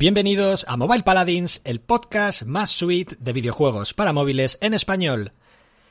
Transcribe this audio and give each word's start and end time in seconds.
Bienvenidos 0.00 0.64
a 0.66 0.78
Mobile 0.78 1.02
Paladins, 1.02 1.60
el 1.62 1.78
podcast 1.78 2.44
más 2.44 2.70
sweet 2.70 3.18
de 3.18 3.34
videojuegos 3.34 3.92
para 3.92 4.14
móviles 4.14 4.56
en 4.62 4.72
español. 4.72 5.32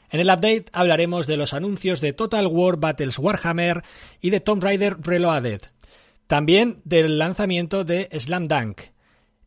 En 0.10 0.20
el 0.20 0.30
update 0.30 0.66
hablaremos 0.74 1.28
de 1.28 1.38
los 1.38 1.54
anuncios 1.54 2.02
de 2.02 2.12
Total 2.14 2.48
War 2.48 2.78
Battles 2.78 3.20
Warhammer 3.20 3.84
y 4.20 4.32
de 4.32 4.40
Tomb 4.40 4.64
Raider 4.64 4.98
Reloaded. 5.00 5.62
También 6.26 6.82
del 6.86 7.20
lanzamiento 7.20 7.84
de 7.84 8.10
Slam 8.18 8.48
Dunk. 8.48 8.82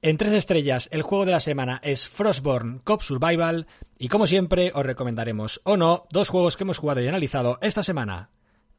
En 0.01 0.17
tres 0.17 0.33
estrellas, 0.33 0.89
el 0.93 1.03
juego 1.03 1.27
de 1.27 1.33
la 1.33 1.41
semana 1.41 1.81
es 1.83 2.09
Frostborn 2.09 2.83
Cop 2.85 3.03
Survival 3.03 3.67
y 3.99 4.07
como 4.07 4.29
siempre 4.29 4.71
os 4.77 4.87
recomendaremos 4.87 5.61
o 5.65 5.77
no 5.77 6.07
dos 6.13 6.29
juegos 6.29 6.57
que 6.57 6.63
hemos 6.63 6.79
jugado 6.79 7.01
y 7.01 7.09
analizado 7.09 7.59
esta 7.63 7.83
semana. 7.83 8.31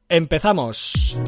¡Empezamos! 0.08 1.20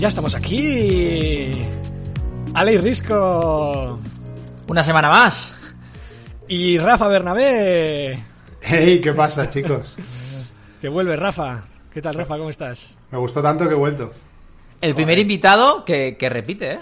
Ya 0.00 0.08
estamos 0.08 0.34
aquí. 0.34 1.50
Ale 2.54 2.78
Risco. 2.78 3.98
Una 4.66 4.82
semana 4.82 5.10
más. 5.10 5.54
Y 6.48 6.78
Rafa 6.78 7.06
Bernabé. 7.06 8.18
Hey, 8.62 9.00
¿qué 9.02 9.12
pasa, 9.12 9.50
chicos? 9.50 9.94
Que 10.80 10.88
vuelve 10.88 11.16
Rafa. 11.16 11.64
¿Qué 11.92 12.00
tal, 12.00 12.14
Rafa? 12.14 12.38
¿Cómo 12.38 12.48
estás? 12.48 12.98
Me 13.10 13.18
gustó 13.18 13.42
tanto 13.42 13.68
que 13.68 13.74
he 13.74 13.78
vuelto. 13.78 14.10
El 14.80 14.94
primer 14.94 15.18
invitado 15.18 15.84
que, 15.84 16.16
que 16.18 16.28
repite, 16.30 16.72
¿eh? 16.72 16.80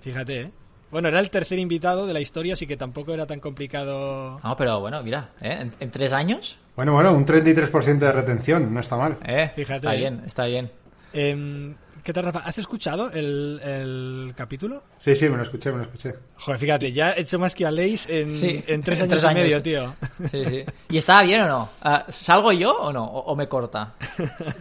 Fíjate, 0.00 0.40
¿eh? 0.40 0.50
Bueno, 0.90 1.08
era 1.08 1.20
el 1.20 1.30
tercer 1.30 1.60
invitado 1.60 2.06
de 2.06 2.12
la 2.12 2.20
historia, 2.20 2.54
así 2.54 2.66
que 2.66 2.76
tampoco 2.76 3.14
era 3.14 3.26
tan 3.26 3.38
complicado. 3.38 4.40
No, 4.42 4.56
pero 4.56 4.80
bueno, 4.80 5.00
mira, 5.04 5.30
¿eh? 5.40 5.58
En, 5.60 5.72
en 5.78 5.90
tres 5.92 6.12
años, 6.12 6.58
Bueno, 6.74 6.92
bueno, 6.92 7.12
un 7.12 7.24
33% 7.24 7.98
de 7.98 8.12
retención, 8.12 8.74
no 8.74 8.80
está 8.80 8.96
mal. 8.96 9.16
¿eh? 9.24 9.48
Fíjate. 9.54 9.76
Está 9.76 9.92
bien, 9.92 10.22
está 10.26 10.44
bien. 10.46 10.70
Em, 11.12 11.74
¿Qué 12.06 12.12
tal, 12.12 12.22
Rafa? 12.26 12.38
¿Has 12.38 12.56
escuchado 12.56 13.10
el, 13.10 13.60
el 13.64 14.32
capítulo? 14.36 14.84
Sí, 14.96 15.16
sí, 15.16 15.28
me 15.28 15.38
lo 15.38 15.42
escuché, 15.42 15.72
me 15.72 15.78
lo 15.78 15.82
escuché. 15.82 16.14
Joder, 16.36 16.60
fíjate, 16.60 16.92
ya 16.92 17.10
he 17.14 17.22
hecho 17.22 17.36
más 17.36 17.52
que 17.52 17.66
a 17.66 17.72
Leis 17.72 18.06
en, 18.08 18.30
Sí, 18.30 18.62
en 18.68 18.80
tres 18.84 19.00
en 19.00 19.06
años 19.06 19.20
tres 19.22 19.32
y 19.32 19.34
medio, 19.34 19.60
tío. 19.60 19.92
Sí, 20.30 20.44
sí. 20.46 20.64
¿Y 20.88 20.98
estaba 20.98 21.24
bien 21.24 21.42
o 21.42 21.48
no? 21.48 21.68
Ah, 21.82 22.06
¿Salgo 22.08 22.52
yo 22.52 22.78
o 22.78 22.92
no? 22.92 23.04
¿O, 23.04 23.32
o 23.32 23.34
me 23.34 23.48
corta? 23.48 23.94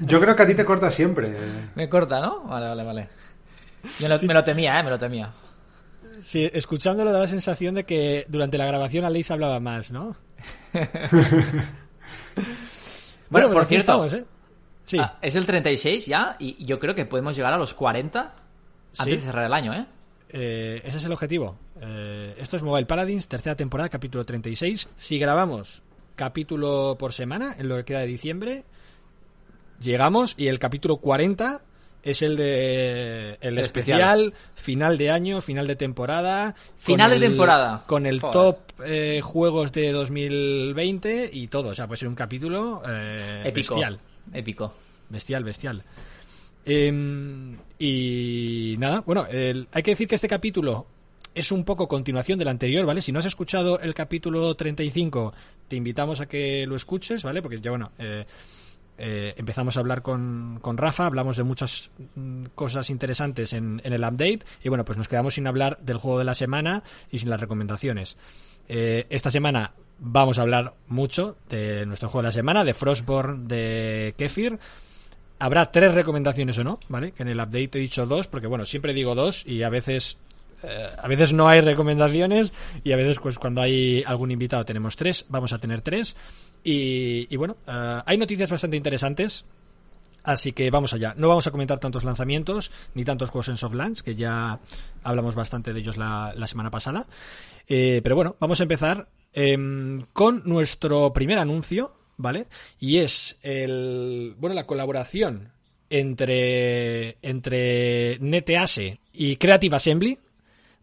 Yo 0.02 0.19
creo 0.19 0.35
que 0.35 0.41
a 0.41 0.47
ti 0.47 0.55
te 0.55 0.65
corta 0.65 0.89
siempre. 0.89 1.35
Me 1.75 1.87
corta, 1.87 2.19
¿no? 2.19 2.45
Vale, 2.45 2.65
vale, 2.65 2.83
vale. 2.83 3.09
Me 3.99 4.09
lo, 4.09 4.19
me 4.23 4.33
lo 4.33 4.43
temía, 4.43 4.80
¿eh? 4.80 4.83
Me 4.83 4.89
lo 4.89 4.97
temía. 4.97 5.31
Sí, 6.21 6.49
escuchándolo 6.52 7.11
da 7.11 7.19
la 7.19 7.27
sensación 7.27 7.75
de 7.75 7.83
que 7.83 8.25
durante 8.27 8.57
la 8.57 8.65
grabación 8.65 9.05
a 9.05 9.11
Leis 9.11 9.30
hablaba 9.30 9.59
más, 9.59 9.91
¿no? 9.91 10.15
Bueno, 13.30 13.47
pues 13.47 13.57
por 13.57 13.65
cierto, 13.65 14.05
estamos, 14.05 14.13
¿eh? 14.13 14.25
Sí. 14.86 14.97
Ah, 15.00 15.17
es 15.22 15.36
el 15.36 15.45
36 15.45 16.05
ya 16.05 16.36
y 16.39 16.64
yo 16.66 16.80
creo 16.80 16.95
que 16.95 17.05
podemos 17.05 17.36
llegar 17.36 17.52
a 17.53 17.58
los 17.58 17.73
40 17.73 18.33
antes 19.00 19.19
de 19.19 19.25
cerrar 19.25 19.45
el 19.45 19.53
año, 19.53 19.73
¿eh? 19.73 19.86
Eh, 20.30 20.81
ese 20.86 20.97
es 20.97 21.03
el 21.05 21.11
objetivo. 21.11 21.58
Eh, 21.81 22.36
esto 22.38 22.55
es 22.58 22.64
Mobile 22.64 22.86
Paladins, 22.86 23.27
tercera 23.27 23.55
temporada, 23.55 23.89
capítulo 23.89 24.25
36. 24.25 24.89
Si 24.97 25.17
grabamos 25.19 25.81
capítulo 26.16 26.95
por 26.97 27.11
semana, 27.14 27.55
en 27.59 27.67
lo 27.67 27.75
que 27.77 27.86
queda 27.86 28.00
de 28.00 28.08
diciembre, 28.08 28.64
llegamos 29.82 30.33
y 30.37 30.48
el 30.48 30.59
capítulo 30.59 30.98
40 30.98 31.61
es 32.04 32.21
el 32.21 32.38
de 32.38 33.32
el, 33.42 33.58
El 33.58 33.59
especial, 33.59 34.33
final 34.54 34.98
de 34.98 35.09
año, 35.09 35.42
final 35.42 35.65
de 35.67 35.76
temporada. 35.76 36.54
Final 36.77 37.09
de 37.09 37.15
el- 37.17 37.21
temporada. 37.23 37.83
Con 37.88 38.05
el 38.05 38.20
Joder. 38.20 38.33
top 38.33 38.59
eh, 38.86 39.21
juegos 39.23 39.71
de 39.71 39.92
2020 39.92 41.30
y 41.33 41.48
todo. 41.48 41.70
O 41.70 41.76
sea, 41.76 41.88
puede 41.88 41.98
ser 41.98 42.08
un 42.08 42.15
capítulo 42.15 42.83
eh, 42.88 43.42
Épico. 43.45 43.73
bestial. 43.76 43.99
Épico. 44.33 44.73
Bestial, 45.09 45.43
bestial. 45.43 45.83
Em, 46.65 47.58
y 47.77 48.75
nada, 48.80 49.02
bueno, 49.05 49.27
el- 49.27 49.67
hay 49.71 49.83
que 49.83 49.91
decir 49.91 50.08
que 50.08 50.15
este 50.15 50.27
capítulo 50.27 50.87
es 51.36 51.52
un 51.52 51.63
poco 51.63 51.87
continuación 51.87 52.39
del 52.39 52.47
anterior, 52.47 52.85
¿vale? 52.85 53.02
Si 53.02 53.11
no 53.11 53.19
has 53.19 53.25
escuchado 53.25 53.80
el 53.80 53.93
capítulo 53.93 54.55
35, 54.55 55.33
te 55.67 55.75
invitamos 55.75 56.21
a 56.21 56.25
que 56.27 56.65
lo 56.65 56.75
escuches, 56.75 57.23
¿vale? 57.23 57.41
Porque 57.41 57.59
ya, 57.59 57.69
bueno, 57.71 57.91
eh, 57.99 58.25
eh, 58.97 59.33
empezamos 59.37 59.75
a 59.75 59.81
hablar 59.81 60.02
con, 60.02 60.59
con 60.61 60.77
Rafa, 60.77 61.05
hablamos 61.05 61.35
de 61.37 61.43
muchas 61.43 61.91
mm, 62.15 62.45
cosas 62.55 62.89
interesantes 62.89 63.52
en, 63.53 63.81
el 63.83 64.02
update 64.02 64.39
y 64.64 64.69
bueno, 64.69 64.85
pues 64.85 64.97
nos 64.97 65.08
quedamos 65.09 65.33
sin 65.35 65.45
hablar 65.47 65.77
del 65.81 65.97
juego 65.97 66.17
de 66.17 66.25
la 66.25 66.33
semana 66.35 66.81
y 67.11 67.19
sin 67.19 67.30
las 67.30 67.41
recomendaciones. 67.41 68.15
Eh, 68.69 69.05
esta 69.09 69.30
semana 69.30 69.73
vamos 70.00 70.39
a 70.39 70.42
hablar 70.42 70.73
mucho 70.88 71.38
de 71.50 71.86
nuestro 71.86 72.10
juego 72.10 72.23
de 72.23 72.28
la 72.28 72.32
semana, 72.32 72.64
de 72.64 72.73
Frostborn, 72.73 73.48
de 73.48 74.14
Kefir. 74.17 74.60
Habrá 75.39 75.72
tres 75.72 75.94
recomendaciones 75.94 76.58
o 76.60 76.64
no, 76.64 76.80
¿vale? 76.88 77.11
Que 77.11 77.23
en 77.23 77.30
el 77.30 77.39
update 77.39 77.72
he 77.73 77.80
dicho 77.80 78.06
dos, 78.06 78.28
porque 78.28 78.48
bueno, 78.48 78.66
siempre 78.66 78.94
digo 78.94 79.16
dos 79.16 79.45
y 79.45 79.64
a 79.64 79.70
veces 79.70 80.17
eh, 80.64 80.89
a 80.98 81.08
veces 81.08 81.33
no 81.33 81.48
hay 81.48 81.61
recomendaciones 81.61 82.54
y 82.83 82.92
a 82.94 82.95
veces 82.95 83.20
pues 83.20 83.38
cuando 83.38 83.61
hay 83.61 84.04
algún 84.06 84.32
invitado 84.32 84.66
tenemos 84.66 84.95
tres, 84.95 85.26
vamos 85.30 85.54
a 85.54 85.60
tener 85.60 85.82
tres 85.82 86.16
y, 86.64 87.36
bueno, 87.36 87.58
eh, 87.67 88.02
hay 88.06 88.17
noticias 88.17 88.50
bastante 88.50 88.77
interesantes 88.77 89.45
Así 90.26 90.54
que 90.54 90.72
vamos 90.72 90.92
allá. 90.92 91.14
No 91.16 91.27
vamos 91.27 91.45
a 91.45 91.52
comentar 91.52 91.80
tantos 91.80 92.04
lanzamientos 92.04 92.72
ni 92.95 93.06
tantos 93.06 93.30
juegos 93.30 93.50
en 93.50 93.58
Softlands, 93.58 94.02
que 94.02 94.16
ya 94.16 94.60
hablamos 95.04 95.36
bastante 95.36 95.72
de 95.72 95.80
ellos 95.80 95.98
la, 95.98 96.33
la 96.36 96.48
semana 96.48 96.72
pasada. 96.72 97.06
Eh, 97.67 98.02
pero 98.04 98.16
bueno, 98.16 98.36
vamos 98.39 98.60
a 98.60 98.64
empezar 98.64 99.08
em, 99.35 100.05
con 100.13 100.41
nuestro 100.45 101.13
primer 101.13 101.37
anuncio, 101.37 101.93
¿vale? 102.17 102.47
Y 102.79 102.97
es 102.97 103.37
el 103.43 104.33
bueno 104.37 104.55
la 104.55 104.65
colaboración 104.65 105.51
entre, 105.89 107.17
entre 107.21 108.17
NetEase 108.19 108.99
y 109.13 109.35
Creative 109.35 109.75
Assembly, 109.75 110.19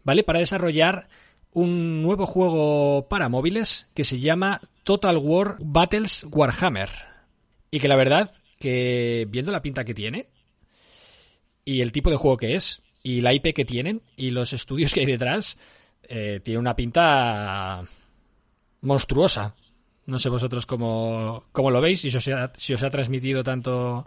¿vale? 0.03 0.23
Para 0.23 0.39
desarrollar 0.39 1.07
un 1.51 2.01
nuevo 2.01 2.25
juego 2.25 3.07
para 3.09 3.29
móviles 3.29 3.87
que 3.93 4.03
se 4.03 4.19
llama 4.19 4.61
Total 4.83 5.17
War 5.17 5.57
Battles 5.59 6.25
Warhammer. 6.31 6.89
Y 7.71 7.79
que 7.79 7.87
la 7.87 7.95
verdad 7.95 8.31
que 8.59 9.27
viendo 9.29 9.51
la 9.51 9.61
pinta 9.61 9.83
que 9.83 9.93
tiene 9.93 10.27
y 11.65 11.81
el 11.81 11.91
tipo 11.91 12.09
de 12.09 12.17
juego 12.17 12.37
que 12.37 12.55
es 12.55 12.81
y 13.01 13.21
la 13.21 13.33
IP 13.33 13.53
que 13.53 13.65
tienen 13.65 14.01
y 14.15 14.31
los 14.31 14.53
estudios 14.53 14.93
que 14.93 15.01
hay 15.01 15.05
detrás, 15.05 15.57
eh, 16.03 16.39
tiene 16.43 16.59
una 16.59 16.75
pinta 16.75 17.83
monstruosa. 18.83 19.55
No 20.05 20.19
sé 20.19 20.29
vosotros 20.29 20.65
cómo, 20.65 21.45
cómo 21.51 21.71
lo 21.71 21.81
veis 21.81 22.03
y 22.05 22.11
si 22.11 22.17
os 22.17 22.27
ha, 22.27 22.51
si 22.55 22.73
os 22.73 22.83
ha 22.83 22.89
transmitido 22.89 23.43
tanto, 23.43 24.05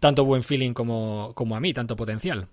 tanto 0.00 0.24
buen 0.24 0.42
feeling 0.42 0.72
como, 0.72 1.32
como 1.34 1.56
a 1.56 1.60
mí, 1.60 1.72
tanto 1.72 1.94
potencial. 1.94 2.48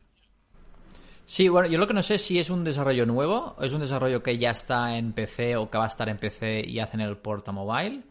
Sí, 1.26 1.48
bueno, 1.48 1.70
yo 1.70 1.78
lo 1.78 1.88
que 1.88 1.94
no 1.94 2.04
sé 2.04 2.16
es 2.16 2.22
si 2.26 2.38
es 2.38 2.50
un 2.50 2.66
desarrollo 2.66 3.06
nuevo, 3.06 3.56
o 3.58 3.64
es 3.64 3.72
un 3.72 3.80
desarrollo 3.80 4.22
que 4.22 4.38
ya 4.38 4.52
está 4.52 4.98
en 4.98 5.14
PC 5.14 5.56
o 5.56 5.70
que 5.70 5.78
va 5.78 5.86
a 5.86 5.88
estar 5.88 6.10
en 6.10 6.18
PC 6.18 6.64
y 6.68 6.80
hacen 6.80 7.00
el 7.00 7.18
port 7.18 7.48
a 7.48 7.54
mobile. 7.54 8.04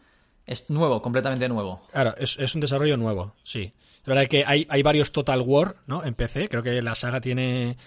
Es 0.45 0.69
nuevo, 0.69 1.01
completamente 1.01 1.47
nuevo. 1.47 1.83
Claro, 1.91 2.15
es, 2.17 2.37
es 2.39 2.55
un 2.55 2.61
desarrollo 2.61 2.97
nuevo, 2.97 3.35
sí. 3.43 3.71
La 4.05 4.15
verdad 4.15 4.29
que 4.29 4.43
hay, 4.45 4.65
hay 4.69 4.83
varios 4.83 5.11
Total 5.11 5.41
War, 5.41 5.77
¿no? 5.87 6.03
En 6.03 6.15
PC. 6.15 6.49
Creo 6.49 6.63
que 6.63 6.81
la 6.81 6.95
saga 6.95 7.21
tiene, 7.21 7.77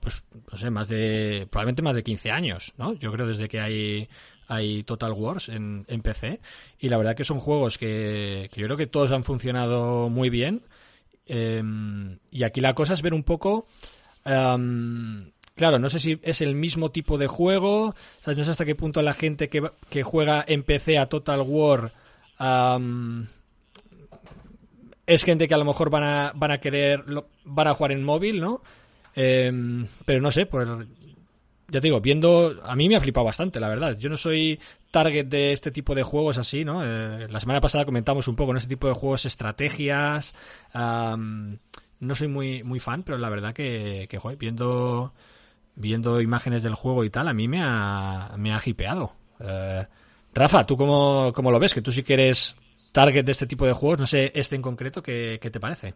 pues, 0.00 0.24
no 0.50 0.58
sé, 0.58 0.68
más 0.70 0.88
de, 0.88 1.46
probablemente 1.50 1.80
más 1.80 1.96
de 1.96 2.02
15 2.02 2.30
años, 2.30 2.74
¿no? 2.76 2.92
Yo 2.94 3.10
creo 3.12 3.26
desde 3.26 3.48
que 3.48 3.60
hay, 3.60 4.08
hay 4.48 4.82
Total 4.82 5.12
Wars 5.12 5.48
en, 5.48 5.84
PC. 6.02 6.40
Y 6.78 6.88
la 6.88 6.96
verdad 6.96 7.16
que 7.16 7.24
son 7.24 7.38
juegos 7.38 7.78
que, 7.78 8.50
yo 8.54 8.66
creo 8.66 8.76
que 8.76 8.86
todos 8.86 9.12
han 9.12 9.24
funcionado 9.24 10.08
muy 10.08 10.30
bien. 10.30 10.62
Eh, 11.26 11.62
y 12.30 12.42
aquí 12.42 12.60
la 12.60 12.74
cosa 12.74 12.94
es 12.94 13.02
ver 13.02 13.14
un 13.14 13.24
poco... 13.24 13.66
em, 14.24 15.30
Claro, 15.56 15.78
no 15.78 15.88
sé 15.88 16.00
si 16.00 16.18
es 16.22 16.40
el 16.40 16.56
mismo 16.56 16.90
tipo 16.90 17.16
de 17.16 17.28
juego, 17.28 17.94
no 18.26 18.44
sé 18.44 18.50
hasta 18.50 18.64
qué 18.64 18.74
punto 18.74 19.02
la 19.02 19.12
gente 19.12 19.48
que, 19.48 19.70
que 19.88 20.02
juega 20.02 20.44
en 20.44 20.64
PC 20.64 20.98
a 20.98 21.06
Total 21.06 21.40
War 21.42 21.92
es 25.06 25.24
gente 25.24 25.48
que 25.48 25.54
a 25.54 25.58
lo 25.58 25.64
mejor 25.64 25.90
van 25.90 26.02
a, 26.02 26.32
van 26.34 26.50
a 26.50 26.58
querer, 26.58 27.04
van 27.44 27.68
a 27.68 27.74
jugar 27.74 27.92
en 27.92 28.04
móvil, 28.04 28.40
¿no? 28.40 28.62
Em, 29.14 29.86
pero 30.04 30.20
no 30.20 30.30
sé, 30.30 30.46
pues 30.46 30.68
ya 31.74 31.80
te 31.80 31.88
digo, 31.88 32.00
viendo, 32.00 32.62
a 32.62 32.76
mí 32.76 32.88
me 32.88 32.94
ha 32.94 33.00
flipado 33.00 33.26
bastante, 33.26 33.58
la 33.58 33.68
verdad. 33.68 33.98
Yo 33.98 34.08
no 34.08 34.16
soy 34.16 34.60
target 34.92 35.26
de 35.26 35.50
este 35.50 35.72
tipo 35.72 35.96
de 35.96 36.04
juegos 36.04 36.38
así, 36.38 36.64
¿no? 36.64 36.84
Eh, 36.84 37.26
la 37.28 37.40
semana 37.40 37.60
pasada 37.60 37.84
comentamos 37.84 38.28
un 38.28 38.36
poco, 38.36 38.52
¿no? 38.52 38.58
Este 38.58 38.68
tipo 38.68 38.86
de 38.86 38.94
juegos, 38.94 39.24
estrategias. 39.24 40.32
no 40.72 42.14
soy 42.14 42.28
muy, 42.28 42.62
muy 42.62 42.78
fan, 42.78 43.02
pero 43.02 43.18
la 43.18 43.28
verdad 43.28 43.52
que, 43.52 44.06
que 44.08 44.18
joder, 44.18 44.38
viendo, 44.38 45.14
viendo 45.74 46.20
imágenes 46.20 46.62
del 46.62 46.76
juego 46.76 47.02
y 47.02 47.10
tal, 47.10 47.26
a 47.26 47.34
mí 47.34 47.48
me 47.48 47.60
ha, 47.60 48.34
me 48.38 48.52
ha 48.54 48.62
hipeado. 48.64 49.10
Eh, 49.40 49.84
Rafa, 50.32 50.64
¿tú 50.64 50.76
cómo, 50.76 51.32
cómo, 51.34 51.50
lo 51.50 51.58
ves? 51.58 51.74
Que 51.74 51.82
tú 51.82 51.90
sí 51.90 52.04
que 52.04 52.14
eres 52.14 52.54
target 52.92 53.24
de 53.24 53.32
este 53.32 53.48
tipo 53.48 53.66
de 53.66 53.72
juegos, 53.72 53.98
no 53.98 54.06
sé 54.06 54.30
este 54.32 54.54
en 54.54 54.62
concreto, 54.62 55.02
¿qué, 55.02 55.40
qué 55.42 55.50
te 55.50 55.58
parece? 55.58 55.94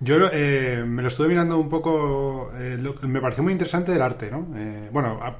Yo 0.00 0.16
eh, 0.32 0.84
me 0.86 1.02
lo 1.02 1.08
estuve 1.08 1.28
mirando 1.28 1.58
un 1.58 1.68
poco, 1.68 2.52
eh, 2.56 2.76
lo, 2.78 2.94
me 3.02 3.20
pareció 3.20 3.42
muy 3.42 3.52
interesante 3.52 3.92
el 3.94 4.02
arte, 4.02 4.30
¿no? 4.30 4.46
Eh, 4.56 4.88
bueno, 4.92 5.18
a, 5.20 5.36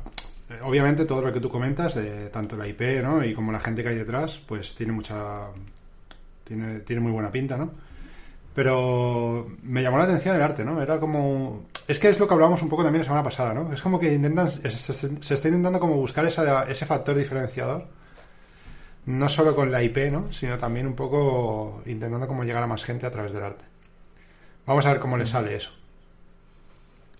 obviamente 0.64 1.04
todo 1.04 1.22
lo 1.22 1.32
que 1.32 1.40
tú 1.40 1.48
comentas, 1.48 1.94
de 1.94 2.28
tanto 2.30 2.56
la 2.56 2.66
IP, 2.66 3.02
¿no? 3.02 3.24
Y 3.24 3.34
como 3.34 3.52
la 3.52 3.60
gente 3.60 3.82
que 3.82 3.90
hay 3.90 3.94
detrás, 3.96 4.40
pues 4.46 4.74
tiene 4.74 4.92
mucha, 4.92 5.46
tiene, 6.42 6.80
tiene 6.80 7.00
muy 7.00 7.12
buena 7.12 7.30
pinta, 7.30 7.56
¿no? 7.56 7.70
Pero 8.52 9.46
me 9.62 9.82
llamó 9.82 9.98
la 9.98 10.04
atención 10.04 10.34
el 10.34 10.42
arte, 10.42 10.64
¿no? 10.64 10.82
Era 10.82 10.98
como... 10.98 11.66
Es 11.86 12.00
que 12.00 12.08
es 12.08 12.18
lo 12.18 12.26
que 12.26 12.34
hablábamos 12.34 12.60
un 12.60 12.68
poco 12.68 12.82
también 12.82 13.02
la 13.02 13.04
semana 13.04 13.22
pasada, 13.22 13.54
¿no? 13.54 13.72
Es 13.72 13.80
como 13.80 14.00
que 14.00 14.12
intentan, 14.12 14.50
se, 14.50 14.70
se 14.70 15.34
está 15.34 15.48
intentando 15.48 15.78
como 15.78 15.94
buscar 15.94 16.24
esa, 16.26 16.64
ese 16.64 16.84
factor 16.84 17.16
diferenciador. 17.16 17.86
No 19.06 19.28
solo 19.28 19.54
con 19.54 19.70
la 19.70 19.82
IP, 19.82 20.10
¿no? 20.10 20.32
Sino 20.32 20.58
también 20.58 20.86
un 20.88 20.94
poco 20.94 21.82
intentando 21.86 22.26
como 22.26 22.42
llegar 22.42 22.64
a 22.64 22.66
más 22.66 22.84
gente 22.84 23.06
a 23.06 23.10
través 23.10 23.32
del 23.32 23.44
arte. 23.44 23.64
Vamos 24.68 24.84
a 24.84 24.92
ver 24.92 25.00
cómo 25.00 25.16
le 25.16 25.26
sale 25.26 25.56
eso. 25.56 25.70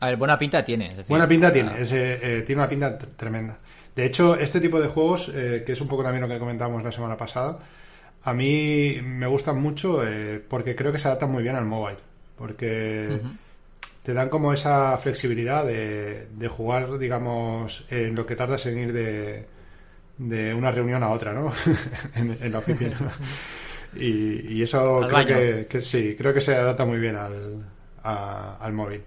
A 0.01 0.09
ver, 0.09 0.17
buena 0.19 0.39
pinta 0.39 0.63
tiene. 0.63 0.89
Es 0.89 0.97
decir, 0.99 1.09
buena 1.09 1.27
pinta 1.27 1.51
tiene, 1.51 1.81
es, 1.81 1.91
eh, 1.93 2.45
tiene 2.47 2.61
una 2.61 2.69
pinta 2.69 2.99
tremenda. 2.99 3.59
De 3.97 4.05
hecho, 4.05 4.37
este 4.39 4.61
tipo 4.61 4.79
de 4.79 4.87
juegos, 4.87 5.33
eh, 5.35 5.63
que 5.65 5.73
es 5.73 5.81
un 5.81 5.89
poco 5.89 6.03
también 6.03 6.21
lo 6.21 6.29
que 6.29 6.39
comentábamos 6.39 6.85
la 6.85 6.93
semana 6.93 7.17
pasada, 7.17 7.59
a 8.23 8.35
mí 8.35 9.01
me 9.03 9.27
gustan 9.27 9.61
mucho 9.63 10.07
eh, 10.07 10.45
porque 10.47 10.77
creo 10.77 10.93
que 10.93 10.99
se 10.99 11.09
adaptan 11.09 11.33
muy 11.33 11.43
bien 11.43 11.57
al 11.57 11.65
mobile. 11.65 11.99
Porque 12.37 13.09
uh 13.11 13.27
-huh. 13.27 13.37
te 14.03 14.13
dan 14.13 14.29
como 14.29 14.53
esa 14.53 14.99
flexibilidad 14.99 15.65
de, 15.65 16.29
de, 16.31 16.49
jugar, 16.49 16.99
digamos, 16.99 17.87
en 17.91 18.15
lo 18.15 18.27
que 18.27 18.37
tardas 18.37 18.67
en 18.67 18.79
ir 18.79 18.93
de, 18.93 19.47
de 20.19 20.53
una 20.53 20.71
reunión 20.71 21.03
a 21.03 21.09
otra, 21.09 21.33
¿no? 21.33 21.51
en, 22.15 22.37
en, 22.39 22.53
la 22.53 22.59
oficina. 22.59 22.99
y, 23.99 24.47
y, 24.59 24.63
eso 24.63 25.07
creo 25.09 25.27
que, 25.27 25.67
que, 25.69 25.81
sí, 25.83 26.15
creo 26.17 26.33
que 26.33 26.41
se 26.41 26.55
adapta 26.55 26.85
muy 26.85 26.99
bien 26.99 27.17
al, 27.17 27.65
a, 28.03 28.57
al 28.61 28.73
móvil. 28.73 29.03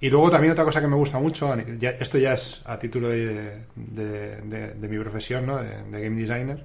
Y 0.00 0.08
luego 0.08 0.30
también 0.30 0.52
otra 0.52 0.64
cosa 0.64 0.80
que 0.80 0.86
me 0.86 0.96
gusta 0.96 1.18
mucho, 1.18 1.54
ya, 1.78 1.90
esto 1.90 2.16
ya 2.16 2.32
es 2.32 2.62
a 2.64 2.78
título 2.78 3.08
de, 3.10 3.64
de, 3.74 4.36
de, 4.42 4.74
de 4.74 4.88
mi 4.88 4.98
profesión, 4.98 5.44
¿no? 5.44 5.58
de, 5.58 6.00
game 6.02 6.18
designer, 6.18 6.64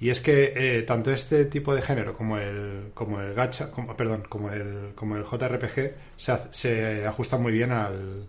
y 0.00 0.08
es 0.08 0.20
que 0.20 0.52
eh, 0.56 0.82
tanto 0.82 1.10
este 1.10 1.44
tipo 1.44 1.74
de 1.74 1.82
género 1.82 2.16
como 2.16 2.38
el 2.38 2.90
como 2.94 3.20
el 3.20 3.34
gacha, 3.34 3.70
como, 3.70 3.96
perdón, 3.96 4.24
como 4.28 4.50
el 4.50 4.92
como 4.94 5.16
el 5.16 5.24
JRPG 5.24 5.94
se, 6.16 6.36
se 6.50 7.06
ajustan 7.06 7.42
muy 7.42 7.52
bien 7.52 7.70
al 7.70 8.26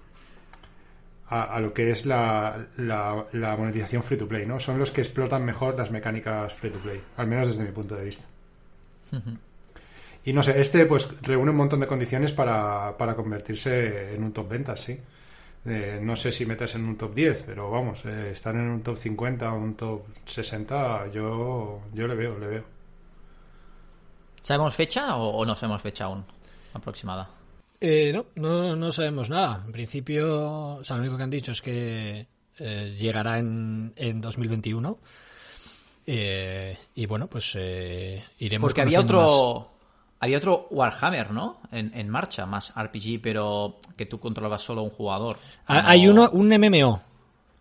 a, 1.28 1.44
a 1.44 1.60
lo 1.60 1.74
que 1.74 1.92
es 1.92 2.06
la, 2.06 2.68
la, 2.78 3.26
la, 3.32 3.58
monetización 3.58 4.04
free 4.04 4.18
to 4.18 4.28
play, 4.28 4.46
¿no? 4.46 4.60
Son 4.60 4.78
los 4.78 4.92
que 4.92 5.02
explotan 5.02 5.44
mejor 5.44 5.76
las 5.78 5.92
mecánicas 5.92 6.54
free 6.54 6.70
to 6.70 6.80
play, 6.80 7.02
al 7.18 7.28
menos 7.28 7.48
desde 7.48 7.64
mi 7.64 7.72
punto 7.72 7.96
de 7.96 8.06
vista. 8.06 8.26
Uh 9.12 9.16
-huh. 9.16 9.38
Y 10.26 10.34
no 10.34 10.42
sé, 10.42 10.60
este 10.60 10.86
pues 10.86 11.10
reúne 11.22 11.52
un 11.52 11.58
montón 11.58 11.80
de 11.80 11.88
condiciones 11.88 12.32
para, 12.32 12.98
para 12.98 13.16
convertirse 13.16 14.16
en 14.16 14.24
un 14.24 14.34
top 14.34 14.50
ventas, 14.50 14.82
sí. 14.82 15.00
Eh, 15.66 16.00
no 16.02 16.16
sé 16.16 16.32
si 16.32 16.46
metes 16.46 16.76
en 16.76 16.86
un 16.86 16.96
top 16.98 17.14
10, 17.14 17.44
pero 17.48 17.72
vamos, 17.72 18.06
eh, 18.06 18.32
estar 18.32 18.56
en 18.56 18.70
un 18.70 18.82
top 18.82 18.98
50 18.98 19.54
o 19.54 19.58
un 19.58 19.76
top 19.76 20.04
60, 20.26 21.12
yo, 21.12 21.82
yo 21.94 22.08
le 22.08 22.16
veo, 22.16 22.38
le 22.40 22.48
veo. 22.48 22.64
¿Sabemos 24.42 24.76
fecha 24.76 25.16
o, 25.18 25.30
o 25.38 25.46
no 25.46 25.56
sabemos 25.56 25.82
fecha 25.82 26.06
aún 26.06 26.24
aproximada? 26.74 27.30
Eh, 27.82 28.12
no, 28.14 28.26
no, 28.36 28.76
no 28.76 28.92
sabemos 28.92 29.30
nada. 29.30 29.64
En 29.66 29.72
principio, 29.72 30.76
o 30.78 30.84
sea, 30.84 30.98
lo 30.98 31.04
único 31.04 31.18
que 31.18 31.24
han 31.24 31.30
dicho 31.30 31.52
es 31.52 31.62
que 31.62 32.28
eh, 32.58 32.96
llegará 32.98 33.40
en, 33.40 33.94
en 33.96 34.22
2021. 34.22 35.00
Eh, 36.06 36.78
y 36.96 37.06
bueno, 37.06 37.28
pues 37.28 37.56
iremos. 38.38 38.70
Porque 38.70 38.82
había 38.82 39.00
otro. 39.00 39.60
Más. 39.60 39.76
Había 40.20 40.38
otro 40.38 40.68
Warhammer, 40.72 41.32
¿no? 41.32 41.60
En, 41.72 41.92
en, 41.94 42.10
marcha, 42.10 42.46
más 42.46 42.74
RPG, 42.76 43.22
pero 43.22 43.80
que 43.98 44.06
tú 44.06 44.20
controlabas 44.20 44.62
solo 44.62 44.82
un 44.82 44.90
jugador. 44.90 45.38
Como... 45.68 45.80
Hay 45.84 46.08
uno, 46.08 46.30
un 46.32 46.48
MMO. 46.48 47.02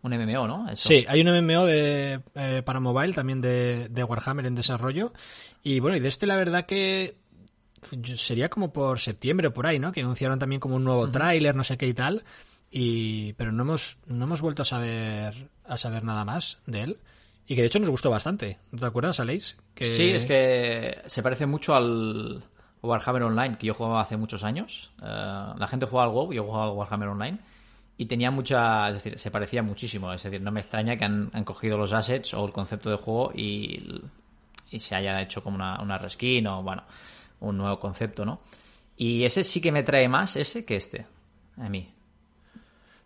Un 0.02 0.12
MMO, 0.16 0.46
¿no? 0.46 0.68
Eso. 0.70 0.88
Sí, 0.88 1.04
hay 1.08 1.20
un 1.20 1.28
MMO 1.28 1.66
de, 1.66 2.20
eh, 2.34 2.62
para 2.64 2.78
mobile 2.78 3.12
también 3.12 3.40
de, 3.40 3.88
de, 3.88 4.04
Warhammer 4.04 4.46
en 4.46 4.54
desarrollo. 4.54 5.12
Y 5.62 5.80
bueno, 5.80 5.96
y 5.96 6.00
de 6.00 6.08
este 6.08 6.26
la 6.26 6.36
verdad 6.36 6.66
que 6.66 7.16
sería 8.16 8.48
como 8.48 8.72
por 8.72 8.98
septiembre 8.98 9.48
o 9.48 9.54
por 9.54 9.66
ahí, 9.66 9.78
¿no? 9.78 9.92
Que 9.92 10.00
anunciaron 10.00 10.38
también 10.38 10.60
como 10.60 10.76
un 10.76 10.84
nuevo 10.84 11.02
uh 11.02 11.06
-huh. 11.06 11.12
tráiler, 11.12 11.54
no 11.56 11.64
sé 11.64 11.76
qué 11.76 11.88
y 11.88 11.94
tal. 11.94 12.24
Y, 12.70 13.32
pero 13.34 13.52
no 13.52 13.62
hemos, 13.62 13.98
no 14.06 14.24
hemos 14.24 14.40
vuelto 14.40 14.62
a 14.62 14.64
saber, 14.64 15.48
a 15.64 15.76
saber 15.76 16.04
nada 16.04 16.24
más 16.24 16.60
de 16.66 16.82
él. 16.82 16.98
Y 17.46 17.54
que 17.54 17.60
de 17.60 17.66
hecho 17.66 17.78
nos 17.78 17.90
gustó 17.90 18.10
bastante. 18.10 18.58
¿No 18.72 18.78
te 18.78 18.86
acuerdas, 18.86 19.20
Aleix? 19.20 19.56
Que... 19.74 19.84
Sí, 19.84 20.10
es 20.10 20.24
que 20.24 21.02
se 21.06 21.22
parece 21.22 21.46
mucho 21.46 21.74
al 21.74 22.42
Warhammer 22.82 23.24
Online, 23.24 23.58
que 23.58 23.66
yo 23.66 23.74
jugaba 23.74 24.00
hace 24.00 24.16
muchos 24.16 24.44
años. 24.44 24.90
Uh, 25.00 25.58
la 25.58 25.66
gente 25.68 25.86
jugaba 25.86 26.08
al 26.08 26.14
WoW, 26.14 26.32
yo 26.32 26.44
jugaba 26.44 26.64
al 26.64 26.70
Warhammer 26.70 27.08
Online. 27.08 27.38
Y 27.96 28.06
tenía 28.06 28.30
mucha. 28.30 28.88
Es 28.88 28.94
decir, 28.94 29.18
se 29.18 29.30
parecía 29.30 29.62
muchísimo. 29.62 30.12
Es 30.12 30.22
decir, 30.22 30.40
no 30.40 30.50
me 30.50 30.60
extraña 30.60 30.96
que 30.96 31.04
han, 31.04 31.30
han 31.32 31.44
cogido 31.44 31.78
los 31.78 31.92
assets 31.92 32.34
o 32.34 32.44
el 32.44 32.52
concepto 32.52 32.90
de 32.90 32.96
juego 32.96 33.30
y, 33.34 34.02
y 34.70 34.80
se 34.80 34.94
haya 34.94 35.20
hecho 35.22 35.42
como 35.42 35.56
una, 35.56 35.80
una 35.80 35.98
reskin 35.98 36.46
o, 36.46 36.62
bueno, 36.62 36.82
un 37.40 37.56
nuevo 37.56 37.78
concepto, 37.78 38.24
¿no? 38.24 38.40
Y 38.96 39.24
ese 39.24 39.44
sí 39.44 39.60
que 39.60 39.70
me 39.70 39.82
trae 39.82 40.08
más, 40.08 40.36
ese, 40.36 40.64
que 40.64 40.76
este. 40.76 41.06
A 41.58 41.68
mí. 41.68 41.90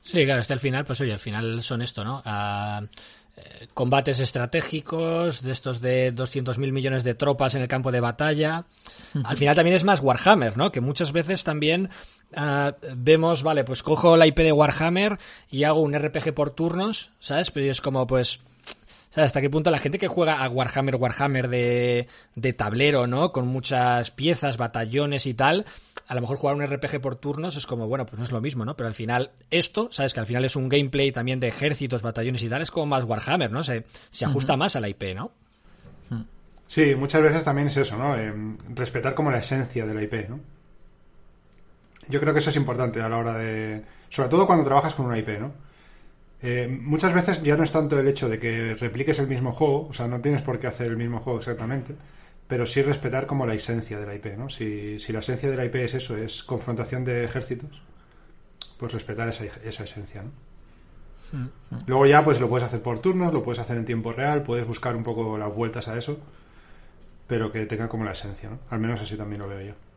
Sí, 0.01 0.25
claro, 0.25 0.41
este 0.41 0.55
al 0.55 0.61
final, 0.61 0.85
pues 0.85 1.01
oye, 1.03 1.13
al 1.13 1.19
final 1.19 1.61
son 1.61 1.83
esto, 1.83 2.03
¿no? 2.05 2.23
Uh, 2.25 2.87
combates 3.75 4.19
estratégicos, 4.19 5.43
de 5.43 5.53
estos 5.53 5.81
de 5.81 6.15
200.000 6.15 6.73
millones 6.73 7.05
de 7.05 7.15
tropas 7.15 7.55
en 7.55 7.63
el 7.63 7.69
campo 7.69 7.93
de 7.93 8.01
batalla. 8.01 8.65
Al 9.25 9.37
final 9.37 9.55
también 9.55 9.77
es 9.77 9.85
más 9.85 10.01
Warhammer, 10.01 10.57
¿no? 10.57 10.73
Que 10.73 10.81
muchas 10.81 11.13
veces 11.13 11.45
también 11.45 11.91
uh, 12.37 12.73
vemos, 12.97 13.43
vale, 13.43 13.65
pues 13.65 13.83
cojo 13.83 14.17
la 14.17 14.27
IP 14.27 14.39
de 14.39 14.53
Warhammer 14.53 15.19
y 15.51 15.65
hago 15.65 15.81
un 15.81 15.99
RPG 15.99 16.35
por 16.35 16.51
turnos, 16.51 17.11
¿sabes? 17.19 17.51
Pero 17.51 17.71
es 17.71 17.81
como, 17.81 18.07
pues, 18.07 18.41
¿sabes? 19.19 19.31
Hasta 19.31 19.41
qué 19.41 19.51
punto 19.51 19.73
la 19.73 19.81
gente 19.81 19.99
que 19.99 20.07
juega 20.07 20.45
a 20.45 20.49
Warhammer, 20.49 20.95
Warhammer 20.95 21.49
de, 21.49 22.07
de 22.37 22.53
tablero, 22.53 23.09
¿no? 23.09 23.33
Con 23.33 23.49
muchas 23.49 24.13
piezas, 24.13 24.57
batallones 24.57 25.27
y 25.27 25.35
tal, 25.35 25.67
a 26.07 26.15
lo 26.15 26.21
mejor 26.21 26.37
jugar 26.37 26.55
un 26.55 26.65
RPG 26.65 27.01
por 27.01 27.17
turnos 27.17 27.57
es 27.57 27.67
como, 27.67 27.89
bueno, 27.89 28.07
pues 28.07 28.21
no 28.21 28.25
es 28.25 28.31
lo 28.31 28.41
mismo, 28.41 28.65
¿no? 28.65 28.77
Pero 28.77 28.87
al 28.87 28.95
final, 28.95 29.33
esto, 29.51 29.89
¿sabes? 29.91 30.15
Que 30.15 30.21
al 30.21 30.27
final 30.27 30.45
es 30.45 30.55
un 30.55 30.69
gameplay 30.69 31.11
también 31.11 31.41
de 31.41 31.49
ejércitos, 31.49 32.01
batallones 32.01 32.45
y 32.45 32.49
tal, 32.49 32.63
es 32.63 32.71
como 32.71 32.87
más 32.87 33.03
Warhammer, 33.03 33.51
¿no? 33.51 33.65
Se, 33.65 33.87
se 34.11 34.25
ajusta 34.25 34.53
uh 34.53 34.57
-huh. 34.57 34.61
más 34.61 34.77
a 34.77 34.81
la 34.81 34.89
IP, 34.89 35.03
¿no? 35.17 35.33
Sí, 36.69 36.95
muchas 36.95 37.23
veces 37.23 37.43
también 37.43 37.69
es 37.69 37.77
eso, 37.77 37.97
¿no? 37.97 38.15
Eh, 38.15 38.33
respetar 38.77 39.15
como 39.15 39.33
la 39.33 39.39
esencia 39.39 39.85
de 39.85 39.95
la 39.95 40.03
IP, 40.05 40.29
¿no? 40.29 40.39
Yo 42.09 42.21
creo 42.21 42.33
que 42.33 42.39
eso 42.39 42.51
es 42.51 42.57
importante 42.57 43.01
a 43.01 43.09
la 43.09 43.17
hora 43.17 43.37
de... 43.37 43.83
Sobre 44.11 44.29
todo 44.29 44.47
cuando 44.47 44.65
trabajas 44.65 44.95
con 44.95 45.07
una 45.07 45.19
IP, 45.19 45.41
¿no? 45.41 45.53
Eh, 46.41 46.69
muchas 46.69 47.13
veces 47.13 47.43
ya 47.43 47.57
no 47.57 47.65
es 47.65 47.73
tanto 47.73 47.99
el 47.99 48.07
hecho 48.07 48.29
de 48.29 48.39
que 48.39 48.75
repliques 48.75 49.19
el 49.19 49.27
mismo 49.27 49.53
juego, 49.53 49.89
o 49.89 49.93
sea, 49.93 50.07
no 50.07 50.21
tienes 50.21 50.43
por 50.43 50.59
qué 50.59 50.69
hacer 50.69 50.87
el 50.89 50.97
mismo 50.97 51.19
juego 51.19 51.39
exactamente, 51.39 51.95
pero 52.47 52.65
sí 52.65 52.81
respetar 52.83 53.27
como 53.27 53.47
la 53.47 53.55
esencia 53.55 53.99
de 53.99 54.07
la 54.07 54.15
IP, 54.15 54.37
¿no? 54.37 54.49
Si, 54.49 54.99
si 54.99 55.13
la 55.13 55.19
esencia 55.19 55.51
de 55.51 55.57
la 55.57 55.65
IP 55.65 55.75
es 55.77 55.95
eso, 55.95 56.17
es 56.17 56.45
confrontación 56.45 57.05
de 57.05 57.25
ejércitos, 57.25 57.83
pues 58.79 58.93
respetar 58.93 59.29
esa, 59.29 59.45
esa 59.65 59.85
esencia, 59.85 60.23
¿no? 60.23 60.31
Mm. 61.33 61.49
Luego 61.87 62.07
ya 62.07 62.25
pues 62.25 62.41
lo 62.41 62.49
puedes 62.49 62.67
hacer 62.67 62.81
por 62.81 63.01
turnos, 63.01 63.33
lo 63.33 63.43
puedes 63.43 63.59
hacer 63.59 63.77
en 63.77 63.85
tiempo 63.85 64.13
real, 64.13 64.43
puedes 64.43 64.67
buscar 64.67 64.97
un 64.97 65.03
poco 65.03 65.37
las 65.37 65.55
vueltas 65.55 65.89
a 65.89 65.99
eso, 65.99 66.19
pero 67.27 67.53
que 67.53 67.67
tenga 67.67 67.89
como 67.89 68.05
la 68.05 68.13
esencia, 68.13 68.49
¿no? 68.49 68.59
Al 68.71 68.79
menos 68.79 69.01
así 69.01 69.17
también 69.17 69.43
lo 69.43 69.49
veo 69.49 69.61
yo. 69.61 69.88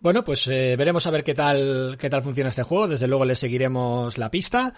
Bueno, 0.00 0.24
pues 0.24 0.48
eh, 0.48 0.76
veremos 0.76 1.06
a 1.06 1.10
ver 1.10 1.22
qué 1.22 1.34
tal, 1.34 1.96
qué 1.98 2.08
tal 2.08 2.22
funciona 2.22 2.48
este 2.48 2.62
juego. 2.62 2.88
Desde 2.88 3.06
luego 3.06 3.24
le 3.24 3.34
seguiremos 3.34 4.16
la 4.16 4.30
pista. 4.30 4.74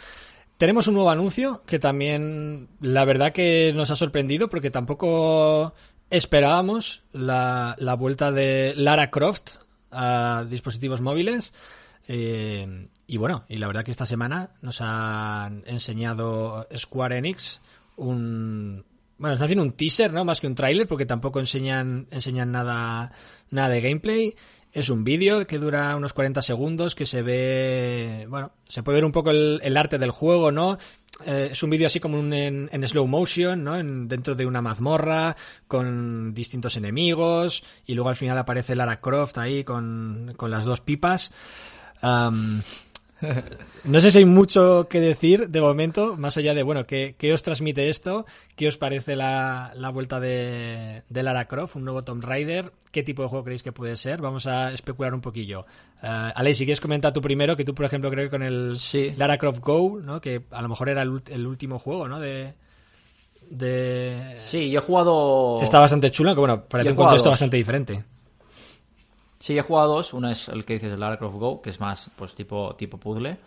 Tenemos 0.58 0.88
un 0.88 0.94
nuevo 0.94 1.10
anuncio 1.10 1.62
que 1.64 1.78
también 1.78 2.68
la 2.80 3.04
verdad 3.04 3.32
que 3.32 3.72
nos 3.74 3.90
ha 3.90 3.96
sorprendido 3.96 4.48
porque 4.48 4.70
tampoco 4.70 5.74
esperábamos 6.10 7.02
la, 7.12 7.76
la 7.78 7.94
vuelta 7.94 8.32
de 8.32 8.74
Lara 8.76 9.10
Croft 9.10 9.56
a 9.92 10.44
dispositivos 10.48 11.00
móviles. 11.00 11.52
Eh, 12.08 12.88
y 13.06 13.16
bueno, 13.16 13.44
y 13.48 13.58
la 13.58 13.68
verdad 13.68 13.84
que 13.84 13.92
esta 13.92 14.06
semana 14.06 14.50
nos 14.60 14.80
han 14.80 15.62
enseñado 15.66 16.66
Square 16.76 17.18
Enix 17.18 17.60
un... 17.96 18.84
Bueno, 19.22 19.36
nos 19.36 19.42
haciendo 19.42 19.62
un 19.62 19.74
teaser, 19.74 20.12
¿no? 20.12 20.24
Más 20.24 20.40
que 20.40 20.48
un 20.48 20.56
tráiler, 20.56 20.88
porque 20.88 21.06
tampoco 21.06 21.38
enseñan, 21.38 22.08
enseñan 22.10 22.50
nada, 22.50 23.12
nada 23.50 23.68
de 23.68 23.80
gameplay. 23.80 24.34
Es 24.72 24.90
un 24.90 25.04
vídeo 25.04 25.46
que 25.46 25.60
dura 25.60 25.94
unos 25.94 26.12
40 26.12 26.42
segundos, 26.42 26.96
que 26.96 27.06
se 27.06 27.22
ve, 27.22 28.26
bueno, 28.28 28.50
se 28.64 28.82
puede 28.82 28.96
ver 28.96 29.04
un 29.04 29.12
poco 29.12 29.30
el, 29.30 29.76
arte 29.76 29.98
del 29.98 30.10
juego, 30.10 30.50
¿no? 30.50 30.76
Eh, 31.24 31.50
es 31.52 31.62
un 31.62 31.70
vídeo 31.70 31.86
así 31.86 32.00
como 32.00 32.18
un, 32.18 32.32
en, 32.32 32.88
slow 32.88 33.06
motion, 33.06 33.62
¿no? 33.62 33.78
En, 33.78 34.08
dentro 34.08 34.34
de 34.34 34.44
una 34.44 34.60
mazmorra, 34.60 35.36
con 35.68 36.34
distintos 36.34 36.76
enemigos, 36.76 37.62
y 37.86 37.94
luego 37.94 38.10
al 38.10 38.16
final 38.16 38.36
aparece 38.38 38.74
Lara 38.74 39.00
Croft 39.00 39.38
ahí 39.38 39.62
con, 39.62 40.34
con 40.36 40.50
las 40.50 40.64
dos 40.64 40.80
pipas. 40.80 41.30
Um, 42.02 42.60
No 43.84 44.00
sé 44.00 44.10
si 44.10 44.18
hay 44.18 44.24
mucho 44.24 44.86
que 44.88 45.00
decir 45.00 45.48
de 45.48 45.60
momento, 45.60 46.16
más 46.16 46.36
allá 46.36 46.54
de, 46.54 46.62
bueno, 46.62 46.86
¿qué, 46.86 47.14
qué 47.18 47.32
os 47.32 47.42
transmite 47.42 47.88
esto? 47.88 48.26
¿Qué 48.56 48.68
os 48.68 48.76
parece 48.76 49.16
la, 49.16 49.72
la 49.74 49.90
vuelta 49.90 50.20
de, 50.20 51.02
de, 51.08 51.22
Lara 51.22 51.46
Croft, 51.46 51.76
un 51.76 51.84
nuevo 51.84 52.02
Tomb 52.02 52.24
Raider? 52.24 52.72
¿Qué 52.90 53.02
tipo 53.02 53.22
de 53.22 53.28
juego 53.28 53.44
creéis 53.44 53.62
que 53.62 53.72
puede 53.72 53.96
ser? 53.96 54.20
Vamos 54.20 54.46
a 54.46 54.72
especular 54.72 55.14
un 55.14 55.20
poquillo. 55.20 55.66
Uh, 56.02 56.32
Ale, 56.34 56.54
si 56.54 56.64
quieres 56.64 56.80
comentar 56.80 57.12
tú 57.12 57.20
primero, 57.20 57.56
que 57.56 57.64
tú, 57.64 57.74
por 57.74 57.86
ejemplo, 57.86 58.10
creo 58.10 58.24
que 58.24 58.30
con 58.30 58.42
el 58.42 58.74
sí. 58.74 59.14
Lara 59.16 59.38
Croft 59.38 59.60
Go, 59.60 60.00
¿no? 60.00 60.20
que 60.20 60.42
a 60.50 60.62
lo 60.62 60.68
mejor 60.68 60.88
era 60.88 61.02
el, 61.02 61.22
el 61.28 61.46
último 61.46 61.78
juego, 61.78 62.08
¿no? 62.08 62.20
De, 62.20 62.54
de... 63.50 64.32
Sí, 64.36 64.70
yo 64.70 64.80
he 64.80 64.82
jugado... 64.82 65.60
Está 65.62 65.78
bastante 65.80 66.10
chulo, 66.10 66.34
que 66.34 66.40
bueno, 66.40 66.64
parece 66.64 66.90
un 66.90 66.96
contexto 66.96 67.30
bastante 67.30 67.56
diferente. 67.56 68.04
Sí, 69.42 69.58
he 69.58 69.62
jugado 69.62 69.94
dos. 69.94 70.14
Uno 70.14 70.30
es 70.30 70.49
el 70.49 70.64
que 70.64 70.75
dices, 70.75 70.92
el 70.92 71.00
Lara 71.00 71.18
Croft 71.18 71.34
Go, 71.34 71.61
que 71.61 71.70
es 71.70 71.80
más 71.80 72.08
pues 72.14 72.32
tipo, 72.32 72.76
tipo 72.76 72.96
puzzle. 72.96 73.40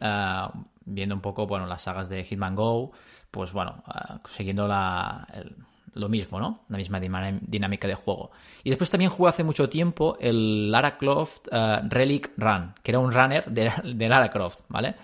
Uh, 0.00 0.50
viendo 0.84 1.14
un 1.14 1.20
poco, 1.20 1.46
bueno, 1.46 1.66
las 1.66 1.82
sagas 1.82 2.08
de 2.08 2.24
Hitman 2.24 2.56
Go, 2.56 2.90
pues 3.30 3.52
bueno, 3.52 3.84
uh, 3.86 4.26
siguiendo 4.28 4.66
la, 4.66 5.24
el, 5.32 5.54
lo 5.94 6.08
mismo, 6.08 6.40
¿no? 6.40 6.64
La 6.68 6.78
misma 6.78 6.98
dinámica 7.00 7.86
de 7.86 7.94
juego. 7.94 8.32
Y 8.64 8.70
después 8.70 8.90
también 8.90 9.12
jugué 9.12 9.30
hace 9.30 9.44
mucho 9.44 9.68
tiempo 9.68 10.18
el 10.20 10.68
Lara 10.68 10.98
Croft 10.98 11.46
uh, 11.52 11.88
Relic 11.88 12.32
Run, 12.36 12.74
que 12.82 12.90
era 12.90 12.98
un 12.98 13.12
runner 13.12 13.44
de, 13.44 13.70
de 13.84 14.08
Lara 14.08 14.30
Croft, 14.30 14.58
¿vale? 14.68 14.96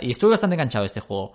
y 0.00 0.10
estuve 0.10 0.32
bastante 0.32 0.54
enganchado 0.54 0.82
a 0.82 0.86
este 0.86 0.98
juego. 0.98 1.34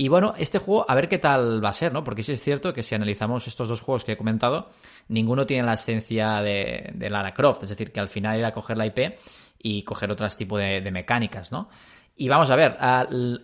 Y 0.00 0.06
bueno, 0.06 0.32
este 0.38 0.60
juego, 0.60 0.88
a 0.88 0.94
ver 0.94 1.08
qué 1.08 1.18
tal 1.18 1.62
va 1.62 1.70
a 1.70 1.72
ser, 1.72 1.92
¿no? 1.92 2.04
Porque 2.04 2.22
sí 2.22 2.30
es 2.30 2.40
cierto 2.40 2.72
que 2.72 2.84
si 2.84 2.94
analizamos 2.94 3.48
estos 3.48 3.66
dos 3.66 3.80
juegos 3.80 4.04
que 4.04 4.12
he 4.12 4.16
comentado, 4.16 4.70
ninguno 5.08 5.44
tiene 5.44 5.64
la 5.64 5.72
esencia 5.72 6.40
de, 6.40 6.92
de 6.94 7.10
Lara 7.10 7.34
Croft. 7.34 7.64
Es 7.64 7.70
decir, 7.70 7.90
que 7.90 7.98
al 7.98 8.08
final 8.08 8.38
era 8.38 8.52
coger 8.52 8.76
la 8.76 8.86
IP 8.86 9.18
y 9.58 9.82
coger 9.82 10.12
otros 10.12 10.36
tipos 10.36 10.60
de, 10.60 10.82
de 10.82 10.90
mecánicas, 10.92 11.50
¿no? 11.50 11.68
Y 12.16 12.28
vamos 12.28 12.48
a 12.48 12.54
ver, 12.54 12.76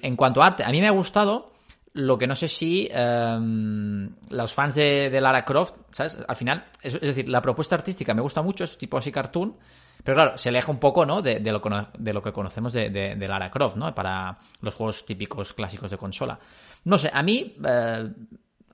en 0.00 0.14
cuanto 0.14 0.44
a 0.44 0.46
arte, 0.46 0.62
a 0.62 0.68
mí 0.70 0.80
me 0.80 0.86
ha 0.86 0.92
gustado 0.92 1.53
lo 1.94 2.18
que 2.18 2.26
no 2.26 2.34
sé 2.34 2.48
si 2.48 2.90
um, 2.92 4.08
los 4.28 4.52
fans 4.52 4.74
de, 4.74 5.20
Lara 5.20 5.44
Croft, 5.44 5.74
¿sabes? 5.92 6.18
Al 6.26 6.36
final, 6.36 6.66
es, 6.82 7.00
decir, 7.00 7.28
la 7.28 7.40
propuesta 7.40 7.76
artística 7.76 8.12
me 8.14 8.20
gusta 8.20 8.42
mucho, 8.42 8.64
es 8.64 8.76
tipo 8.76 8.98
así 8.98 9.12
cartoon, 9.12 9.56
pero 10.02 10.16
claro, 10.16 10.36
se 10.36 10.48
aleja 10.48 10.72
un 10.72 10.80
poco, 10.80 11.06
¿no? 11.06 11.22
De, 11.22 11.38
de, 11.38 11.52
lo, 11.52 11.62
de 11.96 12.12
lo, 12.12 12.20
que 12.20 12.32
conocemos 12.32 12.72
de, 12.72 12.90
de, 12.90 13.28
Lara 13.28 13.50
Croft, 13.50 13.76
¿no? 13.76 13.94
Para 13.94 14.38
los 14.60 14.74
juegos 14.74 15.06
típicos 15.06 15.54
clásicos 15.54 15.88
de 15.88 15.96
consola. 15.96 16.38
No 16.84 16.98
sé, 16.98 17.10
a 17.12 17.22
mí, 17.22 17.56
eh, 17.64 18.12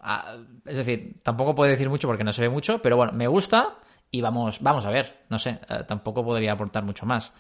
a, 0.01 0.37
es 0.65 0.77
decir, 0.79 1.21
tampoco 1.23 1.55
puedo 1.55 1.71
decir 1.71 1.91
mucho 1.91 2.09
porque 2.09 2.25
no 2.25 2.33
se 2.33 2.43
ve 2.43 2.49
mucho, 2.49 2.81
pero 2.81 2.97
bueno, 2.97 3.13
me 3.13 3.29
gusta 3.29 3.77
y 4.11 4.23
vamos, 4.23 4.61
vamos 4.63 4.87
a 4.87 4.91
ver, 4.91 5.25
no 5.29 5.37
sé, 5.39 5.61
eh, 5.69 5.85
tampoco 5.87 6.25
podría 6.25 6.53
aportar 6.53 6.85
mucho 6.85 7.05
más. 7.05 7.33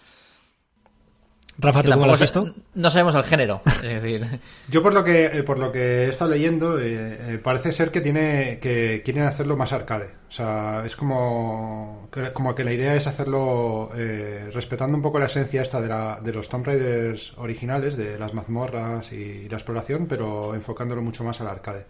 Rafa, 1.59 1.83
¿tú 1.83 1.91
cómo 1.91 2.07
lo 2.07 2.13
has 2.13 2.21
visto? 2.21 2.55
No 2.75 2.91
sabemos 2.91 3.15
el 3.15 3.25
género. 3.25 3.61
Es 3.67 3.83
decir, 3.83 4.41
Yo 4.69 4.83
por 4.83 4.95
lo 4.95 5.05
que 5.05 5.27
eh, 5.27 5.43
por 5.43 5.59
lo 5.59 5.73
que 5.73 6.05
he 6.05 6.09
estado 6.09 6.31
leyendo 6.31 6.79
eh, 6.79 7.35
eh, 7.35 7.41
parece 7.43 7.73
ser 7.73 7.91
que 7.91 8.01
tiene 8.01 8.59
que 8.61 9.03
quieren 9.05 9.25
hacerlo 9.25 9.57
más 9.57 9.73
arcade. 9.73 10.21
O 10.29 10.33
sea, 10.33 10.85
es 10.87 10.95
como 10.95 12.09
que, 12.13 12.33
como 12.33 12.55
que 12.55 12.63
la 12.63 12.73
idea 12.73 12.95
es 12.95 13.09
hacerlo 13.09 13.91
eh, 13.97 14.49
respetando 14.55 14.97
un 14.97 15.03
poco 15.03 15.19
la 15.19 15.27
esencia 15.27 15.61
esta 15.61 15.81
de, 15.81 15.89
la, 15.89 16.21
de 16.23 16.33
los 16.33 16.49
Tomb 16.49 16.67
Raiders 16.67 17.37
originales, 17.37 17.97
de 17.97 18.17
las 18.17 18.33
mazmorras 18.33 19.13
y 19.13 19.49
la 19.49 19.57
exploración, 19.57 20.07
pero 20.07 20.55
enfocándolo 20.55 21.03
mucho 21.03 21.25
más 21.25 21.41
al 21.41 21.49
arcade. 21.49 21.85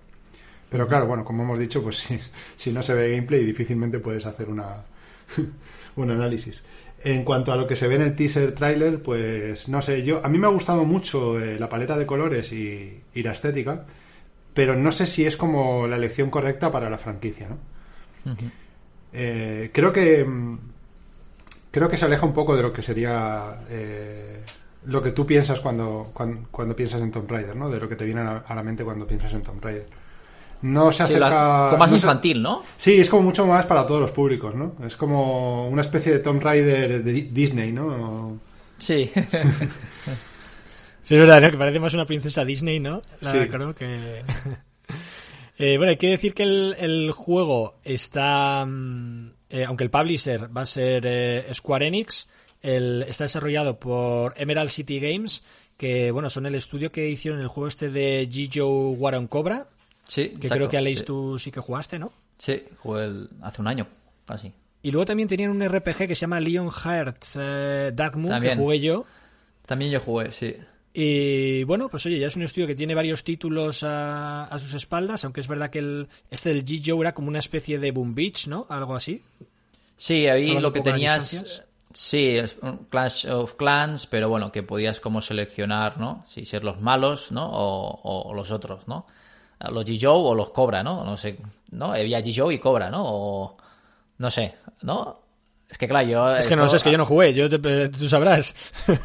Pero 0.70 0.88
claro, 0.88 1.06
bueno, 1.06 1.24
como 1.24 1.42
hemos 1.42 1.58
dicho, 1.58 1.82
pues 1.82 1.98
si, 1.98 2.18
si 2.56 2.72
no 2.72 2.82
se 2.82 2.94
ve 2.94 3.10
gameplay 3.10 3.44
difícilmente 3.44 3.98
puedes 3.98 4.24
hacer 4.24 4.48
una 4.48 4.84
un 5.96 6.10
análisis. 6.10 6.62
En 7.02 7.24
cuanto 7.24 7.52
a 7.52 7.56
lo 7.56 7.66
que 7.66 7.76
se 7.76 7.88
ve 7.88 7.94
en 7.94 8.02
el 8.02 8.14
teaser 8.14 8.52
trailer, 8.52 9.02
pues 9.02 9.68
no 9.68 9.80
sé, 9.80 10.02
yo 10.02 10.24
a 10.24 10.28
mí 10.28 10.38
me 10.38 10.46
ha 10.46 10.50
gustado 10.50 10.84
mucho 10.84 11.40
eh, 11.40 11.58
la 11.58 11.68
paleta 11.68 11.96
de 11.96 12.04
colores 12.04 12.52
y, 12.52 13.02
y, 13.14 13.22
la 13.22 13.32
estética, 13.32 13.86
pero 14.52 14.76
no 14.76 14.92
sé 14.92 15.06
si 15.06 15.24
es 15.24 15.36
como 15.36 15.86
la 15.86 15.96
elección 15.96 16.28
correcta 16.28 16.70
para 16.70 16.90
la 16.90 16.98
franquicia, 16.98 17.48
¿no? 17.48 17.58
Uh 18.30 18.34
-huh. 18.34 18.50
eh, 19.14 19.70
creo 19.72 19.92
que 19.92 20.24
mm, 20.24 20.58
creo 21.70 21.88
que 21.88 21.96
se 21.96 22.04
aleja 22.04 22.26
un 22.26 22.34
poco 22.34 22.54
de 22.54 22.62
lo 22.62 22.72
que 22.72 22.82
sería 22.82 23.60
eh, 23.70 24.40
lo 24.84 25.02
que 25.02 25.12
tú 25.12 25.24
piensas 25.24 25.60
cuando, 25.60 26.10
cuando, 26.12 26.48
cuando 26.50 26.76
piensas 26.76 27.00
en 27.00 27.10
Tomb 27.10 27.30
Raider, 27.30 27.56
¿no? 27.56 27.70
De 27.70 27.80
lo 27.80 27.88
que 27.88 27.96
te 27.96 28.04
viene 28.04 28.20
a 28.20 28.24
la, 28.24 28.36
a 28.46 28.54
la 28.54 28.62
mente 28.62 28.84
cuando 28.84 29.06
piensas 29.06 29.32
en 29.32 29.42
Tomb 29.42 29.62
Raider 29.64 29.86
no 30.62 30.92
se 30.92 31.02
acerca. 31.02 31.28
Sí, 31.28 31.34
la, 31.34 31.66
como 31.70 31.78
más 31.78 31.90
no 31.90 31.96
infantil, 31.96 32.36
se, 32.36 32.42
¿no? 32.42 32.62
Sí, 32.76 33.00
es 33.00 33.10
como 33.10 33.22
mucho 33.22 33.46
más 33.46 33.66
para 33.66 33.86
todos 33.86 34.00
los 34.00 34.10
públicos, 34.10 34.54
¿no? 34.54 34.74
Es 34.84 34.96
como 34.96 35.68
una 35.68 35.82
especie 35.82 36.12
de 36.12 36.18
Tomb 36.18 36.42
Raider 36.42 37.02
de 37.02 37.12
Disney, 37.12 37.72
¿no? 37.72 38.38
Sí. 38.78 39.10
sí, 41.02 41.14
es 41.14 41.20
verdad, 41.20 41.40
¿no? 41.40 41.50
Que 41.50 41.56
parece 41.56 41.80
más 41.80 41.94
una 41.94 42.06
princesa 42.06 42.44
Disney, 42.44 42.80
¿no? 42.80 43.02
La, 43.20 43.32
Sí. 43.32 43.38
Creo 43.48 43.74
que. 43.74 44.22
eh, 45.58 45.76
bueno, 45.76 45.90
hay 45.90 45.96
que 45.96 46.10
decir 46.10 46.34
que 46.34 46.42
el, 46.42 46.76
el 46.78 47.12
juego 47.12 47.76
está. 47.84 48.64
mm, 48.66 49.30
eh, 49.50 49.64
aunque 49.64 49.84
el 49.84 49.90
publisher 49.90 50.56
va 50.56 50.62
a 50.62 50.66
ser 50.66 51.02
eh, 51.06 51.46
Square 51.52 51.88
Enix, 51.88 52.28
el, 52.62 53.02
está 53.08 53.24
desarrollado 53.24 53.78
por 53.78 54.34
Emerald 54.36 54.70
City 54.70 55.00
Games, 55.00 55.42
que, 55.76 56.12
bueno, 56.12 56.30
son 56.30 56.46
el 56.46 56.54
estudio 56.54 56.92
que 56.92 57.08
hicieron 57.08 57.40
el 57.40 57.48
juego 57.48 57.66
este 57.66 57.90
de 57.90 58.28
Gijo 58.30 58.90
Waron 58.90 59.26
Cobra, 59.26 59.66
Sí, 60.10 60.28
que 60.30 60.34
exacto, 60.34 60.54
creo 60.56 60.68
que 60.68 60.76
Aleix 60.76 60.98
sí. 61.00 61.04
tú 61.04 61.38
sí 61.38 61.50
que 61.52 61.60
jugaste, 61.60 61.98
¿no? 61.98 62.12
Sí, 62.38 62.62
jugué 62.78 63.04
el- 63.04 63.28
hace 63.42 63.60
un 63.62 63.68
año, 63.68 63.86
casi. 64.26 64.52
Y 64.82 64.90
luego 64.90 65.04
también 65.06 65.28
tenían 65.28 65.50
un 65.50 65.62
RPG 65.62 66.08
que 66.08 66.14
se 66.14 66.22
llama 66.22 66.40
Leon 66.40 66.70
Hearts 66.70 67.36
eh, 67.38 67.92
Dark 67.94 68.16
Moon, 68.16 68.30
También. 68.30 68.54
que 68.56 68.62
jugué 68.62 68.80
yo. 68.80 69.04
También 69.66 69.92
yo 69.92 70.00
jugué, 70.00 70.32
sí. 70.32 70.56
Y 70.92 71.62
bueno, 71.64 71.88
pues 71.88 72.04
oye, 72.06 72.18
ya 72.18 72.26
es 72.26 72.34
un 72.34 72.42
estudio 72.42 72.66
que 72.66 72.74
tiene 72.74 72.94
varios 72.96 73.22
títulos 73.22 73.84
a, 73.84 74.46
a 74.46 74.58
sus 74.58 74.74
espaldas, 74.74 75.24
aunque 75.24 75.40
es 75.42 75.46
verdad 75.46 75.70
que 75.70 75.78
el, 75.78 76.08
este 76.30 76.48
del 76.48 76.64
G-Joe 76.64 77.00
era 77.02 77.14
como 77.14 77.28
una 77.28 77.38
especie 77.38 77.78
de 77.78 77.92
Boom 77.92 78.14
Beach, 78.16 78.48
¿no? 78.48 78.66
Algo 78.68 78.96
así. 78.96 79.22
Sí, 79.96 80.26
ahí 80.26 80.58
lo 80.58 80.72
que 80.72 80.80
tenías. 80.80 81.64
Sí, 81.92 82.36
es 82.38 82.56
un 82.62 82.78
Clash 82.88 83.26
of 83.26 83.54
Clans, 83.54 84.06
pero 84.06 84.28
bueno, 84.28 84.50
que 84.50 84.62
podías 84.62 84.98
como 85.00 85.20
seleccionar, 85.20 85.98
¿no? 86.00 86.24
Si 86.28 86.44
ser 86.46 86.64
los 86.64 86.80
malos, 86.80 87.30
¿no? 87.30 87.48
O 87.52 88.32
los 88.34 88.50
otros, 88.50 88.88
¿no? 88.88 89.06
Los 89.70 89.84
G-Joe 89.84 90.30
o 90.30 90.34
los 90.34 90.50
Cobra, 90.50 90.82
¿no? 90.82 91.04
No 91.04 91.16
sé, 91.16 91.38
¿no? 91.70 91.92
Había 91.92 92.20
G-Joe 92.20 92.54
y 92.54 92.58
Cobra, 92.58 92.88
¿no? 92.90 93.02
O. 93.04 93.56
No 94.18 94.30
sé, 94.30 94.54
¿no? 94.82 95.18
Es 95.68 95.78
que 95.78 95.86
claro, 95.86 96.06
yo. 96.08 96.28
Es 96.30 96.48
que 96.48 96.56
no 96.56 96.66
sé, 96.66 96.76
es 96.76 96.82
que 96.82 96.90
yo 96.90 96.98
no 96.98 97.04
jugué, 97.06 97.32
yo 97.32 97.48
te- 97.48 97.88
tú 97.90 98.08
sabrás. 98.08 98.54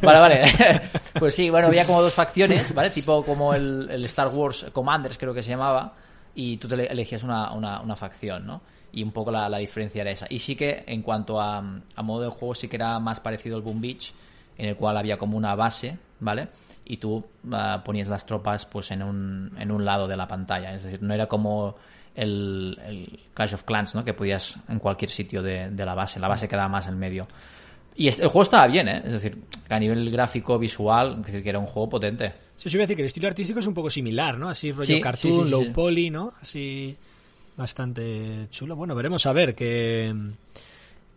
Vale, 0.02 0.18
vale. 0.18 0.42
pues 1.18 1.34
sí, 1.34 1.48
bueno, 1.50 1.68
había 1.68 1.86
como 1.86 2.02
dos 2.02 2.12
facciones, 2.14 2.74
¿vale? 2.74 2.90
Tipo 2.90 3.22
como 3.24 3.54
el, 3.54 3.88
el 3.90 4.04
Star 4.06 4.28
Wars 4.28 4.66
Commanders, 4.72 5.16
creo 5.18 5.32
que 5.32 5.42
se 5.42 5.50
llamaba, 5.50 5.94
y 6.34 6.56
tú 6.56 6.66
te 6.68 6.74
ele- 6.74 6.86
elegías 6.86 7.22
una, 7.22 7.52
una, 7.52 7.80
una 7.80 7.94
facción, 7.96 8.46
¿no? 8.46 8.62
Y 8.92 9.02
un 9.02 9.12
poco 9.12 9.30
la, 9.30 9.48
la 9.48 9.58
diferencia 9.58 10.00
era 10.02 10.10
esa. 10.10 10.26
Y 10.28 10.38
sí 10.38 10.56
que 10.56 10.84
en 10.86 11.02
cuanto 11.02 11.40
a, 11.40 11.58
a 11.58 12.02
modo 12.02 12.22
de 12.22 12.28
juego, 12.30 12.54
sí 12.54 12.66
que 12.66 12.76
era 12.76 12.98
más 12.98 13.20
parecido 13.20 13.56
al 13.56 13.62
Boom 13.62 13.80
Beach, 13.80 14.12
en 14.58 14.68
el 14.70 14.76
cual 14.76 14.96
había 14.96 15.18
como 15.18 15.36
una 15.36 15.54
base, 15.54 15.96
¿vale? 16.20 16.48
Y 16.86 16.98
tú 16.98 17.24
ah, 17.52 17.82
ponías 17.84 18.08
las 18.08 18.24
tropas 18.24 18.64
pues 18.64 18.90
en 18.92 19.02
un, 19.02 19.52
en 19.58 19.70
un 19.70 19.84
lado 19.84 20.06
de 20.06 20.16
la 20.16 20.26
pantalla. 20.26 20.74
Es 20.74 20.84
decir, 20.84 21.02
no 21.02 21.12
era 21.12 21.26
como 21.26 21.76
el, 22.14 22.78
el 22.86 23.20
Clash 23.34 23.54
of 23.54 23.64
Clans, 23.64 23.94
¿no? 23.94 24.04
Que 24.04 24.14
podías 24.14 24.58
en 24.68 24.78
cualquier 24.78 25.10
sitio 25.10 25.42
de, 25.42 25.70
de 25.70 25.84
la 25.84 25.94
base. 25.94 26.20
La 26.20 26.28
base 26.28 26.48
quedaba 26.48 26.68
más 26.68 26.86
en 26.86 26.98
medio. 26.98 27.26
Y 27.96 28.08
el 28.08 28.14
juego 28.14 28.42
estaba 28.42 28.66
bien, 28.66 28.88
¿eh? 28.88 29.02
Es 29.04 29.12
decir, 29.12 29.38
a 29.68 29.78
nivel 29.78 30.10
gráfico, 30.10 30.58
visual, 30.58 31.16
es 31.20 31.26
decir, 31.26 31.42
que 31.42 31.48
era 31.48 31.58
un 31.58 31.66
juego 31.66 31.88
potente. 31.88 32.34
Sí, 32.54 32.68
os 32.68 32.74
iba 32.74 32.82
a 32.82 32.84
decir 32.84 32.96
que 32.96 33.02
el 33.02 33.06
estilo 33.06 33.28
artístico 33.28 33.60
es 33.60 33.66
un 33.66 33.74
poco 33.74 33.88
similar, 33.88 34.38
¿no? 34.38 34.48
Así 34.48 34.70
rollo 34.70 34.84
Sí, 34.84 35.00
cartoon, 35.00 35.44
sí, 35.44 35.50
low 35.50 35.72
poly, 35.72 36.10
¿no? 36.10 36.32
Así 36.40 36.96
bastante 37.56 38.48
chulo. 38.50 38.76
Bueno, 38.76 38.94
veremos 38.94 39.24
a 39.24 39.32
ver 39.32 39.54
qué, 39.54 40.14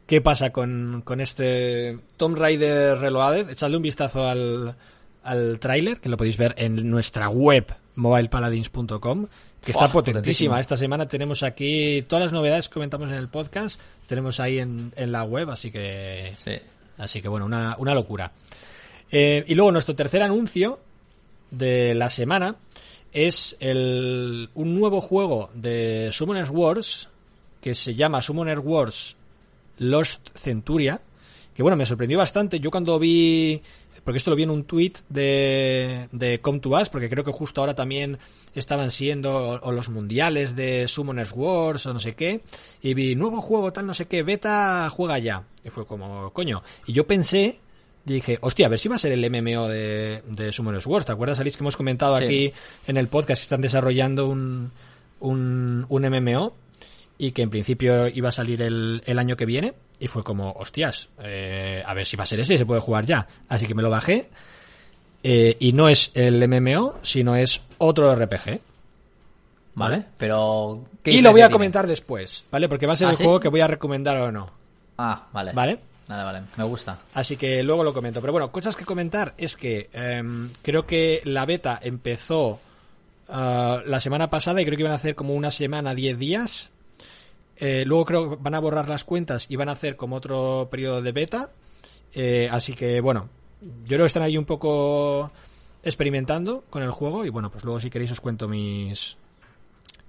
qué 0.05 0.21
pasa 0.21 0.51
con, 0.51 1.01
con 1.03 1.19
este 1.19 1.99
Tomb 2.15 2.37
Raider 2.37 2.97
Reloaded. 2.97 3.49
Echadle 3.49 3.75
un 3.75 3.83
vistazo 3.83 4.25
al, 4.25 4.75
al 5.23 5.59
tráiler, 5.59 5.99
que 5.99 6.09
lo 6.09 6.17
podéis 6.17 6.37
ver 6.37 6.55
en 6.57 6.89
nuestra 6.89 7.29
web 7.29 7.73
mobilepaladins.com, 7.95 9.27
que 9.63 9.71
está 9.71 9.91
potentísima. 9.91 10.59
Esta 10.59 10.77
semana 10.77 11.07
tenemos 11.07 11.43
aquí 11.43 12.03
todas 12.07 12.23
las 12.25 12.33
novedades 12.33 12.69
que 12.69 12.73
comentamos 12.75 13.09
en 13.09 13.15
el 13.15 13.27
podcast, 13.27 13.79
tenemos 14.07 14.39
ahí 14.39 14.59
en, 14.59 14.93
en 14.95 15.11
la 15.11 15.23
web, 15.23 15.49
así 15.49 15.71
que 15.71 16.33
Sí. 16.43 16.53
Así 16.97 17.21
que 17.21 17.29
bueno, 17.29 17.45
una, 17.45 17.75
una 17.79 17.93
locura. 17.93 18.31
Eh, 19.11 19.43
y 19.47 19.55
luego 19.55 19.71
nuestro 19.71 19.95
tercer 19.95 20.21
anuncio 20.21 20.79
de 21.49 21.95
la 21.95 22.09
semana 22.09 22.57
es 23.11 23.55
el, 23.59 24.49
un 24.53 24.79
nuevo 24.79 25.01
juego 25.01 25.49
de 25.53 26.09
Summoners 26.11 26.49
Wars 26.51 27.09
que 27.61 27.73
se 27.73 27.95
llama 27.95 28.21
Summoner 28.21 28.59
Wars 28.59 29.15
Lost 29.77 30.29
Centuria. 30.35 31.01
Que 31.53 31.63
bueno, 31.63 31.75
me 31.75 31.85
sorprendió 31.85 32.17
bastante. 32.17 32.59
Yo 32.59 32.69
cuando 32.71 32.99
vi. 32.99 33.61
Porque 34.03 34.17
esto 34.17 34.29
lo 34.29 34.35
vi 34.35 34.43
en 34.43 34.49
un 34.49 34.63
tweet 34.63 34.93
de, 35.09 36.07
de 36.11 36.39
Come 36.41 36.59
to 36.59 36.69
Us, 36.69 36.89
porque 36.89 37.09
creo 37.09 37.23
que 37.23 37.31
justo 37.31 37.61
ahora 37.61 37.75
también 37.75 38.17
estaban 38.53 38.91
siendo 38.91 39.35
o, 39.37 39.59
o 39.61 39.71
los 39.71 39.89
mundiales 39.89 40.55
de 40.55 40.87
Summoners 40.87 41.31
Wars 41.33 41.85
o 41.85 41.93
no 41.93 41.99
sé 41.99 42.15
qué. 42.15 42.41
Y 42.81 42.93
vi 42.93 43.15
nuevo 43.15 43.41
juego, 43.41 43.71
tal, 43.73 43.85
no 43.85 43.93
sé 43.93 44.05
qué, 44.07 44.23
beta, 44.23 44.89
juega 44.89 45.19
ya. 45.19 45.43
Y 45.63 45.69
fue 45.69 45.85
como, 45.85 46.31
coño. 46.31 46.63
Y 46.85 46.93
yo 46.93 47.05
pensé, 47.05 47.59
dije, 48.05 48.37
hostia, 48.41 48.65
a 48.67 48.69
ver 48.69 48.79
si 48.79 48.87
va 48.89 48.95
a 48.95 48.99
ser 48.99 49.11
el 49.11 49.29
MMO 49.29 49.67
de, 49.67 50.23
de 50.27 50.51
Summoners 50.51 50.85
Wars. 50.87 51.05
¿Te 51.05 51.11
acuerdas, 51.11 51.39
Alice, 51.39 51.57
que 51.57 51.63
hemos 51.63 51.77
comentado 51.77 52.17
Sí. 52.19 52.23
aquí 52.23 52.53
en 52.87 52.97
el 52.97 53.07
podcast 53.07 53.41
que 53.41 53.45
están 53.45 53.61
desarrollando 53.61 54.27
un, 54.27 54.71
un, 55.19 55.85
un 55.89 56.01
MMO 56.09 56.53
y 57.19 57.31
que 57.33 57.43
en 57.43 57.51
principio 57.51 58.07
iba 58.07 58.29
a 58.29 58.31
salir 58.31 58.61
el, 58.63 59.03
el 59.05 59.19
año 59.19 59.37
que 59.37 59.45
viene? 59.45 59.73
Y 59.99 60.07
fue 60.07 60.23
como, 60.23 60.53
hostias, 60.53 61.09
eh, 61.21 61.83
a 61.85 61.93
ver 61.93 62.05
si 62.07 62.17
va 62.17 62.23
a 62.23 62.25
ser 62.25 62.39
ese 62.39 62.55
y 62.55 62.57
se 62.57 62.65
puede 62.65 62.81
jugar 62.81 63.05
ya. 63.05 63.27
Así 63.49 63.67
que 63.67 63.75
me 63.75 63.83
lo 63.83 63.91
bajé. 63.91 64.29
eh, 65.21 65.55
y 65.59 65.73
no 65.73 65.87
es 65.89 66.09
el 66.15 66.47
MMO, 66.47 66.95
sino 67.03 67.35
es 67.35 67.61
otro 67.77 68.15
RPG. 68.15 68.59
¿Vale? 69.75 70.03
Pero. 70.17 70.83
¿qué 71.03 71.11
Y 71.11 71.21
lo 71.21 71.31
voy 71.31 71.41
a 71.41 71.45
tiene? 71.45 71.53
comentar 71.53 71.87
después, 71.87 72.43
¿vale? 72.51 72.67
Porque 72.67 72.85
va 72.87 72.93
a 72.93 72.95
ser 72.97 73.07
¿Ah, 73.07 73.11
el 73.11 73.17
sí? 73.17 73.23
juego 73.23 73.39
que 73.39 73.47
voy 73.49 73.61
a 73.61 73.67
recomendar 73.67 74.17
o 74.17 74.31
no. 74.31 74.49
Ah, 74.97 75.27
vale. 75.31 75.51
¿Vale? 75.53 75.79
Vale, 76.07 76.23
vale. 76.23 76.41
Me 76.57 76.63
gusta. 76.63 76.97
Así 77.13 77.37
que 77.37 77.61
luego 77.63 77.83
lo 77.83 77.93
comento. 77.93 78.19
Pero 78.19 78.33
bueno, 78.33 78.51
cosas 78.51 78.75
que 78.75 78.83
comentar 78.83 79.35
es 79.37 79.55
que 79.55 79.89
em, 79.93 80.49
creo 80.63 80.85
que 80.87 81.21
la 81.23 81.45
beta 81.45 81.79
empezó 81.81 82.59
ah, 83.29 83.81
la 83.85 83.99
semana 83.99 84.29
pasada 84.29 84.61
y 84.61 84.65
creo 84.65 84.75
que 84.75 84.81
iban 84.81 84.91
a 84.93 84.97
hacer 84.97 85.15
como 85.15 85.33
una 85.33 85.51
semana, 85.51 85.93
10 85.93 86.17
días. 86.17 86.71
Eh, 87.59 87.83
luego 87.85 88.05
creo 88.05 88.29
que 88.29 88.35
van 88.39 88.55
a 88.55 88.59
borrar 88.59 88.87
las 88.87 89.03
cuentas 89.03 89.45
y 89.49 89.55
van 89.55 89.69
a 89.69 89.73
hacer 89.73 89.95
como 89.95 90.15
otro 90.15 90.67
periodo 90.71 91.01
de 91.01 91.11
beta. 91.11 91.51
Eh, 92.13 92.47
así 92.51 92.73
que 92.73 93.01
bueno, 93.01 93.29
yo 93.61 93.87
creo 93.87 93.99
que 94.01 94.07
están 94.07 94.23
ahí 94.23 94.37
un 94.37 94.45
poco 94.45 95.31
experimentando 95.83 96.63
con 96.69 96.83
el 96.83 96.91
juego 96.91 97.25
y 97.25 97.29
bueno, 97.29 97.49
pues 97.51 97.63
luego 97.63 97.79
si 97.79 97.89
queréis 97.89 98.11
os 98.11 98.21
cuento 98.21 98.47
mis, 98.47 99.17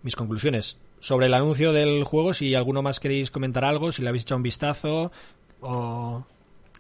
mis 0.03 0.17
conclusiones. 0.17 0.79
Sobre 1.01 1.27
el 1.27 1.35
anuncio 1.35 1.73
del 1.73 2.05
juego, 2.05 2.35
si 2.35 2.55
alguno 2.55 2.83
más 2.83 3.01
queréis 3.01 3.31
comentar 3.31 3.65
algo, 3.65 3.91
si 3.91 4.03
le 4.03 4.09
habéis 4.09 4.23
echado 4.25 4.37
un 4.37 4.43
vistazo 4.43 5.11
o... 5.61 6.25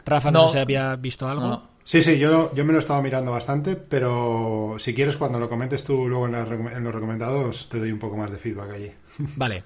Rafa, 0.05 0.31
no, 0.31 0.43
No. 0.43 0.49
sé 0.49 0.53
si 0.55 0.59
había 0.59 0.97
visto 0.97 1.29
algo. 1.29 1.47
No. 1.47 1.71
Sí, 1.85 2.03
sí, 2.03 2.19
yo, 2.19 2.55
yo 2.55 2.65
me 2.65 2.73
lo 2.73 2.79
he 2.79 2.81
estado 2.81 3.03
mirando 3.03 3.33
bastante, 3.33 3.77
pero 3.77 4.77
si 4.79 4.95
quieres 4.95 5.17
cuando 5.17 5.39
lo 5.41 5.49
comentes 5.49 5.83
tú 5.83 6.07
luego 6.09 6.27
en, 6.27 6.33
las 6.33 6.49
en 6.50 6.85
los 6.85 6.95
recomendados 6.95 7.69
te 7.69 7.79
doy 7.79 7.91
un 7.93 7.99
poco 7.99 8.17
más 8.17 8.31
de 8.31 8.37
feedback 8.39 8.71
allí. 8.73 8.93
Vale. 9.37 9.65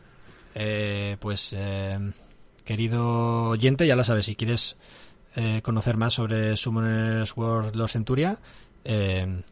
Eh, 0.54 1.16
pues, 1.20 1.54
eh, 1.56 1.98
querido 2.64 3.50
oyente, 3.50 3.86
ya 3.86 3.96
lo 3.96 4.04
sabes, 4.04 4.26
si 4.26 4.36
quieres 4.36 4.76
eh, 5.36 5.60
conocer 5.62 5.96
más 5.96 6.14
sobre 6.14 6.56
Summoners 6.56 7.36
World 7.36 7.74
Los 7.74 7.92
Centuria, 7.92 8.38
eh, 8.84 9.42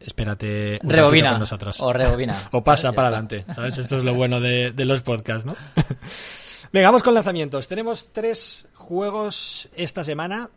espérate 0.00 0.78
un 0.82 0.90
Rebobina. 0.90 1.30
con 1.30 1.40
nosotros. 1.40 1.80
O 1.80 1.92
rebobina. 1.92 2.48
O 2.52 2.62
pasa 2.62 2.92
para 2.92 3.08
adelante, 3.08 3.44
¿sabes? 3.54 3.78
Esto 3.78 3.96
es 3.98 4.04
lo 4.04 4.14
bueno 4.14 4.40
de, 4.40 4.70
de 4.72 4.84
los 4.84 5.02
podcasts, 5.02 5.44
¿no? 5.44 5.56
Venga, 6.72 6.88
vamos 6.88 7.02
con 7.02 7.14
lanzamientos. 7.14 7.68
Tenemos 7.68 8.12
tres 8.12 8.68
juegos 8.74 9.68
esta 9.74 10.04
semana. 10.04 10.50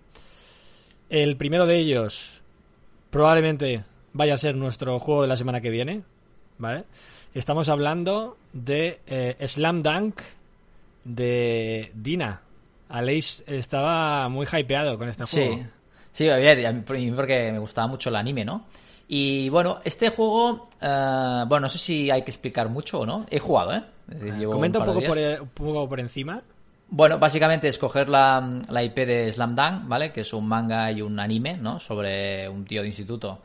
El 1.10 1.38
primero 1.38 1.66
de 1.66 1.78
ellos 1.78 2.42
probablemente 3.10 3.84
vaya 4.14 4.36
a 4.36 4.38
ser 4.38 4.56
nuestro 4.56 5.00
juego 5.00 5.24
de 5.24 5.28
la 5.28 5.38
semana 5.38 5.62
que 5.62 5.70
viene, 5.72 6.04
¿vale? 6.58 6.84
Estamos 7.34 7.70
hablando 7.70 8.38
de 8.54 9.02
eh, 9.08 9.48
Slam 9.48 9.82
Dunk 9.84 10.22
de 11.04 11.92
Dina. 11.94 12.42
Aleix 12.90 13.44
estaba 13.46 14.28
muy 14.30 14.48
hypeado 14.52 14.98
con 14.98 15.10
este 15.10 15.24
juego. 15.26 15.56
Sí, 15.58 15.64
sí, 16.12 16.30
a 16.30 16.38
ver, 16.38 16.84
porque 16.84 17.52
me 17.52 17.60
gustaba 17.60 17.88
mucho 17.88 18.10
el 18.10 18.16
anime, 18.16 18.44
¿no? 18.44 18.66
Y 19.08 19.50
bueno, 19.50 19.80
este 19.84 20.10
juego, 20.10 20.70
eh, 20.82 21.44
bueno, 21.48 21.62
no 21.62 21.70
sé 21.70 21.78
si 21.78 22.10
hay 22.10 22.24
que 22.24 22.32
explicar 22.32 22.70
mucho 22.70 23.02
o 23.02 23.06
no. 23.06 23.26
He 23.30 23.40
jugado, 23.40 23.74
¿eh? 23.74 23.84
Es 24.12 24.22
decir, 24.22 24.36
llevo 24.40 24.54
Comenta 24.54 24.80
un 24.80 24.86
poco, 24.86 25.02
por, 25.02 25.18
el- 25.18 25.42
un 25.42 25.50
poco 25.50 25.90
por 25.90 26.00
encima. 26.00 26.42
Bueno, 26.92 27.20
básicamente 27.20 27.68
es 27.68 27.78
coger 27.78 28.10
la, 28.10 28.60
la 28.70 28.84
IP 28.84 28.96
de 29.06 29.32
Slam 29.32 29.56
Dunk, 29.56 29.88
¿vale? 29.88 30.12
Que 30.12 30.22
es 30.22 30.34
un 30.34 30.48
manga 30.48 30.92
y 30.92 31.04
un 31.04 31.20
anime, 31.20 31.58
¿no? 31.58 31.80
Sobre 31.80 32.50
un 32.50 32.66
tío 32.66 32.82
de 32.82 32.88
instituto 32.88 33.40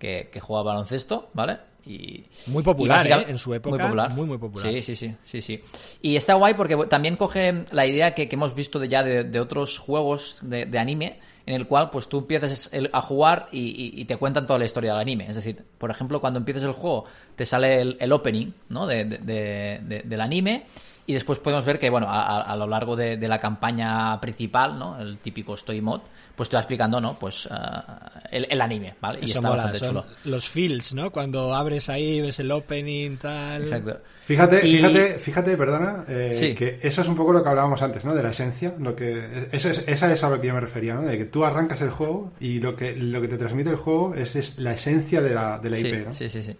que, 0.00 0.28
que 0.32 0.40
juega 0.40 0.64
baloncesto, 0.64 1.28
¿vale? 1.34 1.58
Y, 1.86 2.24
Muy 2.46 2.62
popular, 2.62 3.06
y 3.06 3.12
¿eh? 3.12 3.26
En 3.28 3.38
su 3.38 3.54
época, 3.54 3.70
Muy 3.70 3.78
popular. 3.78 4.10
muy, 4.10 4.26
muy 4.26 4.38
popular. 4.38 4.70
Sí, 4.70 4.82
sí, 4.82 4.94
sí, 4.96 5.14
sí, 5.22 5.40
sí. 5.40 5.60
Y 6.02 6.16
está 6.16 6.34
guay 6.34 6.54
porque 6.54 6.76
también 6.88 7.16
coge 7.16 7.64
la 7.72 7.86
idea 7.86 8.14
que, 8.14 8.28
que 8.28 8.36
hemos 8.36 8.54
visto 8.54 8.78
de 8.78 8.88
ya 8.88 9.02
de, 9.02 9.24
de 9.24 9.40
otros 9.40 9.78
juegos 9.78 10.38
de, 10.42 10.66
de 10.66 10.78
anime 10.78 11.20
en 11.46 11.54
el 11.54 11.66
cual 11.66 11.88
pues 11.90 12.06
tú 12.08 12.18
empiezas 12.18 12.68
el- 12.72 12.90
a 12.92 13.00
jugar 13.00 13.48
y, 13.50 13.60
y- 13.60 14.00
y 14.00 14.04
te 14.04 14.16
cuentan 14.18 14.46
toda 14.46 14.58
la 14.58 14.66
historia 14.66 14.92
del 14.92 15.00
anime. 15.00 15.26
Es 15.26 15.36
decir, 15.36 15.64
por 15.78 15.90
ejemplo, 15.90 16.20
cuando 16.20 16.38
empiezas 16.38 16.64
el 16.64 16.72
juego 16.72 17.06
te 17.34 17.46
sale 17.46 17.80
el, 17.80 17.96
el 17.98 18.12
opening 18.12 18.52
¿no? 18.68 18.86
de- 18.86 19.04
del 19.04 20.20
anime 20.20 20.66
y 21.06 21.14
después 21.14 21.38
podemos 21.40 21.64
ver 21.64 21.78
que, 21.78 21.90
bueno, 21.90 22.06
a, 22.08 22.54
lo 22.56 22.66
largo 22.66 22.94
de, 22.94 23.16
de 23.16 23.28
la 23.28 23.40
campaña 23.40 24.20
principal, 24.20 24.78
¿no? 24.78 25.00
El 25.00 25.18
típico 25.18 25.54
story 25.54 25.80
mode, 25.80 26.02
pues 26.36 26.48
te 26.48 26.56
va 26.56 26.60
explicando, 26.60 27.00
¿no? 27.00 27.18
Pues 27.18 27.48
ah, 27.50 28.22
el, 28.30 28.46
el 28.48 28.60
anime, 28.60 28.94
¿vale? 29.00 29.18
Y 29.20 29.24
Eso 29.24 29.38
está 29.38 29.48
mola, 29.48 29.62
bastante 29.64 29.78
son 29.78 29.88
chulo. 29.88 30.04
los 30.26 30.48
feels, 30.48 30.94
¿no? 30.94 31.10
Cuando 31.10 31.52
abres 31.54 31.88
ahí, 31.90 32.20
ves 32.20 32.38
el 32.40 32.50
opening, 32.52 33.16
tal. 33.16 33.62
Exacto. 33.64 33.98
Fíjate, 34.24 34.66
Y- 34.68 34.76
fíjate, 34.76 35.08
fíjate, 35.18 35.56
perdona, 35.56 36.04
eh, 36.06 36.36
Sí. 36.38 36.54
que 36.54 36.78
eso 36.82 37.00
es 37.02 37.08
un 37.08 37.16
poco 37.16 37.32
lo 37.32 37.42
que 37.42 37.48
hablábamos 37.48 37.82
antes, 37.82 38.04
¿no? 38.04 38.14
De 38.14 38.22
la 38.22 38.30
esencia, 38.30 38.74
lo 38.78 38.94
que 38.94 39.48
esa 39.50 39.70
es, 39.70 39.82
esa 39.88 40.12
es 40.12 40.22
a 40.22 40.30
lo 40.30 40.40
que 40.40 40.46
yo 40.46 40.54
me 40.54 40.60
refería, 40.60 40.94
¿no? 40.94 41.02
De 41.02 41.18
que 41.18 41.24
tú 41.24 41.44
arrancas 41.44 41.80
el 41.80 41.90
juego 41.90 42.32
y 42.38 42.60
lo 42.60 42.76
que 42.76 42.94
lo 42.94 43.20
que 43.20 43.26
te 43.26 43.36
transmite 43.38 43.70
el 43.70 43.76
juego 43.76 44.14
es, 44.14 44.36
es 44.36 44.58
la 44.58 44.74
esencia 44.74 45.20
de 45.20 45.34
la, 45.34 45.58
de 45.58 45.70
la 45.70 45.76
Sí, 45.78 45.88
IP, 45.88 46.06
¿no? 46.06 46.12
sí, 46.12 46.28
sí, 46.28 46.42
sí. 46.42 46.56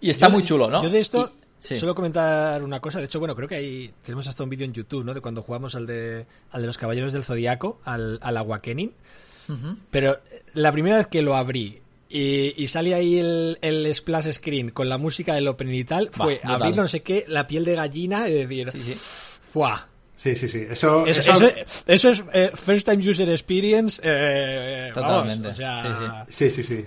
Y 0.00 0.10
está 0.10 0.26
Yo- 0.28 0.32
muy 0.32 0.44
chulo, 0.44 0.70
¿no? 0.70 0.82
Yo 0.82 0.90
de 0.90 1.00
esto 1.00 1.32
Y- 1.40 1.43
sí. 1.68 1.78
suelo 1.78 1.94
comentar 1.94 2.62
una 2.62 2.80
cosa. 2.80 2.98
De 2.98 3.06
hecho, 3.06 3.18
bueno, 3.18 3.34
creo 3.34 3.48
que 3.48 3.54
ahí 3.56 3.92
tenemos 4.02 4.26
hasta 4.28 4.42
un 4.44 4.50
vídeo 4.50 4.64
en 4.66 4.72
YouTube, 4.72 5.04
¿no? 5.04 5.14
De 5.14 5.20
cuando 5.20 5.42
jugamos 5.42 5.74
al 5.74 5.86
de, 5.86 6.26
al 6.50 6.60
de 6.60 6.66
los 6.66 6.78
Caballeros 6.78 7.12
del 7.12 7.24
Zodiaco, 7.24 7.80
al, 7.84 8.18
al 8.22 8.36
Awakening. 8.36 8.92
Ujú. 9.48 9.76
Pero 9.90 10.12
eh, 10.14 10.42
la 10.54 10.72
primera 10.72 10.96
vez 10.96 11.06
que 11.06 11.22
lo 11.22 11.34
abrí 11.36 11.80
y, 12.08 12.62
y 12.62 12.68
sale 12.68 12.94
ahí 12.94 13.18
el, 13.18 13.58
el 13.60 13.92
splash 13.94 14.30
screen 14.32 14.70
con 14.70 14.88
la 14.88 14.98
música 14.98 15.34
del 15.34 15.48
opening 15.48 15.80
y 15.80 15.84
tal, 15.84 16.10
fue 16.12 16.40
abrir 16.44 16.76
no 16.76 16.86
sé 16.86 17.02
qué, 17.02 17.24
la 17.28 17.46
piel 17.46 17.64
de 17.64 17.74
gallina 17.74 18.28
y 18.28 18.32
decir, 18.34 18.70
Sí, 18.70 18.82
sí. 18.82 18.94
¡fua! 18.94 19.88
Sí, 20.16 20.34
sí, 20.36 20.48
sí. 20.48 20.64
Eso, 20.70 21.04
Eso, 21.06 21.20
eso- 21.32 21.46
eso- 21.48 21.64
eso 21.86 22.08
es 22.10 22.24
eh, 22.32 22.50
first 22.54 22.88
time 22.88 23.06
user 23.06 23.28
experience. 23.28 24.00
eh, 24.04 24.92
vamos, 24.94 25.08
Totalmente, 25.34 25.48
o 25.48 25.54
sea, 25.54 26.24
sí, 26.28 26.50
sí, 26.50 26.62
sí. 26.64 26.86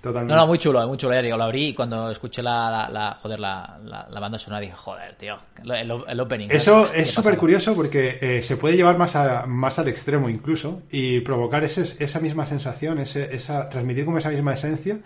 Totalmente. 0.00 0.34
No, 0.34 0.40
no, 0.40 0.46
muy 0.46 0.58
chulo, 0.58 0.86
muy 0.88 0.96
chulo. 0.96 1.14
Ya 1.14 1.22
digo, 1.22 1.36
lo 1.36 1.44
abrí 1.44 1.68
y 1.68 1.74
cuando 1.74 2.10
escuché 2.10 2.42
la, 2.42 2.70
la, 2.70 2.88
la- 2.88 3.18
joder, 3.22 3.38
la, 3.38 3.78
la, 3.84 4.20
banda 4.20 4.38
sonora 4.38 4.60
dije, 4.60 4.72
joder, 4.74 5.14
tío, 5.16 5.36
el, 5.62 6.20
opening. 6.20 6.48
Eso 6.50 6.88
¿qué 6.92 7.02
es 7.02 7.10
súper 7.10 7.36
curioso 7.36 7.74
porque 7.74 8.16
eh, 8.20 8.42
se 8.42 8.56
puede 8.56 8.76
llevar 8.76 8.96
más, 8.96 9.14
a- 9.16 9.44
más 9.46 9.78
al 9.78 9.88
extremo 9.88 10.28
incluso 10.30 10.82
y 10.90 11.20
provocar 11.20 11.64
ese- 11.64 12.02
esa 12.02 12.18
misma 12.20 12.46
sensación, 12.46 12.98
ese, 12.98 13.34
esa, 13.34 13.68
transmitir 13.68 14.04
como 14.06 14.16
esa 14.18 14.30
misma 14.30 14.54
esencia 14.54 14.98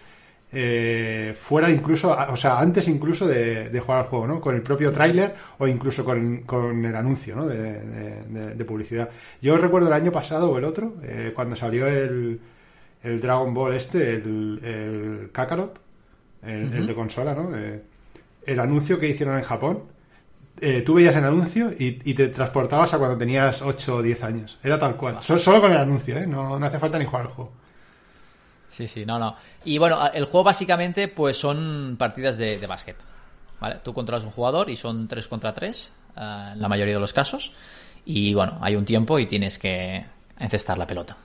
eh, 0.52 1.34
fuera 1.36 1.68
incluso, 1.70 2.16
o 2.30 2.36
sea, 2.36 2.60
antes 2.60 2.86
incluso 2.86 3.26
de, 3.26 3.70
de 3.70 3.80
jugar 3.80 4.02
al 4.02 4.06
juego, 4.06 4.26
¿no? 4.28 4.40
Con 4.40 4.54
el 4.54 4.62
propio 4.62 4.92
tráiler 4.92 5.34
o 5.58 5.66
incluso 5.66 6.04
con, 6.04 6.42
con 6.42 6.84
el 6.84 6.94
anuncio, 6.94 7.34
¿no? 7.34 7.46
De- 7.46 8.54
de 8.54 8.64
publicidad. 8.64 9.08
Yo 9.42 9.56
recuerdo 9.58 9.88
el 9.88 9.94
año 9.94 10.12
pasado 10.12 10.50
o 10.50 10.58
el 10.58 10.64
otro, 10.64 10.94
eh, 11.02 11.32
cuando 11.34 11.56
salió 11.56 11.88
el, 11.88 12.38
el 13.04 13.20
Dragon 13.20 13.54
Ball 13.54 13.74
este, 13.74 14.14
el, 14.16 14.60
el 14.64 15.30
Kakarot, 15.32 15.78
el, 16.42 16.72
el 16.74 16.86
de 16.86 16.94
consola, 16.94 17.34
¿no? 17.34 17.56
Eh, 17.56 17.80
el 18.46 18.58
anuncio 18.60 18.98
que 18.98 19.08
hicieron 19.08 19.36
en 19.38 19.44
Japón, 19.44 19.84
eh, 20.60 20.82
tú 20.82 20.94
veías 20.94 21.14
el 21.16 21.24
anuncio 21.24 21.70
y, 21.72 22.00
y 22.04 22.14
te 22.14 22.28
transportabas 22.28 22.92
a 22.94 22.98
cuando 22.98 23.16
tenías 23.16 23.62
8 23.62 23.96
o 23.96 24.02
10 24.02 24.22
años. 24.24 24.58
Era 24.62 24.78
tal 24.78 24.96
cual. 24.96 25.18
So- 25.22 25.38
solo 25.38 25.60
con 25.60 25.70
el 25.72 25.78
anuncio, 25.78 26.16
¿eh? 26.16 26.26
No, 26.26 26.58
no 26.58 26.66
hace 26.66 26.78
falta 26.78 26.98
ni 26.98 27.04
jugar 27.04 27.22
al 27.26 27.32
juego. 27.32 27.52
Sí, 28.70 28.86
sí, 28.86 29.06
no, 29.06 29.18
no. 29.18 29.36
Y 29.64 29.78
bueno, 29.78 29.98
el 30.12 30.24
juego 30.24 30.44
básicamente 30.44 31.08
pues 31.08 31.36
son 31.36 31.96
partidas 31.98 32.36
de, 32.36 32.58
de 32.58 32.66
básquet. 32.66 32.96
¿Vale? 33.60 33.76
Tú 33.84 33.94
controlas 33.94 34.24
un 34.24 34.30
jugador 34.32 34.68
y 34.68 34.76
son 34.76 35.06
3 35.08 35.28
contra 35.28 35.54
3 35.54 35.92
en 36.16 36.60
la 36.60 36.68
mayoría 36.68 36.94
de 36.94 37.00
los 37.00 37.12
casos. 37.12 37.52
Y 38.04 38.34
bueno, 38.34 38.58
hay 38.60 38.74
un 38.76 38.84
tiempo 38.84 39.18
y 39.18 39.26
tienes 39.26 39.58
que 39.58 40.04
encestar 40.38 40.76
la 40.76 40.86
pelota. 40.86 41.16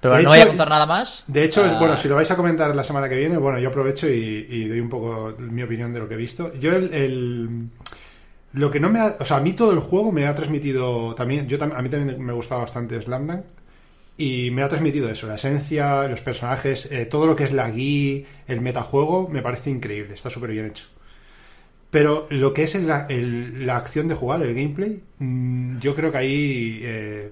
Pero 0.00 0.14
De 0.14 0.22
no 0.22 0.28
hecho- 0.28 0.36
voy 0.38 0.40
a 0.40 0.48
contar 0.48 0.68
nada 0.68 0.86
más. 0.86 1.24
De 1.26 1.44
hecho, 1.44 1.64
Ah, 1.64 1.76
bueno, 1.78 1.96
si 1.96 2.06
lo 2.08 2.14
vais 2.14 2.30
a 2.30 2.36
comentar 2.36 2.74
la 2.74 2.84
semana 2.84 3.08
que 3.08 3.16
viene, 3.16 3.36
bueno, 3.36 3.58
yo 3.58 3.68
aprovecho 3.68 4.08
y, 4.08 4.46
y 4.48 4.68
doy 4.68 4.78
un 4.80 4.88
poco 4.88 5.34
mi 5.38 5.62
opinión 5.62 5.92
de 5.92 5.98
lo 5.98 6.08
que 6.08 6.14
he 6.14 6.18
visto. 6.18 6.52
Yo 6.54 6.72
el, 6.76 6.92
el- 6.94 7.68
lo 8.52 8.70
que 8.70 8.78
no 8.80 8.88
me 8.90 9.00
ha, 9.00 9.16
o 9.18 9.24
sea, 9.24 9.38
a 9.38 9.40
mí 9.40 9.52
todo 9.54 9.72
el 9.72 9.80
juego 9.80 10.10
me 10.12 10.26
ha 10.26 10.34
transmitido 10.34 11.14
también, 11.14 11.48
yo 11.48 11.58
a 11.62 11.82
mí 11.82 11.88
también 11.88 12.22
me 12.24 12.32
gustaba 12.32 12.62
bastante 12.62 13.00
Slam 13.02 13.26
Dunk 13.26 13.42
y 14.16 14.50
me 14.52 14.62
ha 14.62 14.68
transmitido 14.68 15.10
eso, 15.10 15.26
la 15.26 15.34
esencia, 15.34 16.08
los 16.08 16.20
personajes, 16.22 16.86
eh, 16.90 17.04
todo 17.06 17.26
lo 17.26 17.36
que 17.36 17.44
es 17.44 17.52
la 17.52 17.70
guía, 17.70 18.24
el 18.46 18.60
metajuego, 18.60 19.28
me 19.28 19.42
parece 19.42 19.70
increíble, 19.70 20.14
está 20.14 20.30
súper 20.30 20.50
bien 20.50 20.66
hecho. 20.66 20.86
Pero 21.90 22.26
lo 22.30 22.52
que 22.54 22.62
es 22.64 22.74
el- 22.74 22.90
el- 23.08 23.66
la 23.66 23.76
acción 23.76 24.08
de 24.08 24.14
jugar, 24.14 24.42
el 24.42 24.54
gameplay, 24.54 25.02
mm, 25.18 25.78
yo 25.78 25.94
creo 25.94 26.10
que 26.12 26.18
ahí 26.18 26.80
eh, 26.82 27.30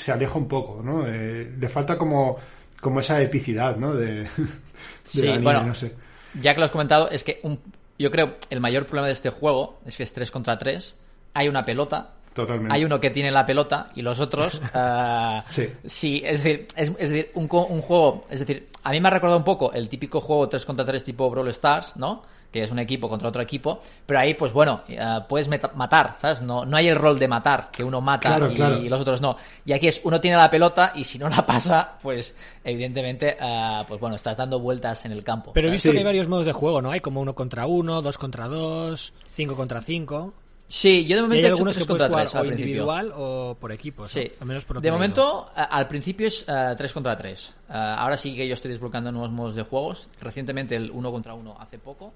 se 0.00 0.12
aleja 0.12 0.38
un 0.38 0.48
poco, 0.48 0.82
¿no? 0.82 1.04
Eh, 1.06 1.52
le 1.58 1.68
falta 1.68 1.96
como, 1.98 2.36
como 2.80 3.00
esa 3.00 3.20
epicidad, 3.22 3.76
¿no? 3.76 3.94
De, 3.94 4.26
Sí, 5.04 5.22
anime, 5.26 5.42
bueno. 5.42 5.62
no 5.64 5.74
sé. 5.74 5.94
Ya 6.40 6.52
que 6.54 6.60
lo 6.60 6.66
has 6.66 6.72
comentado, 6.72 7.08
es 7.10 7.24
que 7.24 7.40
un- 7.42 7.60
yo 7.98 8.10
creo 8.10 8.34
el 8.50 8.60
mayor 8.60 8.84
problema 8.86 9.06
de 9.06 9.12
este 9.14 9.30
juego 9.30 9.78
es 9.86 9.96
que 9.96 10.02
es 10.02 10.12
3 10.12 10.30
contra 10.30 10.58
3. 10.58 10.94
Hay 11.34 11.48
una 11.48 11.64
pelota 11.64 12.10
Totalmente. 12.34 12.74
hay 12.74 12.84
uno 12.84 13.00
que 13.00 13.08
tiene 13.10 13.30
la 13.30 13.46
pelota 13.46 13.86
y 13.94 14.02
los 14.02 14.20
otros 14.20 14.60
eh, 14.74 15.42
Sí. 15.86 16.22
es 16.24 16.42
decir 16.42 16.66
es, 16.76 16.92
es 16.98 17.08
decir 17.08 17.30
un, 17.34 17.48
un 17.50 17.80
juego 17.80 18.22
es 18.28 18.40
decir 18.40 18.68
a 18.82 18.90
mí 18.90 19.00
me 19.00 19.08
ha 19.08 19.10
recordado 19.10 19.38
un 19.38 19.44
poco 19.44 19.72
el 19.72 19.88
típico 19.88 20.20
juego 20.20 20.46
3 20.46 20.66
contra 20.66 20.84
3 20.84 21.02
tipo 21.04 21.30
Brawl 21.30 21.48
Stars 21.48 21.96
no 21.96 22.22
que 22.52 22.62
es 22.62 22.70
un 22.70 22.78
equipo 22.78 23.08
contra 23.08 23.28
otro 23.28 23.42
equipo 23.42 23.80
pero 24.06 24.20
ahí 24.20 24.34
pues 24.34 24.52
bueno 24.52 24.82
eh, 24.88 24.98
puedes 25.28 25.48
matar 25.48 26.16
sabes 26.20 26.42
no 26.42 26.64
no 26.64 26.76
hay 26.76 26.88
el 26.88 26.96
rol 26.96 27.18
de 27.18 27.28
matar 27.28 27.70
que 27.70 27.82
uno 27.84 28.00
mata 28.00 28.28
Claro, 28.28 28.50
y, 28.50 28.54
claro. 28.54 28.78
y 28.78 28.88
los 28.88 29.00
otros 29.00 29.20
no 29.20 29.36
y 29.64 29.72
aquí 29.72 29.88
es 29.88 30.00
uno 30.04 30.20
tiene 30.20 30.36
la 30.36 30.48
pelota 30.50 30.92
y 30.94 31.04
si 31.04 31.18
no 31.18 31.28
la 31.28 31.44
pasa 31.44 31.92
pues 32.02 32.34
evidentemente 32.64 33.36
eh, 33.40 33.84
pues 33.88 34.00
bueno 34.00 34.16
estás 34.16 34.36
dando 34.36 34.58
vueltas 34.60 35.04
en 35.04 35.12
el 35.12 35.22
campo 35.24 35.52
Pero 35.52 35.68
he 35.68 35.70
visto 35.70 35.88
Sí. 35.88 35.92
que 35.92 35.98
hay 35.98 36.04
varios 36.04 36.28
modos 36.28 36.46
de 36.46 36.52
juego, 36.52 36.82
¿no? 36.82 36.90
Hay 36.90 37.00
como 37.00 37.20
uno 37.20 37.34
contra 37.34 37.66
uno, 37.66 38.02
dos 38.02 38.18
contra 38.18 38.48
dos, 38.48 39.12
cinco 39.30 39.54
contra 39.56 39.80
cinco. 39.82 40.34
Sí 40.68 41.04
yo 41.06 41.16
de 41.16 41.22
momento 41.22 41.36
he 41.36 41.46
hecho 41.46 41.54
algunos 41.54 41.76
que 41.78 41.84
3 41.84 41.86
puedes 41.86 42.02
contra 42.02 42.20
3 42.22 42.34
o 42.34 42.38
al 42.38 42.46
principio. 42.46 42.66
individual 42.66 43.12
o 43.14 43.56
por 43.60 43.72
equipos. 43.72 44.14
¿no? 44.16 44.22
Sí, 44.22 44.32
Al 44.40 44.46
menos 44.46 44.64
por 44.64 44.80
de 44.80 44.90
momento 44.90 45.50
al 45.54 45.88
principio 45.88 46.26
es 46.28 46.44
3 46.44 46.92
contra 46.92 47.16
3. 47.16 47.52
ahora 47.68 48.16
sí 48.16 48.34
que 48.34 48.46
yo 48.46 48.54
estoy 48.54 48.70
desbloqueando 48.72 49.12
nuevos 49.12 49.30
modos 49.30 49.54
de 49.54 49.62
juegos. 49.62 50.08
Recientemente 50.20 50.76
el 50.76 50.90
1 50.90 51.10
contra 51.12 51.34
1 51.34 51.56
hace 51.60 51.78
poco. 51.78 52.12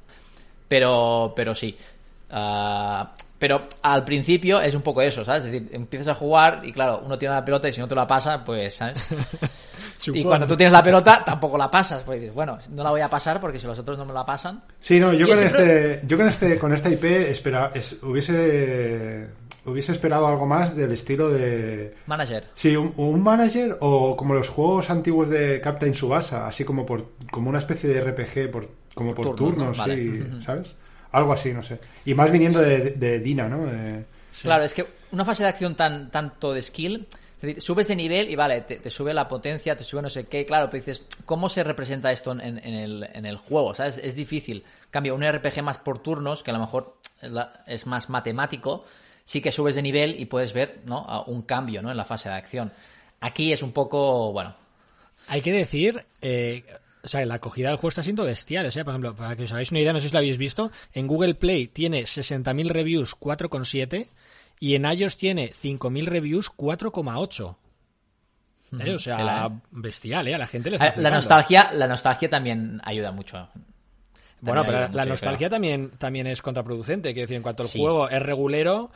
Pero, 0.68 1.32
pero 1.34 1.54
sí. 1.54 1.76
Ah, 2.30 3.12
pero 3.38 3.62
al 3.82 4.04
principio 4.04 4.60
es 4.60 4.74
un 4.74 4.82
poco 4.82 5.00
eso, 5.00 5.24
¿sabes? 5.24 5.44
Es 5.46 5.52
decir, 5.52 5.70
empiezas 5.72 6.08
a 6.08 6.14
jugar 6.14 6.60
y 6.62 6.72
claro, 6.72 7.00
uno 7.04 7.16
tiene 7.18 7.34
la 7.34 7.44
pelota 7.44 7.68
y 7.68 7.72
si 7.72 7.80
no 7.80 7.88
te 7.88 7.94
la 7.94 8.06
pasa, 8.06 8.44
pues, 8.44 8.74
¿sabes? 8.74 9.06
y 10.12 10.22
cuando 10.22 10.46
tú 10.46 10.56
tienes 10.56 10.72
la 10.72 10.82
pelota, 10.82 11.22
tampoco 11.24 11.56
la 11.56 11.70
pasas. 11.70 12.02
Pues 12.02 12.20
dices, 12.20 12.34
bueno, 12.34 12.58
no 12.70 12.84
la 12.84 12.90
voy 12.90 13.00
a 13.00 13.08
pasar 13.08 13.40
porque 13.40 13.58
si 13.58 13.66
los 13.66 13.78
otros 13.78 13.96
no 13.96 14.04
me 14.04 14.12
la 14.12 14.26
pasan. 14.26 14.62
Sí, 14.78 15.00
no, 15.00 15.12
yo 15.14 15.26
con 15.26 15.38
este, 15.38 16.02
yo 16.06 16.16
con 16.18 16.28
este, 16.28 16.58
con 16.58 16.72
esta 16.74 16.90
IP 16.90 17.04
espera, 17.04 17.70
es- 17.74 17.96
hubiese, 18.02 19.28
hubiese 19.64 19.92
esperado 19.92 20.26
algo 20.26 20.44
más 20.46 20.76
del 20.76 20.92
estilo 20.92 21.30
de, 21.30 21.94
Manager. 22.06 22.44
sí, 22.54 22.76
un, 22.76 22.92
un 22.96 23.22
manager 23.22 23.76
o 23.80 24.16
como 24.16 24.34
los 24.34 24.48
juegos 24.50 24.90
antiguos 24.90 25.30
de 25.30 25.60
Captain 25.62 25.94
Subasa, 25.94 26.46
así 26.46 26.64
como 26.64 26.84
por, 26.84 27.06
como 27.30 27.48
una 27.48 27.58
especie 27.58 27.88
de 27.88 28.00
RPG 28.02 28.50
por, 28.50 28.68
como 28.94 29.14
por 29.14 29.34
Turnos, 29.34 29.76
turnos, 29.76 29.78
¿no? 29.78 29.82
Vale. 29.84 30.02
sí, 30.02 30.20
Ujú. 30.20 30.42
¿sabes? 30.42 30.76
Algo 31.12 31.32
así, 31.32 31.52
no 31.52 31.62
sé. 31.62 31.78
Y 32.04 32.14
más 32.14 32.30
viniendo 32.30 32.60
de, 32.60 32.90
de 32.92 33.18
Dina, 33.20 33.48
¿no? 33.48 33.66
De- 33.66 34.04
Claro, 34.42 34.62
es 34.62 34.72
que 34.74 34.86
una 35.10 35.24
fase 35.24 35.42
de 35.42 35.48
acción 35.48 35.74
tan 35.74 36.10
tanto 36.10 36.52
de 36.54 36.62
skill, 36.62 37.08
es 37.36 37.40
decir, 37.42 37.60
subes 37.60 37.88
de 37.88 37.96
nivel 37.96 38.30
y 38.30 38.36
vale, 38.36 38.60
te, 38.60 38.76
te 38.76 38.88
sube 38.90 39.12
la 39.12 39.26
potencia, 39.26 39.76
te 39.76 39.82
sube 39.82 40.00
no 40.02 40.08
sé 40.08 40.28
qué, 40.28 40.46
claro, 40.46 40.70
pero 40.70 40.84
dices, 40.84 41.02
¿cómo 41.26 41.48
se 41.48 41.64
representa 41.64 42.12
esto 42.12 42.30
en, 42.32 42.40
en 42.58 42.74
el, 42.74 43.08
en 43.12 43.26
el 43.26 43.36
juego? 43.38 43.74
¿Sabes? 43.74 43.98
Es 43.98 44.14
difícil. 44.14 44.62
Cambio, 44.90 45.16
un 45.16 45.24
RPG 45.24 45.62
más 45.64 45.78
por 45.78 45.98
turnos, 45.98 46.44
que 46.44 46.52
a 46.52 46.54
lo 46.54 46.60
mejor 46.60 46.96
es 47.20 47.30
la- 47.32 47.64
es 47.66 47.86
más 47.86 48.08
matemático, 48.08 48.84
sí 49.24 49.40
que 49.40 49.50
subes 49.50 49.74
de 49.74 49.82
nivel 49.82 50.20
y 50.20 50.26
puedes 50.26 50.52
ver 50.52 50.78
¿no? 50.84 51.24
un 51.26 51.42
cambio 51.42 51.82
¿no? 51.82 51.90
en 51.90 51.96
la 51.96 52.04
fase 52.04 52.28
de 52.28 52.36
acción. 52.36 52.72
Aquí 53.20 53.52
es 53.52 53.62
un 53.64 53.72
poco, 53.72 54.30
bueno, 54.32 54.54
Hay 55.26 55.42
que 55.42 55.52
decir, 55.52 56.04
eh, 56.22 56.64
o 57.02 57.08
sea, 57.08 57.24
la 57.26 57.34
acogida 57.34 57.68
del 57.68 57.76
juego 57.76 57.88
está 57.88 58.02
siendo 58.02 58.24
bestial. 58.24 58.66
O 58.66 58.70
sea, 58.70 58.84
por 58.84 58.92
ejemplo, 58.92 59.14
para 59.14 59.36
que 59.36 59.44
os 59.44 59.52
hagáis 59.52 59.70
una 59.70 59.80
idea, 59.80 59.92
no 59.92 60.00
sé 60.00 60.08
si 60.08 60.12
lo 60.12 60.18
habéis 60.18 60.38
visto, 60.38 60.70
en 60.92 61.06
Google 61.06 61.34
Play 61.34 61.68
tiene 61.68 62.02
60.000 62.02 62.68
reviews 62.68 63.16
4,7 63.18 64.08
y 64.58 64.74
en 64.74 64.84
iOS 64.84 65.16
tiene 65.16 65.52
5.000 65.52 66.04
reviews 66.06 66.50
4,8. 66.54 67.56
¿Eh? 68.78 68.94
O 68.94 68.98
sea, 68.98 69.46
¿eh? 69.46 69.58
bestial, 69.72 70.28
¿eh? 70.28 70.34
A 70.34 70.38
la 70.38 70.46
gente 70.46 70.70
le 70.70 70.76
está 70.76 70.92
La 70.96 71.10
nostalgia, 71.10 71.72
la 71.72 71.88
nostalgia 71.88 72.30
también 72.30 72.80
ayuda 72.84 73.10
mucho. 73.10 73.48
Bueno, 74.42 74.62
También 74.62 74.66
pero 74.66 74.78
ayuda 74.78 74.88
la 74.96 75.02
mucho, 75.02 75.08
nostalgia 75.10 75.38
creo. 75.38 75.50
también, 75.50 75.90
también 75.98 76.26
es 76.26 76.40
contraproducente. 76.40 77.12
Quiero 77.12 77.24
decir, 77.26 77.36
en 77.36 77.42
cuanto 77.42 77.64
Sí. 77.64 77.78
juego 77.78 78.08
es 78.08 78.22
regulero, 78.22 78.90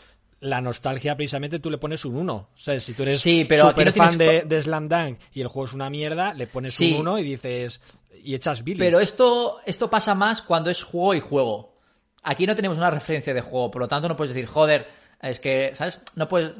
la 0.44 0.60
nostalgia 0.60 1.16
precisamente 1.16 1.58
tú 1.58 1.70
le 1.70 1.78
pones 1.78 2.04
un 2.04 2.16
1. 2.16 2.34
O 2.34 2.48
sea, 2.54 2.78
si 2.78 2.92
tú 2.92 3.02
eres 3.02 3.20
Sí, 3.20 3.46
pero 3.48 3.68
super 3.70 3.86
no 3.86 3.92
tienes 3.92 4.10
fan 4.10 4.18
de, 4.18 4.42
de 4.42 4.62
Slam 4.62 4.88
Dunk 4.88 5.18
y 5.32 5.40
el 5.40 5.48
juego 5.48 5.66
es 5.66 5.72
una 5.72 5.88
mierda, 5.90 6.34
le 6.34 6.46
pones 6.46 6.74
Sí. 6.74 6.92
un 6.92 7.00
1 7.00 7.18
y 7.18 7.22
dices... 7.24 7.80
Y 8.22 8.34
echas 8.34 8.64
bilis. 8.64 8.78
Pero 8.78 9.00
esto, 9.00 9.60
esto 9.66 9.90
pasa 9.90 10.14
más 10.14 10.40
cuando 10.40 10.70
es 10.70 10.82
juego 10.82 11.12
y 11.14 11.20
juego. 11.20 11.74
Aquí 12.22 12.46
no 12.46 12.54
tenemos 12.54 12.78
una 12.78 12.90
referencia 12.90 13.34
de 13.34 13.42
juego, 13.42 13.70
por 13.70 13.82
lo 13.82 13.88
tanto 13.88 14.08
no 14.08 14.16
puedes 14.16 14.34
decir, 14.34 14.48
joder, 14.48 14.86
es 15.20 15.40
que, 15.40 15.74
¿sabes? 15.74 16.00
No 16.14 16.26
puedes, 16.26 16.52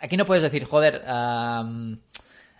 aquí 0.00 0.16
no 0.16 0.24
puedes 0.24 0.42
decir, 0.42 0.64
joder, 0.64 1.00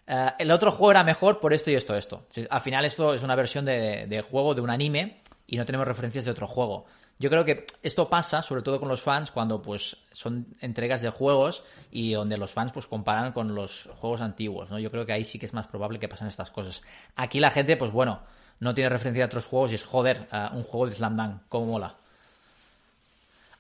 eh, 0.07 0.31
el 0.38 0.51
otro 0.51 0.71
juego 0.73 0.90
era 0.92 1.05
mejor 1.05 1.40
por 1.40 1.53
esto 1.53 1.71
y 1.71 1.75
esto, 1.75 1.97
esto. 1.97 2.27
Al 2.51 2.61
final 2.61 2.85
esto 2.85 3.14
es 3.14 3.23
una 3.23 3.35
versión 3.35 3.64
de, 3.64 4.07
de 4.07 4.23
juego 4.23 4.55
de 4.55 4.61
un 4.61 4.71
anime 4.71 5.23
y 5.47 5.57
no 5.57 5.64
tenemos 5.66 5.87
referencias 5.87 6.25
de 6.25 6.31
otro 6.31 6.47
juego. 6.47 6.87
Yo 7.18 7.31
creo 7.31 7.44
que 7.44 7.66
esto 7.83 8.09
pasa, 8.09 8.42
sobre 8.42 8.62
todo 8.62 8.81
con 8.81 8.88
los 8.88 9.03
fans, 9.03 9.31
cuando 9.31 9.62
pues 9.62 9.96
son 10.11 10.46
entregas 10.61 11.03
de 11.03 11.11
juegos 11.11 11.62
y 11.90 12.14
donde 12.14 12.37
los 12.37 12.53
fans 12.53 12.72
pues 12.72 12.87
comparan 12.87 13.33
con 13.33 13.55
los 13.55 13.88
juegos 14.01 14.20
antiguos, 14.20 14.70
¿no? 14.70 14.79
Yo 14.79 14.90
creo 14.90 15.07
que 15.07 15.12
ahí 15.12 15.25
sí 15.25 15.38
que 15.38 15.46
es 15.46 15.55
más 15.55 15.68
probable 15.68 16.01
que 16.01 16.09
pasen 16.09 16.27
estas 16.27 16.51
cosas. 16.51 16.83
Aquí 17.14 17.38
la 17.38 17.51
gente, 17.51 17.77
pues 17.77 17.92
bueno, 17.92 18.20
no 18.59 18.75
tiene 18.75 18.90
referencia 18.90 19.25
a 19.25 19.27
otros 19.27 19.46
juegos 19.46 19.72
y 19.72 19.77
es, 19.77 19.85
joder, 19.85 20.27
un 20.53 20.64
juego 20.64 20.87
de 20.87 20.96
Slam 20.96 21.16
Dunk, 21.16 21.42
cómo 21.48 21.66
mola. 21.66 21.94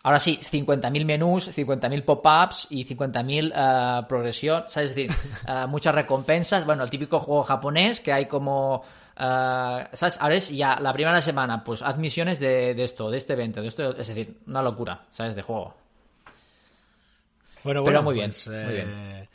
Ahora 0.04 0.18
sí, 0.18 0.38
50.000 0.42 1.04
menús, 1.04 1.56
50.000 1.56 2.04
pop-ups 2.04 2.66
y 2.70 2.84
50.000 2.84 3.52
ah, 3.54 4.06
progresión, 4.08 4.64
¿sabes? 4.66 4.90
Es 4.90 4.96
decir, 4.96 5.12
ah, 5.46 5.66
muchas 5.68 5.94
recompensas. 5.94 6.66
Bueno, 6.66 6.82
el 6.82 6.90
típico 6.90 7.20
juego 7.20 7.44
japonés 7.44 8.00
que 8.00 8.12
hay 8.12 8.26
como... 8.26 8.82
ah, 9.16 9.88
¿Sabes? 9.92 10.18
Ahora 10.20 10.34
es 10.36 10.48
ya 10.50 10.78
la 10.80 10.92
primera 10.92 11.20
semana, 11.20 11.62
pues 11.64 11.82
haz 11.82 11.98
misiones 11.98 12.38
de, 12.38 12.74
de 12.74 12.82
esto, 12.82 13.10
de 13.10 13.18
este 13.18 13.32
evento, 13.34 13.60
de 13.60 13.68
esto. 13.68 13.96
Es 13.96 14.08
decir, 14.08 14.38
una 14.46 14.62
locura, 14.62 15.06
¿sabes? 15.10 15.34
De 15.34 15.42
juego. 15.42 15.74
Bueno, 17.64 17.82
Pero 17.82 17.82
bueno, 17.82 18.02
muy 18.02 18.14
bien, 18.14 18.30
pues, 18.30 18.48
muy 18.48 18.56
eh, 18.56 18.72
bien. 18.72 19.28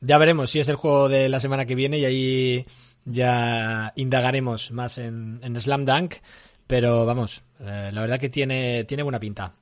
Ya 0.00 0.18
veremos 0.18 0.50
si 0.50 0.60
es 0.60 0.68
el 0.68 0.76
juego 0.76 1.08
de 1.08 1.28
la 1.28 1.40
semana 1.40 1.66
que 1.66 1.74
viene 1.74 1.98
y 1.98 2.04
ahí 2.04 2.66
ya 3.04 3.92
indagaremos 3.96 4.70
más 4.70 4.98
en, 4.98 5.40
en 5.42 5.60
Slam 5.60 5.84
Dunk. 5.84 6.14
Pero 6.66 7.04
vamos, 7.04 7.42
eh, 7.58 7.90
la 7.92 8.00
verdad 8.00 8.18
que 8.18 8.28
tiene, 8.28 8.84
tiene 8.84 9.02
buena 9.02 9.18
pinta. 9.18 9.52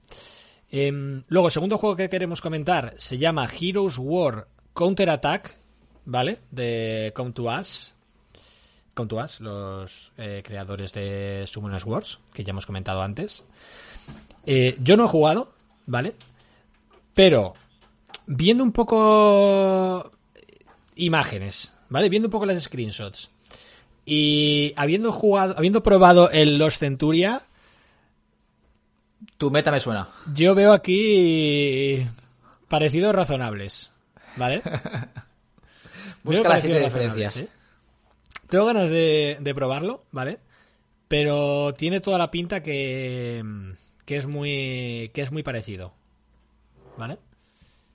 Em, 0.71 1.23
luego, 1.29 1.49
segundo 1.49 1.79
juego 1.79 1.97
que 1.97 2.11
queremos 2.11 2.43
comentar 2.43 2.95
se 2.99 3.17
llama 3.17 3.49
Heroes 3.49 3.97
War 3.99 4.47
Counter 4.75 5.09
Attack, 5.11 5.57
¿vale? 6.05 6.39
De 6.51 7.13
Come 7.15 7.33
to 7.33 7.45
Us. 7.45 7.95
Come 8.99 9.09
to 9.09 9.17
Us, 9.19 9.41
los 9.41 10.11
eh, 10.19 10.43
creadores 10.45 10.93
de 10.93 11.45
Summoners 11.47 11.85
Wars, 11.85 12.19
que 12.35 12.43
ya 12.43 12.51
hemos 12.51 12.67
comentado 12.67 13.01
antes. 13.01 13.45
Eh, 14.45 14.77
yo 14.83 14.97
no 14.97 15.05
he 15.05 15.09
jugado, 15.09 15.53
¿vale? 15.87 16.15
Pero 17.15 17.53
viendo 18.27 18.65
un 18.65 18.73
poco 18.73 20.11
imágenes, 20.97 21.75
¿vale? 21.89 22.09
Viendo 22.09 22.27
un 22.27 22.33
poco 22.33 22.45
las 22.45 22.61
screenshots 22.61 23.31
y 24.05 24.73
habiendo 24.75 25.13
jugado, 25.13 25.55
habiendo 25.57 25.81
probado 25.81 26.29
el 26.33 26.59
Los 26.59 26.79
Centuria, 26.79 27.43
Tu 29.37 29.49
meta 29.53 29.71
me 29.71 29.79
suena. 29.79 30.09
yo 30.35 30.57
veo 30.57 30.73
aquí 30.73 32.05
parecidos 32.67 33.15
razonables, 33.15 33.93
¿vale? 34.35 34.61
Busca 36.25 36.49
las 36.49 36.63
siete 36.63 36.81
diferencias. 36.81 37.37
¿eh? 37.37 37.49
Tengo 38.49 38.65
ganas 38.67 38.89
de, 38.89 39.39
de 39.41 39.55
probarlo, 39.55 40.01
¿vale? 40.11 40.39
Pero 41.07 41.75
tiene 41.75 42.01
toda 42.01 42.19
la 42.19 42.31
pinta 42.31 42.63
que, 42.63 43.43
que 44.05 44.17
es 44.17 44.27
muy 44.27 45.11
que 45.13 45.23
es 45.23 45.33
muy 45.33 45.43
parecido, 45.43 45.95
¿vale? 46.97 47.19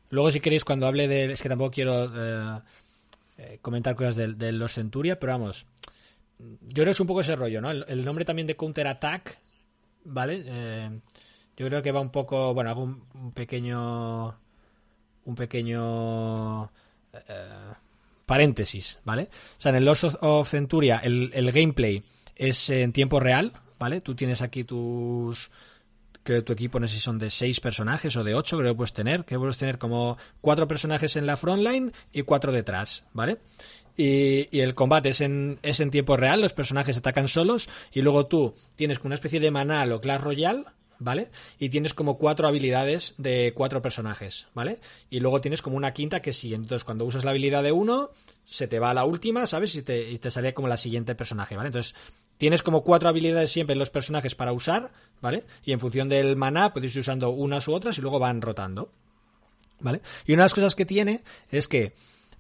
Luego 0.10 0.32
si 0.32 0.40
queréis 0.40 0.64
cuando 0.64 0.86
hable 0.86 1.08
de 1.08 1.32
es 1.34 1.42
que 1.42 1.50
tampoco 1.50 1.72
quiero 1.72 2.06
eh, 2.06 2.62
eh, 3.38 3.60
comentar 3.62 3.96
cosas 3.96 4.16
de, 4.16 4.52
los 4.52 4.74
Centuria, 4.74 5.20
pero 5.20 5.34
vamos, 5.34 5.66
yo 6.38 6.74
creo 6.74 6.86
que 6.86 6.92
es 6.92 7.00
un 7.00 7.08
poco 7.08 7.22
ese 7.22 7.36
rollo, 7.36 7.62
¿no? 7.62 7.72
El, 7.72 8.06
nombre 8.06 8.26
también 8.26 8.48
de 8.48 8.56
Counter 8.56 8.88
Attack, 8.88 9.40
¿vale? 10.06 10.44
Eh, 10.46 11.00
yo 11.58 11.68
creo 11.68 11.82
que 11.82 11.92
va 11.92 12.00
un 12.00 12.12
poco, 12.12 12.54
bueno, 12.54 12.70
hago 12.70 12.84
un, 12.84 13.04
un 13.16 13.32
pequeño, 13.32 14.38
un 15.26 15.36
pequeño 15.36 16.72
paréntesis, 18.26 19.00
¿vale? 19.04 19.30
O 19.58 19.62
sea, 19.62 19.70
en 19.70 19.76
el 19.78 19.86
Lost 19.86 20.04
of- 20.22 20.50
Centuria 20.50 20.98
el, 21.04 21.32
el 21.34 21.52
gameplay 21.52 22.04
es 22.36 22.70
en 22.70 22.94
tiempo 22.94 23.20
real, 23.20 23.54
¿vale? 23.80 24.02
Tú 24.02 24.16
tienes 24.16 24.42
aquí 24.42 24.64
tus... 24.64 25.52
Que 26.24 26.42
tu 26.42 26.54
equipo 26.54 26.80
no 26.80 26.88
sé 26.88 26.96
si 26.96 27.02
son 27.02 27.20
de 27.20 27.30
seis 27.30 27.60
personajes 27.60 28.16
o 28.16 28.24
de 28.24 28.34
ocho, 28.34 28.58
creo 28.58 28.72
que 28.72 28.78
puedes 28.78 28.94
tener. 28.94 29.26
Que 29.26 29.38
puedes 29.38 29.58
tener 29.58 29.78
como 29.78 30.18
cuatro 30.40 30.70
personajes 30.70 31.18
en 31.18 31.26
la 31.26 31.36
frontline 31.36 31.92
y 32.14 32.22
cuatro 32.22 32.54
detrás, 32.54 33.04
¿vale? 33.12 33.40
Y, 33.98 34.48
y 34.50 34.62
el 34.62 34.74
combate 34.74 35.10
es 35.10 35.20
en, 35.20 35.60
es 35.64 35.82
en 35.82 35.92
tiempo 35.92 36.16
real, 36.16 36.40
los 36.40 36.54
personajes 36.54 36.98
atacan 36.98 37.28
solos 37.28 37.68
y 37.92 38.02
luego 38.02 38.26
tú 38.28 38.56
tienes 38.78 39.00
una 39.04 39.16
especie 39.16 39.42
de 39.42 39.52
manal 39.52 39.92
o 39.92 40.00
Clash 40.00 40.22
Royale, 40.22 40.64
¿vale? 41.00 41.30
Y 41.60 41.70
tienes 41.70 41.94
como 41.94 42.18
cuatro 42.18 42.48
habilidades 42.48 43.14
de 43.18 43.54
cuatro 43.56 43.82
personajes, 43.82 44.48
¿vale? 44.54 44.80
Y 45.10 45.20
luego 45.20 45.42
tienes 45.42 45.62
como 45.62 45.78
una 45.78 45.94
quinta 45.94 46.22
que 46.22 46.34
sí. 46.34 46.54
Entonces, 46.54 46.84
cuando 46.84 47.06
usas 47.06 47.24
la 47.24 47.32
habilidad 47.32 47.64
de 47.64 47.72
uno, 47.72 48.12
se 48.46 48.68
te 48.68 48.80
va 48.80 48.92
a 48.92 48.94
la 48.94 49.06
última, 49.06 49.48
¿sabes? 49.48 49.76
Y 49.76 49.82
te, 49.82 50.10
y 50.10 50.20
te 50.20 50.32
sale 50.32 50.54
como 50.54 50.68
la 50.68 50.78
siguiente 50.78 51.16
personaje, 51.16 51.56
¿vale? 51.56 51.68
Entonces, 51.68 51.96
tienes 52.38 52.64
como 52.64 52.84
cuatro 52.84 53.10
habilidades 53.10 53.52
siempre 53.52 53.74
en 53.74 53.80
los 53.80 53.90
personajes 53.90 54.36
para 54.36 54.54
usar, 54.54 54.92
¿vale? 55.22 55.44
Y 55.64 55.72
en 55.72 55.80
función 55.80 56.10
del 56.10 56.36
maná, 56.36 56.74
puedes 56.74 56.94
ir 56.96 57.02
usando 57.02 57.30
unas 57.30 57.68
u 57.68 57.74
otras 57.74 57.98
y 57.98 58.02
luego 58.02 58.20
van 58.20 58.42
rotando. 58.42 58.92
¿Vale? 59.80 60.02
Y 60.26 60.34
una 60.34 60.44
de 60.44 60.46
las 60.46 60.54
cosas 60.54 60.76
que 60.76 60.86
tiene 60.86 61.24
es 61.52 61.68
que 61.68 61.94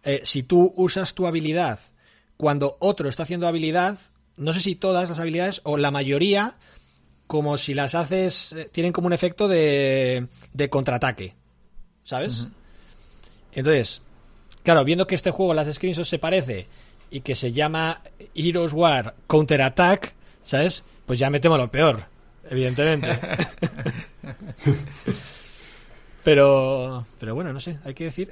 eh, 0.03 0.21
si 0.23 0.43
tú 0.43 0.73
usas 0.75 1.13
tu 1.13 1.27
habilidad 1.27 1.79
cuando 2.37 2.77
otro 2.79 3.09
está 3.09 3.23
haciendo 3.23 3.47
habilidad, 3.47 3.99
no 4.37 4.53
sé 4.53 4.59
si 4.59 4.75
todas 4.75 5.09
las 5.09 5.19
habilidades 5.19 5.61
o 5.63 5.77
la 5.77 5.91
mayoría, 5.91 6.57
como 7.33 7.57
si 7.57 7.73
las 7.73 7.95
haces, 7.95 8.51
eh, 8.51 8.69
tienen 8.71 8.93
como 8.93 9.07
un 9.07 9.13
efecto 9.13 9.47
de, 9.47 10.27
de 10.53 10.69
contraataque. 10.69 11.33
¿Sabes? 12.03 12.45
Entonces, 13.51 14.03
claro, 14.61 14.85
viendo 14.85 15.07
que 15.07 15.15
este 15.15 15.31
juego, 15.31 15.55
las 15.55 15.73
screenshots 15.73 16.09
se 16.09 16.19
parece 16.19 16.67
y 17.09 17.21
que 17.21 17.33
se 17.33 17.51
llama 17.51 18.03
Heroes 18.35 18.71
War 18.71 19.15
Counter 19.25 19.63
Attack, 19.63 20.13
¿sabes? 20.43 20.83
Pues 21.07 21.17
ya 21.17 21.31
me 21.31 21.39
temo 21.39 21.57
lo 21.57 21.71
peor, 21.71 22.05
evidentemente. 22.51 23.09
pero, 26.23 27.03
pero 27.19 27.33
bueno, 27.33 27.51
no 27.51 27.59
sé, 27.59 27.79
hay 27.83 27.95
que 27.95 28.03
decir, 28.03 28.29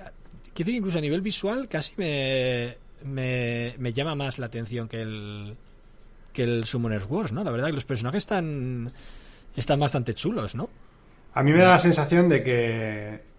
que 0.53 0.63
decir 0.63 0.75
incluso 0.75 0.99
a 0.99 1.01
nivel 1.01 1.21
visual 1.21 1.67
casi 1.67 1.93
me, 1.97 2.77
me, 3.03 3.73
me 3.79 3.93
llama 3.93 4.13
más 4.13 4.37
la 4.37 4.45
atención 4.45 4.87
que 4.87 5.01
el 5.01 5.57
que 6.33 6.43
el 6.43 6.65
Summoners 6.65 7.05
Wars, 7.09 7.31
¿no? 7.31 7.43
La 7.43 7.51
verdad 7.51 7.67
que 7.67 7.73
los 7.73 7.85
personajes 7.85 8.19
están 8.19 8.91
están 9.55 9.79
bastante 9.79 10.13
chulos, 10.13 10.55
¿no? 10.55 10.69
A 11.33 11.43
mí 11.43 11.51
me 11.51 11.59
da 11.59 11.69
la 11.69 11.79
sensación 11.79 12.29
de 12.29 12.43
que 12.43 13.31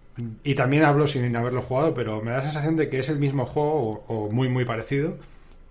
y 0.43 0.55
también 0.55 0.83
hablo 0.83 1.07
sin 1.07 1.35
haberlo 1.35 1.61
jugado, 1.61 1.93
pero 1.93 2.21
me 2.21 2.31
da 2.31 2.37
la 2.37 2.43
sensación 2.43 2.75
de 2.75 2.89
que 2.89 2.99
es 2.99 3.09
el 3.09 3.17
mismo 3.17 3.45
juego 3.45 4.03
o, 4.07 4.29
muy 4.31 4.47
muy 4.47 4.65
parecido, 4.65 5.17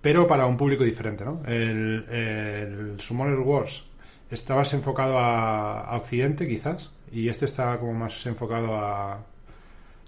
pero 0.01 0.27
para 0.27 0.47
un 0.47 0.57
público 0.57 0.85
diferente, 0.85 1.25
¿no? 1.25 1.43
El, 1.47 2.07
el 2.11 3.01
Summoner 3.01 3.39
Wars 3.39 3.85
está 4.31 4.55
más 4.55 4.73
enfocado 4.73 5.19
a, 5.19 5.97
Occidente, 5.97 6.49
quizás, 6.49 6.93
y 7.13 7.29
este 7.29 7.45
está 7.45 7.79
como 7.79 7.93
más 7.93 8.25
enfocado 8.27 8.77
a, 8.77 9.25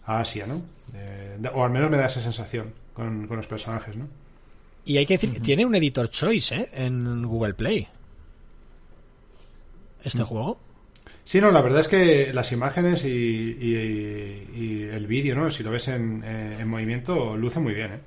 a 0.07 0.20
Asia, 0.20 0.46
¿no? 0.46 0.62
Eh, 0.94 1.38
o 1.55 1.64
al 1.64 1.70
menos 1.70 1.90
me 1.90 1.96
da 1.96 2.07
esa 2.07 2.20
sensación 2.20 2.72
con, 2.92 3.27
con 3.27 3.37
los 3.37 3.46
personajes, 3.46 3.96
¿no? 3.96 4.09
Y 4.85 4.99
hay 4.99 5.07
que 5.07 5.14
decir 5.14 5.33
que 5.33 5.40
tiene 5.40 5.64
un 5.64 5.75
editor 5.75 6.11
choice, 6.11 6.55
¿eh? 6.55 6.68
En 6.75 7.23
Google 7.27 7.55
Play. 7.55 7.88
Este 10.03 10.23
juego. 10.23 10.61
Sí, 11.25 11.40
no, 11.40 11.51
la 11.51 11.62
verdad 11.62 11.81
es 11.81 11.88
que 11.88 12.35
las 12.35 12.53
imágenes 12.53 13.03
y, 13.05 13.09
y- 13.09 14.49
y 14.55 14.83
el 14.83 15.07
vídeo, 15.07 15.35
¿no? 15.35 15.51
Si 15.51 15.62
lo 15.62 15.70
ves 15.70 15.88
en, 15.88 16.23
eh, 16.23 16.59
en 16.61 16.68
movimiento, 16.68 17.35
luce 17.37 17.61
muy 17.61 17.73
bien, 17.73 17.92
¿eh? 17.92 18.01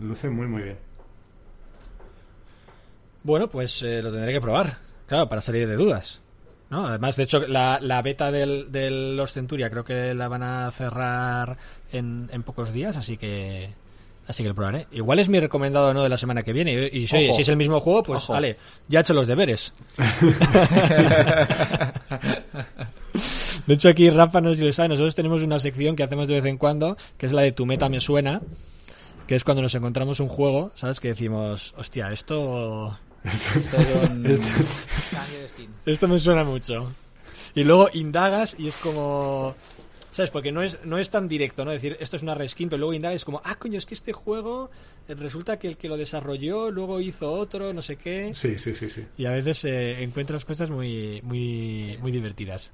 Luce 0.00 0.28
muy, 0.28 0.46
muy 0.46 0.62
bien. 0.62 0.76
Bueno, 3.22 3.48
pues 3.48 3.82
eh, 3.82 4.02
lo 4.02 4.12
tendré 4.12 4.32
que 4.34 4.40
probar. 4.40 4.76
Claro, 5.06 5.28
para 5.30 5.40
salir 5.40 5.66
de 5.66 5.76
dudas. 5.76 6.20
¿no? 6.68 6.86
Además, 6.86 7.16
de 7.16 7.22
hecho, 7.22 7.46
la, 7.46 7.78
la 7.80 8.02
beta 8.02 8.30
del, 8.30 8.70
del 8.72 9.16
Los 9.16 9.32
Centuria 9.32 9.70
creo 9.70 9.84
que 9.84 10.12
la 10.14 10.28
van 10.28 10.42
a 10.42 10.70
cerrar 10.72 11.56
en, 11.92 12.28
en 12.32 12.42
pocos 12.42 12.72
días, 12.72 12.96
así 12.96 13.16
que 13.16 13.72
así 14.26 14.42
que 14.42 14.48
lo 14.48 14.54
probaré. 14.54 14.86
Igual 14.92 15.18
es 15.18 15.28
mi 15.28 15.40
recomendado 15.40 15.92
no 15.94 16.02
de 16.02 16.08
la 16.08 16.18
semana 16.18 16.42
que 16.42 16.52
viene. 16.52 16.72
Y, 16.72 17.04
y, 17.04 17.14
oye, 17.14 17.28
Ojo. 17.28 17.36
si 17.36 17.42
es 17.42 17.48
el 17.48 17.56
mismo 17.56 17.80
juego, 17.80 18.02
pues 18.02 18.22
Ojo. 18.24 18.32
vale, 18.34 18.56
ya 18.88 19.00
he 19.00 19.02
hecho 19.02 19.14
los 19.14 19.26
deberes. 19.26 19.72
De 23.66 23.74
hecho, 23.74 23.88
aquí 23.88 24.10
Rafa 24.10 24.40
no 24.40 24.50
sé 24.50 24.56
si 24.56 24.64
lo 24.64 24.72
sabe, 24.72 24.90
nosotros 24.90 25.14
tenemos 25.14 25.42
una 25.42 25.58
sección 25.58 25.96
que 25.96 26.02
hacemos 26.02 26.28
de 26.28 26.34
vez 26.34 26.44
en 26.44 26.58
cuando, 26.58 26.96
que 27.16 27.26
es 27.26 27.32
la 27.32 27.42
de 27.42 27.52
Tu 27.52 27.64
meta 27.64 27.88
me 27.88 28.00
suena, 28.00 28.42
que 29.26 29.36
es 29.36 29.44
cuando 29.44 29.62
nos 29.62 29.74
encontramos 29.74 30.20
un 30.20 30.28
juego, 30.28 30.70
¿sabes? 30.74 31.00
Que 31.00 31.08
decimos, 31.08 31.74
hostia, 31.78 32.12
esto, 32.12 32.98
de 33.22 34.36
skin. 35.48 35.70
esto 35.86 36.08
me 36.08 36.18
suena 36.18 36.44
mucho. 36.44 36.92
Y 37.54 37.64
luego 37.64 37.88
indagas 37.94 38.54
y 38.58 38.68
es 38.68 38.76
como... 38.76 39.54
¿Sabes? 40.14 40.30
Porque 40.30 40.52
no 40.52 40.62
es, 40.62 40.78
no 40.84 40.98
es 40.98 41.10
tan 41.10 41.26
directo, 41.26 41.64
¿no? 41.64 41.72
Decir, 41.72 41.96
esto 41.98 42.14
es 42.14 42.22
una 42.22 42.36
reskin, 42.36 42.68
pero 42.68 42.78
luego 42.78 42.94
indagas 42.94 43.24
como, 43.24 43.40
ah, 43.42 43.56
coño, 43.56 43.78
es 43.78 43.84
que 43.84 43.94
este 43.94 44.12
juego 44.12 44.70
eh, 45.08 45.14
resulta 45.14 45.58
que 45.58 45.66
el 45.66 45.76
que 45.76 45.88
lo 45.88 45.96
desarrolló 45.96 46.70
luego 46.70 47.00
hizo 47.00 47.32
otro, 47.32 47.72
no 47.72 47.82
sé 47.82 47.96
qué. 47.96 48.30
Sí, 48.36 48.56
sí, 48.56 48.76
sí, 48.76 48.88
sí. 48.90 49.04
Y 49.16 49.26
a 49.26 49.32
veces 49.32 49.64
eh, 49.64 50.04
encuentras 50.04 50.44
cosas 50.44 50.70
muy, 50.70 51.20
muy, 51.22 51.98
muy 52.00 52.12
divertidas. 52.12 52.70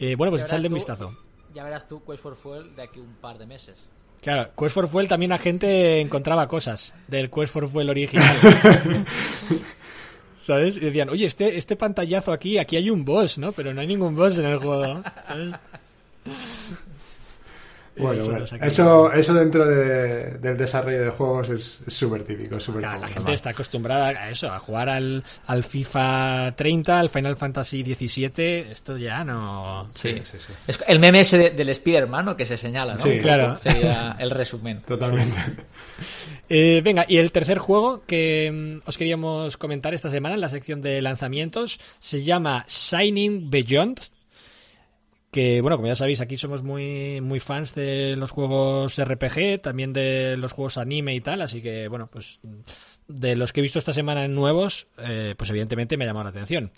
Eh, 0.00 0.16
bueno, 0.16 0.32
pues 0.32 0.42
Ya 0.42 0.46
echarle 0.46 0.66
un 0.66 0.74
verás 0.74 0.86
tú- 0.86 0.92
vistazo. 0.92 1.18
Ya 1.54 1.62
verás 1.62 1.86
tú 1.88 2.02
Quest 2.04 2.20
for 2.20 2.34
Fuel 2.34 2.74
de 2.74 2.82
aquí 2.82 2.98
un 2.98 3.14
par 3.20 3.38
de 3.38 3.46
meses. 3.46 3.76
Claro, 4.20 4.50
Quest 4.58 4.74
for 4.74 4.88
Fuel 4.88 5.06
también 5.06 5.30
la 5.30 5.38
gente 5.38 6.00
encontraba 6.00 6.48
cosas 6.48 6.96
del 7.06 7.30
Quest 7.30 7.52
for 7.52 7.68
Fuel 7.68 7.90
original. 7.90 8.36
¿Sabes? 10.42 10.78
Y 10.78 10.80
decían, 10.80 11.10
oye, 11.10 11.26
este, 11.26 11.58
este 11.58 11.76
pantallazo 11.76 12.32
aquí, 12.32 12.58
aquí 12.58 12.76
hay 12.76 12.90
un 12.90 13.04
boss, 13.04 13.38
¿no? 13.38 13.52
Pero 13.52 13.72
no 13.74 13.82
hay 13.82 13.86
ningún 13.86 14.16
boss 14.16 14.38
en 14.38 14.46
el 14.46 14.58
juego. 14.58 15.02
¿sabes? 15.28 15.54
Bueno, 17.96 18.22
Eso 18.22 18.30
bueno. 18.30 18.44
Eso, 18.66 19.12
eso 19.12 19.34
dentro 19.34 19.66
de- 19.66 20.38
del 20.38 20.56
desarrollo 20.56 21.02
de 21.02 21.10
juegos 21.10 21.50
es 21.50 21.82
súper 21.88 22.22
típico, 22.24 22.58
súper 22.58 22.82
Claro, 22.82 23.00
la 23.00 23.08
gente 23.08 23.32
está 23.32 23.50
acostumbrada 23.50 24.06
a 24.08 24.30
eso, 24.30 24.50
a 24.50 24.58
jugar 24.60 24.88
al, 24.88 25.22
al 25.46 25.64
FIFA 25.64 26.54
30, 26.56 26.98
al 26.98 27.10
Final 27.10 27.36
Fantasy 27.36 27.82
17. 27.82 28.70
Esto 28.70 28.96
ya 28.96 29.22
no. 29.24 29.90
Sí, 29.92 30.14
sí, 30.22 30.36
sí. 30.38 30.52
Es 30.68 30.78
el 30.86 30.98
meme 31.00 31.20
ese 31.20 31.36
de- 31.36 31.50
del 31.50 31.68
Spider-Man, 31.70 32.24
¿no? 32.24 32.36
Que 32.36 32.46
se 32.46 32.56
señala, 32.56 32.94
¿no? 32.94 33.02
Sí. 33.02 33.18
Claro. 33.18 33.58
Sería 33.58 34.16
el 34.18 34.30
resumen. 34.30 34.80
Totalmente. 34.86 35.36
Eh, 36.52 36.80
venga, 36.82 37.04
y 37.06 37.18
el 37.18 37.30
tercer 37.30 37.58
juego 37.58 38.02
que 38.08 38.50
mm, 38.82 38.88
os 38.88 38.98
queríamos 38.98 39.56
comentar 39.56 39.94
esta 39.94 40.10
semana 40.10 40.34
en 40.34 40.40
la 40.40 40.48
sección 40.48 40.82
de 40.82 41.00
lanzamientos 41.00 41.78
se 42.00 42.24
llama 42.24 42.64
Shining 42.68 43.50
Beyond. 43.50 44.00
Que, 45.30 45.60
bueno, 45.60 45.76
como 45.76 45.86
ya 45.86 45.94
sabéis, 45.94 46.20
aquí 46.20 46.36
somos 46.36 46.64
muy, 46.64 47.20
muy 47.20 47.38
fans 47.38 47.74
de 47.74 48.16
los 48.16 48.32
juegos 48.32 49.00
RPG, 49.00 49.60
también 49.62 49.92
de 49.92 50.36
los 50.36 50.52
juegos 50.52 50.76
anime 50.76 51.14
y 51.14 51.20
tal, 51.20 51.40
así 51.42 51.62
que, 51.62 51.86
bueno, 51.86 52.08
pues 52.08 52.40
de 53.06 53.36
los 53.36 53.52
que 53.52 53.60
he 53.60 53.62
visto 53.62 53.78
esta 53.78 53.92
semana 53.92 54.24
en 54.24 54.34
nuevos, 54.34 54.88
eh, 54.98 55.34
pues 55.36 55.50
evidentemente 55.50 55.96
me 55.96 56.04
ha 56.04 56.08
llamado 56.08 56.24
la 56.24 56.30
atención. 56.30 56.72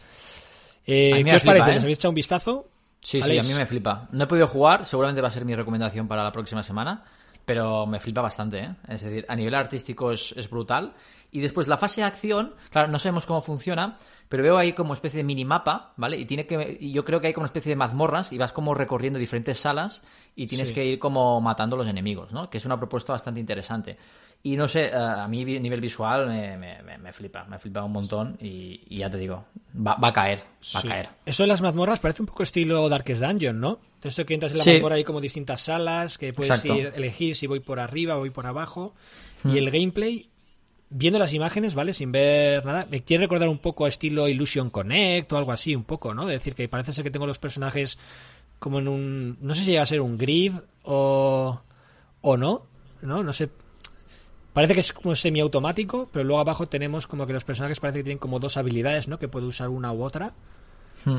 Eh, 0.84 1.22
¿Qué 1.24 1.34
os 1.34 1.42
flipa, 1.42 1.54
parece? 1.54 1.70
¿eh? 1.70 1.74
¿Les 1.74 1.82
habéis 1.82 1.98
echado 1.98 2.10
un 2.10 2.16
vistazo? 2.16 2.68
Sí, 3.00 3.22
sí, 3.22 3.38
a 3.38 3.42
mí 3.42 3.54
me 3.54 3.66
flipa. 3.66 4.08
No 4.12 4.24
he 4.24 4.26
podido 4.26 4.46
jugar, 4.46 4.86
seguramente 4.86 5.20
va 5.22 5.28
a 5.28 5.30
ser 5.30 5.44
mi 5.44 5.54
recomendación 5.54 6.06
para 6.06 6.22
la 6.22 6.30
próxima 6.30 6.62
semana, 6.62 7.04
pero 7.44 7.86
me 7.86 8.00
flipa 8.00 8.20
bastante, 8.20 8.58
¿eh? 8.60 8.72
Es 8.88 9.02
decir, 9.02 9.24
a 9.28 9.34
nivel 9.34 9.54
artístico 9.54 10.12
es, 10.12 10.32
es 10.36 10.48
brutal. 10.48 10.94
Y 11.34 11.40
después 11.40 11.66
la 11.66 11.78
fase 11.78 12.02
de 12.02 12.06
acción, 12.06 12.54
claro, 12.70 12.88
no 12.88 12.98
sabemos 12.98 13.24
cómo 13.24 13.40
funciona, 13.40 13.96
pero 14.28 14.42
veo 14.42 14.58
ahí 14.58 14.74
como 14.74 14.92
especie 14.92 15.16
de 15.16 15.24
minimapa, 15.24 15.94
¿vale? 15.96 16.18
Y 16.18 16.26
tiene 16.26 16.46
que, 16.46 16.76
y 16.78 16.92
yo 16.92 17.06
creo 17.06 17.20
que 17.22 17.28
hay 17.28 17.32
como 17.32 17.44
una 17.44 17.46
especie 17.46 17.70
de 17.70 17.76
mazmorras 17.76 18.30
y 18.32 18.38
vas 18.38 18.52
como 18.52 18.74
recorriendo 18.74 19.18
diferentes 19.18 19.56
salas 19.58 20.02
y 20.36 20.46
tienes 20.46 20.68
Sí. 20.68 20.74
que 20.74 20.84
ir 20.84 20.98
como 20.98 21.40
matando 21.40 21.74
a 21.76 21.78
los 21.78 21.88
enemigos, 21.88 22.32
¿no? 22.32 22.50
Que 22.50 22.58
es 22.58 22.66
una 22.66 22.76
propuesta 22.78 23.14
bastante 23.14 23.40
interesante. 23.40 23.96
Y 24.42 24.56
no 24.56 24.68
sé, 24.68 24.86
eh, 24.88 24.92
a 24.94 25.26
mí 25.26 25.40
a 25.56 25.60
nivel 25.60 25.80
visual 25.80 26.26
me, 26.28 26.58
me- 26.58 26.82
me- 26.82 26.98
me 26.98 27.12
flipa, 27.14 27.44
me 27.44 27.58
flipa 27.58 27.82
un 27.82 27.92
montón 27.92 28.36
y, 28.40 28.82
y 28.90 28.98
ya 28.98 29.08
te 29.08 29.16
digo, 29.16 29.46
va, 29.74 29.94
va 29.94 30.08
a 30.08 30.12
caer, 30.12 30.40
va 30.40 30.44
Sí. 30.60 30.78
a 30.78 30.82
caer. 30.90 31.08
Eso 31.24 31.44
de 31.44 31.46
las 31.46 31.62
mazmorras 31.62 32.00
parece 32.00 32.20
un 32.20 32.26
poco 32.26 32.42
estilo 32.42 32.86
Darkest 32.90 33.22
Dungeon, 33.22 33.58
¿no? 33.58 33.78
Esto 34.02 34.26
que 34.26 34.34
entras 34.34 34.52
en 34.52 34.58
la 34.58 34.64
Sí. 34.64 34.72
mazmorra 34.74 34.96
hay 34.96 35.04
como 35.04 35.20
distintas 35.22 35.62
salas, 35.62 36.18
que 36.18 36.32
puedes 36.34 36.62
ir, 36.66 36.92
elegir 36.94 37.36
si 37.36 37.46
voy 37.46 37.60
por 37.60 37.78
arriba 37.80 38.16
o 38.16 38.18
voy 38.18 38.30
por 38.30 38.46
abajo. 38.46 38.94
Y 39.44 39.58
el 39.58 39.70
gameplay, 39.70 40.28
viendo 40.92 41.18
las 41.18 41.32
imágenes, 41.34 41.74
¿vale? 41.74 41.92
Sin 41.92 42.12
ver 42.12 42.64
nada, 42.64 42.86
me 42.90 43.02
quiere 43.02 43.24
recordar 43.24 43.48
un 43.48 43.58
poco 43.58 43.84
a 43.84 43.88
estilo 43.88 44.28
Illusion 44.28 44.70
Connect 44.70 45.32
o 45.32 45.36
algo 45.38 45.52
así, 45.52 45.74
un 45.74 45.84
poco, 45.84 46.14
¿no? 46.14 46.26
De 46.26 46.34
decir 46.34 46.54
que 46.54 46.68
parece 46.68 46.92
ser 46.92 47.02
que 47.04 47.10
tengo 47.10 47.26
los 47.26 47.38
personajes 47.38 47.98
como 48.58 48.78
en 48.78 48.88
un... 48.88 49.38
No 49.40 49.54
sé 49.54 49.64
si 49.64 49.70
llega 49.70 49.82
a 49.82 49.86
ser 49.86 50.00
un 50.00 50.16
grid 50.18 50.52
o, 50.84 51.60
o 52.20 52.36
no, 52.36 52.66
¿no? 53.02 53.22
No 53.22 53.32
sé. 53.32 53.48
Parece 54.52 54.74
que 54.74 54.80
es 54.80 54.92
como 54.92 55.14
semiautomático, 55.14 56.08
pero 56.12 56.24
luego 56.24 56.40
abajo 56.40 56.66
tenemos 56.68 57.06
como 57.06 57.26
que 57.26 57.32
los 57.32 57.44
personajes 57.44 57.80
parece 57.80 58.00
que 58.00 58.04
tienen 58.04 58.18
como 58.18 58.38
dos 58.38 58.56
habilidades, 58.58 59.08
¿no? 59.08 59.18
Que 59.18 59.26
puede 59.28 59.46
usar 59.46 59.68
una 59.70 59.92
u 59.92 60.02
otra. 60.02 60.32
Hmm. 61.04 61.18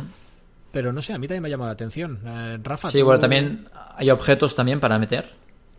Pero 0.71 0.93
no 0.93 1.01
sé, 1.01 1.13
a 1.13 1.17
mí 1.17 1.27
también 1.27 1.41
me 1.43 1.47
ha 1.49 1.51
llamado 1.51 1.69
la 1.69 1.73
atención. 1.73 2.19
Eh, 2.25 2.59
Rafa. 2.63 2.89
Sí, 2.91 2.99
tú- 2.99 3.05
bueno, 3.05 3.19
también 3.19 3.67
hay 3.95 4.09
objetos 4.11 4.55
también 4.55 4.79
para 4.79 4.97
meter. 4.99 5.29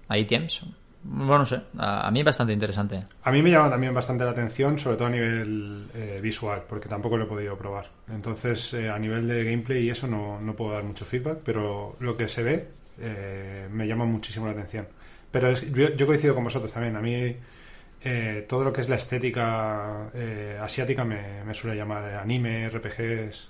Hay 0.09 0.23
ítems. 0.23 0.63
Bueno, 1.05 1.41
no 1.41 1.47
sé. 1.47 1.61
A, 1.79 2.07
a 2.09 2.11
mí 2.11 2.23
bastante 2.23 2.53
interesante. 2.53 3.05
A 3.23 3.31
mí 3.33 3.43
me 3.43 3.51
llama 3.51 3.71
también 3.71 3.95
bastante 3.95 4.25
la 4.25 4.31
atención, 4.31 4.79
sobre 4.79 4.97
todo 4.97 5.09
a 5.09 5.11
nivel 5.11 5.89
eh, 5.95 6.21
visual, 6.23 6.63
porque 6.69 6.89
tampoco 6.89 7.17
lo 7.17 7.25
he 7.25 7.29
podido 7.29 7.57
probar. 7.57 7.91
Entonces, 8.11 8.73
eh, 8.75 8.91
a 8.91 8.99
nivel 8.99 9.27
de 9.29 9.45
gameplay 9.45 9.85
y 9.85 9.91
eso 9.91 10.07
no, 10.07 10.41
no 10.41 10.55
puedo 10.55 10.73
dar 10.73 10.85
mucho 10.85 11.05
feedback, 11.05 11.39
pero 11.45 11.97
lo 12.01 12.17
que 12.17 12.29
se 12.29 12.43
ve 12.43 12.69
eh, 13.01 13.69
me 13.71 13.87
llama 13.87 14.05
muchísimo 14.05 14.47
la 14.47 14.53
atención. 14.53 14.87
Pero 15.31 15.49
es- 15.49 15.71
yo, 15.73 15.95
yo 15.97 16.07
coincido 16.07 16.35
con 16.35 16.45
vosotros 16.45 16.73
también. 16.73 16.97
A 16.97 17.01
mí 17.01 17.37
eh, 18.05 18.47
todo 18.49 18.65
lo 18.65 18.73
que 18.73 18.83
es 18.83 18.89
la 18.89 18.97
estética 18.97 20.09
asiática 20.63 21.05
me, 21.05 21.43
suele 21.55 21.77
llamar 21.77 22.05
anime, 22.17 22.67
RPGs. 22.69 23.49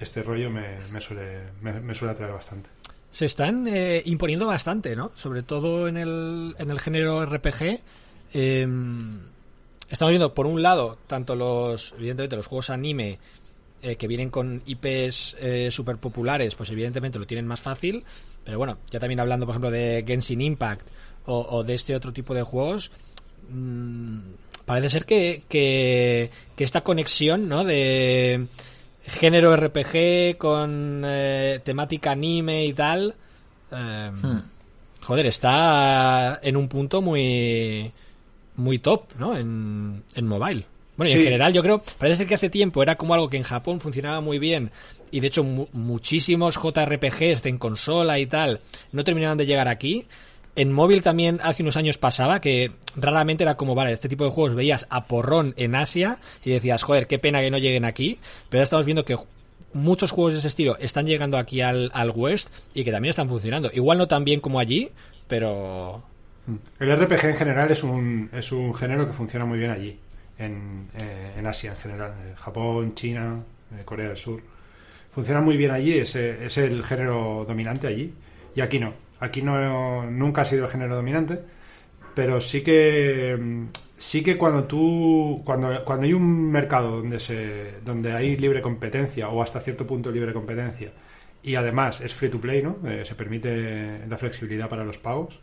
Este 0.00 0.22
rollo 0.22 0.50
me, 0.50 0.80
suele, 1.00 1.42
me 1.62 1.94
suele 1.94 2.12
atraer 2.12 2.32
bastante. 2.32 2.70
Se 3.12 3.26
están 3.26 3.68
eh, 3.68 4.02
imponiendo 4.04 4.46
bastante, 4.46 4.96
¿no? 4.96 5.12
Sobre 5.14 5.42
todo 5.42 5.86
en 5.86 5.96
el, 5.96 6.56
en 6.58 6.70
el 6.70 6.80
género 6.80 7.24
RPG. 7.24 7.80
Eh, 8.34 8.66
estamos 9.88 10.10
viendo, 10.10 10.34
por 10.34 10.46
un 10.46 10.62
lado, 10.62 10.98
tanto 11.06 11.36
los, 11.36 11.94
evidentemente, 11.98 12.34
los 12.34 12.46
juegos 12.46 12.70
anime 12.70 13.20
eh, 13.84 13.96
que 13.96 14.06
vienen 14.06 14.30
con 14.30 14.62
IPs 14.64 15.36
eh, 15.40 15.68
súper 15.72 15.96
populares, 15.96 16.54
pues 16.54 16.70
evidentemente 16.70 17.18
lo 17.18 17.26
tienen 17.26 17.48
más 17.48 17.60
fácil. 17.60 18.04
Pero 18.44 18.56
bueno, 18.56 18.78
ya 18.92 19.00
también 19.00 19.18
hablando, 19.18 19.44
por 19.44 19.54
ejemplo, 19.54 19.72
de 19.72 20.04
Genshin 20.06 20.40
Impact 20.40 20.86
o, 21.24 21.64
de 21.64 21.74
este 21.74 21.96
otro 21.96 22.12
tipo 22.12 22.32
de 22.32 22.42
juegos, 22.42 22.92
mmm, 23.48 24.20
parece 24.64 24.88
ser 24.88 25.04
que, 25.04 25.42
que, 25.48 26.30
esta 26.58 26.82
conexión, 26.82 27.48
¿no? 27.48 27.64
De 27.64 28.46
género 29.06 29.56
RPG 29.56 30.36
con 30.38 31.02
eh, 31.04 31.60
temática 31.64 32.12
anime 32.12 32.66
y 32.66 32.72
tal, 32.72 33.14
eh, 33.70 34.10
hmm. 34.12 34.38
joder, 35.02 35.26
está 35.26 36.40
en 36.42 36.56
un 36.56 36.68
punto 36.68 37.00
muy 37.00 37.92
muy 38.56 38.78
top, 38.78 39.04
¿no? 39.18 39.36
En, 39.36 40.02
en 40.14 40.26
mobile. 40.26 40.66
Bueno, 40.96 41.10
y 41.10 41.16
en 41.16 41.24
general 41.24 41.52
yo 41.52 41.62
creo, 41.62 41.82
parece 41.98 42.18
ser 42.18 42.26
que 42.26 42.34
hace 42.34 42.50
tiempo 42.50 42.82
era 42.82 42.96
como 42.96 43.14
algo 43.14 43.30
que 43.30 43.38
en 43.38 43.42
Japón 43.44 43.80
funcionaba 43.80 44.20
muy 44.20 44.38
bien 44.38 44.70
y 45.10 45.20
de 45.20 45.26
hecho 45.28 45.42
muchísimos 45.42 46.56
JRPGs 46.56 47.46
en 47.46 47.58
consola 47.58 48.18
y 48.18 48.26
tal 48.26 48.60
no 48.92 49.02
terminaban 49.02 49.38
de 49.38 49.46
llegar 49.46 49.68
aquí 49.68 50.06
en 50.54 50.72
móvil 50.72 51.02
también 51.02 51.40
hace 51.42 51.62
unos 51.62 51.76
años 51.76 51.98
pasaba 51.98 52.40
que 52.40 52.72
raramente 52.96 53.44
era 53.44 53.56
como, 53.56 53.74
vale, 53.74 53.92
este 53.92 54.08
tipo 54.08 54.24
de 54.24 54.30
juegos 54.30 54.54
veías 54.54 54.86
a 54.90 55.06
porrón 55.06 55.54
en 55.56 55.74
Asia 55.74 56.18
y 56.44 56.50
decías, 56.50 56.82
joder, 56.82 57.06
qué 57.06 57.18
pena 57.18 57.40
que 57.40 57.50
no 57.50 57.58
lleguen 57.58 57.84
aquí, 57.84 58.18
pero 58.48 58.58
ahora 58.58 58.64
estamos 58.64 58.86
viendo 58.86 59.04
que 59.04 59.16
muchos 59.72 60.10
juegos 60.10 60.34
de 60.34 60.40
ese 60.40 60.48
estilo 60.48 60.76
están 60.78 61.06
llegando 61.06 61.38
aquí 61.38 61.62
al, 61.62 61.90
al 61.94 62.10
West 62.10 62.50
y 62.74 62.84
que 62.84 62.92
también 62.92 63.10
están 63.10 63.28
funcionando. 63.28 63.70
Igual 63.72 63.98
no 63.98 64.08
tan 64.08 64.24
bien 64.24 64.40
como 64.40 64.58
allí, 64.58 64.90
pero... 65.26 66.02
El 66.78 66.96
RPG 66.96 67.24
en 67.24 67.36
general 67.36 67.70
es 67.70 67.82
un, 67.82 68.28
es 68.32 68.52
un 68.52 68.74
género 68.74 69.06
que 69.06 69.12
funciona 69.12 69.46
muy 69.46 69.58
bien 69.58 69.70
allí, 69.70 69.98
en, 70.38 70.88
eh, 70.98 71.34
en 71.38 71.46
Asia 71.46 71.70
en 71.70 71.76
general, 71.76 72.12
Japón, 72.36 72.94
China, 72.94 73.42
eh, 73.78 73.82
Corea 73.84 74.08
del 74.08 74.16
Sur. 74.16 74.42
Funciona 75.12 75.40
muy 75.40 75.56
bien 75.56 75.70
allí, 75.70 75.94
es, 75.98 76.16
es 76.16 76.58
el 76.58 76.84
género 76.84 77.44
dominante 77.46 77.86
allí, 77.86 78.12
y 78.54 78.60
aquí 78.60 78.78
no. 78.78 79.01
Aquí 79.22 79.40
no 79.40 80.10
nunca 80.10 80.42
ha 80.42 80.44
sido 80.44 80.64
el 80.64 80.70
género 80.70 80.96
dominante, 80.96 81.38
pero 82.12 82.40
sí 82.40 82.62
que 82.62 83.38
sí 83.96 84.20
que 84.24 84.36
cuando 84.36 84.64
tú 84.64 85.42
cuando, 85.44 85.84
cuando 85.84 86.06
hay 86.06 86.12
un 86.12 86.50
mercado 86.50 86.96
donde 86.98 87.20
se 87.20 87.74
donde 87.84 88.12
hay 88.12 88.36
libre 88.36 88.60
competencia 88.60 89.28
o 89.28 89.40
hasta 89.40 89.60
cierto 89.60 89.86
punto 89.86 90.10
libre 90.10 90.32
competencia 90.32 90.90
y 91.40 91.54
además 91.54 92.00
es 92.00 92.12
free 92.12 92.30
to 92.30 92.40
play, 92.40 92.62
¿no? 92.64 92.78
Eh, 92.84 93.04
se 93.04 93.14
permite 93.14 94.06
la 94.08 94.18
flexibilidad 94.18 94.68
para 94.68 94.84
los 94.84 94.98
pagos. 94.98 95.38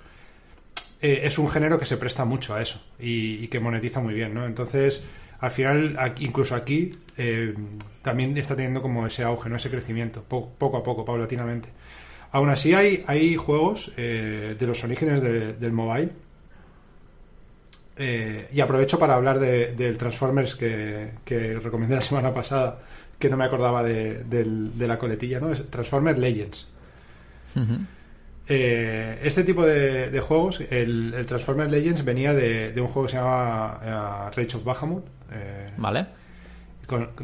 Eh, 1.02 1.22
es 1.24 1.38
un 1.38 1.50
género 1.50 1.80
que 1.80 1.86
se 1.86 1.96
presta 1.96 2.26
mucho 2.26 2.56
a 2.56 2.62
eso 2.62 2.84
y, 3.00 3.48
que 3.48 3.62
monetiza 3.62 4.02
muy 4.02 4.14
bien, 4.14 4.34
¿no? 4.34 4.46
Entonces, 4.46 5.06
al 5.40 5.52
final, 5.52 5.98
incluso 6.20 6.54
aquí, 6.54 6.92
eh, 7.18 7.54
también 8.02 8.38
está 8.38 8.58
teniendo 8.58 8.82
como 8.82 9.08
ese 9.08 9.24
auge, 9.24 9.50
¿no? 9.50 9.56
Ese 9.56 9.70
crecimiento, 9.70 10.22
poco 10.24 10.78
a 10.78 10.84
poco, 10.84 11.06
paulatinamente. 11.06 11.70
Aún 12.32 12.50
así 12.50 12.74
hay, 12.74 13.04
hay 13.08 13.36
juegos 13.36 13.92
eh, 13.98 14.56
de 14.58 14.68
los 14.68 14.84
orígenes 14.84 15.22
del 15.22 15.72
mobile. 15.72 16.10
Eh, 17.98 18.48
y 18.54 18.62
aprovecho 18.62 18.98
para 18.98 19.16
hablar 19.16 19.40
del 19.40 19.98
Transformers 19.98 20.56
que, 20.56 21.60
recomendé 21.62 21.96
la 21.96 22.02
semana 22.10 22.34
pasada, 22.34 22.80
que 23.18 23.30
no 23.30 23.38
me 23.38 23.46
acordaba 23.46 23.84
de, 23.84 24.24
la 24.78 25.00
coletilla, 25.00 25.40
¿no? 25.40 25.52
Es 25.52 25.70
Transformers 25.70 26.20
Legends. 26.20 26.68
Eh, 28.48 29.20
este 29.24 29.44
tipo 29.44 29.66
de, 29.66 30.20
juegos, 30.22 30.62
el, 30.70 31.26
Transformers 31.28 31.72
Legends 31.72 32.06
venía 32.06 32.34
de, 32.34 32.74
un 32.80 32.88
juego 32.88 33.08
que 33.08 33.12
se 33.12 33.18
llamaba 33.18 34.32
Rage 34.36 34.56
of 34.56 34.64
Bahamut. 34.64 35.04
vale. 35.78 36.06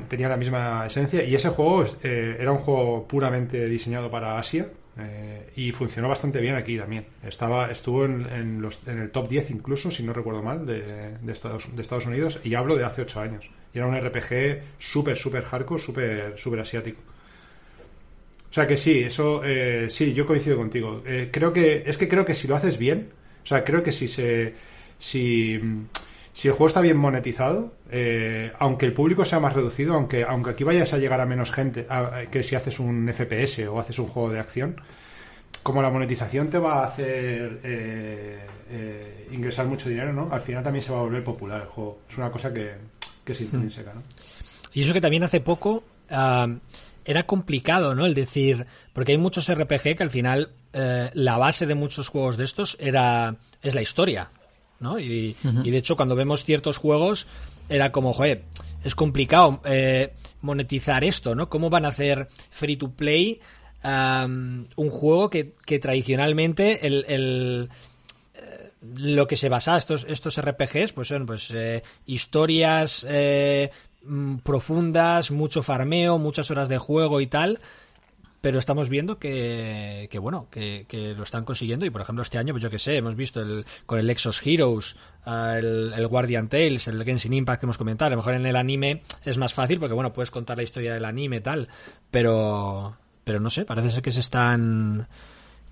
tenía 0.10 0.30
la 0.30 0.38
misma 0.38 0.88
esencia 0.88 1.24
y 1.24 1.36
ese 1.36 1.50
juego 1.50 1.86
era 2.02 2.52
un 2.52 2.58
juego 2.58 3.08
puramente 3.08 3.68
diseñado 3.68 4.10
para 4.10 4.39
Asia 4.39 4.68
eh, 4.98 5.52
y 5.56 5.72
funcionó 5.72 6.08
bastante 6.08 6.40
bien 6.40 6.56
aquí 6.56 6.78
también. 6.78 7.06
Estaba, 7.24 7.70
estuvo 7.70 8.06
en, 8.06 8.26
en, 8.32 9.00
el 9.00 9.12
top 9.12 9.28
10 9.28 9.52
incluso, 9.52 9.92
si 9.92 10.04
no 10.04 10.14
recuerdo 10.14 10.42
mal, 10.42 10.66
de, 10.66 11.18
Estados, 11.28 11.76
de 11.76 11.82
Estados 11.82 12.06
Unidos. 12.06 12.40
Y 12.44 12.56
hablo 12.56 12.76
de 12.76 12.86
hace 12.86 13.02
8 13.02 13.20
años. 13.20 13.50
Y 13.74 13.78
era 13.78 13.88
un 13.88 13.96
RPG 13.96 14.62
súper, 14.80 15.18
súper 15.18 15.44
hardcore, 15.44 15.82
súper, 15.82 16.34
súper 16.38 16.60
asiático. 16.62 17.02
O 18.50 18.54
sea 18.56 18.68
que 18.68 18.78
sí, 18.78 19.00
eso 19.00 19.42
eh, 19.44 19.88
sí, 19.90 20.14
yo 20.14 20.26
coincido 20.26 20.56
contigo. 20.56 21.04
Eh, 21.06 21.30
creo 21.32 21.52
que 21.52 21.84
es 21.86 21.98
que 21.98 22.08
creo 22.08 22.26
que 22.26 22.36
si 22.36 22.48
lo 22.48 22.56
haces 22.56 22.78
bien, 22.78 23.10
o 23.44 23.46
sea, 23.46 23.66
creo 23.66 23.84
que 23.84 23.92
si 23.92 24.08
se 24.08 24.54
si 24.98 25.60
si 26.36 26.50
el 26.50 26.54
juego 26.54 26.67
está 26.67 26.82
bien 26.82 26.98
monetizado, 26.98 27.71
aunque 28.60 28.86
el 28.86 28.91
público 28.93 29.24
sea 29.24 29.39
más 29.39 29.54
reducido, 29.54 29.93
aunque 29.93 30.26
aunque 30.26 30.50
aquí 30.50 30.65
vayas 30.65 30.91
a 30.91 30.98
llegar 30.98 31.21
a 31.21 31.26
menos 31.26 31.50
gente 31.50 31.88
que 32.30 32.43
si 32.43 32.56
haces 32.56 32.78
un 32.78 33.10
FPS 33.12 33.65
o 33.69 33.80
haces 33.80 33.98
un 34.00 34.08
juego 34.08 34.30
de 34.32 34.41
acción, 34.41 34.76
como 35.63 35.82
la 35.82 35.89
monetización 35.89 36.48
te 36.50 36.60
va 36.60 36.82
a 36.82 36.84
hacer 36.84 37.60
eh, 37.63 38.39
eh, 38.69 39.28
ingresar 39.32 39.65
mucho 39.65 39.89
dinero, 39.89 40.13
¿no? 40.13 40.30
Al 40.32 40.41
final 40.41 40.62
también 40.62 40.84
se 40.84 40.91
va 40.91 41.00
a 41.00 41.02
volver 41.02 41.24
popular 41.24 41.62
el 41.62 41.67
juego. 41.67 42.02
Es 42.08 42.17
una 42.19 42.30
cosa 42.30 42.54
que, 42.54 42.74
que 43.24 43.32
es 43.32 43.41
intrínseca, 43.41 43.93
¿no? 43.95 44.04
Y 44.74 44.84
eso 44.84 44.93
que 44.93 45.02
también 45.02 45.24
hace 45.24 45.39
poco 45.39 45.84
era 46.08 47.26
complicado, 47.26 47.95
¿no? 47.95 48.06
El 48.06 48.13
decir, 48.13 48.67
porque 48.93 49.13
hay 49.13 49.17
muchos 49.17 49.52
RPG 49.52 49.95
que 49.95 50.04
al 50.04 50.12
final 50.12 50.52
eh, 50.74 51.10
la 51.13 51.38
base 51.38 51.65
de 51.65 51.76
muchos 51.76 52.10
juegos 52.10 52.38
de 52.38 52.43
estos 52.43 52.78
era 52.80 53.38
es 53.63 53.74
la 53.74 53.82
historia, 53.82 54.30
¿no? 54.80 55.00
Y, 55.00 55.36
y 55.64 55.72
de 55.72 55.78
hecho 55.78 55.96
cuando 55.96 56.16
vemos 56.16 56.44
ciertos 56.44 56.78
juegos 56.78 57.28
era 57.70 57.92
como, 57.92 58.14
joder, 58.14 58.44
es 58.84 58.96
complicado 58.96 59.62
monetizar 60.42 61.04
esto, 61.04 61.36
¿no? 61.36 61.50
¿Cómo 61.50 61.70
van 61.70 61.86
a 61.86 61.90
hacer 61.90 62.28
free 62.52 62.78
to 62.78 62.92
play 62.92 63.42
un 64.76 64.90
juego 64.90 65.30
que, 65.30 65.80
tradicionalmente 65.80 66.88
el, 66.88 67.06
el 67.08 67.70
eh, 68.34 68.72
lo 68.98 69.28
que 69.28 69.36
se 69.36 69.50
basa 69.50 69.78
estos 69.78 70.06
estos 70.10 70.42
RPGs 70.42 70.94
pues 70.94 71.08
son 71.10 71.26
pues 71.26 71.52
eh, 71.52 71.84
historias 72.06 73.06
eh, 73.08 73.70
mm, 74.04 74.38
profundas 74.38 75.32
mucho 75.32 75.62
farmeo 75.62 76.18
muchas 76.18 76.50
horas 76.52 76.70
de 76.70 76.78
juego 76.78 77.22
y 77.22 77.28
tal 77.28 77.60
pero 78.46 78.60
estamos 78.60 78.90
viendo 78.90 79.18
que, 79.18 80.08
que 80.12 80.20
bueno, 80.20 80.50
que, 80.52 80.86
lo 81.18 81.24
están 81.24 81.46
consiguiendo. 81.46 81.84
Y 81.88 81.90
por 81.90 82.02
ejemplo 82.02 82.22
este 82.22 82.38
año, 82.38 82.54
pues 82.54 82.62
yo 82.62 82.70
que 82.70 82.78
sé, 82.78 82.96
hemos 82.96 83.16
visto 83.16 83.42
el, 83.42 83.66
con 83.88 83.98
el 83.98 84.08
Exos 84.08 84.40
Heroes, 84.46 84.98
el, 85.26 85.92
el, 85.98 86.08
Guardian 86.08 86.48
Tales, 86.48 86.88
el 86.88 87.04
Genshin 87.04 87.34
Impact 87.34 87.60
que 87.60 87.66
hemos 87.66 87.80
comentado, 87.80 88.06
a 88.06 88.10
lo 88.12 88.18
mejor 88.18 88.36
en 88.36 88.46
el 88.46 88.56
anime 88.56 89.02
es 89.24 89.40
más 89.40 89.52
fácil 89.52 89.80
porque 89.80 89.96
bueno, 89.96 90.14
puedes 90.14 90.30
contar 90.30 90.58
la 90.58 90.62
historia 90.62 90.94
del 90.94 91.06
anime 91.06 91.42
tal, 91.42 91.70
pero 92.12 92.96
pero 93.24 93.40
no 93.40 93.50
sé, 93.50 93.66
parece 93.66 93.90
ser 93.90 94.04
que 94.04 94.12
se 94.12 94.20
están 94.20 95.08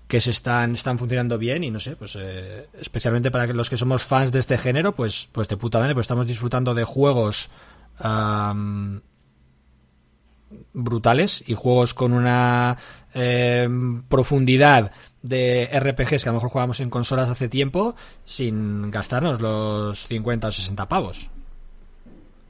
que 0.08 0.20
se 0.20 0.32
están 0.32 0.72
están 0.72 0.98
funcionando 0.98 1.38
bien 1.38 1.62
y 1.62 1.70
no 1.70 1.78
sé, 1.78 1.94
pues 1.94 2.16
eh, 2.18 2.66
especialmente 2.80 3.30
para 3.30 3.46
los 3.52 3.70
que 3.70 3.76
somos 3.76 4.02
fans 4.02 4.32
de 4.32 4.40
este 4.40 4.58
género, 4.58 4.96
pues 4.96 5.28
pues 5.30 5.46
de 5.46 5.56
puta 5.56 5.78
madre, 5.78 5.94
pues 5.94 6.06
estamos 6.06 6.26
disfrutando 6.26 6.74
de 6.74 6.82
juegos 6.82 7.50
brutales 10.72 11.42
y 11.46 11.54
juegos 11.54 11.94
con 11.94 12.12
una 12.12 12.76
em, 13.12 14.02
profundidad 14.02 14.92
de 15.22 15.68
RPGs 15.72 16.22
que 16.22 16.28
a 16.28 16.32
lo 16.32 16.38
mejor 16.38 16.50
jugamos 16.50 16.80
en 16.80 16.90
consolas 16.90 17.30
hace 17.30 17.48
tiempo 17.48 17.94
sin 18.24 18.90
gastarnos 18.90 19.40
los 19.40 20.06
50 20.06 20.48
o 20.48 20.52
60 20.52 20.88
pavos. 20.88 21.30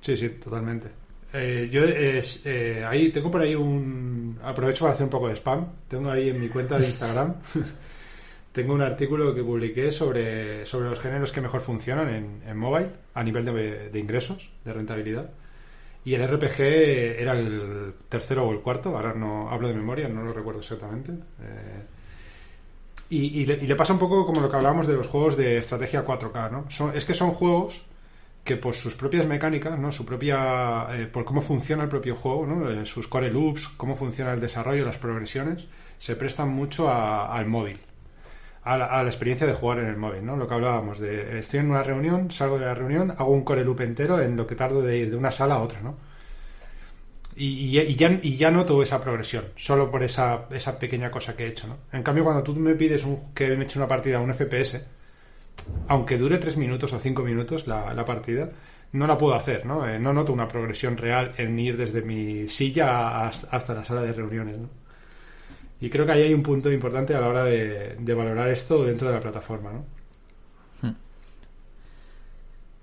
Sí, 0.01 0.17
sí, 0.17 0.29
totalmente. 0.31 0.88
Eh, 1.33 1.69
yo 1.73 1.83
eh, 1.85 2.85
ahí 2.87 3.11
tengo 3.11 3.31
por 3.31 3.40
ahí 3.40 3.55
un 3.55 4.38
aprovecho 4.43 4.85
para 4.85 4.95
hacer 4.95 5.05
un 5.05 5.11
poco 5.11 5.29
de 5.29 5.35
spam. 5.35 5.67
Tengo 5.88 6.11
ahí 6.11 6.29
en 6.29 6.40
mi 6.40 6.49
cuenta 6.49 6.79
de 6.79 6.87
Instagram 6.87 7.35
tengo 8.55 8.73
un 8.73 8.83
artículo 8.83 9.35
que 9.35 9.43
publiqué 9.43 9.90
sobre, 9.90 10.64
sobre 10.64 10.88
los 10.88 11.01
géneros 11.01 11.33
que 11.33 11.40
mejor 11.40 11.61
funcionan 11.61 12.09
en, 12.09 12.43
en 12.47 12.57
mobile 12.57 12.88
a 13.12 13.25
nivel 13.25 13.45
de, 13.45 13.99
ingresos, 13.99 14.49
de 14.64 14.73
rentabilidad. 14.73 15.29
Y 16.05 16.14
el 16.14 16.29
RPG 16.29 16.61
era 16.61 17.33
el 17.33 17.95
tercero 18.09 18.47
o 18.47 18.53
el 18.53 18.61
cuarto, 18.61 18.97
ahora 18.97 19.14
no 19.14 19.51
hablo 19.51 19.69
de 19.69 19.75
memoria, 19.75 20.09
no 20.09 20.23
lo 20.23 20.33
recuerdo 20.33 20.61
exactamente. 20.61 21.12
Eh, 21.12 21.83
y, 23.11 23.47
le, 23.47 23.77
pasa 23.77 23.93
un 23.93 23.99
poco 23.99 24.26
como 24.26 24.41
lo 24.41 24.51
que 24.51 24.57
hablábamos 24.57 24.87
de 24.87 24.95
los 24.95 25.09
juegos 25.09 25.37
de 25.37 25.59
estrategia 25.59 26.05
4K, 26.05 26.51
¿no? 26.51 26.93
Es 26.93 27.05
que 27.05 27.14
son 27.14 27.31
juegos 27.31 27.83
que 28.43 28.57
por 28.57 28.74
sus 28.74 28.95
propias 28.95 29.26
mecánicas, 29.26 29.78
¿no? 29.78 29.91
Su 29.93 30.05
propia, 30.05 30.89
eh, 30.91 31.07
por 31.07 31.24
cómo 31.24 31.41
funciona 31.41 31.85
el 31.85 31.89
propio 31.89 32.16
juego, 32.16 32.47
¿no? 32.47 32.70
Eh, 32.70 32.85
sus 32.85 33.09
core 33.09 33.31
loops, 33.31 33.68
cómo 33.68 33.97
funciona 33.97 34.33
el 34.33 34.41
desarrollo, 34.41 34.85
las 34.85 34.99
progresiones, 34.99 35.66
se 35.99 36.16
prestan 36.16 36.51
mucho 36.51 36.91
al 36.91 37.47
móvil, 37.47 37.78
a 38.65 38.77
la, 38.79 39.07
experiencia 39.07 39.47
de 39.47 39.55
jugar 39.55 39.79
en 39.79 39.87
el 39.87 39.97
móvil, 39.97 40.25
¿no? 40.25 40.37
Lo 40.37 40.49
que 40.49 40.55
hablábamos 40.55 40.99
de, 40.99 41.39
estoy 41.39 41.61
en 41.61 41.71
una 41.71 41.83
reunión, 41.83 42.31
salgo 42.31 42.59
de 42.59 42.65
la 42.65 42.75
reunión, 42.75 43.11
hago 43.11 43.31
un 43.31 43.43
core 43.45 43.65
loop 43.65 43.83
entero 43.83 44.21
en 44.21 44.37
lo 44.37 44.47
que 44.47 44.55
tardo 44.55 44.81
de 44.81 44.99
ir 44.99 45.11
de 45.11 45.17
una 45.17 45.31
sala 45.31 45.57
a 45.57 45.62
otra, 45.62 45.81
¿no? 45.83 45.97
Y, 47.37 47.73
ya, 47.97 48.11
y 48.23 48.37
ya 48.37 48.51
noto 48.53 48.81
esa 48.83 49.03
progresión, 49.03 49.47
solo 49.57 49.91
por 49.91 50.05
esa, 50.05 50.47
esa 50.51 50.79
pequeña 50.79 51.11
cosa 51.11 51.35
que 51.35 51.45
he 51.45 51.49
hecho, 51.49 51.67
¿no? 51.67 51.79
En 51.93 52.03
cambio, 52.03 52.25
cuando 52.25 52.43
tú 52.43 52.55
me 52.55 52.75
pides 52.75 53.05
que 53.35 53.57
me 53.57 53.65
eche 53.65 53.79
una 53.79 53.89
partida 53.89 54.19
a 54.19 54.21
un 54.21 54.33
FPS, 54.33 54.87
aunque 55.89 56.17
dure 56.17 56.39
tres 56.39 56.57
minutos 56.57 56.93
o 56.93 57.01
cinco 57.01 57.23
minutos 57.23 57.67
la, 57.67 58.05
partida, 58.05 58.51
no 58.93 59.07
la 59.07 59.19
puedo 59.19 59.35
hacer, 59.35 59.67
¿no? 59.67 59.87
Eh, 59.87 59.99
no 59.99 60.12
noto 60.12 60.33
una 60.33 60.49
progresión 60.49 60.97
real 60.97 61.35
en 61.37 61.59
ir 61.59 61.77
desde 61.77 62.03
mi 62.03 62.49
silla 62.49 63.29
hasta 63.29 63.75
la 63.75 63.85
sala 63.85 64.03
de 64.03 64.12
reuniones, 64.12 64.59
¿no? 64.59 64.84
Y 65.85 65.91
creo 65.91 66.07
que 66.07 66.12
ahí 66.12 66.22
hay 66.22 66.32
un 66.32 66.43
punto 66.43 66.72
importante 66.72 67.14
a 67.14 67.20
la 67.20 67.28
hora 67.28 67.45
de, 67.45 67.97
de 67.99 68.14
valorar 68.14 68.49
esto 68.49 68.82
dentro 68.85 69.09
de 69.09 69.14
la 69.14 69.20
plataforma, 69.20 69.70
¿no? 69.70 69.85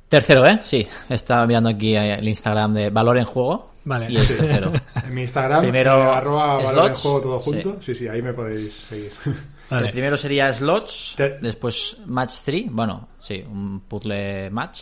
Tercero, 0.08 0.45
¿eh? 0.45 0.60
Sí, 0.64 0.86
estaba 1.10 1.47
mirando 1.47 1.70
aquí 1.70 1.95
el 1.95 2.28
Instagram 2.28 2.74
de 2.74 2.89
Valor 2.89 3.18
en 3.18 3.24
Juego. 3.24 3.72
Vale. 3.86 4.08
Y 4.10 4.18
es 4.18 4.28
tercero. 4.28 4.72
En 5.08 5.14
mi 5.16 5.22
Instagram, 5.22 5.62
Primero, 5.62 5.97
eh, 5.97 6.16
arroba 6.16 6.56
valor 6.58 6.70
en 6.70 6.74
slots. 6.74 6.99
juego 6.99 7.22
todo 7.22 7.39
junto. 7.39 7.78
Sí. 7.82 7.95
sí, 7.95 8.08
ahí 8.08 8.22
me 8.22 8.34
podéis 8.34 8.74
seguir. 8.74 9.12
Vale. 9.72 9.88
El 9.88 9.91
primero 9.93 10.18
sería 10.18 10.52
Slots, 10.52 11.16
después 11.41 11.97
Match 12.06 12.34
3, 12.43 12.66
bueno, 12.70 13.08
sí, 13.22 13.41
un 13.49 13.80
puzzle 13.88 14.49
match, 14.52 14.82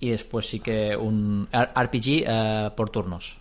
y 0.00 0.10
después 0.10 0.46
sí 0.46 0.60
que 0.60 0.96
un 0.96 1.46
RPG 1.52 2.24
eh, 2.26 2.70
por 2.74 2.88
turnos. 2.90 3.39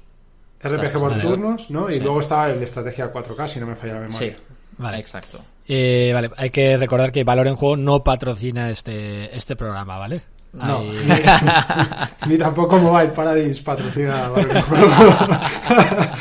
RPG 0.61 0.93
por 0.99 1.11
Vale. 1.11 1.21
turnos, 1.23 1.69
¿no? 1.69 1.89
Y 1.89 1.95
Sí. 1.95 1.99
luego 2.01 2.19
estaba 2.19 2.49
el 2.49 2.61
estrategia 2.63 3.11
4K, 3.11 3.47
si 3.47 3.59
no 3.59 3.67
me 3.67 3.75
falla 3.75 3.93
la 3.95 3.99
memoria. 4.01 4.29
Sí, 4.37 4.43
Vale. 4.77 4.97
exacto. 4.99 5.39
Eh, 5.67 6.11
vale, 6.13 6.31
hay 6.35 6.49
que 6.49 6.77
recordar 6.77 7.11
que 7.11 7.23
Valor 7.23 7.47
en 7.47 7.55
Juego 7.55 7.77
no 7.77 8.03
patrocina 8.03 8.69
este, 8.71 9.35
este 9.35 9.55
programa, 9.55 9.97
¿vale? 9.97 10.21
No, 10.51 10.81
ni 12.27 12.37
tampoco 12.39 12.79
Mobile 12.79 13.09
Paradise 13.09 13.61
patrocina 13.61 14.29
Valor 14.29 14.55
en 14.57 14.61
Juego. 14.63 15.13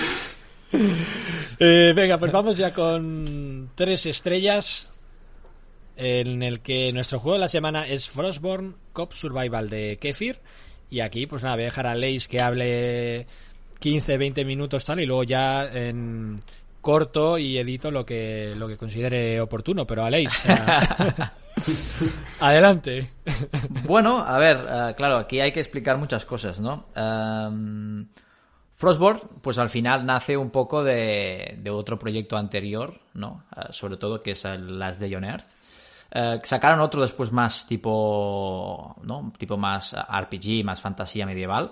Eh, 1.61 1.93
venga, 1.97 2.19
pues 2.19 2.31
vamos 2.31 2.57
ya 2.57 2.73
con 2.73 3.71
tres 3.75 4.07
estrellas. 4.07 4.91
En 5.97 6.43
el 6.45 6.61
que 6.61 6.93
nuestro 6.93 7.19
juego 7.19 7.35
de 7.35 7.41
la 7.41 7.49
semana 7.49 7.87
es 7.89 8.09
Frostborn 8.09 8.77
Cop 8.93 9.13
Survival 9.13 9.69
de 9.69 9.99
Kefir. 10.01 10.39
Y 10.91 11.01
aquí, 11.01 11.27
pues 11.27 11.43
nada, 11.43 11.57
voy 11.57 11.63
a 11.65 11.67
dejar 11.67 11.87
a 11.89 11.95
Leis 11.97 12.29
que 12.29 12.41
hable 12.41 13.27
15, 13.79 14.19
20 14.19 14.45
minutos 14.45 14.85
tal. 14.85 15.01
Y 15.01 15.07
luego 15.07 15.25
ya 15.25 15.65
en 15.65 16.41
corto 16.81 17.39
y 17.39 17.59
edito 17.59 17.91
lo 17.91 18.05
que, 18.05 18.55
lo 18.57 18.69
que 18.69 18.77
considere 18.77 19.41
oportuno. 19.41 19.87
Pero 19.87 20.05
a 20.05 20.11
Leis, 20.11 20.37
o 20.39 20.43
sea, 20.43 21.35
adelante. 22.41 23.11
Bueno, 23.85 24.19
a 24.19 24.39
ver, 24.39 24.57
eh, 24.57 24.95
claro, 24.97 25.17
aquí 25.17 25.41
hay 25.41 25.53
que 25.53 25.61
explicar 25.61 25.99
muchas 25.99 26.25
cosas, 26.25 26.61
¿no? 26.61 26.87
Ehm, 26.95 28.09
Frostborn, 28.75 29.21
pues 29.43 29.59
al 29.59 29.69
final 29.69 30.07
nace 30.07 30.37
un 30.37 30.51
poco 30.51 30.85
de, 30.85 31.57
de 31.59 31.71
otro 31.71 31.99
proyecto 31.99 32.37
anterior, 32.37 33.01
¿no? 33.15 33.45
Eh, 33.57 33.67
sobre 33.71 33.97
todo 33.97 34.23
que 34.23 34.33
es 34.33 34.45
el 34.45 34.79
Last 34.79 35.01
Day 35.01 35.15
on 35.15 35.25
Earth. 35.25 35.47
Eh, 36.11 36.41
sacaron 36.43 36.81
otro 36.81 37.03
después 37.03 37.33
más 37.33 37.67
tipo, 37.67 38.97
¿no? 39.03 39.33
Tipo 39.37 39.57
más 39.57 39.95
RPG, 39.95 40.65
más 40.65 40.81
fantasía 40.81 41.27
medieval. 41.27 41.71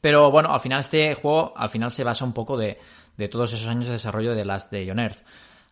Pero 0.00 0.30
bueno, 0.30 0.52
al 0.52 0.60
final 0.60 0.80
este 0.80 1.14
juego 1.14 1.52
al 1.56 1.70
final 1.70 1.90
se 1.90 2.04
basa 2.04 2.24
un 2.24 2.32
poco 2.32 2.56
de, 2.56 2.78
de 3.16 3.28
todos 3.28 3.52
esos 3.52 3.68
años 3.68 3.86
de 3.86 3.92
desarrollo 3.92 4.34
de 4.34 4.44
Last 4.44 4.72
Day 4.72 4.90
on 4.90 4.98
Earth. 4.98 5.18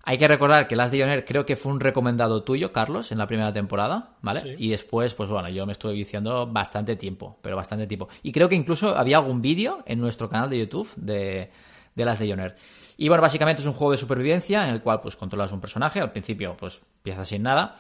Hay 0.04 0.16
que 0.16 0.28
recordar 0.28 0.68
que 0.68 0.76
Last 0.76 0.90
Day 0.92 1.02
on 1.02 1.10
Earth 1.10 1.26
creo 1.26 1.44
que 1.44 1.54
fue 1.54 1.70
un 1.70 1.80
recomendado 1.80 2.42
tuyo, 2.42 2.72
Carlos, 2.72 3.12
en 3.12 3.18
la 3.18 3.26
primera 3.26 3.52
temporada, 3.52 4.16
¿vale? 4.22 4.40
Sí. 4.40 4.54
Y 4.56 4.70
después, 4.70 5.14
pues 5.14 5.28
bueno, 5.28 5.50
yo 5.50 5.66
me 5.66 5.72
estuve 5.72 5.92
viciando 5.92 6.46
bastante 6.46 6.96
tiempo, 6.96 7.38
pero 7.42 7.56
bastante 7.56 7.86
tiempo. 7.86 8.08
Y 8.22 8.32
creo 8.32 8.48
que 8.48 8.54
incluso 8.54 8.96
había 8.96 9.18
algún 9.18 9.42
vídeo 9.42 9.82
en 9.84 10.00
nuestro 10.00 10.30
canal 10.30 10.48
de 10.48 10.60
YouTube 10.60 10.88
de, 10.96 11.50
de 11.94 12.04
Last 12.06 12.20
Day 12.20 12.32
on 12.32 12.40
Earth. 12.40 12.56
Y 12.96 13.08
bueno, 13.08 13.22
básicamente 13.22 13.60
es 13.60 13.66
un 13.66 13.74
juego 13.74 13.92
de 13.92 13.98
supervivencia 13.98 14.66
en 14.66 14.74
el 14.74 14.80
cual 14.80 15.00
pues 15.00 15.14
controlas 15.14 15.52
un 15.52 15.60
personaje, 15.60 16.00
al 16.00 16.10
principio 16.10 16.56
pues 16.58 16.80
empiezas 16.98 17.28
sin 17.28 17.42
nada. 17.42 17.76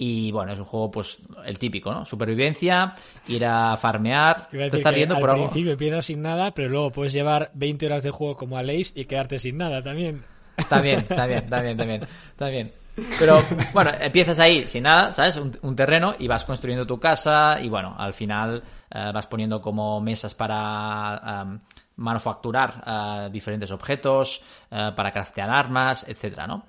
Y 0.00 0.30
bueno, 0.30 0.52
es 0.52 0.60
un 0.60 0.64
juego, 0.64 0.90
pues, 0.92 1.18
el 1.44 1.58
típico, 1.58 1.92
¿no? 1.92 2.04
Supervivencia, 2.04 2.94
ir 3.26 3.44
a 3.44 3.76
farmear. 3.76 4.48
Te 4.48 4.66
estás 4.66 4.94
riendo 4.94 5.16
al 5.16 5.20
por 5.20 5.30
algo. 5.30 5.46
principio 5.46 5.72
empiezas 5.72 6.06
sin 6.06 6.22
nada, 6.22 6.54
pero 6.54 6.68
luego 6.68 6.92
puedes 6.92 7.12
llevar 7.12 7.50
20 7.54 7.86
horas 7.86 8.02
de 8.04 8.10
juego 8.10 8.36
como 8.36 8.56
a 8.56 8.62
Leis 8.62 8.92
y 8.94 9.06
quedarte 9.06 9.40
sin 9.40 9.56
nada 9.56 9.82
también. 9.82 10.24
También, 10.68 11.04
también, 11.06 11.48
también, 11.50 11.76
también, 11.76 12.00
también. 12.36 12.72
Pero 13.18 13.42
bueno, 13.72 13.90
empiezas 14.00 14.38
ahí 14.38 14.66
sin 14.68 14.84
nada, 14.84 15.12
¿sabes? 15.12 15.36
Un, 15.36 15.56
un 15.62 15.76
terreno 15.76 16.14
y 16.18 16.28
vas 16.28 16.44
construyendo 16.44 16.86
tu 16.86 16.98
casa 16.98 17.60
y 17.60 17.68
bueno, 17.68 17.94
al 17.98 18.14
final 18.14 18.62
eh, 18.90 19.10
vas 19.12 19.26
poniendo 19.26 19.60
como 19.60 20.00
mesas 20.00 20.34
para 20.34 21.60
manufacturar 21.98 22.82
eh, 22.86 23.28
diferentes 23.30 23.70
objetos, 23.70 24.42
eh, 24.70 24.92
para 24.94 25.12
craftear 25.12 25.50
armas, 25.50 26.06
etcétera, 26.08 26.46
¿no? 26.46 26.66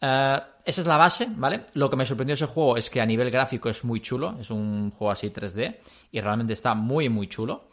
Eh, 0.00 0.38
esa 0.64 0.80
es 0.80 0.86
la 0.86 0.96
base, 0.96 1.26
¿vale? 1.36 1.66
Lo 1.74 1.90
que 1.90 1.96
me 1.96 2.06
sorprendió 2.06 2.32
de 2.32 2.44
ese 2.44 2.46
juego 2.46 2.76
es 2.76 2.90
que 2.90 3.00
a 3.00 3.06
nivel 3.06 3.30
gráfico 3.30 3.68
es 3.68 3.84
muy 3.84 4.00
chulo, 4.00 4.36
es 4.40 4.50
un 4.50 4.90
juego 4.90 5.10
así 5.10 5.30
3D 5.30 5.76
y 6.12 6.20
realmente 6.20 6.52
está 6.52 6.74
muy, 6.74 7.08
muy 7.08 7.28
chulo. 7.28 7.64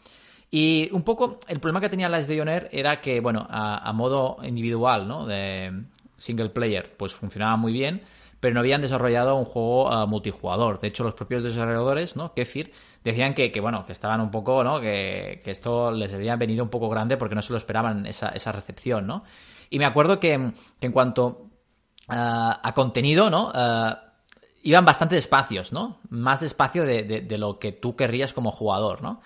Y 0.50 0.90
un 0.94 1.04
poco 1.04 1.40
el 1.48 1.60
problema 1.60 1.82
que 1.82 1.90
tenía 1.90 2.10
Day 2.10 2.40
on 2.40 2.48
Air 2.48 2.70
era 2.72 3.02
que, 3.02 3.20
bueno, 3.20 3.46
a, 3.50 3.92
modo 3.94 4.38
individual, 4.44 5.08
¿no? 5.08 5.26
De 5.26 5.84
single 6.16 6.50
player, 6.50 6.96
pues 6.98 7.14
funcionaba 7.14 7.58
muy 7.58 7.74
bien, 7.74 8.02
pero 8.40 8.54
no 8.54 8.62
habían 8.62 8.82
desarrollado 8.82 9.36
un 9.36 9.44
juego 9.44 9.92
eh, 9.92 10.08
multijugador. 10.08 10.80
De 10.80 10.88
hecho, 10.88 11.04
los 11.04 11.14
propios 11.14 11.44
desarrolladores, 11.44 12.16
¿no? 12.16 12.34
Kefir, 12.34 12.72
decían 13.04 13.34
que, 13.34 13.52
que, 13.52 13.60
bueno, 13.60 13.86
que 13.86 13.92
estaban 13.92 14.22
un 14.22 14.32
poco, 14.32 14.64
¿no? 14.64 14.80
Que, 14.80 15.42
que 15.44 15.52
esto 15.52 15.92
les 15.92 16.14
había 16.14 16.38
venido 16.38 16.64
un 16.64 16.70
poco 16.70 16.88
grande 16.88 17.18
porque 17.18 17.36
no 17.36 17.42
se 17.42 17.52
lo 17.52 17.58
esperaban 17.58 18.06
esa, 18.06 18.30
esa 18.30 18.54
recepción, 18.54 19.06
¿no? 19.06 19.26
Y 19.70 19.80
me 19.80 19.86
acuerdo 19.86 20.20
que, 20.20 20.34
en 20.34 20.92
cuanto 20.94 21.47
a 22.08 22.74
contenido, 22.74 23.30
¿no? 23.30 23.52
Eh, 23.54 23.96
iban 24.64 24.86
bastante 24.86 25.16
despacios, 25.16 25.72
¿no? 25.72 26.00
Más 26.10 26.42
despacio 26.42 26.86
de, 26.86 27.04
de, 27.04 27.22
de 27.22 27.38
lo 27.38 27.60
que 27.60 27.72
tú 27.72 27.96
querrías 27.96 28.34
como 28.34 28.52
jugador, 28.52 29.02
¿no? 29.02 29.22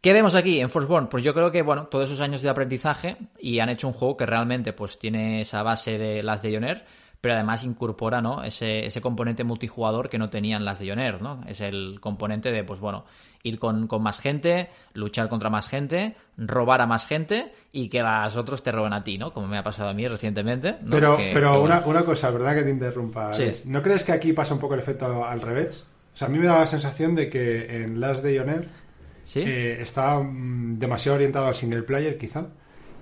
¿Qué 0.00 0.12
vemos 0.12 0.34
aquí 0.34 0.60
en 0.60 0.68
Forsborn? 0.68 1.08
Pues 1.08 1.24
yo 1.24 1.32
creo 1.32 1.50
que, 1.50 1.62
bueno, 1.62 1.86
todos 1.86 2.10
esos 2.10 2.20
años 2.20 2.42
de 2.42 2.50
aprendizaje 2.50 3.16
y 3.38 3.60
han 3.60 3.70
hecho 3.70 3.88
un 3.88 3.94
juego 3.94 4.18
que 4.18 4.26
realmente 4.26 4.74
pues 4.74 4.98
tiene 4.98 5.40
esa 5.40 5.62
base 5.62 5.96
de 5.96 6.22
las 6.22 6.42
de 6.42 6.50
Ioner, 6.50 6.84
pero 7.24 7.36
además 7.36 7.64
incorpora, 7.64 8.20
¿no? 8.20 8.44
Ese, 8.44 8.84
ese 8.84 9.00
componente 9.00 9.44
multijugador 9.44 10.10
que 10.10 10.18
no 10.18 10.28
tenían 10.28 10.66
las 10.66 10.78
de 10.78 10.84
Ioner, 10.84 11.22
¿no? 11.22 11.40
Es 11.48 11.62
el 11.62 11.98
componente 11.98 12.52
de, 12.52 12.64
pues 12.64 12.80
bueno, 12.80 13.06
ir 13.42 13.58
con, 13.58 13.86
con, 13.86 14.02
más 14.02 14.20
gente, 14.20 14.68
luchar 14.92 15.30
contra 15.30 15.48
más 15.48 15.66
gente, 15.66 16.16
robar 16.36 16.82
a 16.82 16.86
más 16.86 17.06
gente 17.06 17.50
y 17.72 17.88
que 17.88 18.02
los 18.02 18.36
otros 18.36 18.62
te 18.62 18.72
roben 18.72 18.92
a 18.92 19.02
ti, 19.02 19.16
¿no? 19.16 19.30
Como 19.30 19.46
me 19.46 19.56
ha 19.56 19.62
pasado 19.62 19.88
a 19.88 19.94
mí 19.94 20.06
recientemente. 20.06 20.72
¿no? 20.82 20.90
Pero, 20.90 21.16
pero 21.32 21.62
una, 21.62 21.80
una 21.86 22.04
cosa, 22.04 22.30
¿verdad 22.30 22.56
que 22.56 22.64
te 22.64 22.70
interrumpa? 22.70 23.32
Sí. 23.32 23.50
¿No 23.64 23.82
crees 23.82 24.04
que 24.04 24.12
aquí 24.12 24.34
pasa 24.34 24.52
un 24.52 24.60
poco 24.60 24.74
el 24.74 24.80
efecto 24.80 25.24
al 25.24 25.40
revés? 25.40 25.86
O 26.12 26.16
sea, 26.18 26.28
a 26.28 26.30
mí 26.30 26.38
me 26.38 26.44
da 26.44 26.58
la 26.58 26.66
sensación 26.66 27.14
de 27.14 27.30
que 27.30 27.84
en 27.84 28.02
Last 28.02 28.22
Day 28.22 28.36
on 28.36 28.50
Earth 28.50 28.70
¿Sí? 29.22 29.40
eh, 29.40 29.80
está 29.80 30.18
mm, 30.18 30.78
demasiado 30.78 31.16
orientado 31.16 31.46
al 31.46 31.54
single 31.54 31.84
player, 31.84 32.18
quizá. 32.18 32.48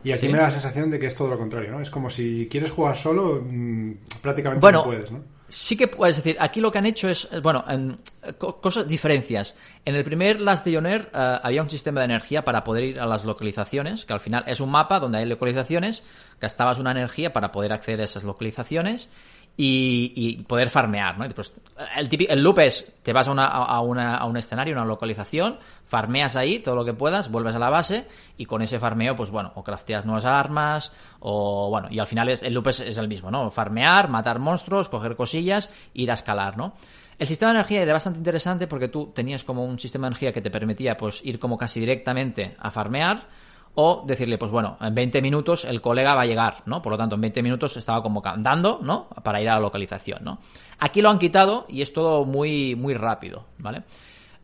Y 0.05 0.11
aquí 0.13 0.27
¿Sí? 0.27 0.29
me 0.29 0.39
da 0.39 0.45
la 0.45 0.51
sensación 0.51 0.91
de 0.91 0.99
que 0.99 1.07
es 1.07 1.15
todo 1.15 1.29
lo 1.29 1.39
contrario, 1.39 1.71
¿no? 1.71 1.81
Es 1.81 1.91
como 1.91 2.11
si 2.11 2.49
quieres 2.51 2.71
jugar 2.71 2.97
solo, 2.97 3.41
mm, 3.45 3.93
prácticamente 4.21 4.61
Bueno, 4.61 4.79
no 4.79 4.85
puedes, 4.85 5.11
¿no? 5.11 5.21
Sí 5.49 5.77
que 5.77 5.87
puedes 5.87 6.17
decir, 6.17 6.37
aquí 6.41 6.61
lo 6.63 6.73
que 6.73 6.79
han 6.79 6.87
hecho 6.87 7.11
es, 7.11 7.29
eh, 7.31 7.41
bueno, 7.41 7.63
en, 7.69 7.97
co- 8.39 8.59
cosas, 8.61 8.89
diferencias. 8.89 9.55
En 9.85 9.95
el 9.95 10.03
primer 10.03 10.41
Last 10.41 10.67
Air 10.67 11.11
eh, 11.13 11.39
había 11.43 11.63
un 11.63 11.69
sistema 11.69 12.01
de 12.01 12.07
energía 12.07 12.43
para 12.43 12.65
poder 12.65 12.85
ir 12.85 12.99
a 13.01 13.05
las 13.07 13.25
localizaciones, 13.25 14.07
que 14.07 14.15
al 14.15 14.21
final 14.21 14.45
es 14.47 14.61
un 14.61 14.71
mapa 14.71 14.99
donde 14.99 15.19
hay 15.19 15.27
localizaciones, 15.27 16.05
gastabas 16.41 16.79
una 16.79 16.93
energía 16.93 17.35
para 17.35 17.53
poder 17.53 17.73
acceder 17.75 18.01
a 18.01 18.05
esas 18.05 18.25
localizaciones 18.25 19.11
y, 19.57 20.13
y 20.17 20.43
poder 20.45 20.71
farmear, 20.71 21.19
¿no? 21.19 21.29
Pues, 21.35 21.53
el, 21.97 22.09
el 22.29 22.43
loop 22.43 22.59
es, 22.61 22.95
te 23.03 23.13
vas 23.13 23.29
a, 23.29 23.33
una, 23.33 23.47
a, 23.47 23.81
una- 23.81 24.17
a 24.17 24.25
un 24.25 24.37
escenario, 24.37 24.75
una 24.75 24.85
localización, 24.85 25.59
farmeas 25.87 26.37
ahí 26.37 26.61
todo 26.61 26.75
lo 26.75 26.85
que 26.85 26.95
puedas, 26.95 27.31
vuelves 27.31 27.55
a 27.55 27.59
la 27.59 27.69
base 27.71 28.07
y 28.39 28.47
con 28.47 28.63
ese 28.63 28.79
farmeo, 28.79 29.15
pues 29.15 29.31
bueno, 29.31 29.53
o 29.55 29.63
crafteas 29.63 30.07
nuevas 30.07 30.25
armas, 30.25 30.93
o 31.21 31.69
bueno, 31.71 31.89
y 31.91 31.99
al 31.99 32.07
final 32.07 32.29
es, 32.31 32.43
el 32.43 32.55
loop 32.55 32.69
es, 32.69 32.81
es 32.81 32.97
el 32.99 33.09
mismo, 33.09 33.31
¿no? 33.31 33.51
Farmear, 33.51 34.09
matar 34.09 34.39
monstruos, 34.39 34.89
coger 34.89 35.17
cosillas, 35.17 35.71
ir 35.93 36.11
a 36.11 36.15
escalar, 36.15 36.57
¿no? 36.57 36.75
El 37.19 37.27
sistema 37.27 37.53
de 37.53 37.59
energía 37.59 37.83
era 37.83 37.93
bastante 37.93 38.19
interesante 38.19 38.67
porque 38.67 38.89
tú 38.89 39.13
tenías 39.15 39.45
como 39.45 39.65
un 39.65 39.79
sistema 39.79 40.07
de 40.07 40.13
energía 40.13 40.33
que 40.33 40.41
te 40.41 40.51
permitía 40.51 40.97
pues 40.97 41.21
ir 41.25 41.39
como 41.39 41.57
casi 41.59 41.79
directamente 41.79 42.57
a 42.59 42.71
farmear 42.71 43.29
o 43.75 44.05
decirle, 44.07 44.39
pues 44.39 44.53
bueno, 44.53 44.77
en 44.81 44.95
20 44.95 45.23
minutos 45.23 45.64
el 45.64 45.81
colega 45.81 46.14
va 46.14 46.23
a 46.23 46.27
llegar, 46.27 46.62
¿no? 46.66 46.83
Por 46.83 46.93
lo 46.93 46.99
tanto, 46.99 47.14
en 47.14 47.23
20 47.23 47.43
minutos 47.43 47.77
estaba 47.77 48.03
como 48.03 48.23
andando, 48.25 48.81
¿no? 48.83 49.09
Para 49.23 49.41
ir 49.41 49.49
a 49.49 49.55
la 49.55 49.61
localización, 49.61 50.23
¿no? 50.23 50.39
Aquí 50.79 51.01
lo 51.01 51.11
han 51.11 51.18
quitado 51.18 51.66
y 51.68 51.83
es 51.83 51.93
todo 51.93 52.25
muy, 52.25 52.75
muy 52.77 52.95
rápido, 52.95 53.47
¿vale? 53.59 53.85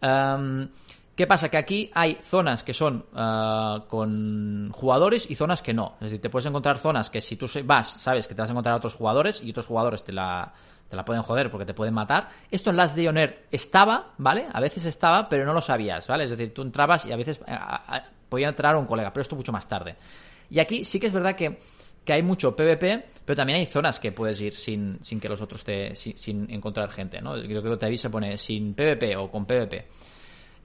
Em, 0.01 0.69
¿Qué 1.19 1.27
pasa? 1.27 1.49
Que 1.49 1.59
aquí 1.59 1.91
hay 1.95 2.17
zonas 2.23 2.63
que 2.63 2.73
son 2.73 3.05
uh, 3.13 3.89
con 3.89 4.71
jugadores 4.73 5.29
y 5.29 5.35
zonas 5.35 5.63
que 5.63 5.75
no. 5.75 5.95
Es 5.95 6.05
decir, 6.07 6.21
te 6.21 6.31
puedes 6.31 6.47
encontrar 6.47 6.79
zonas 6.79 7.11
que 7.11 7.21
si 7.21 7.35
tú 7.35 7.47
vas, 7.65 7.89
sabes 7.89 8.29
que 8.29 8.37
te 8.37 8.41
vas 8.41 8.49
a 8.49 8.53
encontrar 8.53 8.75
a 8.75 8.77
otros 8.77 8.95
jugadores 8.95 9.43
y 9.43 9.51
otros 9.51 9.67
jugadores 9.67 10.05
te 10.05 10.13
la, 10.13 10.55
te 10.89 10.95
la 10.95 11.05
pueden 11.05 11.25
joder 11.25 11.51
porque 11.51 11.67
te 11.67 11.75
pueden 11.75 11.93
matar. 11.93 12.29
Esto 12.53 12.71
en 12.71 12.77
Last 12.77 12.95
Day 12.95 13.09
on 13.09 13.19
estaba, 13.51 14.13
¿vale? 14.17 14.47
A 14.53 14.61
veces 14.61 14.85
estaba, 14.85 15.29
pero 15.29 15.45
no 15.45 15.53
lo 15.53 15.61
sabías, 15.61 16.07
¿vale? 16.07 16.23
Es 16.23 16.31
decir, 16.31 16.55
tú 16.55 16.63
entrabas 16.63 17.05
y 17.05 17.11
a 17.11 17.17
veces 17.17 17.41
podía 18.29 18.49
entrar 18.49 18.77
un 18.77 18.87
colega, 18.87 19.13
pero 19.13 19.23
esto 19.23 19.37
mucho 19.37 19.53
más 19.53 19.69
tarde. 19.69 19.97
Y 20.51 20.59
aquí 20.61 20.85
sí 20.85 20.99
que 21.01 21.07
es 21.07 21.13
verdad 21.13 21.35
que, 21.37 21.59
que 22.05 22.13
hay 22.13 22.23
mucho 22.23 22.55
PvP, 22.57 23.05
pero 23.25 23.37
también 23.37 23.59
hay 23.59 23.67
zonas 23.67 23.99
que 24.01 24.13
puedes 24.13 24.41
ir 24.41 24.55
sin, 24.55 24.99
sin 25.03 25.21
que 25.21 25.29
los 25.29 25.41
otros 25.43 25.63
te. 25.65 25.95
Sin, 25.95 26.17
sin 26.17 26.51
encontrar 26.51 26.91
gente, 26.91 27.21
¿no? 27.21 27.35
Creo 27.35 27.63
que 27.63 27.77
te 27.77 27.87
avisa, 27.87 28.11
pone 28.11 28.37
sin 28.39 28.75
PvP 28.75 29.17
o 29.17 29.31
con 29.31 29.45
PvP. 29.47 29.87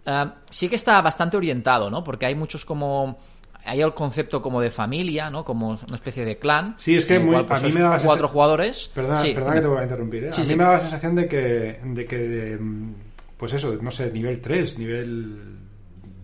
Uh, 0.06 0.30
sí 0.50 0.68
que 0.68 0.76
está 0.76 1.02
bastante 1.02 1.38
orientado, 1.38 1.90
¿no? 1.90 2.04
Porque 2.04 2.26
hay 2.26 2.36
muchos 2.36 2.66
como 2.66 3.18
hay 3.66 3.80
el 3.82 3.94
concepto 3.94 4.42
como 4.42 4.60
de 4.60 4.70
familia, 4.70 5.30
¿no? 5.30 5.46
Como 5.46 5.70
una 5.70 5.96
especie 5.96 6.26
de 6.26 6.38
clan. 6.38 6.76
Sí, 6.78 6.96
es 6.98 7.06
que 7.06 7.18
muy- 7.20 7.32
cual, 7.34 7.46
pues, 7.46 7.64
a 7.64 7.68
mí 7.68 7.72
me 7.72 7.80
daba 7.80 7.98
cuatro 8.00 8.28
jugadores. 8.28 8.92
Perdona, 8.94 9.22
Sí, 9.22 9.32
perdona 9.34 9.56
que 9.56 9.62
te 9.62 9.68
voy 9.68 9.78
a 9.80 9.84
interrumpir. 9.84 10.24
¿eh? 10.26 10.34
Sí, 10.34 10.42
a 10.42 10.44
mí 10.44 10.48
sí. 10.50 10.56
me 10.58 10.64
da 10.66 10.72
la 10.74 10.80
sensación 10.82 11.16
de 11.16 11.28
que, 11.30 11.80
de 11.82 12.06
que 12.06 12.58
mm, 12.60 12.94
pues 13.38 13.54
eso, 13.54 13.74
no 13.82 13.92
sé, 13.92 14.12
nivel 14.12 14.42
3, 14.42 14.78
nivel 14.78 15.60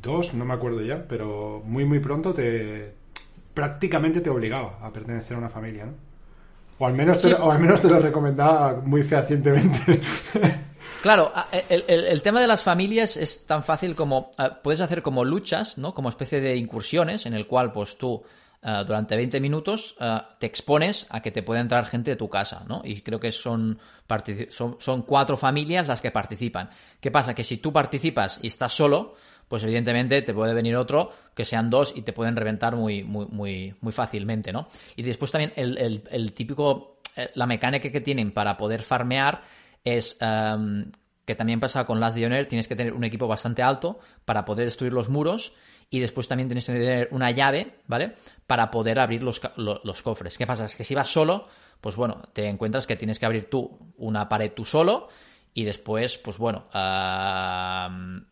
2, 0.01 0.33
no 0.33 0.45
me 0.45 0.53
acuerdo 0.53 0.81
ya, 0.81 1.05
pero 1.07 1.61
muy, 1.65 1.85
muy 1.85 1.99
pronto 1.99 2.33
te 2.33 2.93
prácticamente 3.53 4.21
te 4.21 4.29
obligaba 4.29 4.77
a 4.81 4.91
pertenecer 4.93 5.35
a 5.35 5.39
una 5.39 5.49
familia, 5.49 5.85
¿no? 5.85 5.93
O 6.77 6.85
al 6.85 6.93
menos 6.93 7.21
te, 7.21 7.29
Sí. 7.29 7.35
o 7.37 7.51
al 7.51 7.59
menos 7.59 7.81
te 7.81 7.89
lo 7.89 7.99
recomendaba 7.99 8.79
muy 8.83 9.03
fehacientemente. 9.03 10.01
Claro, 11.01 11.31
el, 11.69 11.85
el- 11.87 12.05
el 12.07 12.21
tema 12.21 12.41
de 12.41 12.47
las 12.47 12.61
familias 12.61 13.15
es 13.15 13.45
tan 13.45 13.63
fácil 13.63 13.95
como 13.95 14.31
puedes 14.61 14.81
hacer 14.81 15.01
como 15.01 15.23
luchas, 15.23 15.77
¿no? 15.77 15.93
Como 15.93 16.09
especie 16.09 16.41
de 16.41 16.57
incursiones 16.57 17.25
en 17.25 17.33
el 17.35 17.47
cual 17.47 17.71
pues 17.71 17.97
tú 17.97 18.21
eh, 18.61 18.83
durante 18.85 19.15
20 19.15 19.39
minutos 19.39 19.95
eh, 20.01 20.17
te 20.39 20.47
expones 20.47 21.07
a 21.09 21.21
que 21.21 21.31
te 21.31 21.41
pueda 21.41 21.61
entrar 21.61 21.85
gente 21.85 22.11
de 22.11 22.17
tu 22.17 22.27
casa, 22.29 22.65
¿no? 22.67 22.81
Y 22.83 22.99
creo 22.99 23.17
que 23.17 23.31
son, 23.31 23.79
son, 24.49 24.75
son 24.81 25.03
cuatro 25.03 25.37
familias 25.37 25.87
las 25.87 26.01
que 26.01 26.11
participan. 26.11 26.69
¿Qué 26.99 27.11
pasa? 27.11 27.33
Que 27.33 27.45
si 27.45 27.57
tú 27.59 27.71
participas 27.71 28.37
y 28.41 28.47
estás 28.47 28.73
solo, 28.73 29.15
pues 29.49 29.63
evidentemente 29.63 30.21
te 30.21 30.33
puede 30.33 30.53
venir 30.53 30.77
otro 30.77 31.11
que 31.35 31.43
sean 31.43 31.69
dos 31.69 31.91
y 31.93 32.03
te 32.03 32.13
pueden 32.13 32.37
reventar 32.37 32.77
muy, 32.77 33.03
muy, 33.03 33.25
muy, 33.25 33.75
muy 33.81 33.91
fácilmente, 33.91 34.53
¿no? 34.53 34.69
Y 34.95 35.01
después 35.03 35.31
también 35.31 35.51
el, 35.57 35.77
el- 35.77 36.03
el 36.09 36.31
típico, 36.31 36.99
eh, 37.17 37.31
la 37.35 37.45
mecánica 37.45 37.91
que 37.91 37.99
tienen 37.99 38.31
para 38.31 38.55
poder 38.55 38.81
farmear 38.83 39.41
es 39.83 40.15
em, 40.21 40.91
que 41.25 41.35
también 41.35 41.59
pasa 41.59 41.85
con 41.85 41.99
Last 41.99 42.15
Dioner, 42.15 42.45
tienes 42.47 42.67
que 42.67 42.75
tener 42.75 42.93
un 42.93 43.03
equipo 43.03 43.27
bastante 43.27 43.61
alto 43.61 43.99
para 44.25 44.45
poder 44.45 44.65
destruir 44.65 44.93
los 44.93 45.09
muros 45.09 45.53
y 45.89 45.99
después 45.99 46.27
también 46.27 46.47
tienes 46.49 46.65
que 46.67 46.73
tener 46.73 47.07
una 47.11 47.31
llave, 47.31 47.75
¿vale? 47.87 48.13
Para 48.47 48.69
poder 48.69 48.99
abrir 48.99 49.23
los, 49.23 49.39
ca- 49.39 49.53
lo- 49.57 49.81
los 49.83 50.01
cofres. 50.03 50.37
¿Qué 50.37 50.45
pasa? 50.45 50.65
Es 50.65 50.75
que 50.75 50.83
si 50.83 50.93
vas 50.95 51.07
solo, 51.11 51.47
pues 51.81 51.95
bueno, 51.95 52.21
te 52.33 52.45
encuentras 52.47 52.85
que 52.85 52.95
tienes 52.95 53.17
que 53.19 53.25
abrir 53.25 53.49
tú 53.49 53.79
una 53.97 54.29
pared 54.29 54.51
tú 54.55 54.65
solo 54.65 55.07
y 55.53 55.63
después, 55.65 56.17
pues 56.17 56.37
bueno, 56.37 56.65
am, 56.71 58.25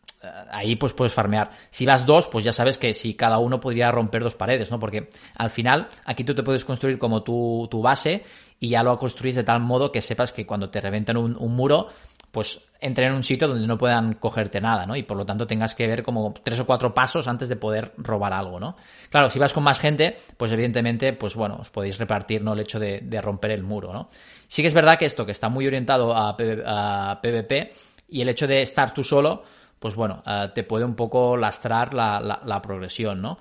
ahí 0.50 0.76
pues 0.76 0.92
puedes 0.92 1.14
farmear. 1.14 1.50
Si 1.70 1.86
vas 1.86 2.06
dos, 2.06 2.28
pues 2.28 2.44
ya 2.44 2.52
sabes 2.52 2.78
que 2.78 2.94
si 2.94 3.14
cada 3.14 3.38
uno 3.38 3.60
podría 3.60 3.90
romper 3.90 4.22
dos 4.22 4.34
paredes, 4.34 4.70
¿no? 4.70 4.78
Porque 4.78 5.08
al 5.34 5.50
final 5.50 5.88
aquí 6.04 6.24
tú 6.24 6.34
te 6.34 6.42
puedes 6.42 6.64
construir 6.64 6.98
como 6.98 7.22
tu, 7.22 7.68
tu 7.70 7.82
base 7.82 8.24
y 8.60 8.70
ya 8.70 8.82
lo 8.82 8.98
construís 8.98 9.36
de 9.36 9.44
tal 9.44 9.60
modo 9.60 9.92
que 9.92 10.00
sepas 10.00 10.32
que 10.32 10.46
cuando 10.46 10.70
te 10.70 10.80
reventan 10.80 11.16
un 11.16 11.54
muro, 11.54 11.88
pues 12.30 12.60
entren 12.80 13.08
en 13.08 13.14
un 13.14 13.24
sitio 13.24 13.48
donde 13.48 13.66
no 13.66 13.76
puedan 13.78 14.14
cogerte 14.14 14.60
nada, 14.60 14.86
¿no? 14.86 14.94
Y 14.94 15.02
por 15.02 15.16
lo 15.16 15.26
tanto 15.26 15.46
tengas 15.46 15.74
que 15.74 15.86
ver 15.86 16.02
como 16.02 16.32
tres 16.42 16.60
o 16.60 16.66
cuatro 16.66 16.94
pasos 16.94 17.26
antes 17.26 17.48
de 17.48 17.56
poder 17.56 17.92
robar 17.96 18.32
algo, 18.32 18.60
¿no? 18.60 18.76
Claro, 19.10 19.30
si 19.30 19.38
vas 19.38 19.52
con 19.52 19.64
más 19.64 19.80
gente, 19.80 20.16
pues 20.36 20.52
evidentemente, 20.52 21.12
pues 21.12 21.34
bueno, 21.34 21.56
os 21.60 21.70
podéis 21.70 21.98
repartir, 21.98 22.42
¿no? 22.42 22.52
El 22.52 22.60
hecho 22.60 22.78
de, 22.78 23.00
romper 23.20 23.50
el 23.52 23.62
muro, 23.62 23.92
¿no? 23.92 24.08
Sí 24.46 24.62
que 24.62 24.68
es 24.68 24.74
verdad 24.74 24.98
que 24.98 25.06
esto, 25.06 25.26
que 25.26 25.32
está 25.32 25.48
muy 25.48 25.66
orientado 25.66 26.14
a, 26.14 26.30
a 26.30 27.20
PvP 27.20 27.72
y 28.10 28.20
el 28.22 28.28
hecho 28.28 28.46
de 28.46 28.62
estar 28.62 28.94
tú 28.94 29.02
solo, 29.02 29.42
pues 29.78 29.94
bueno, 29.96 30.22
eh, 30.26 30.50
te 30.54 30.62
puede 30.64 30.84
un 30.84 30.94
poco 30.94 31.36
lastrar 31.36 31.94
la, 31.94 32.20
la- 32.20 32.40
la 32.44 32.62
progresión, 32.62 33.20
¿no? 33.20 33.38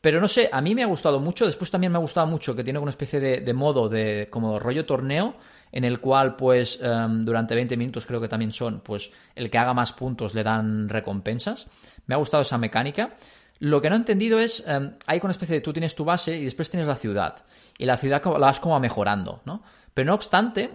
Pero 0.00 0.20
no 0.20 0.28
sé, 0.28 0.50
a 0.52 0.60
mí 0.60 0.74
me 0.74 0.82
ha 0.82 0.86
gustado 0.86 1.18
mucho. 1.18 1.46
Después 1.46 1.70
también 1.70 1.90
me 1.90 1.96
ha 1.98 2.00
gustado 2.00 2.26
mucho 2.26 2.54
que 2.54 2.62
tiene 2.62 2.78
una 2.78 2.90
especie 2.90 3.20
de, 3.20 3.40
de 3.40 3.54
modo 3.54 3.88
de 3.88 4.28
como 4.30 4.58
rollo 4.58 4.84
torneo 4.84 5.34
en 5.74 5.82
el 5.82 5.98
cual 5.98 6.36
pues 6.36 6.78
em, 6.80 7.24
durante 7.24 7.56
20 7.56 7.76
minutos 7.76 8.06
creo 8.06 8.20
que 8.20 8.28
también 8.28 8.52
son, 8.52 8.78
pues 8.78 9.10
el 9.34 9.50
que 9.50 9.58
haga 9.58 9.74
más 9.74 9.92
puntos 9.92 10.32
le 10.32 10.44
dan 10.44 10.88
recompensas. 10.88 11.68
Me 12.06 12.14
ha 12.14 12.18
gustado 12.18 12.42
esa 12.42 12.58
mecánica. 12.58 13.16
Lo 13.58 13.82
que 13.82 13.90
no 13.90 13.96
he 13.96 13.98
entendido 13.98 14.38
es, 14.38 14.64
em, 14.68 14.92
hay 15.04 15.18
una 15.20 15.32
especie 15.32 15.56
de 15.56 15.60
tú 15.60 15.72
tienes 15.72 15.96
tu 15.96 16.04
base 16.04 16.36
y 16.36 16.44
después 16.44 16.70
tienes 16.70 16.86
la 16.86 16.94
ciudad. 16.94 17.44
Y 17.76 17.86
la 17.86 17.96
ciudad 17.96 18.22
la 18.24 18.38
vas 18.38 18.60
como 18.60 18.78
mejorando, 18.78 19.42
¿no? 19.46 19.64
Pero 19.92 20.06
no 20.06 20.14
obstante, 20.14 20.70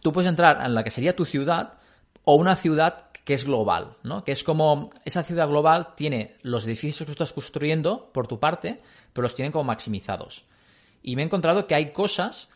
tú 0.00 0.12
puedes 0.12 0.28
entrar 0.28 0.64
en 0.64 0.74
la 0.74 0.84
que 0.84 0.92
sería 0.92 1.16
tu 1.16 1.24
ciudad 1.24 1.72
o 2.22 2.36
una 2.36 2.54
ciudad 2.54 3.06
que 3.24 3.34
es 3.34 3.44
global, 3.44 3.96
¿no? 4.04 4.22
Que 4.22 4.30
es 4.30 4.44
como 4.44 4.90
esa 5.04 5.24
ciudad 5.24 5.48
global 5.48 5.96
tiene 5.96 6.36
los 6.42 6.64
edificios 6.66 7.04
que 7.04 7.12
estás 7.12 7.32
construyendo 7.32 8.12
por 8.12 8.28
tu 8.28 8.38
parte, 8.38 8.80
pero 9.12 9.24
los 9.24 9.34
tienen 9.34 9.50
como 9.50 9.64
maximizados. 9.64 10.44
Y 11.02 11.16
me 11.16 11.22
he 11.22 11.24
encontrado 11.24 11.66
que 11.66 11.74
hay 11.74 11.92
cosas 11.92 12.48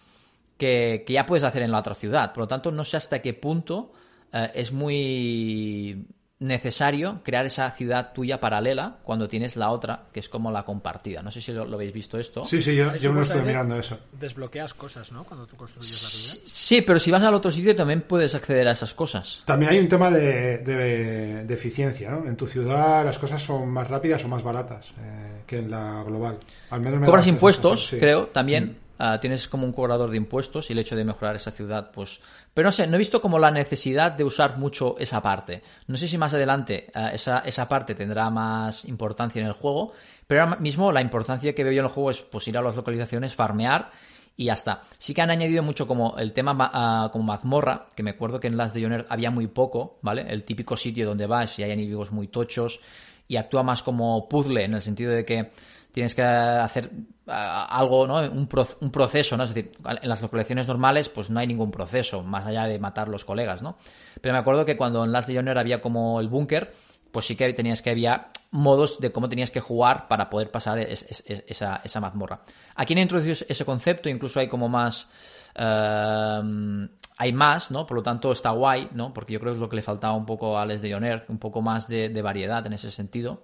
que, 0.59 1.05
que 1.07 1.13
ya 1.15 1.25
puedes 1.25 1.45
hacer 1.45 1.63
en 1.63 1.71
la 1.73 1.79
otra 1.79 1.95
ciudad. 1.95 2.33
Por 2.35 2.43
lo 2.45 2.49
tanto, 2.49 2.71
no 2.71 2.85
sé 2.85 2.97
hasta 2.99 3.21
qué 3.23 3.33
punto 3.33 3.93
eh, 4.33 4.51
es 4.55 4.73
muy 4.73 6.05
necesario 6.41 7.21
crear 7.25 7.47
esa 7.47 7.69
ciudad 7.73 8.13
tuya 8.13 8.39
paralela 8.39 8.99
cuando 9.03 9.27
tienes 9.27 9.57
la 9.57 9.71
otra, 9.73 10.05
que 10.13 10.21
es 10.21 10.29
como 10.29 10.53
la 10.53 10.63
compartida. 10.65 11.21
No 11.21 11.33
sé 11.33 11.41
si 11.41 11.51
lo, 11.51 11.65
lo 11.65 11.75
habéis 11.75 11.93
visto 11.93 12.17
esto. 12.17 12.45
sí, 12.45 12.63
sí, 12.63 12.77
yo, 12.77 12.95
yo 12.97 13.11
me 13.11 13.17
lo 13.17 13.23
estoy 13.23 13.43
mirando 13.43 13.77
eso. 13.77 13.99
Desbloqueas 14.13 14.73
cosas, 14.73 15.11
¿no? 15.11 15.25
Cuando 15.25 15.47
tú 15.49 15.57
construyes 15.57 15.91
la 15.91 16.09
ciudad. 16.09 16.47
Sí, 16.47 16.83
pero 16.83 17.01
si 17.01 17.11
vas 17.11 17.23
al 17.25 17.35
otro 17.35 17.51
sitio 17.51 17.75
también 17.75 18.03
puedes 18.03 18.37
acceder 18.37 18.69
a 18.69 18.73
esas 18.73 18.95
cosas. 18.95 19.43
También 19.47 19.73
hay 19.73 19.81
un 19.81 19.89
tema 19.89 20.13
de, 20.13 20.59
de- 20.59 21.45
de 21.45 21.55
eficiencia, 21.55 22.11
¿no? 22.11 22.25
En 22.25 22.37
tu 22.37 22.47
ciudad 22.47 23.05
las 23.05 23.19
cosas 23.19 23.43
son 23.43 23.69
más 23.69 23.89
rápidas 23.89 24.25
o 24.25 24.29
más 24.29 24.43
baratas 24.45 24.87
eh, 25.01 25.43
que 25.45 25.59
en 25.59 25.71
la 25.73 26.05
global. 26.05 26.39
Al 26.71 26.81
menos 26.81 27.01
me 27.01 27.07
Cobras 27.07 27.27
impuestos, 27.27 27.89
sí. 27.89 27.99
creo, 27.99 28.27
también. 28.29 28.79
Ah, 28.99 29.21
tienes 29.21 29.49
como 29.49 29.65
un 29.65 29.73
cobrador 29.73 30.11
de 30.11 30.17
impuestos 30.17 30.69
y 30.69 30.73
el 30.73 30.81
hecho 30.81 30.97
de 30.97 31.05
mejorar 31.05 31.37
esa 31.37 31.53
ciudad, 31.53 31.91
pues... 31.93 32.21
Pero 32.53 32.67
no 32.69 32.73
sé, 32.73 32.87
no 32.89 32.97
he 32.97 32.99
visto 32.99 33.21
como 33.21 33.39
la 33.39 33.51
necesidad 33.53 34.11
de 34.13 34.25
usar 34.25 34.59
mucho 34.59 34.97
esa 34.99 35.23
parte. 35.23 35.63
No 35.87 35.97
sé 35.97 36.09
si 36.09 36.19
más 36.19 36.35
adelante 36.35 36.91
ah, 36.95 37.11
esa, 37.13 37.39
esa 37.41 37.69
parte 37.69 37.95
tendrá 37.95 38.29
más 38.31 38.85
importancia 38.85 39.41
en 39.41 39.47
el 39.47 39.53
juego, 39.53 39.93
pero 40.27 40.43
ahora 40.43 40.57
mismo 40.57 40.91
la 40.91 41.01
importancia 41.01 41.55
que 41.55 41.63
veo 41.63 41.73
yo 41.73 41.81
en 41.81 41.87
el 41.87 41.93
juego 41.93 42.11
es 42.11 42.21
pues 42.23 42.49
ir 42.49 42.59
a 42.59 42.63
las 42.63 42.75
localizaciones, 42.77 43.35
farmear 43.37 43.93
y 44.37 44.47
ya 44.47 44.55
está. 44.55 44.83
Sí 44.99 45.15
que 45.15 45.23
han 45.23 45.31
añadido 45.31 45.63
mucho 45.63 45.87
como 45.87 46.17
el 46.19 46.33
tema 46.33 46.53
ma- 46.53 46.71
ah, 46.73 47.09
como 47.13 47.25
mazmorra, 47.25 47.87
que 47.95 48.03
me 48.03 48.11
acuerdo 48.11 48.41
que 48.41 48.49
en 48.49 48.57
Last 48.57 48.75
Legionnaire 48.75 49.07
había 49.09 49.31
muy 49.31 49.47
poco, 49.47 49.99
¿vale? 50.03 50.27
El 50.29 50.43
típico 50.45 50.77
sitio 50.77 51.07
donde 51.07 51.27
vas 51.27 51.57
y 51.59 51.63
hay 51.63 51.71
enemigos 51.71 52.11
muy 52.11 52.27
tochos 52.29 52.81
y 53.29 53.37
actúa 53.37 53.63
más 53.63 53.83
como 53.83 54.29
puzzle 54.29 54.65
en 54.65 54.75
el 54.75 54.83
sentido 54.83 55.13
de 55.13 55.25
que 55.25 55.51
tienes 55.93 56.15
que 56.15 56.23
hacer 56.23 56.91
algo, 57.29 58.07
¿no? 58.07 58.17
Un, 58.31 58.47
pro- 58.47 58.67
un 58.81 58.91
proceso, 58.91 59.37
¿no? 59.37 59.45
Es 59.45 59.55
decir, 59.55 59.73
en 60.03 60.09
las 60.09 60.23
localizaciones 60.23 60.67
normales 60.67 61.09
pues 61.09 61.29
no 61.31 61.41
hay 61.41 61.47
ningún 61.47 61.71
proceso, 61.71 62.23
más 62.23 62.47
allá 62.47 62.65
de 62.65 62.79
matar 62.79 63.09
los 63.09 63.25
colegas, 63.25 63.63
¿no? 63.63 63.77
Pero 64.21 64.33
me 64.33 64.39
acuerdo 64.41 64.65
que 64.65 64.77
cuando 64.77 65.05
en 65.05 65.13
Last 65.13 65.29
Legionnaire 65.29 65.61
había 65.61 65.81
como 65.81 66.21
el 66.21 66.29
búnker, 66.29 66.73
pues 67.13 67.27
sí 67.27 67.37
que 67.37 67.53
tenías 67.53 67.83
que 67.83 67.91
había 67.91 68.29
modos 68.51 68.99
de 69.01 69.13
cómo 69.13 69.29
tenías 69.29 69.51
que 69.51 69.61
jugar 69.61 70.09
para 70.09 70.29
poder 70.31 70.51
pasar 70.51 70.79
es- 70.79 71.03
es- 71.09 71.25
es- 71.27 71.45
esa, 71.47 71.81
esa 71.85 72.01
mazmorra. 72.01 72.41
Aquí 72.75 72.93
han 72.95 72.99
introducido 73.01 73.35
ese 73.49 73.65
concepto, 73.65 74.09
incluso 74.09 74.41
hay 74.41 74.49
como 74.49 74.69
más... 74.69 75.09
eh, 75.55 76.89
hay 77.21 77.33
más, 77.33 77.71
¿no? 77.73 77.85
Por 77.85 77.97
lo 77.97 78.03
tanto 78.03 78.31
está 78.31 78.51
guay, 78.51 78.91
¿no? 78.93 79.13
Porque 79.13 79.33
yo 79.33 79.41
creo 79.41 79.53
que 79.53 79.57
es 79.57 79.61
lo 79.61 79.69
que 79.69 79.75
le 79.77 79.83
faltaba 79.83 80.15
un 80.15 80.25
poco 80.25 80.57
a 80.57 80.65
Les 80.65 80.81
de 80.81 80.93
Joner, 80.93 81.25
un 81.29 81.39
poco 81.39 81.61
más 81.61 81.89
de 81.89 82.23
variedad 82.23 82.65
en 82.67 82.75
ese 82.75 82.91
sentido. 82.93 83.43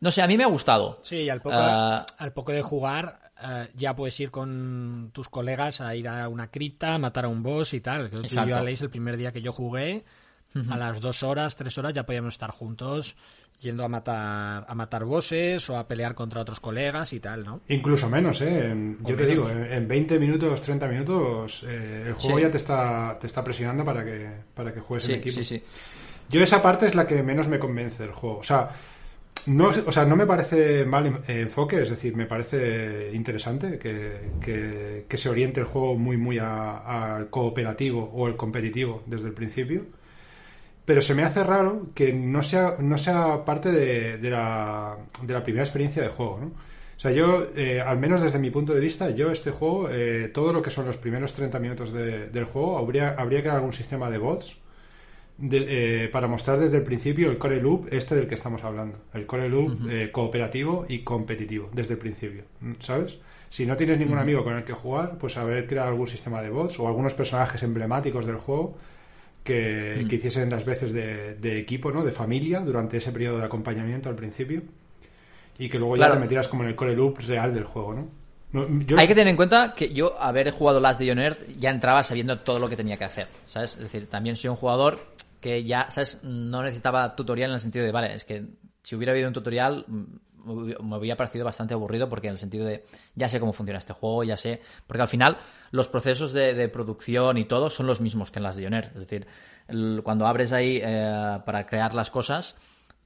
No 0.00 0.10
sé, 0.10 0.22
a 0.22 0.26
mí 0.26 0.36
me 0.36 0.44
ha 0.44 0.48
gustado. 0.48 0.98
Sí, 1.02 1.16
y 1.16 1.30
al 1.30 1.40
poco, 1.40 1.56
Ah, 1.58 2.04
al 2.18 2.32
poco 2.32 2.52
de 2.52 2.62
jugar 2.62 3.20
eh, 3.42 3.68
ya 3.74 3.94
puedes 3.96 4.18
ir 4.20 4.30
con 4.30 5.10
tus 5.12 5.28
colegas 5.28 5.80
a 5.80 5.94
ir 5.94 6.08
a 6.08 6.28
una 6.28 6.50
cripta, 6.50 6.94
a 6.94 6.98
matar 6.98 7.24
a 7.24 7.28
un 7.28 7.42
boss 7.42 7.74
y 7.74 7.80
tal. 7.80 8.10
Que 8.10 8.16
tú 8.18 8.26
y 8.26 8.48
yo, 8.48 8.56
Aleix, 8.56 8.80
el 8.82 8.90
primer 8.90 9.16
día 9.16 9.32
que 9.32 9.42
yo 9.42 9.52
jugué, 9.52 10.04
a 10.70 10.76
las 10.76 11.00
dos 11.00 11.22
horas, 11.24 11.56
tres 11.56 11.76
horas 11.78 11.92
ya 11.94 12.06
podíamos 12.06 12.34
estar 12.34 12.50
juntos 12.50 13.16
yendo 13.60 13.84
a 13.84 13.88
matar 13.88 14.64
a 14.68 14.74
matar 14.74 15.04
bosses 15.04 15.68
o 15.70 15.76
a 15.78 15.86
pelear 15.88 16.14
contra 16.14 16.42
otros 16.42 16.60
colegas 16.60 17.12
y 17.12 17.18
tal, 17.20 17.44
¿no? 17.44 17.60
Incluso 17.68 18.08
menos, 18.10 18.40
¿eh? 18.42 18.66
En- 18.70 18.98
yo 19.04 19.16
te 19.16 19.26
digo, 19.26 19.48
en, 19.50 19.72
en 19.72 19.88
20 19.88 20.18
minutos, 20.18 20.60
30 20.62 20.86
minutos, 20.86 21.64
eh, 21.66 22.04
el 22.08 22.12
juego 22.14 22.36
Sí. 22.38 22.42
ya 22.44 22.50
te 22.50 22.56
está, 22.58 23.16
te 23.18 23.26
está 23.26 23.42
presionando 23.42 23.84
para 23.84 24.04
que, 24.04 24.28
para 24.54 24.72
que 24.72 24.80
juegues 24.80 25.08
en 25.08 25.14
sí, 25.14 25.20
equipo. 25.20 25.36
sí, 25.36 25.44
sí. 25.44 25.62
Yo 26.28 26.42
esa 26.42 26.60
parte 26.62 26.86
es 26.86 26.94
la 26.94 27.06
que 27.06 27.22
menos 27.22 27.48
me 27.48 27.58
convence 27.58 28.02
del 28.02 28.12
juego. 28.12 28.38
O 28.38 28.44
sea, 28.44 28.70
no, 29.46 29.68
o 29.86 29.92
sea, 29.92 30.04
no 30.06 30.16
me 30.16 30.26
parece 30.26 30.84
mal 30.86 31.06
en- 31.06 31.24
enfoque, 31.28 31.82
es 31.82 31.90
decir, 31.90 32.16
me 32.16 32.26
parece 32.26 33.10
interesante 33.12 33.78
que, 33.78 34.30
que- 34.40 35.16
se 35.16 35.28
oriente 35.28 35.60
el 35.60 35.66
juego 35.66 35.94
muy, 35.96 36.16
muy 36.16 36.38
al 36.38 37.30
cooperativo 37.30 38.10
o 38.14 38.26
el 38.28 38.36
competitivo 38.36 39.02
desde 39.06 39.28
el 39.28 39.34
principio. 39.34 39.86
Pero 40.84 41.00
se 41.00 41.14
me 41.14 41.22
hace 41.22 41.42
raro 41.44 41.88
que 41.94 42.12
no 42.12 42.42
sea, 42.42 42.76
no 42.78 42.98
sea 42.98 43.44
parte 43.44 43.72
de, 43.72 44.18
de 44.18 44.30
la, 44.30 44.98
de 45.22 45.32
la 45.32 45.42
primera 45.42 45.64
experiencia 45.64 46.02
de 46.02 46.08
juego, 46.08 46.38
¿no? 46.40 46.46
O 46.96 47.00
sea, 47.00 47.10
yo, 47.10 47.44
eh, 47.56 47.80
al 47.80 47.98
menos 47.98 48.20
desde 48.22 48.38
mi 48.38 48.50
punto 48.50 48.72
de 48.74 48.80
vista, 48.80 49.10
yo 49.10 49.30
este 49.30 49.50
juego, 49.50 49.88
eh, 49.90 50.30
todo 50.32 50.52
lo 50.52 50.62
que 50.62 50.70
son 50.70 50.86
los 50.86 50.96
primeros 50.98 51.32
30 51.32 51.58
minutos 51.58 51.92
de- 51.92 52.28
del 52.28 52.44
juego, 52.44 52.78
habría, 52.78 53.10
habría 53.18 53.38
que 53.38 53.44
crear 53.44 53.56
algún 53.56 53.72
sistema 53.72 54.10
de 54.10 54.18
bots 54.18 54.58
de- 55.38 56.04
eh, 56.04 56.08
para 56.08 56.28
mostrar 56.28 56.58
desde 56.58 56.76
el 56.78 56.82
principio 56.84 57.30
el 57.30 57.38
core 57.38 57.60
loop 57.60 57.88
este 57.92 58.14
del 58.14 58.28
que 58.28 58.34
estamos 58.36 58.62
hablando. 58.64 58.98
El 59.14 59.26
core 59.26 59.48
loop 59.48 59.88
eh, 59.90 60.10
cooperativo 60.12 60.86
y 60.88 61.00
competitivo 61.00 61.70
desde 61.72 61.94
el 61.94 61.98
principio, 61.98 62.44
¿sabes? 62.80 63.18
Si 63.50 63.66
no 63.66 63.76
tienes 63.76 63.98
ningún 63.98 64.18
amigo 64.18 64.42
con 64.44 64.56
el 64.56 64.64
que 64.64 64.72
jugar, 64.72 65.16
pues 65.18 65.36
haber 65.36 65.66
creado 65.66 65.88
algún 65.90 66.06
sistema 66.08 66.42
de 66.42 66.50
bots 66.50 66.78
o 66.80 66.88
algunos 66.88 67.14
personajes 67.14 67.62
emblemáticos 67.62 68.26
del 68.26 68.36
juego 68.36 68.76
que, 69.44 70.06
que 70.08 70.16
hiciesen 70.16 70.50
las 70.50 70.64
veces 70.64 70.92
de, 70.92 71.34
de 71.34 71.58
equipo, 71.58 71.90
¿no? 71.92 72.02
De 72.04 72.12
familia 72.12 72.60
durante 72.60 72.96
ese 72.96 73.12
periodo 73.12 73.38
de 73.38 73.44
acompañamiento 73.44 74.08
al 74.08 74.14
principio. 74.16 74.62
y 75.56 75.68
que 75.68 75.78
luego 75.78 75.94
Claro. 75.94 76.14
ya 76.14 76.18
te 76.18 76.20
metieras 76.22 76.48
como 76.48 76.64
en 76.64 76.70
el 76.70 76.74
core 76.74 76.96
loop 76.96 77.18
real 77.28 77.54
del 77.54 77.62
juego, 77.64 77.94
¿no? 77.94 78.08
No, 78.52 78.66
yo- 78.86 78.98
Hay 78.98 79.06
que 79.06 79.14
tener 79.14 79.28
en 79.28 79.36
cuenta 79.36 79.72
que 79.76 79.92
yo, 79.92 80.20
haber 80.20 80.50
jugado 80.50 80.80
Last 80.80 80.98
Day 80.98 81.10
on 81.10 81.18
Earth, 81.20 81.46
ya 81.58 81.70
entraba 81.70 82.02
sabiendo 82.02 82.36
todo 82.40 82.58
lo 82.58 82.68
que 82.68 82.74
tenía 82.76 82.96
que 82.96 83.04
hacer, 83.04 83.28
¿sabes? 83.46 83.74
Es 83.76 83.80
decir, 83.84 84.08
también 84.08 84.36
soy 84.36 84.50
un 84.50 84.56
jugador 84.56 84.98
que 85.44 85.62
ya, 85.64 85.90
¿sabes? 85.90 86.20
No 86.24 86.62
necesitaba 86.62 87.14
tutorial 87.14 87.50
en 87.50 87.54
el 87.54 87.60
sentido 87.60 87.84
de, 87.84 87.92
vale, 87.92 88.14
es 88.14 88.24
que 88.24 88.46
si 88.82 88.96
hubiera 88.96 89.12
habido 89.12 89.28
un 89.28 89.34
tutorial 89.34 89.84
me 89.88 90.52
hubi- 90.52 90.78
me 90.82 90.94
habría 90.96 91.16
parecido 91.16 91.44
bastante 91.44 91.74
aburrido 91.74 92.08
porque 92.08 92.28
en 92.28 92.32
el 92.32 92.38
sentido 92.38 92.64
de, 92.66 92.84
ya 93.14 93.28
sé 93.28 93.38
cómo 93.40 93.52
funciona 93.52 93.78
este 93.78 93.92
juego, 93.92 94.24
ya 94.24 94.36
sé, 94.38 94.60
porque 94.86 95.02
al 95.02 95.08
final 95.08 95.36
los 95.70 95.88
procesos 95.88 96.32
de, 96.32 96.54
de 96.54 96.68
producción 96.68 97.36
y 97.38 97.44
todo 97.44 97.68
son 97.70 97.86
los 97.86 98.00
mismos 98.00 98.30
que 98.30 98.38
en 98.38 98.42
Last 98.44 98.56
Day 98.56 98.66
on 98.66 98.74
Earth. 98.74 98.92
Es 98.96 99.00
decir, 99.00 99.26
cuando 100.02 100.26
abres 100.26 100.52
ahí 100.52 100.80
eh, 100.82 101.38
para 101.44 101.66
crear 101.66 101.94
las 101.94 102.10
cosas, 102.10 102.56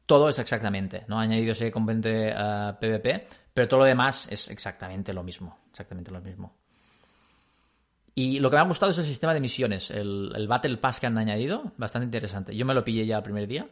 todo 0.07 0.29
es 0.29 0.39
exactamente, 0.39 1.05
¿no? 1.09 1.19
Ha 1.19 1.23
añadido 1.23 1.53
ese 1.53 1.71
componente 1.71 2.31
eh, 2.31 2.73
PvP, 2.81 3.27
pero 3.53 3.69
todo 3.69 3.81
lo 3.81 3.87
demás 3.87 4.27
es 4.31 4.49
exactamente 4.49 5.13
lo 5.13 5.23
mismo, 5.23 5.59
exactamente 5.71 6.11
lo 6.11 6.21
mismo. 6.21 6.55
Y 8.21 8.41
lo 8.41 8.51
que 8.51 8.57
me 8.57 8.63
ha 8.63 8.65
gustado 8.67 8.91
es 8.91 8.99
el 8.99 9.05
sistema 9.05 9.33
de 9.33 9.41
misiones, 9.41 9.91
el, 9.93 10.33
el 10.35 10.49
Battle 10.49 10.77
Pass 10.79 10.99
que 10.99 11.07
han 11.07 11.17
añadido, 11.19 11.71
bastante 11.77 12.05
interesante. 12.07 12.57
Yo 12.57 12.67
me 12.67 12.75
lo 12.75 12.83
pillé 12.83 13.07
ya 13.07 13.19
el 13.19 13.23
primer 13.23 13.47
día 13.47 13.69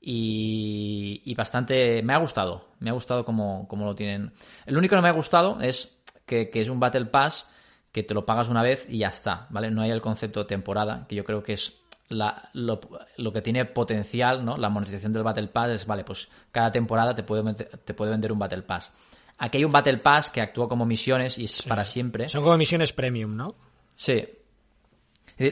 y, 0.00 1.20
y 1.24 1.34
bastante... 1.34 2.02
Me 2.02 2.12
ha 2.14 2.18
gustado, 2.18 2.68
me 2.80 2.90
ha 2.90 2.92
gustado 2.92 3.24
como, 3.24 3.66
lo 3.70 3.94
tienen. 3.94 4.32
El 4.66 4.76
único 4.76 4.92
que 4.92 4.96
no 4.96 5.02
me 5.02 5.08
ha 5.08 5.12
gustado 5.12 5.60
es 5.60 6.00
que, 6.26 6.50
que 6.50 6.60
es 6.60 6.68
un 6.68 6.80
Battle 6.80 7.06
Pass 7.06 7.48
que 7.92 8.02
te 8.02 8.14
lo 8.14 8.24
pagas 8.24 8.48
una 8.48 8.62
vez 8.62 8.86
y 8.88 8.98
ya 8.98 9.08
está, 9.08 9.46
¿vale? 9.50 9.70
No 9.70 9.82
hay 9.82 9.90
el 9.90 10.00
concepto 10.00 10.40
de 10.40 10.46
temporada, 10.46 11.04
que 11.08 11.14
yo 11.14 11.24
creo 11.24 11.42
que 11.42 11.52
es 11.52 11.78
la- 12.08 12.48
lo, 12.54 12.80
lo 13.18 13.32
que 13.32 13.42
tiene 13.42 13.64
potencial, 13.66 14.44
¿no? 14.44 14.56
La 14.56 14.70
monetización 14.70 15.12
del 15.12 15.22
Battle 15.22 15.48
Pass 15.48 15.70
es, 15.70 15.86
vale, 15.86 16.02
pues 16.04 16.28
cada 16.50 16.72
temporada 16.72 17.14
te 17.14 17.22
puede, 17.22 17.52
te 17.54 17.94
puede 17.94 18.10
vender 18.10 18.32
un 18.32 18.38
Battle 18.38 18.62
Pass. 18.62 18.90
Aquí 19.38 19.58
hay 19.58 19.64
un 19.64 19.72
Battle 19.72 19.98
Pass 19.98 20.30
que 20.30 20.40
actúa 20.40 20.68
como 20.68 20.86
misiones 20.86 21.36
y 21.38 21.44
es 21.44 21.62
para 21.62 21.84
siempre. 21.84 22.28
Son 22.28 22.42
como 22.42 22.56
misiones 22.56 22.92
premium, 22.92 23.36
¿no? 23.36 23.54
Sí. 24.02 24.26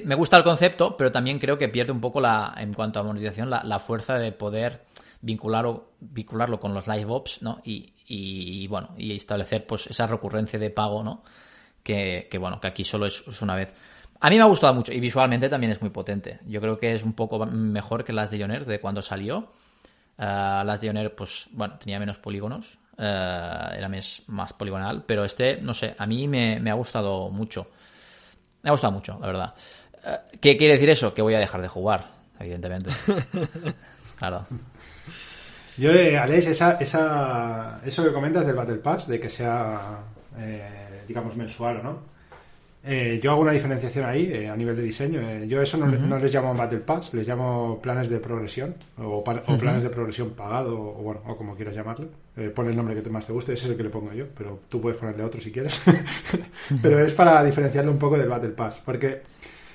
Me 0.04 0.16
gusta 0.16 0.36
el 0.36 0.42
concepto, 0.42 0.96
pero 0.96 1.12
también 1.12 1.38
creo 1.38 1.56
que 1.56 1.68
pierde 1.68 1.92
un 1.92 2.00
poco 2.00 2.20
la, 2.20 2.52
en 2.56 2.74
cuanto 2.74 2.98
a 2.98 3.04
monetización, 3.04 3.48
la, 3.48 3.78
fuerza 3.78 4.14
de 4.14 4.32
poder 4.32 4.86
vincularlo, 5.20 5.92
vincularlo 6.00 6.58
con 6.58 6.74
los 6.74 6.88
live 6.88 7.06
ops, 7.08 7.42
¿no? 7.42 7.60
Y, 7.64 7.92
y, 8.08 8.66
bueno, 8.66 8.88
y 8.98 9.14
establecer 9.14 9.66
pues 9.66 9.86
esa 9.86 10.08
recurrencia 10.08 10.58
de 10.58 10.70
pago, 10.70 11.04
¿no? 11.04 11.22
Que, 11.84 12.26
que, 12.28 12.38
bueno, 12.38 12.60
que 12.60 12.66
aquí 12.66 12.82
solo 12.82 13.06
es, 13.06 13.40
una 13.40 13.54
vez. 13.54 13.72
A 14.18 14.28
mí 14.28 14.34
me 14.36 14.42
ha 14.42 14.46
gustado 14.46 14.74
mucho 14.74 14.92
y 14.92 14.98
visualmente 14.98 15.48
también 15.48 15.70
es 15.70 15.80
muy 15.80 15.90
potente. 15.90 16.40
Yo 16.46 16.60
creo 16.60 16.76
que 16.76 16.92
es 16.92 17.04
un 17.04 17.12
poco 17.12 17.46
mejor 17.46 18.02
que 18.02 18.12
las 18.12 18.32
de 18.32 18.40
Joner 18.40 18.66
de 18.66 18.80
cuando 18.80 19.00
salió. 19.00 19.52
Eh, 20.18 20.62
las 20.64 20.80
de 20.80 20.88
Joner, 20.88 21.14
pues, 21.14 21.46
bueno, 21.52 21.78
tenía 21.78 22.00
menos 22.00 22.18
polígonos, 22.18 22.78
eh, 22.98 23.74
era 23.76 23.88
más, 24.26 24.52
poligonal, 24.54 25.04
pero 25.06 25.24
este, 25.24 25.60
no 25.62 25.72
sé, 25.72 25.94
a 25.96 26.04
mí 26.06 26.26
me 26.26 26.68
ha 26.68 26.74
gustado 26.74 27.30
mucho. 27.30 27.68
Me 28.62 28.70
ha 28.70 28.72
gustado 28.72 28.92
mucho, 28.92 29.16
la 29.20 29.26
verdad. 29.26 29.54
Eh, 30.04 30.38
¿Qué 30.40 30.56
quiere 30.56 30.74
decir 30.74 30.90
eso? 30.90 31.14
Que 31.14 31.22
voy 31.22 31.34
a 31.34 31.38
dejar 31.38 31.62
de 31.62 31.68
jugar, 31.68 32.08
evidentemente. 32.38 32.90
Claro. 34.20 34.46
Yo, 35.78 35.92
eh, 35.92 36.18
Alex, 36.18 36.48
esa, 36.48 36.72
esa, 36.72 37.80
eso 37.86 38.04
que 38.04 38.12
comentas 38.12 38.44
del 38.44 38.54
Battle 38.54 38.76
Pass, 38.76 39.08
de 39.08 39.18
que 39.18 39.30
sea, 39.30 40.00
eh, 40.38 41.04
digamos, 41.08 41.34
mensual 41.36 41.78
o 41.78 41.82
no, 41.82 41.98
eh, 42.82 43.20
yo 43.22 43.32
hago 43.32 43.42
una 43.42 43.52
diferenciación 43.52 44.06
ahí 44.06 44.30
eh, 44.32 44.48
a 44.48 44.56
nivel 44.56 44.74
de 44.76 44.82
diseño. 44.82 45.20
eh, 45.20 45.46
yo 45.46 45.60
eso 45.60 45.76
no, 45.76 45.86
le- 45.86 45.98
no 45.98 46.18
les 46.18 46.32
llamo 46.32 46.54
Battle 46.54 46.78
Pass, 46.78 47.12
les 47.12 47.28
llamo 47.28 47.78
planes 47.82 48.08
de 48.08 48.18
progresión 48.20 48.74
o, 48.98 49.22
pa- 49.22 49.42
o 49.46 49.56
planes 49.58 49.82
de 49.82 49.90
progresión 49.90 50.30
pagado 50.30 50.78
o, 50.80 50.94
bueno, 51.02 51.20
o 51.26 51.36
como 51.36 51.54
quieras 51.54 51.74
llamarle. 51.74 52.06
Eh, 52.36 52.48
pon 52.48 52.68
el 52.68 52.76
nombre 52.76 52.94
que 52.94 53.02
te- 53.02 53.10
más 53.10 53.26
te 53.26 53.32
guste, 53.34 53.52
ese 53.52 53.64
es 53.66 53.70
el 53.72 53.76
que 53.76 53.82
le 53.82 53.90
pongo 53.90 54.12
yo, 54.14 54.24
pero 54.36 54.60
tú 54.68 54.80
puedes 54.80 54.98
ponerle 54.98 55.24
otro 55.24 55.40
si 55.40 55.52
quieres. 55.52 55.82
pero 56.82 56.98
es 57.00 57.12
para 57.14 57.42
diferenciarlo 57.44 57.90
un 57.92 57.98
poco 57.98 58.16
del 58.16 58.28
Battle 58.28 58.50
Pass, 58.50 58.80
porque 58.84 59.22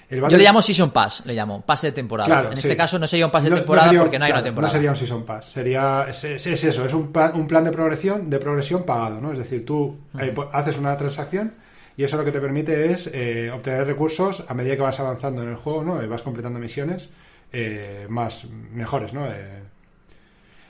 el 0.10 0.18
Yo 0.18 0.22
Battle 0.24 0.38
le 0.38 0.44
llamo 0.44 0.62
Season 0.62 0.92
Pass, 0.92 1.24
le 1.26 1.34
llamo, 1.34 1.62
pase 1.62 1.88
de 1.88 1.94
temporada. 1.94 2.28
Claro, 2.28 2.50
en 2.52 2.58
sí. 2.58 2.68
este 2.68 2.78
caso 2.78 2.98
no 3.00 3.08
sería 3.08 3.26
un 3.26 3.32
pase 3.32 3.46
de 3.46 3.52
no 3.52 3.58
temporada 3.58 3.88
sería 3.88 4.02
porque 4.02 4.20
no 4.20 4.26
hay 4.26 4.32
claro, 4.32 4.42
una 4.42 4.48
temporada. 4.50 4.68
No 4.70 4.74
sería 4.74 4.90
un 4.92 4.96
Season 4.96 5.24
Pass, 5.26 5.46
sería, 5.52 6.06
es, 6.10 6.24
es- 6.24 6.48
es 6.48 6.64
eso, 6.64 6.86
es 6.86 6.94
un 6.94 7.12
plan, 7.12 7.32
un 7.36 7.48
plan 7.48 7.64
de 7.64 7.72
progresión, 7.72 8.30
de 8.30 8.40
progresión 8.40 8.84
pagado, 8.84 9.20
¿no? 9.22 9.32
Es 9.32 9.38
decir, 9.40 9.64
tú 9.66 9.96
eh, 10.20 10.32
po- 10.34 10.50
haces 10.52 10.78
una 10.80 10.96
transacción 10.98 11.54
y 11.98 12.04
eso 12.04 12.18
lo 12.18 12.26
que 12.26 12.32
te 12.32 12.42
permite 12.42 12.92
es 12.92 13.10
eh, 13.14 13.50
obtener 13.52 13.86
recursos 13.88 14.44
a 14.48 14.54
medida 14.54 14.76
que 14.76 14.82
vas 14.82 15.00
avanzando 15.00 15.42
en 15.44 15.50
el 15.50 15.56
juego, 15.56 15.84
¿no? 15.84 16.04
Y 16.04 16.08
vas 16.08 16.22
completando 16.22 16.60
misiones 16.60 17.10
eh, 17.54 18.06
más 18.10 18.46
mejores, 18.74 19.14
¿no? 19.14 19.26
Eh, 19.28 19.64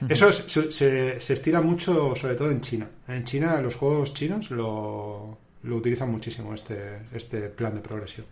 Eso 0.10 0.28
es- 0.30 0.38
se, 0.48 0.72
se- 0.72 1.20
se 1.20 1.34
estira 1.34 1.62
mucho, 1.62 2.16
sobre 2.16 2.36
todo 2.36 2.52
en 2.52 2.62
China. 2.62 2.88
En 3.08 3.24
China, 3.24 3.60
los 3.62 3.76
juegos 3.76 4.14
chinos 4.14 4.52
lo, 4.52 5.38
lo 5.64 5.76
utilizan 5.78 6.12
muchísimo, 6.12 6.54
este, 6.54 7.00
este 7.14 7.50
plan 7.50 7.74
de 7.76 7.82
progresión. 7.82 8.26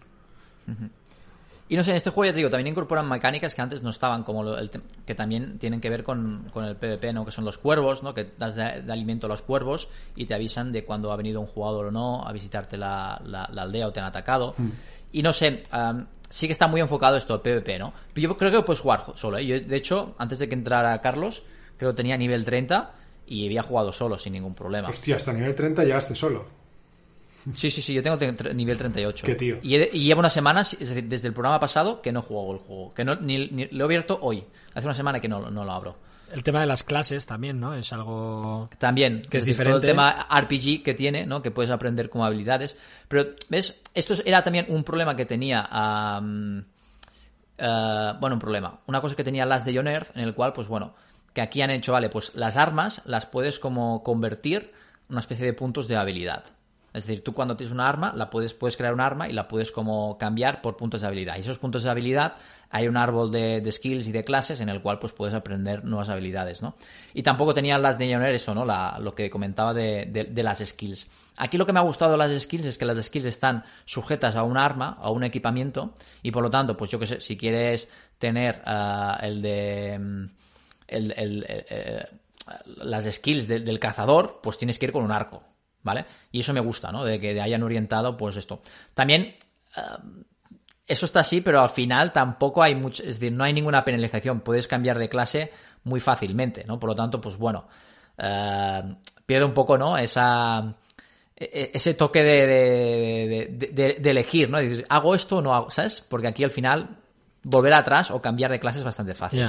Y 1.73 1.75
no 1.75 1.83
sé, 1.83 1.89
en 1.89 1.97
este 1.97 2.11
juego 2.11 2.25
ya 2.29 2.33
te 2.33 2.37
digo, 2.37 2.51
también 2.51 2.67
incorporan 2.67 3.09
mecánicas 3.09 3.55
que 3.55 3.61
antes 3.63 3.81
no 3.81 3.89
estaban, 3.89 4.21
como 4.23 4.43
lo- 4.43 4.59
el 4.59 4.69
que 5.07 5.15
también 5.15 5.57
tienen 5.57 5.81
que 5.81 5.89
ver 5.89 6.03
con, 6.03 6.47
con 6.53 6.65
el 6.65 6.75
PvP, 6.75 7.11
¿no? 7.13 7.25
Que 7.25 7.31
son 7.31 7.45
los 7.45 7.57
cuervos, 7.57 8.03
¿no? 8.03 8.13
Que 8.13 8.31
das 8.37 8.53
de, 8.53 8.83
de 8.83 8.93
alimento 8.93 9.25
a 9.25 9.29
los 9.29 9.41
cuervos 9.41 9.87
y 10.15 10.27
te 10.27 10.35
avisan 10.35 10.71
de 10.71 10.85
cuando 10.85 11.11
ha 11.11 11.15
venido 11.15 11.41
un 11.41 11.47
jugador 11.47 11.87
o 11.87 11.91
no 11.91 12.27
a 12.27 12.31
visitarte 12.31 12.77
la, 12.77 13.19
la- 13.25 13.49
la 13.51 13.63
aldea 13.63 13.87
o 13.87 13.91
te 13.91 13.99
han 14.01 14.05
atacado. 14.05 14.53
Y 15.11 15.23
no 15.23 15.33
sé, 15.33 15.63
am, 15.71 16.05
sí 16.29 16.45
que 16.45 16.53
está 16.53 16.67
muy 16.67 16.79
enfocado 16.79 17.17
esto 17.17 17.33
al 17.33 17.41
PvP, 17.41 17.79
¿no? 17.79 17.91
Pero 18.13 18.29
yo 18.29 18.37
creo 18.37 18.51
que 18.51 18.61
puedes 18.61 18.79
jugar 18.79 19.05
solo, 19.15 19.39
¿eh? 19.39 19.45
Yo, 19.47 19.59
de 19.59 19.75
hecho, 19.75 20.13
antes 20.19 20.37
de 20.37 20.47
que 20.47 20.53
entrara 20.53 21.01
Carlos, 21.01 21.41
creo 21.77 21.89
que 21.93 21.97
tenía 21.97 22.17
nivel 22.17 22.45
30 22.45 22.91
y 23.25 23.47
había 23.47 23.63
jugado 23.63 23.91
solo 23.91 24.19
sin 24.19 24.33
ningún 24.33 24.53
problema. 24.53 24.89
Hostia, 24.89 25.15
hasta 25.15 25.33
nivel 25.33 25.55
30 25.55 25.83
llegaste 25.83 26.13
solo. 26.13 26.45
Sí, 27.55 27.69
sí, 27.69 27.81
sí, 27.81 27.93
yo 27.93 28.01
tengo 28.01 28.17
nivel 28.53 28.77
38. 28.77 29.25
Qué 29.25 29.35
tío. 29.35 29.57
Y, 29.61 29.75
he- 29.75 29.89
y 29.93 30.03
llevo 30.05 30.19
unas 30.19 30.33
semanas, 30.33 30.73
es 30.79 30.89
decir, 30.89 31.05
desde 31.09 31.27
el 31.27 31.33
programa 31.33 31.59
pasado, 31.59 32.01
que 32.01 32.11
no 32.11 32.21
juego 32.21 32.53
el 32.53 32.59
juego. 32.59 32.93
Que 32.93 33.03
no, 33.03 33.15
ni, 33.15 33.47
ni- 33.49 33.67
lo 33.67 33.83
he 33.83 33.85
abierto 33.85 34.17
hoy. 34.21 34.43
Hace 34.73 34.87
una 34.87 34.95
semana 34.95 35.19
que 35.19 35.27
no, 35.27 35.49
no 35.51 35.63
lo 35.65 35.71
abro. 35.71 35.97
El 36.31 36.41
tema 36.41 36.61
de 36.61 36.65
las 36.67 36.83
clases 36.83 37.25
también, 37.27 37.59
¿no? 37.59 37.75
Es 37.75 37.93
algo... 37.93 38.67
También, 38.79 39.21
Que 39.29 39.37
es 39.37 39.45
decir, 39.45 39.63
todo 39.63 39.79
diferente. 39.79 39.87
el 39.87 39.91
tema 39.91 40.27
RPG 40.41 40.81
que 40.83 40.93
tiene, 40.95 41.25
¿no? 41.27 41.41
Que 41.43 41.51
puedes 41.51 41.69
aprender 41.69 42.09
como 42.09 42.25
habilidades. 42.25 42.75
Pero, 43.07 43.35
¿ves? 43.49 43.83
Esto 43.93 44.15
era 44.25 44.41
también 44.41 44.65
un 44.69 44.83
problema 44.83 45.15
que 45.15 45.25
tenía. 45.25 45.69
eh, 47.57 48.13
bueno, 48.19 48.35
un 48.35 48.39
problema. 48.39 48.79
Una 48.87 49.01
cosa 49.01 49.15
que 49.15 49.23
tenía 49.23 49.45
las 49.45 49.63
de 49.65 49.75
John 49.75 49.87
Earth, 49.87 50.15
en 50.15 50.23
el 50.23 50.33
cual, 50.33 50.53
pues 50.53 50.67
bueno, 50.67 50.95
que 51.33 51.41
aquí 51.41 51.61
han 51.61 51.69
hecho, 51.71 51.91
vale, 51.93 52.09
pues 52.09 52.31
las 52.35 52.57
armas 52.57 53.01
las 53.05 53.25
puedes 53.25 53.59
como 53.59 54.01
convertir 54.03 54.71
en 55.07 55.11
una 55.11 55.19
especie 55.19 55.45
de 55.45 55.53
puntos 55.53 55.87
de 55.87 55.97
habilidad. 55.97 56.45
Es 56.93 57.07
decir, 57.07 57.23
tú 57.23 57.33
cuando 57.33 57.57
tienes 57.57 57.73
una 57.73 57.89
arma, 57.89 58.13
la 58.13 58.29
puedes, 58.29 58.53
puedes 58.53 58.77
crear 58.77 58.93
un 58.93 59.01
arma 59.01 59.27
y 59.27 59.33
la 59.33 59.47
puedes 59.47 59.71
como 59.71 60.17
cambiar 60.17 60.61
por 60.61 60.77
puntos 60.77 61.01
de 61.01 61.07
habilidad. 61.07 61.37
Y 61.37 61.39
esos 61.39 61.57
puntos 61.57 61.81
de 61.83 61.89
habilidad, 61.89 62.35
hay 62.69 62.87
un 62.87 62.97
árbol 62.97 63.31
de, 63.31 63.61
de 63.61 63.71
skills 63.71 64.07
y 64.07 64.11
de 64.11 64.23
clases 64.23 64.61
en 64.61 64.69
el 64.69 64.81
cual 64.81 64.99
pues 64.99 65.11
puedes 65.13 65.33
aprender 65.33 65.83
nuevas 65.83 66.09
habilidades, 66.09 66.61
¿no? 66.61 66.75
Y 67.13 67.23
tampoco 67.23 67.53
tenían 67.53 67.81
las 67.81 67.97
de 67.97 68.09
Earth 68.11 68.35
eso, 68.35 68.53
¿no? 68.53 68.63
La- 68.65 68.99
lo 68.99 69.15
que 69.15 69.29
comentaba 69.29 69.73
de, 69.73 70.05
de- 70.05 70.43
las 70.43 70.59
skills. 70.59 71.09
Aquí 71.37 71.57
lo 71.57 71.65
que 71.65 71.73
me 71.73 71.79
ha 71.79 71.83
gustado 71.83 72.11
de 72.11 72.17
las 72.19 72.31
skills 72.39 72.65
es 72.67 72.77
que 72.77 72.85
las 72.85 73.03
skills 73.03 73.25
están 73.25 73.63
sujetas 73.85 74.35
a 74.35 74.43
un 74.43 74.55
arma, 74.57 74.97
a 75.01 75.09
un 75.09 75.23
equipamiento, 75.23 75.95
y 76.21 76.29
por 76.31 76.43
lo 76.43 76.51
tanto, 76.51 76.77
pues 76.77 76.91
yo 76.91 76.99
que 76.99 77.07
sé, 77.07 77.21
si 77.21 77.37
quieres 77.37 77.89
tener 78.19 78.61
ah, 78.65 79.17
el 79.21 79.41
de... 79.41 79.97
mm, 79.99 80.25
el- 80.89 81.11
el- 81.17 81.45
el- 81.49 81.65
eh, 81.69 82.05
las 82.77 83.05
skills 83.05 83.47
del 83.47 83.79
cazador, 83.79 84.39
pues 84.43 84.57
tienes 84.57 84.77
que 84.77 84.85
ir 84.87 84.91
con 84.91 85.03
un 85.03 85.11
arco, 85.11 85.43
¿vale? 85.83 86.05
Y 86.31 86.39
eso 86.39 86.53
me 86.53 86.59
gusta, 86.59 86.91
¿no? 86.91 87.03
De 87.03 87.19
que 87.19 87.39
hayan 87.39 87.63
orientado, 87.63 88.17
pues 88.17 88.37
esto. 88.37 88.61
También, 88.93 89.35
ah, 89.75 89.99
eso 90.87 91.05
está 91.05 91.21
así, 91.21 91.41
pero 91.41 91.61
al 91.61 91.69
final 91.69 92.11
tampoco 92.11 92.63
hay 92.63 92.75
mucho, 92.75 93.03
es 93.03 93.19
decir, 93.19 93.31
no 93.31 93.43
hay 93.43 93.53
ninguna 93.53 93.85
penalización. 93.85 94.41
Puedes 94.41 94.67
cambiar 94.67 94.99
de 94.99 95.09
clase 95.09 95.51
muy 95.83 95.99
fácilmente, 95.99 96.63
¿no? 96.65 96.79
Por 96.79 96.89
lo 96.89 96.95
tanto, 96.95 97.21
pues 97.21 97.37
bueno, 97.37 97.67
eh, 98.17 98.95
pierde 99.25 99.45
un 99.45 99.53
poco, 99.53 99.77
¿no? 99.77 99.97
Esa, 99.97 100.75
e- 101.35 101.49
e- 101.53 101.71
ese 101.73 101.93
toque 101.93 102.23
de, 102.23 103.97
de, 103.99 104.09
elegir, 104.09 104.49
¿no? 104.49 104.57
De 104.57 104.69
decir, 104.69 104.85
¿hago 104.89 105.15
esto 105.15 105.37
o 105.37 105.41
no 105.41 105.53
hago? 105.53 105.71
¿Sabes? 105.71 106.01
Porque 106.01 106.27
aquí 106.27 106.43
al 106.43 106.51
final 106.51 106.97
volver 107.43 107.73
atrás 107.73 108.11
o 108.11 108.21
cambiar 108.21 108.51
de 108.51 108.59
clase 108.59 108.79
es 108.79 108.85
bastante 108.85 109.13
fácil. 109.13 109.41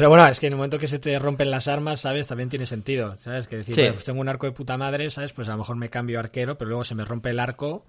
Pero 0.00 0.08
bueno, 0.08 0.26
es 0.28 0.40
que 0.40 0.46
en 0.46 0.54
el 0.54 0.56
momento 0.56 0.78
que 0.78 0.88
se 0.88 0.98
te 0.98 1.18
rompen 1.18 1.50
las 1.50 1.68
armas, 1.68 2.00
¿sabes? 2.00 2.26
También 2.26 2.48
tiene 2.48 2.64
sentido, 2.64 3.16
¿sabes? 3.16 3.46
Que 3.46 3.58
decir, 3.58 3.74
Sí. 3.74 3.82
bueno, 3.82 3.94
pues 3.96 4.04
tengo 4.06 4.18
un 4.22 4.30
arco 4.30 4.46
de 4.46 4.52
puta 4.52 4.78
madre, 4.78 5.10
¿sabes? 5.10 5.34
Pues 5.34 5.46
a 5.48 5.52
lo 5.52 5.58
mejor 5.58 5.76
me 5.76 5.90
cambio 5.90 6.16
a 6.16 6.20
arquero, 6.20 6.56
pero 6.56 6.70
luego 6.70 6.84
se 6.84 6.94
me 6.94 7.04
rompe 7.04 7.28
el 7.28 7.38
arco. 7.38 7.84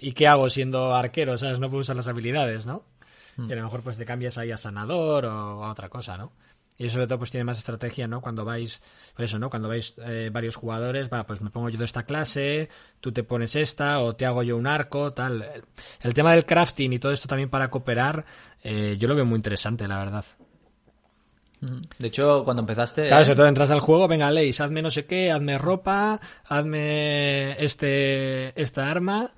¿Y 0.00 0.14
qué 0.14 0.26
hago 0.26 0.50
siendo 0.50 0.96
arquero, 0.96 1.38
¿sabes? 1.38 1.60
No 1.60 1.68
puedo 1.70 1.82
usar 1.82 1.94
las 1.94 2.08
habilidades, 2.08 2.66
¿no? 2.66 2.82
Hmm. 3.36 3.48
Y 3.48 3.52
a 3.52 3.54
lo 3.54 3.62
mejor 3.62 3.82
pues 3.82 3.96
te 3.96 4.04
cambias 4.04 4.36
ahí 4.36 4.50
a 4.50 4.56
sanador 4.56 5.26
o 5.26 5.64
a 5.64 5.70
otra 5.70 5.88
cosa, 5.88 6.18
¿no? 6.18 6.32
Y 6.76 6.86
eso 6.86 6.94
sobre 6.94 7.06
todo 7.06 7.18
pues 7.18 7.30
tiene 7.30 7.44
más 7.44 7.58
estrategia, 7.58 8.08
¿no? 8.08 8.20
Cuando 8.20 8.44
vais, 8.44 8.82
pues 9.14 9.30
eso, 9.30 9.38
¿no? 9.38 9.48
Cuando 9.48 9.68
vais 9.68 9.94
eh, 9.98 10.30
varios 10.32 10.56
jugadores, 10.56 11.08
va, 11.08 11.24
pues 11.24 11.40
me 11.40 11.50
pongo 11.50 11.68
yo 11.68 11.78
de 11.78 11.84
esta 11.84 12.02
clase, 12.02 12.68
tú 12.98 13.12
te 13.12 13.22
pones 13.22 13.54
esta, 13.54 14.00
o 14.00 14.16
te 14.16 14.26
hago 14.26 14.42
yo 14.42 14.56
un 14.56 14.66
arco, 14.66 15.12
tal. 15.12 15.62
El 16.02 16.14
tema 16.14 16.32
del 16.32 16.44
crafting 16.46 16.92
y 16.92 16.98
todo 16.98 17.12
esto 17.12 17.28
también 17.28 17.48
para 17.48 17.70
cooperar, 17.70 18.24
eh, 18.64 18.96
yo 18.98 19.06
lo 19.06 19.14
veo 19.14 19.24
muy 19.24 19.36
interesante, 19.36 19.86
la 19.86 19.98
verdad. 19.98 20.24
De 21.98 22.08
hecho, 22.08 22.44
cuando 22.44 22.60
empezaste... 22.62 23.08
Claro, 23.08 23.24
sobre 23.24 23.36
todo 23.36 23.46
entras 23.48 23.70
al 23.70 23.80
juego, 23.80 24.06
venga, 24.06 24.30
Leis, 24.30 24.60
hazme 24.60 24.80
no 24.82 24.90
sé 24.90 25.06
qué, 25.06 25.30
hazme 25.32 25.58
ropa, 25.58 26.20
hazme 26.46 27.62
este 27.64 28.60
esta 28.60 28.90
arma. 28.90 29.32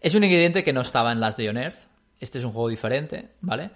Es 0.00 0.14
un 0.14 0.24
ingrediente 0.24 0.64
que 0.64 0.72
no 0.72 0.80
estaba 0.80 1.12
en 1.12 1.20
las 1.20 1.36
de 1.36 1.44
Earth. 1.46 1.76
Este 2.18 2.38
es 2.38 2.44
un 2.44 2.52
juego 2.52 2.68
diferente, 2.68 3.28
¿vale? 3.40 3.70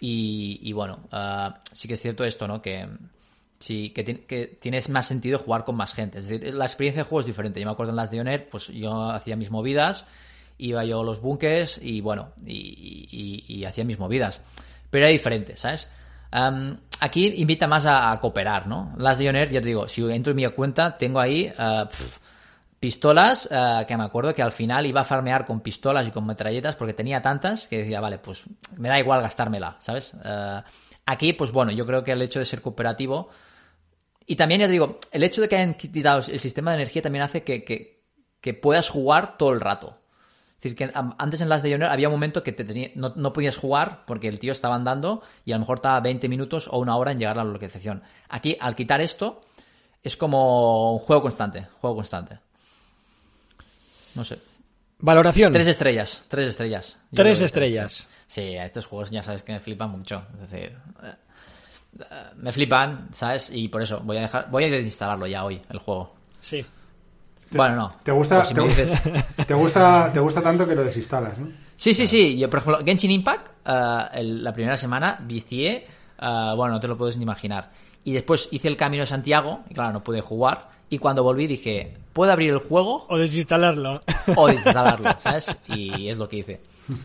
Y, 0.00 0.60
y 0.62 0.72
bueno, 0.72 1.00
ah, 1.12 1.60
sí 1.72 1.88
que 1.88 1.94
es 1.94 2.00
cierto 2.00 2.24
esto, 2.24 2.46
¿no? 2.48 2.62
Que 2.62 2.88
sí, 3.58 3.90
que, 3.90 4.02
ti- 4.04 4.14
que 4.26 4.46
tienes 4.46 4.88
más 4.88 5.06
sentido 5.06 5.38
jugar 5.38 5.64
con 5.64 5.76
más 5.76 5.92
gente. 5.94 6.18
Es 6.18 6.28
decir, 6.28 6.54
la 6.54 6.64
experiencia 6.64 7.02
de 7.02 7.08
juego 7.08 7.20
es 7.20 7.26
diferente. 7.26 7.60
Yo 7.60 7.66
me 7.66 7.72
acuerdo 7.72 7.90
en 7.90 7.96
las 7.96 8.10
de 8.10 8.18
Earth, 8.18 8.48
pues 8.50 8.68
yo 8.68 9.10
hacía 9.10 9.36
mis 9.36 9.50
movidas, 9.50 10.06
iba 10.58 10.84
yo 10.84 11.00
a 11.00 11.04
los 11.04 11.20
bunkers 11.20 11.78
y 11.82 12.00
bueno, 12.00 12.30
y, 12.46 13.08
y- 13.10 13.44
y 13.54 13.64
hacía 13.64 13.84
mis 13.84 13.98
movidas. 13.98 14.40
Pero 14.90 15.04
era 15.04 15.12
diferente, 15.12 15.56
¿sabes? 15.56 15.88
Aquí 17.00 17.26
invita 17.36 17.66
más 17.66 17.84
a, 17.84 18.18
cooperar, 18.20 18.68
¿no? 18.68 18.94
Las 18.96 19.18
de 19.18 19.26
Earth, 19.26 19.50
ya 19.50 19.60
te 19.60 19.66
digo, 19.66 19.88
si 19.88 20.08
entro 20.10 20.30
en 20.30 20.36
mi 20.36 20.46
cuenta, 20.50 20.96
tengo 20.96 21.18
ahí 21.18 21.52
ah, 21.58 21.88
pf, 21.90 22.18
pistolas 22.78 23.48
eh, 23.50 23.84
que 23.86 23.96
me 23.96 24.04
acuerdo 24.04 24.32
que 24.34 24.42
al 24.42 24.52
final 24.52 24.86
iba 24.86 25.00
a 25.02 25.04
farmear 25.04 25.44
con 25.44 25.60
pistolas 25.60 26.06
y 26.06 26.10
con 26.10 26.26
metralletas 26.26 26.76
porque 26.76 26.94
tenía 26.94 27.20
tantas 27.20 27.68
que 27.68 27.78
decía, 27.78 28.00
vale, 28.00 28.18
pues 28.18 28.44
me 28.76 28.88
da 28.88 28.98
igual 28.98 29.20
gastármela, 29.20 29.76
¿sabes? 29.80 30.14
Eh, 30.24 30.62
aquí, 31.06 31.32
pues 31.32 31.52
bueno, 31.52 31.72
yo 31.72 31.84
creo 31.86 32.04
que 32.04 32.12
el 32.12 32.22
hecho 32.22 32.38
de 32.38 32.44
ser 32.44 32.62
cooperativo 32.62 33.28
y 34.26 34.36
también, 34.36 34.60
ya 34.60 34.66
te 34.66 34.72
digo, 34.72 34.98
el 35.10 35.24
hecho 35.24 35.40
de 35.40 35.48
que 35.48 35.56
hayan 35.56 35.74
quitado 35.74 36.22
el 36.28 36.38
sistema 36.38 36.70
de 36.70 36.76
energía 36.78 37.02
también 37.02 37.24
hace 37.24 37.42
que- 37.42 37.64
que 38.40 38.54
puedas 38.54 38.88
jugar 38.88 39.36
todo 39.38 39.52
el 39.52 39.60
rato. 39.60 40.01
Es 40.62 40.70
decir, 40.72 40.76
que 40.76 40.92
antes 41.18 41.40
en 41.40 41.48
las 41.48 41.60
de 41.64 41.74
Honor 41.74 41.90
había 41.90 42.06
un 42.08 42.14
momento 42.14 42.44
que 42.44 42.52
te 42.52 42.64
tenía- 42.64 42.90
no, 42.94 43.12
no 43.16 43.32
podías 43.32 43.56
jugar 43.56 44.04
porque 44.06 44.28
el 44.28 44.38
tío 44.38 44.52
estaba 44.52 44.76
andando 44.76 45.20
y 45.44 45.50
a 45.50 45.56
lo 45.56 45.60
mejor 45.60 45.78
estaba 45.78 45.98
20 45.98 46.28
minutos 46.28 46.68
o 46.70 46.78
una 46.78 46.96
hora 46.96 47.10
en 47.10 47.18
llegar 47.18 47.36
a 47.40 47.42
la 47.44 47.50
localización. 47.50 48.00
Aquí, 48.28 48.56
al 48.60 48.76
quitar 48.76 49.00
esto, 49.00 49.40
es 50.04 50.16
como 50.16 50.92
un 50.92 50.98
juego 51.00 51.22
constante, 51.22 51.66
juego 51.80 51.96
constante. 51.96 52.38
No 54.14 54.24
sé. 54.24 54.38
Valoración. 55.00 55.52
Tres 55.52 55.66
estrellas, 55.66 56.22
tres 56.28 56.48
estrellas. 56.50 56.96
Tres 57.12 57.40
estrellas. 57.40 58.08
Sí, 58.28 58.56
a 58.56 58.64
estos 58.64 58.86
juegos 58.86 59.10
ya 59.10 59.22
sabes 59.22 59.42
que 59.42 59.52
me 59.52 59.58
flipan 59.60 59.90
mucho. 59.90 60.22
Es 60.34 60.48
decir, 60.50 60.78
eh, 61.02 61.14
eh, 61.98 62.04
me 62.36 62.52
flipan, 62.52 63.08
¿sabes? 63.12 63.50
Y 63.52 63.66
por 63.66 63.82
eso 63.82 63.98
voy 64.04 64.18
a 64.18 64.22
dejar, 64.22 64.48
voy 64.48 64.62
a 64.64 64.70
desinstalarlo 64.70 65.26
ya 65.26 65.44
hoy, 65.44 65.60
el 65.70 65.78
juego. 65.80 66.14
Sí. 66.40 66.64
Bueno, 67.56 67.76
no. 67.76 67.88
¿Te 68.02 68.12
gusta, 68.12 68.44
si 68.44 68.54
te, 68.54 68.60
me 68.60 68.66
gu- 68.66 68.70
dices- 68.70 69.46
te 69.46 69.54
gusta, 69.54 70.10
te 70.12 70.20
gusta 70.20 70.42
tanto 70.42 70.66
que 70.66 70.74
lo 70.74 70.84
desinstalas, 70.84 71.38
¿no? 71.38 71.48
Sí, 71.76 71.94
sí, 71.94 72.06
sí. 72.06 72.38
Yo, 72.38 72.48
por 72.48 72.60
ejemplo, 72.60 72.84
Genshin 72.84 73.10
Impact, 73.10 73.48
eh, 73.66 74.02
el- 74.14 74.42
la 74.44 74.52
primera 74.52 74.76
semana 74.76 75.18
vicié, 75.22 75.74
eh, 76.20 76.52
bueno, 76.56 76.74
no 76.74 76.80
te 76.80 76.88
lo 76.88 76.96
puedes 76.96 77.16
ni 77.16 77.22
imaginar. 77.24 77.70
Y 78.04 78.12
después 78.12 78.48
hice 78.50 78.68
el 78.68 78.76
camino 78.76 79.02
de 79.02 79.06
Santiago, 79.06 79.60
y 79.70 79.74
claro, 79.74 79.92
no 79.92 80.02
pude 80.02 80.20
jugar. 80.20 80.68
Y 80.90 80.98
cuando 80.98 81.22
volví 81.22 81.46
dije, 81.46 81.96
¿puedo 82.12 82.30
abrir 82.32 82.50
el 82.50 82.58
juego 82.58 83.06
O 83.08 83.16
desinstalarlo. 83.16 84.00
o 84.36 84.46
desinstalarlo? 84.46 85.10
¿Sabes? 85.20 85.46
Y 85.68 86.08
es 86.08 86.16
lo 86.18 86.28
que 86.28 86.36
hice. 86.38 86.60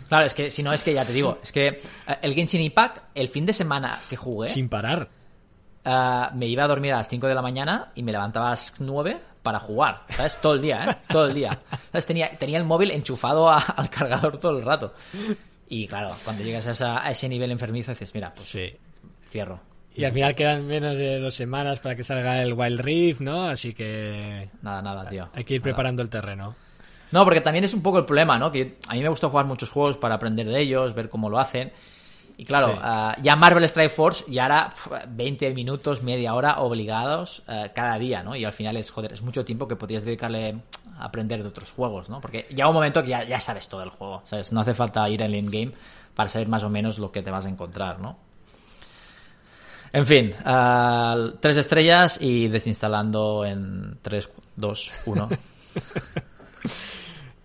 Claro, 0.09 0.25
es 0.25 0.33
que 0.33 0.49
si 0.51 0.61
no, 0.63 0.73
es 0.73 0.83
que 0.83 0.93
ya 0.93 1.05
te 1.05 1.13
digo, 1.13 1.37
es 1.41 1.51
que 1.51 1.67
eh, 1.67 1.81
el 2.21 2.33
Genshin 2.33 2.61
Impact, 2.61 2.97
el 3.15 3.27
fin 3.29 3.45
de 3.45 3.53
semana 3.53 3.99
que 4.09 4.15
jugué, 4.17 4.47
Sin 4.49 4.67
parar. 4.69 5.07
Me 6.33 6.47
iba 6.47 6.65
a 6.65 6.67
dormir 6.67 6.91
a 6.93 6.97
las 6.97 7.07
5 7.07 7.27
de 7.27 7.35
la 7.35 7.41
mañana 7.41 7.91
y 7.95 8.03
me 8.03 8.11
levantaba 8.11 8.47
a 8.47 8.49
las 8.51 8.73
9 8.81 9.17
para 9.47 9.59
jugar, 9.61 10.01
¿sabes? 10.09 10.37
Todo 10.41 10.55
el 10.55 10.61
día, 10.61 10.89
¿eh? 10.91 10.95
Todo 11.07 11.27
el 11.27 11.33
día. 11.33 11.57
¿Sabes? 11.93 12.05
Tenía, 12.05 12.29
tenía 12.37 12.57
el 12.57 12.65
móvil 12.65 12.91
enchufado 12.91 13.49
a- 13.49 13.59
al 13.59 13.89
cargador 13.89 14.37
todo 14.39 14.57
el 14.59 14.65
rato. 14.65 14.93
Y 15.69 15.87
claro, 15.87 16.11
cuando 16.25 16.43
llegas 16.43 16.67
a, 16.67 16.71
esa- 16.71 17.01
a 17.01 17.11
ese 17.11 17.29
nivel 17.29 17.49
enfermizo 17.49 17.91
dices, 17.93 18.13
mira, 18.13 18.33
pues 18.33 18.45
Sí. 18.45 18.73
cierro. 19.29 19.61
Y 19.95 20.03
al 20.03 20.11
final 20.11 20.35
quedan 20.35 20.67
menos 20.67 20.97
de 20.97 21.19
dos 21.21 21.33
semanas 21.33 21.79
para 21.79 21.95
que 21.95 22.03
salga 22.03 22.41
el 22.41 22.51
Wild 22.53 22.81
Rift, 22.81 23.21
¿no? 23.21 23.45
Así 23.47 23.73
que 23.73 24.49
Nada, 24.61 24.81
nada, 24.81 25.07
tío. 25.09 25.29
hay 25.33 25.45
que 25.45 25.53
ir 25.55 25.61
Nada. 25.61 25.63
preparando 25.71 26.01
el 26.01 26.09
terreno. 26.09 26.55
No, 27.11 27.23
porque 27.23 27.39
también 27.39 27.63
es 27.63 27.73
un 27.73 27.81
poco 27.81 27.99
el 27.99 28.05
problema, 28.05 28.37
¿no? 28.37 28.51
Que 28.51 28.79
a 28.89 28.93
mí 28.95 29.01
me 29.01 29.07
gusta 29.07 29.29
jugar 29.29 29.45
muchos 29.45 29.71
juegos 29.71 29.97
para 29.97 30.15
aprender 30.15 30.45
de 30.45 30.59
ellos, 30.59 30.93
ver 30.93 31.09
cómo 31.09 31.29
lo 31.29 31.39
hacen. 31.39 31.71
Y 32.39 32.45
claro, 32.45 32.73
Sí. 32.73 32.79
ah, 32.81 33.15
ya 33.19 33.35
Marvel 33.35 33.63
Strike 33.63 33.89
Force 33.89 34.23
ya 34.27 34.45
era 34.45 34.69
pf, 34.69 34.91
20 35.09 35.53
minutos, 35.55 36.03
media 36.03 36.35
hora 36.35 36.59
obligados 36.59 37.41
eh, 37.47 37.71
cada 37.73 37.97
día, 37.97 38.21
¿no? 38.21 38.35
Y 38.35 38.45
al 38.45 38.53
final 38.53 38.77
es, 38.77 38.91
joder, 38.91 39.11
es 39.13 39.23
mucho 39.23 39.43
tiempo 39.43 39.67
que 39.67 39.75
podrías 39.75 40.03
dedicarle 40.05 40.55
a 40.99 41.05
aprender 41.05 41.41
de 41.41 41.49
otros 41.49 41.71
juegos, 41.71 42.09
¿no? 42.09 42.21
Porque 42.21 42.45
llega 42.49 42.67
un 42.67 42.75
momento 42.75 43.01
que 43.01 43.09
ya, 43.09 43.23
ya 43.23 43.39
sabes 43.39 43.67
todo 43.67 43.81
el 43.81 43.89
juego, 43.89 44.21
¿sabes? 44.25 44.51
No 44.51 44.61
hace 44.61 44.75
falta 44.75 45.09
ir 45.09 45.23
al 45.23 45.33
in-game 45.33 45.71
para 46.13 46.29
saber 46.29 46.47
más 46.47 46.63
o 46.63 46.69
menos 46.69 46.99
lo 46.99 47.11
que 47.11 47.23
te 47.23 47.31
vas 47.31 47.45
a 47.47 47.49
encontrar, 47.49 47.99
¿no? 47.99 48.17
En 49.93 50.05
fin, 50.05 50.33
ah, 50.45 51.29
tres 51.39 51.57
estrellas 51.57 52.19
y 52.21 52.49
desinstalando 52.49 53.45
en 53.45 53.97
3, 54.01 54.29
2, 54.55 54.91
1. 55.05 55.29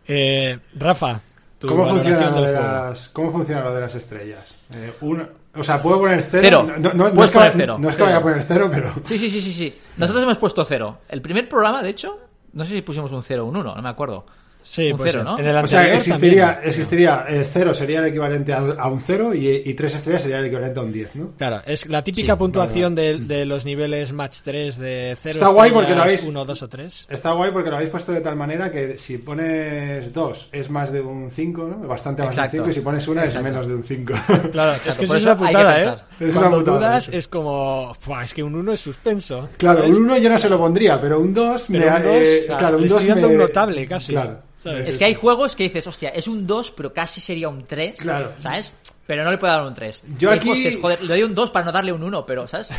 Eh, 0.08 0.58
Rafa, 0.74 1.20
tu 1.58 1.68
¿Cómo 1.68 1.86
funciona, 1.86 2.30
lo 2.30 2.42
de 2.42 2.52
las, 2.52 3.08
¿Cómo 3.10 3.30
funciona 3.30 3.62
lo 3.62 3.72
de 3.72 3.80
las 3.80 3.94
estrellas? 3.94 4.52
Eh, 4.74 4.94
una- 5.00 5.28
o 5.54 5.62
sea, 5.64 5.82
¿puedo 5.82 5.98
poner 5.98 6.22
cero? 6.22 6.42
Cero. 6.42 6.62
No, 6.78 6.92
no- 6.94 7.22
es 7.24 7.30
que, 7.30 7.38
poner 7.38 7.52
cero. 7.54 7.76
No 7.78 7.88
es 7.90 7.96
que 7.96 8.02
vaya 8.02 8.16
a 8.16 8.22
poner 8.22 8.42
cero, 8.42 8.70
pero... 8.72 8.92
Sí, 9.04 9.18
sí, 9.18 9.28
sí, 9.28 9.42
sí, 9.42 9.52
sí. 9.52 9.78
Nosotros 9.98 10.22
hemos 10.24 10.38
puesto 10.38 10.64
cero. 10.64 10.98
El 11.08 11.20
primer 11.20 11.48
programa, 11.48 11.82
de 11.82 11.90
hecho, 11.90 12.18
no 12.54 12.64
sé 12.64 12.72
si 12.74 12.82
pusimos 12.82 13.12
un 13.12 13.22
cero 13.22 13.44
o 13.44 13.48
un 13.48 13.56
uno, 13.56 13.74
no 13.74 13.82
me 13.82 13.88
acuerdo. 13.88 14.24
Sí, 14.62 14.92
un 14.92 14.98
pues 14.98 15.12
cero, 15.12 15.24
¿no? 15.24 15.38
En 15.38 15.46
el 15.46 15.56
O 15.56 15.66
sea, 15.66 15.80
anterior 15.80 15.98
existiría, 15.98 16.46
también. 16.52 16.68
existiría 16.68 17.24
eh, 17.28 17.46
cero 17.50 17.74
sería 17.74 17.98
el 18.00 18.06
equivalente 18.06 18.52
a, 18.52 18.58
a 18.58 18.88
un 18.88 19.00
cero 19.00 19.34
y, 19.34 19.48
y 19.64 19.74
tres 19.74 19.94
estrellas 19.94 20.22
sería 20.22 20.38
el 20.38 20.46
equivalente 20.46 20.78
a 20.80 20.82
un 20.82 20.92
10, 20.92 21.16
¿no? 21.16 21.30
Claro, 21.36 21.60
es 21.66 21.86
la 21.88 22.02
típica 22.04 22.32
Sí, 22.34 22.38
puntuación 22.38 22.94
de, 22.94 23.18
de 23.18 23.44
los 23.44 23.64
niveles 23.64 24.12
match 24.12 24.38
3 24.44 24.78
de 24.78 25.16
0 25.20 25.32
Está 25.34 25.48
guay 25.48 25.70
porque 25.70 25.94
lo 25.94 26.02
habéis- 26.02 26.24
1, 26.24 26.44
2 26.44 26.62
o 26.62 26.68
3. 26.68 27.06
Está 27.10 27.32
guay 27.32 27.50
porque 27.50 27.70
lo 27.70 27.76
habéis 27.76 27.90
puesto 27.90 28.12
de 28.12 28.20
tal 28.20 28.36
manera 28.36 28.70
que 28.70 28.96
si 28.98 29.18
pones 29.18 30.12
dos 30.12 30.48
es 30.52 30.70
más 30.70 30.92
de 30.92 31.00
un 31.00 31.30
5, 31.30 31.62
¿no? 31.68 31.88
Bastante 31.88 32.22
más 32.22 32.34
Exacto. 32.36 32.56
de 32.56 32.60
un 32.60 32.64
5 32.66 32.70
y 32.70 32.74
si 32.74 32.80
pones 32.80 33.08
una 33.08 33.22
es 33.22 33.28
Exacto. 33.34 33.44
menos 33.48 33.66
de 33.66 33.74
un 33.74 33.82
5. 33.82 34.14
Claro, 34.52 34.72
Exacto, 34.74 34.90
es 34.90 34.98
que 34.98 35.04
eso 35.04 35.16
es 35.16 35.24
una 35.24 35.36
putada, 35.36 35.82
¿eh? 35.82 35.96
Es 36.20 36.36
una 36.36 36.50
putada, 36.50 36.76
dudas 36.78 37.04
sí. 37.04 37.16
es 37.16 37.28
como, 37.28 37.92
"Fua, 37.98 38.24
es 38.24 38.32
que 38.34 38.42
un 38.42 38.54
1 38.54 38.72
es 38.72 38.80
suspenso. 38.80 39.48
Claro, 39.56 39.80
¿sabes? 39.80 39.96
un 39.96 40.04
1 40.04 40.18
yo 40.18 40.30
no 40.30 40.38
se 40.38 40.48
lo 40.48 40.58
pondría, 40.58 41.00
pero 41.00 41.20
un 41.20 41.34
2 41.34 41.70
me... 41.70 41.78
Un 41.78 41.84
dos, 42.02 42.04
eh, 42.04 42.42
claro, 42.46 42.58
claro, 42.58 42.78
un 42.78 42.88
2 42.88 43.04
me- 43.04 43.24
un 43.26 43.36
notable 43.38 43.86
casi. 43.86 44.12
Claro. 44.12 44.38
¿Sabes? 44.62 44.88
Es 44.88 44.98
que 44.98 45.04
hay 45.04 45.14
juegos 45.14 45.56
que 45.56 45.64
dices, 45.64 45.86
hostia, 45.86 46.10
es 46.10 46.28
un 46.28 46.46
2, 46.46 46.70
pero 46.72 46.92
casi 46.92 47.20
sería 47.20 47.48
un 47.48 47.64
3. 47.64 47.98
Claro. 47.98 48.32
¿Sabes? 48.38 48.74
Pero 49.06 49.24
no 49.24 49.30
le 49.30 49.38
puedo 49.38 49.52
dar 49.52 49.62
un 49.64 49.74
3. 49.74 50.02
Yo 50.18 50.30
hay 50.30 50.38
aquí- 50.38 50.46
juegos 50.48 50.62
que 50.62 50.68
es, 50.68 50.80
joder, 50.80 51.02
le 51.02 51.08
doy 51.08 51.22
un 51.24 51.34
2 51.34 51.50
para 51.50 51.64
no 51.66 51.72
darle 51.72 51.92
un 51.92 52.02
1, 52.02 52.24
pero, 52.24 52.46
¿sabes? 52.46 52.70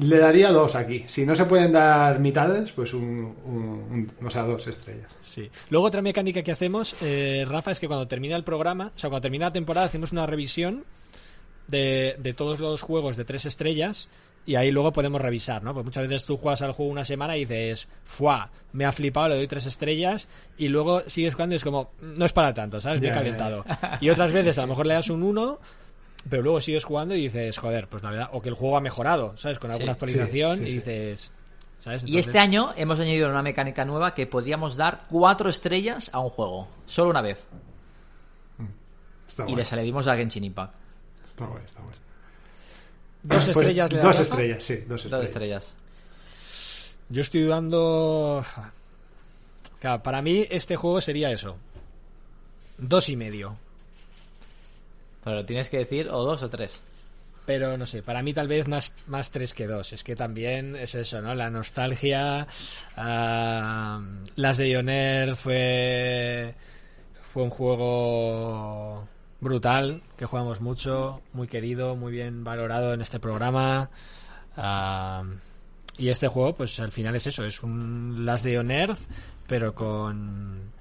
Le 0.00 0.18
daría 0.18 0.50
dos 0.50 0.74
aquí. 0.74 1.04
Si 1.06 1.24
no 1.24 1.36
se 1.36 1.44
pueden 1.44 1.70
dar 1.72 2.18
mitades, 2.18 2.72
pues 2.72 2.94
un, 2.94 3.32
un- 3.44 4.08
un- 4.20 4.26
o 4.26 4.30
sea, 4.30 4.42
dos 4.42 4.66
estrellas. 4.66 5.08
Sí. 5.22 5.48
Luego 5.70 5.86
otra 5.86 6.02
mecánica 6.02 6.42
que 6.42 6.50
hacemos, 6.50 6.96
eh, 7.00 7.44
Rafa, 7.48 7.70
es 7.70 7.78
que 7.78 7.86
cuando 7.86 8.08
termina 8.08 8.34
el 8.34 8.42
programa, 8.42 8.90
o 8.94 8.98
sea, 8.98 9.08
cuando 9.08 9.22
termina 9.22 9.46
la 9.46 9.52
temporada, 9.52 9.86
hacemos 9.86 10.10
una 10.10 10.26
revisión 10.26 10.84
de, 11.68 12.16
de 12.18 12.34
todos 12.34 12.58
los 12.58 12.82
juegos 12.82 13.16
de 13.16 13.24
tres 13.24 13.46
estrellas 13.46 14.08
y 14.46 14.56
ahí 14.56 14.70
luego 14.70 14.92
podemos 14.92 15.20
revisar, 15.20 15.62
¿no? 15.62 15.72
Pues 15.72 15.84
muchas 15.84 16.06
veces 16.08 16.24
tú 16.24 16.36
juegas 16.36 16.60
al 16.62 16.72
juego 16.72 16.90
una 16.92 17.04
semana 17.04 17.36
y 17.36 17.40
dices, 17.46 17.88
¡fuá! 18.04 18.50
Me 18.72 18.84
ha 18.84 18.92
flipado, 18.92 19.28
le 19.28 19.36
doy 19.36 19.46
tres 19.48 19.66
estrellas 19.66 20.28
y 20.58 20.68
luego 20.68 21.00
sigues 21.08 21.34
jugando 21.34 21.54
y 21.54 21.56
es 21.56 21.64
como, 21.64 21.90
no 22.00 22.24
es 22.26 22.32
para 22.32 22.52
tanto, 22.52 22.80
¿sabes? 22.80 23.00
Me 23.00 23.08
he 23.08 23.12
calentado. 23.12 23.64
Y 24.00 24.10
otras 24.10 24.32
veces 24.32 24.58
a 24.58 24.62
lo 24.62 24.68
mejor 24.68 24.86
le 24.86 24.94
das 24.94 25.08
un 25.10 25.22
1, 25.22 25.58
pero 26.28 26.42
luego 26.42 26.60
sigues 26.60 26.84
jugando 26.84 27.14
y 27.14 27.22
dices, 27.22 27.56
joder, 27.58 27.88
pues 27.88 28.02
la 28.02 28.10
verdad, 28.10 28.28
o 28.32 28.42
que 28.42 28.48
el 28.48 28.54
juego 28.54 28.76
ha 28.76 28.80
mejorado, 28.80 29.36
¿sabes? 29.36 29.58
Con 29.58 29.70
alguna 29.70 29.92
Sí, 29.94 29.98
actualización 30.04 30.56
sí, 30.58 30.64
sí, 30.64 30.70
y 30.70 30.74
dices, 30.74 31.32
¿sabes? 31.80 32.04
Y 32.06 32.18
este 32.18 32.38
año 32.38 32.72
hemos 32.76 32.98
añadido 33.00 33.28
una 33.30 33.42
mecánica 33.42 33.84
nueva 33.84 34.12
que 34.14 34.26
podríamos 34.26 34.76
dar 34.76 35.04
4 35.10 35.48
estrellas 35.48 36.10
a 36.12 36.18
un 36.20 36.30
juego. 36.30 36.68
Solo 36.86 37.10
una 37.10 37.22
vez. 37.22 37.46
Está 39.26 39.42
Y 39.44 39.46
guay. 39.46 39.56
les 39.56 39.72
añadimos 39.72 40.06
a 40.06 40.16
Genshin 40.16 40.44
Impact. 40.44 40.74
Está 41.26 41.46
guay, 41.46 41.62
está 41.64 41.80
guay. 41.82 41.94
Dos 43.24 43.44
Pues 43.46 43.56
estrellas 43.56 43.92
le 43.92 44.00
Dos 44.00 44.20
estrellas, 44.20 44.62
sí, 44.62 44.76
dos 44.86 44.88
Dos 44.88 45.04
estrellas. 45.06 45.24
estrellas. 45.30 45.72
Yo 47.08 47.22
estoy 47.22 47.44
dando. 47.44 48.44
Claro, 49.80 50.02
para 50.02 50.22
mí 50.22 50.46
este 50.50 50.76
juego 50.76 51.00
sería 51.00 51.30
eso. 51.32 51.56
Dos 52.78 53.08
y 53.08 53.16
medio. 53.16 53.56
Pero 55.24 55.44
tienes 55.44 55.68
que 55.70 55.78
decir 55.78 56.08
o 56.10 56.22
dos 56.22 56.42
o 56.42 56.50
tres. 56.50 56.80
Pero 57.46 57.76
no 57.76 57.84
sé, 57.86 58.02
para 58.02 58.22
mí 58.22 58.32
tal 58.32 58.48
vez 58.48 58.68
más, 58.68 58.92
más 59.06 59.30
tres 59.30 59.52
que 59.52 59.66
dos. 59.66 59.92
Es 59.92 60.02
que 60.04 60.16
también 60.16 60.76
es 60.76 60.94
eso, 60.94 61.20
¿no? 61.22 61.34
La 61.34 61.50
nostalgia. 61.50 62.46
ah, 62.96 64.00
las 64.36 64.56
de 64.58 64.68
Ioner 64.70 65.36
fue. 65.36 66.54
Fue 67.22 67.42
un 67.42 67.50
juego 67.50 69.08
brutal, 69.44 70.02
que 70.16 70.26
jugamos 70.26 70.60
mucho, 70.60 71.20
muy 71.32 71.46
querido, 71.46 71.94
muy 71.94 72.10
bien 72.12 72.42
valorado 72.42 72.92
en 72.94 73.00
este 73.00 73.20
programa. 73.20 73.90
Ah, 74.56 75.22
y 75.96 76.08
este 76.08 76.26
juego, 76.26 76.56
pues 76.56 76.80
al 76.80 76.90
final 76.90 77.14
es 77.14 77.28
eso, 77.28 77.44
es 77.44 77.62
un 77.62 78.24
Last 78.26 78.44
Day 78.44 78.56
on 78.56 78.70
Earth, 78.72 78.98
pero 79.46 79.72
con. 79.74 80.72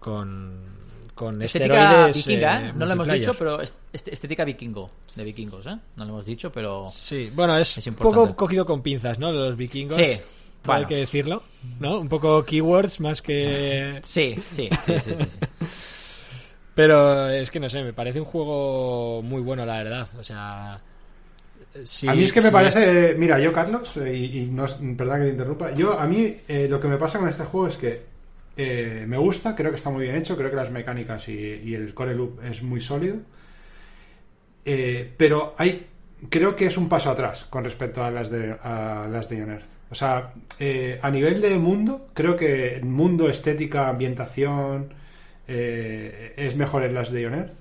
con. 0.00 0.76
con 1.14 1.42
Estética 1.42 1.74
esteroides, 1.74 2.16
vikinga, 2.16 2.68
eh, 2.68 2.72
no 2.74 2.86
lo 2.86 2.92
hemos 2.94 3.08
dicho, 3.08 3.34
pero 3.34 3.60
est- 3.60 3.76
est- 3.92 4.08
estética 4.08 4.44
vikingo, 4.44 4.86
de 5.16 5.24
vikingos, 5.24 5.66
¿eh? 5.66 5.76
No 5.96 6.04
lo 6.04 6.10
hemos 6.14 6.26
dicho, 6.26 6.50
pero... 6.52 6.88
Sí, 6.92 7.30
bueno, 7.34 7.56
es, 7.56 7.76
Es 7.78 7.86
un 7.88 7.94
poco 7.94 8.34
cogido 8.36 8.64
con 8.64 8.82
pinzas, 8.82 9.18
¿no? 9.18 9.30
Los 9.32 9.56
vikingos. 9.56 9.96
Sí, 9.96 10.20
Hay 10.68 10.84
que 10.86 10.96
decirlo, 10.96 11.42
¿no? 11.80 11.98
Un 12.00 12.08
poco 12.08 12.44
keywords 12.44 13.00
más 13.00 13.20
que... 13.22 14.00
Sí, 14.04 14.34
sí, 14.50 14.68
sí, 14.86 14.92
sí, 15.02 15.14
sí, 15.16 15.24
sí. 15.24 15.66
Pero 16.78 17.28
es 17.30 17.50
que 17.50 17.60
no 17.60 17.68
sé, 17.68 17.82
me 17.82 17.92
parece 17.92 18.20
un 18.20 18.26
juego 18.26 19.22
muy 19.22 19.42
bueno, 19.42 19.66
la 19.66 19.78
verdad. 19.82 20.08
O 20.18 20.22
sea... 20.22 20.80
sí- 21.84 22.08
a 22.08 22.14
mí 22.14 22.22
es 22.24 22.32
que 22.32 22.40
me 22.40 22.50
parece, 22.52 23.14
mira, 23.18 23.38
yo 23.40 23.52
Carlos, 23.52 23.96
eh, 23.96 24.14
y, 24.16 24.38
y 24.42 24.46
no 24.50 24.64
es, 24.64 24.74
perdón 24.96 25.18
que 25.20 25.24
te 25.26 25.30
interrumpa, 25.30 25.72
yo 25.74 25.98
a 25.98 26.06
mí 26.06 26.36
eh, 26.48 26.66
lo 26.68 26.80
que 26.80 26.88
me 26.88 26.96
pasa 26.98 27.18
con 27.18 27.28
este 27.28 27.44
juego 27.44 27.68
es 27.68 27.76
que 27.76 28.02
eh, 28.56 29.04
me 29.08 29.16
gusta, 29.18 29.54
creo 29.56 29.70
que 29.70 29.76
está 29.76 29.90
muy 29.90 30.04
bien 30.04 30.16
hecho, 30.16 30.36
creo 30.36 30.50
que 30.50 30.56
las 30.56 30.70
mecánicas 30.70 31.28
y, 31.28 31.32
y 31.64 31.74
el 31.74 31.94
core 31.94 32.14
loop 32.14 32.40
es 32.44 32.62
muy 32.62 32.80
sólido, 32.80 33.16
Eh, 34.64 35.12
pero 35.16 35.54
hay, 35.58 35.86
creo 36.28 36.54
que 36.56 36.66
es 36.66 36.76
un 36.76 36.88
paso 36.88 37.10
atrás 37.10 37.44
con 37.48 37.64
respecto 37.64 38.04
a 38.04 38.10
las 38.10 38.30
de, 38.30 38.52
a 38.62 39.06
las 39.10 39.28
de 39.28 39.38
Earth. 39.38 39.64
O 39.90 39.94
sea, 39.94 40.32
eh, 40.58 40.98
a 41.02 41.10
nivel 41.10 41.40
de 41.40 41.56
mundo, 41.58 42.08
creo 42.12 42.36
que 42.36 42.80
mundo, 42.82 43.28
estética, 43.30 43.88
ambientación, 43.88 44.92
eh, 45.48 46.34
es 46.36 46.56
mejor 46.56 46.84
en 46.84 46.94
las 46.94 47.10
de 47.10 47.22
Ion 47.22 47.34
Earth. 47.34 47.54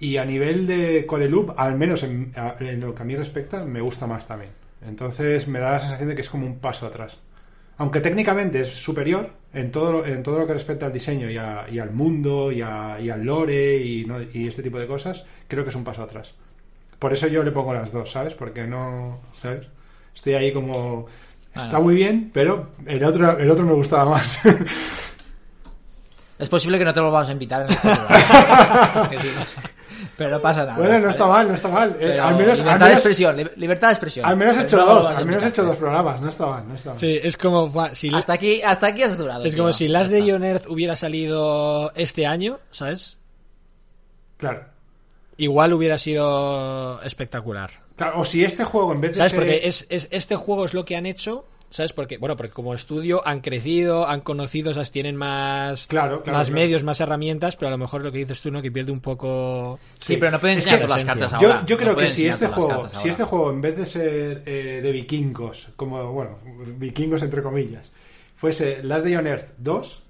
Y 0.00 0.16
a 0.18 0.24
nivel 0.24 0.66
de 0.66 1.06
Core 1.06 1.28
Loop, 1.28 1.54
al 1.56 1.76
menos 1.76 2.04
en, 2.04 2.32
lo 2.80 2.94
que 2.94 3.02
a 3.02 3.04
mí 3.04 3.16
respecta, 3.16 3.64
me 3.64 3.80
gusta 3.80 4.06
más 4.06 4.28
también. 4.28 4.52
Entonces 4.86 5.48
me 5.48 5.58
da 5.58 5.72
la 5.72 5.80
sensación 5.80 6.08
de 6.08 6.14
que 6.14 6.20
es 6.20 6.30
como 6.30 6.46
un 6.46 6.58
paso 6.60 6.86
atrás. 6.86 7.18
Aunque 7.78 8.00
técnicamente 8.00 8.60
es 8.60 8.68
superior 8.68 9.30
en 9.52 9.72
todo 9.72 9.92
lo, 9.92 10.06
en 10.06 10.22
todo 10.22 10.38
lo 10.38 10.46
que 10.46 10.52
respecta 10.54 10.86
al 10.86 10.92
diseño 10.92 11.30
y, 11.30 11.36
a- 11.36 11.66
y 11.70 11.78
al 11.80 11.90
mundo 11.92 12.52
y, 12.52 12.62
a- 12.62 12.98
y 13.00 13.10
al 13.10 13.24
lore 13.24 13.76
y, 13.78 14.04
no- 14.04 14.20
y 14.22 14.46
este 14.46 14.62
tipo 14.62 14.78
de 14.78 14.86
cosas, 14.86 15.24
creo 15.48 15.64
que 15.64 15.70
es 15.70 15.76
un 15.76 15.84
paso 15.84 16.02
atrás. 16.02 16.34
Por 16.98 17.12
eso 17.12 17.26
yo 17.28 17.42
le 17.44 17.52
pongo 17.52 17.74
las 17.74 17.92
dos, 17.92 18.10
¿sabes? 18.12 18.34
Porque 18.34 18.66
no, 18.66 19.20
¿sabes? 19.34 19.66
Estoy 20.14 20.34
ahí 20.34 20.52
como... 20.52 21.06
Está 21.54 21.80
muy 21.80 21.94
bien, 21.96 22.30
pero 22.32 22.70
el 22.86 23.02
otro, 23.02 23.36
el 23.38 23.50
otro 23.50 23.64
me 23.66 23.72
gustaba 23.72 24.08
más. 24.10 24.40
Es 26.38 26.48
posible 26.48 26.78
que 26.78 26.84
no 26.84 26.94
te 26.94 27.00
lo 27.00 27.10
vamos 27.10 27.28
a 27.28 27.32
invitar 27.32 27.62
en 27.62 27.70
este 27.72 27.88
decir, 27.88 29.32
Pero 30.16 30.30
no 30.30 30.40
pasa 30.40 30.64
nada. 30.64 30.76
bueno, 30.78 30.98
no 31.00 31.10
está 31.10 31.26
mal, 31.26 31.48
no 31.48 31.54
está 31.54 31.68
mal. 31.68 31.90
Eh, 31.90 31.96
Pero 31.98 32.24
al 32.24 32.36
menos, 32.36 32.58
libertad 32.58 32.82
al 32.82 32.88
de 32.88 32.94
expresión, 32.94 33.36
li- 33.36 33.50
libertad 33.56 33.88
de 33.88 33.92
expresión. 33.94 34.26
al 34.26 34.36
menos 34.36 34.56
he 34.56 34.62
hecho 34.62 34.76
No 34.76 34.86
dos, 34.86 35.06
al 35.10 35.26
menos 35.26 35.42
he 35.44 35.48
hecho 35.48 35.64
dos 35.64 35.76
programas, 35.76 36.20
no 36.20 36.28
está 36.28 36.46
mal, 36.46 36.68
no 36.68 36.74
está 36.74 36.90
mal. 36.90 36.98
Sí, 36.98 37.18
es 37.22 37.36
como... 37.36 37.72
Si 37.92 38.14
Hasta 38.14 38.32
aquí, 38.32 38.62
hasta 38.62 38.86
aquí 38.88 39.02
has 39.02 39.16
durado. 39.18 39.44
es 39.44 39.54
tío. 39.54 39.62
como 39.64 39.72
si 39.72 39.88
Last 39.88 40.10
Ya 40.10 40.16
de. 40.18 40.24
Ion 40.26 40.44
Earth 40.44 40.66
hubiera 40.68 40.94
salido 40.96 41.92
este 41.96 42.26
año, 42.26 42.58
¿sabes? 42.70 43.18
Claro. 44.36 44.64
Igual 45.36 45.72
hubiera 45.72 45.98
sido 45.98 47.00
espectacular. 47.02 47.70
Claro, 47.96 48.20
O 48.20 48.24
si 48.24 48.44
este 48.44 48.62
juego 48.64 48.92
en 48.92 49.00
vez 49.00 49.10
de 49.12 49.16
¿Sabes? 49.16 49.32
ser- 49.32 49.40
Porque 49.40 49.60
es, 49.64 49.86
es- 49.90 50.08
este 50.12 50.36
juego 50.36 50.64
es 50.64 50.74
lo 50.74 50.84
que 50.84 50.96
han 50.96 51.06
hecho. 51.06 51.44
¿Sabes? 51.70 51.92
Porque, 51.92 52.16
bueno, 52.16 52.34
porque 52.36 52.52
como 52.52 52.72
estudio 52.72 53.20
han 53.26 53.40
crecido, 53.40 54.08
han 54.08 54.22
conocido, 54.22 54.72
¿sabes? 54.72 54.90
tienen 54.90 55.16
más, 55.16 55.86
Claro, 55.86 56.22
claro, 56.22 56.38
más 56.38 56.48
claro. 56.48 56.62
medios, 56.62 56.82
más 56.82 56.98
herramientas, 57.00 57.56
pero 57.56 57.68
a 57.68 57.70
lo 57.72 57.76
mejor 57.78 58.02
lo 58.02 58.10
que 58.10 58.18
dices 58.18 58.40
tú, 58.40 58.50
¿no? 58.50 58.62
Que 58.62 58.72
pierde 58.72 58.90
un 58.90 59.00
poco. 59.02 59.78
Sí, 60.00 60.16
pero 60.16 60.30
no 60.32 60.40
pueden 60.40 60.58
Es 60.58 60.64
enseñar 60.64 60.80
que- 60.80 60.86
todas 60.86 61.04
las 61.04 61.14
cartas 61.16 61.40
Yo, 61.40 61.48
ahora. 61.52 61.66
yo 61.66 61.76
creo 61.76 61.92
No 61.92 61.98
que 61.98 62.08
si 62.10 62.26
este 62.26 62.46
juego, 62.46 62.88
si 62.90 63.08
este 63.10 63.24
juego 63.24 63.50
en 63.50 63.60
vez 63.60 63.76
de 63.76 63.84
ser 63.86 64.42
eh, 64.46 64.80
de 64.82 64.92
vikingos, 64.92 65.68
como 65.76 66.10
bueno, 66.12 66.38
vikingos 66.78 67.20
entre 67.22 67.42
comillas, 67.42 67.92
fuese 68.36 68.82
Last 68.82 69.04
Day 69.04 69.16
on 69.16 69.26
Earth 69.26 69.50
2, 69.58 70.02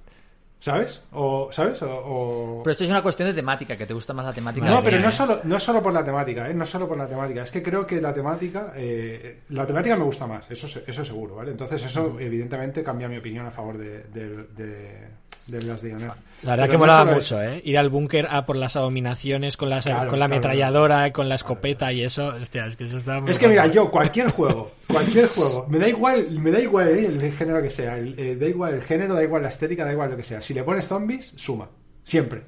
¿sabes? 0.61 1.03
O 1.13 1.49
¿sabes? 1.53 1.81
O, 1.83 1.87
o- 1.89 2.63
Pero 2.63 2.73
esto 2.73 2.85
es 2.85 2.91
una 2.91 3.03
cuestión 3.03 3.29
de 3.29 3.35
temática, 3.35 3.77
que 3.77 3.87
te 3.87 3.95
gusta 3.95 4.13
más 4.13 4.27
la 4.27 4.33
temática. 4.33 4.67
no, 4.67 4.83
pero 4.83 4.99
no 4.99 5.11
solo 5.11 5.41
no 5.45 5.61
solo 5.61 5.83
por 5.83 5.93
la 5.93 6.05
temática, 6.05 6.49
¿eh? 6.51 6.55
no 6.55 6.67
solo 6.67 6.89
por 6.89 6.97
la 6.99 7.09
temática, 7.09 7.43
es 7.43 7.51
que 7.51 7.63
creo 7.63 7.87
que 7.87 8.01
la 8.01 8.13
temática 8.13 8.73
eh, 8.77 9.43
la 9.51 9.67
temática 9.67 9.97
me 9.97 10.05
gusta 10.05 10.27
más, 10.27 10.51
eso 10.51 10.67
eso 10.87 11.05
seguro, 11.05 11.37
¿vale? 11.37 11.53
Entonces 11.53 11.83
eso 11.85 12.17
evidentemente 12.19 12.83
cambia 12.83 13.09
mi 13.09 13.19
opinión 13.19 13.47
a 13.47 13.51
favor 13.51 13.79
de 13.79 14.05
de, 14.05 14.29
de, 14.57 15.09
de 15.49 15.61
Day 15.61 15.93
on 15.93 16.03
Earth. 16.03 16.17
La 16.43 16.51
verdad 16.53 16.65
Pero 16.67 16.71
que 16.71 16.79
molaba 16.79 17.05
mucho, 17.13 17.43
¿eh? 17.43 17.61
Ir 17.65 17.77
al 17.79 17.89
búnker 17.89 18.29
a 18.31 18.47
por 18.47 18.55
las 18.57 18.77
abominaciones 18.77 19.57
con, 19.57 19.69
las, 19.71 19.87
Claro, 19.87 20.11
con 20.11 20.19
la 20.21 20.27
claro, 20.27 20.35
ametralladora, 20.35 21.13
con 21.13 21.29
la 21.29 21.35
escopeta 21.35 21.93
y 21.93 22.05
eso. 22.05 22.29
Hostia, 22.29 22.67
es 22.67 22.77
que 22.77 22.85
eso 22.85 22.99
estaba 22.99 23.21
muy 23.21 23.31
Es 23.33 23.39
que 23.39 23.49
mira, 23.49 23.63
guapo. 23.63 23.75
yo 23.75 23.91
cualquier 23.91 24.31
juego, 24.31 24.73
cualquier 24.87 25.27
juego, 25.27 25.67
me 25.69 25.79
da 25.79 25.89
igual, 25.89 26.31
me 26.31 26.51
da 26.53 26.61
igual 26.61 26.89
eh, 26.89 27.07
el 27.07 27.33
género 27.33 27.61
que 27.63 27.71
sea, 27.71 27.99
el- 27.99 28.17
eh, 28.19 28.37
da 28.37 28.47
igual 28.47 28.75
el 28.75 28.83
género, 28.83 29.15
da 29.15 29.23
igual 29.25 29.43
la 29.43 29.49
estética, 29.49 29.85
da 29.85 29.93
igual 29.93 30.11
lo 30.11 30.17
que 30.17 30.23
sea. 30.23 30.41
Si 30.41 30.55
le 30.55 30.63
pones 30.63 30.87
zombies, 30.87 31.33
suma, 31.37 31.69
siempre. 32.05 32.43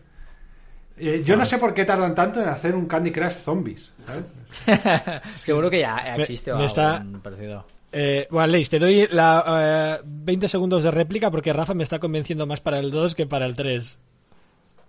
Eh, 0.98 1.22
yo 1.24 1.34
no 1.36 1.46
sé 1.46 1.56
por 1.58 1.72
qué 1.72 1.84
tardan 1.86 2.14
tanto 2.14 2.42
en 2.42 2.48
hacer 2.50 2.74
un 2.76 2.86
Candy 2.86 3.10
Crush 3.10 3.32
zombies. 3.42 3.90
¿sabes? 4.06 5.22
Seguro 5.34 5.70
que 5.70 5.80
ya 5.80 6.14
existe 6.16 6.50
Me- 6.50 6.54
o 6.56 6.58
me 6.58 6.64
algo 6.64 6.74
está- 6.76 7.04
parecido. 7.22 7.66
Eh, 7.92 8.28
bueno, 8.30 8.46
Leis, 8.48 8.70
te 8.70 8.78
doy 8.78 9.08
la, 9.10 9.98
eh, 9.98 10.02
20 10.04 10.48
segundos 10.48 10.82
de 10.82 10.90
réplica 10.90 11.30
porque 11.30 11.52
Rafa 11.52 11.74
me 11.74 11.82
está 11.82 11.98
convenciendo 11.98 12.46
más 12.46 12.60
para 12.60 12.78
el 12.78 12.90
2 12.90 13.14
que 13.14 13.26
para 13.26 13.46
el 13.46 13.56
3. 13.56 13.98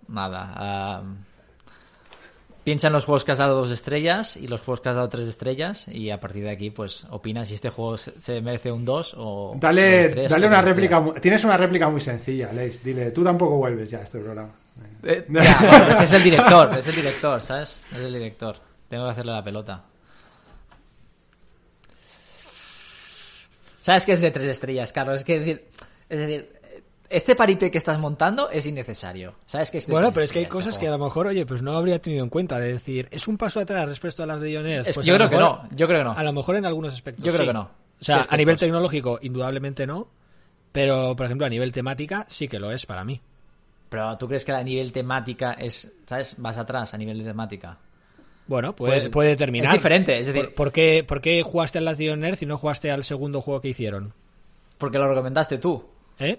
Nada. 0.08 0.52
ah, 0.54 1.02
piensa 2.64 2.88
en 2.88 2.92
los 2.92 3.04
juegos 3.04 3.24
que 3.24 3.32
has 3.32 3.38
dado 3.38 3.56
dos 3.56 3.70
estrellas 3.70 4.36
y 4.36 4.46
los 4.46 4.60
juegos 4.60 4.80
que 4.80 4.88
has 4.88 4.94
dado 4.94 5.08
tres 5.08 5.26
estrellas 5.26 5.88
y 5.88 6.10
a 6.10 6.20
partir 6.20 6.44
de 6.44 6.50
aquí 6.50 6.70
pues 6.70 7.06
opina 7.10 7.44
si 7.44 7.54
este 7.54 7.70
juego 7.70 7.96
se, 7.96 8.40
merece 8.40 8.70
un 8.70 8.84
2 8.84 9.14
o 9.18 9.56
Dale, 9.58 10.04
dos, 10.04 10.12
tres, 10.12 10.30
dale 10.30 10.46
o 10.46 10.48
una 10.48 10.62
réplica. 10.62 11.04
Tienes 11.20 11.44
una 11.44 11.56
réplica 11.56 11.88
muy 11.88 12.00
sencilla, 12.00 12.52
Leis. 12.52 12.82
Dile, 12.84 13.10
tú 13.10 13.24
tampoco 13.24 13.56
vuelves 13.56 13.90
ya 13.90 13.98
a 13.98 14.02
este 14.02 14.18
programa. 14.18 14.50
Eh, 15.02 15.26
ya, 15.28 15.58
bueno, 15.60 16.00
es 16.00 16.12
el 16.12 16.22
director, 16.22 16.78
es 16.78 16.86
el 16.86 16.94
director, 16.94 17.42
¿sabes? 17.42 17.78
Es 17.90 17.98
el 17.98 18.12
director. 18.12 18.56
Tengo 18.88 19.04
que 19.04 19.10
hacerle 19.10 19.32
la 19.32 19.42
pelota. 19.42 19.82
¿Sabes 23.82 24.06
que 24.06 24.12
es 24.12 24.20
de 24.20 24.30
tres 24.30 24.46
estrellas, 24.46 24.92
Carlos? 24.92 25.16
Es 25.16 25.24
que 25.24 25.38
decir, 25.40 25.64
es 26.08 26.20
decir, 26.20 26.52
este 27.10 27.34
paripé 27.36 27.70
que 27.70 27.78
estás 27.78 27.98
montando 27.98 28.48
es 28.48 28.64
innecesario. 28.64 29.34
¿Sabes 29.44 29.70
que 29.70 29.78
es 29.78 29.88
Bueno, 29.88 30.12
pero 30.12 30.24
es 30.24 30.32
que 30.32 30.38
hay 30.38 30.46
cosas 30.46 30.78
que 30.78 30.86
a 30.88 30.90
lo 30.92 30.98
mejor, 30.98 31.26
oye, 31.26 31.44
pues 31.44 31.62
no 31.62 31.72
habría 31.72 32.00
tenido 32.00 32.22
en 32.24 32.30
cuenta. 32.30 32.58
De 32.58 32.72
decir, 32.72 33.08
es 33.10 33.28
un 33.28 33.36
paso 33.36 33.60
atrás 33.60 33.86
respecto 33.88 34.22
a 34.22 34.26
las 34.26 34.40
de 34.40 34.52
Ioners. 34.52 34.88
Es- 34.88 34.94
Pues 34.94 35.06
yo 35.06 35.14
creo 35.16 35.28
que 35.28 35.36
no, 35.36 35.68
yo 35.72 35.86
creo 35.86 35.98
que 36.00 36.04
no. 36.04 36.12
A 36.12 36.22
lo 36.22 36.32
mejor 36.32 36.56
en 36.56 36.64
algunos 36.64 36.94
aspectos. 36.94 37.24
Yo 37.24 37.32
creo 37.32 37.42
sí. 37.42 37.46
que 37.48 37.52
no. 37.52 37.70
O 38.00 38.04
sea, 38.04 38.22
¿Qué 38.22 38.34
a 38.34 38.36
nivel 38.36 38.56
tecnológico, 38.56 39.18
indudablemente 39.20 39.86
no. 39.86 40.08
Pero, 40.72 41.14
por 41.14 41.26
ejemplo, 41.26 41.46
a 41.46 41.50
nivel 41.50 41.70
temática, 41.70 42.24
sí 42.28 42.48
que 42.48 42.58
lo 42.58 42.72
es 42.72 42.86
para 42.86 43.04
mí. 43.04 43.20
Pero 43.90 44.16
tú 44.16 44.26
crees 44.26 44.44
que 44.44 44.52
a 44.52 44.62
nivel 44.62 44.90
temática 44.90 45.52
es, 45.52 45.92
¿sabes? 46.06 46.34
Vas 46.38 46.56
atrás 46.56 46.94
a 46.94 46.96
nivel 46.96 47.18
de 47.18 47.24
temática. 47.24 47.76
Bueno, 48.46 48.74
puede, 48.74 49.00
Pues, 49.00 49.08
puede 49.10 49.28
determinar. 49.30 49.68
es 49.68 49.74
diferente, 49.74 50.18
es 50.18 50.26
decir- 50.26 50.46
¿Por, 50.46 50.54
por 50.54 50.72
qué, 50.72 51.04
por 51.06 51.20
qué 51.20 51.42
jugaste 51.42 51.78
a 51.78 51.80
las 51.80 51.98
de 51.98 52.04
Ioners 52.06 52.42
y 52.42 52.46
no 52.46 52.58
jugaste 52.58 52.90
al 52.90 53.04
segundo 53.04 53.40
juego 53.40 53.60
que 53.60 53.68
hicieron? 53.68 54.12
Porque 54.78 54.98
lo 54.98 55.08
recomendaste 55.08 55.58
tú. 55.58 55.84
¿Eh? 56.18 56.38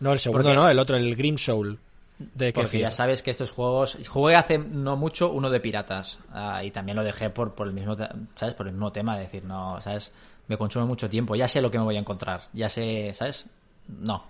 No, 0.00 0.12
el 0.12 0.18
segundo 0.18 0.52
no, 0.52 0.68
el 0.68 0.78
otro, 0.78 0.96
el 0.96 1.14
Grim 1.16 1.38
Soul. 1.38 1.78
De 2.18 2.52
Porque 2.52 2.66
Kefir. 2.66 2.80
ya 2.82 2.90
sabes 2.92 3.22
que 3.22 3.30
estos 3.32 3.50
juegos. 3.50 3.98
Jugué 4.08 4.36
hace 4.36 4.56
no 4.58 4.96
mucho 4.96 5.32
uno 5.32 5.50
de 5.50 5.58
piratas. 5.60 6.18
ah, 6.32 6.62
y 6.62 6.70
también 6.70 6.94
lo 6.96 7.02
dejé 7.02 7.28
por, 7.30 7.54
por 7.54 7.66
el 7.66 7.72
mismo 7.72 7.96
¿sabes? 8.36 8.54
Por 8.54 8.66
el 8.68 8.72
mismo 8.72 8.92
tema. 8.92 9.14
Es 9.20 9.32
decir, 9.32 9.44
no, 9.44 9.80
¿sabes? 9.80 10.12
Me 10.46 10.56
consume 10.56 10.84
mucho 10.86 11.08
tiempo. 11.10 11.34
Ya 11.34 11.48
sé 11.48 11.60
lo 11.60 11.70
que 11.72 11.78
me 11.78 11.84
voy 11.84 11.96
a 11.96 12.00
encontrar. 12.00 12.42
Ya 12.52 12.68
sé, 12.68 13.12
¿sabes? 13.14 13.46
No. 13.88 14.24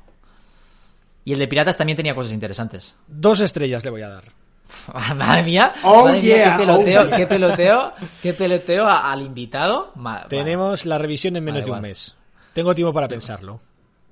Y 1.27 1.33
el 1.35 1.39
de 1.39 1.49
piratas 1.49 1.77
también 1.77 1.97
tenía 1.97 2.15
cosas 2.15 2.33
interesantes. 2.33 2.95
Dos 3.07 3.41
estrellas 3.41 3.85
le 3.85 3.91
voy 3.91 4.03
a 4.03 4.09
dar. 4.09 4.25
Madre 5.17 5.43
mía. 5.43 5.73
Oh, 5.85 6.05
madre 6.05 6.21
mía, 6.21 6.35
yeah, 6.37 6.57
qué 6.57 6.59
peloteo, 6.65 7.01
oh, 7.03 7.07
yeah. 7.07 7.17
qué 7.17 7.27
peloteo, 7.27 7.93
qué 8.23 8.33
peloteo 8.35 8.87
a- 8.87 9.13
al 9.13 9.23
invitado. 9.23 9.93
Ma- 9.97 10.27
Tenemos 10.29 10.85
la 10.87 10.99
revisión 10.99 11.37
en 11.37 11.45
menos 11.45 11.61
Vale, 11.63 11.65
de 11.67 11.71
un 11.71 11.77
vale. 11.77 11.89
mes. 11.89 12.17
Tengo 12.53 12.75
tiempo 12.75 12.93
para 12.93 13.09
pensarlo. 13.09 13.61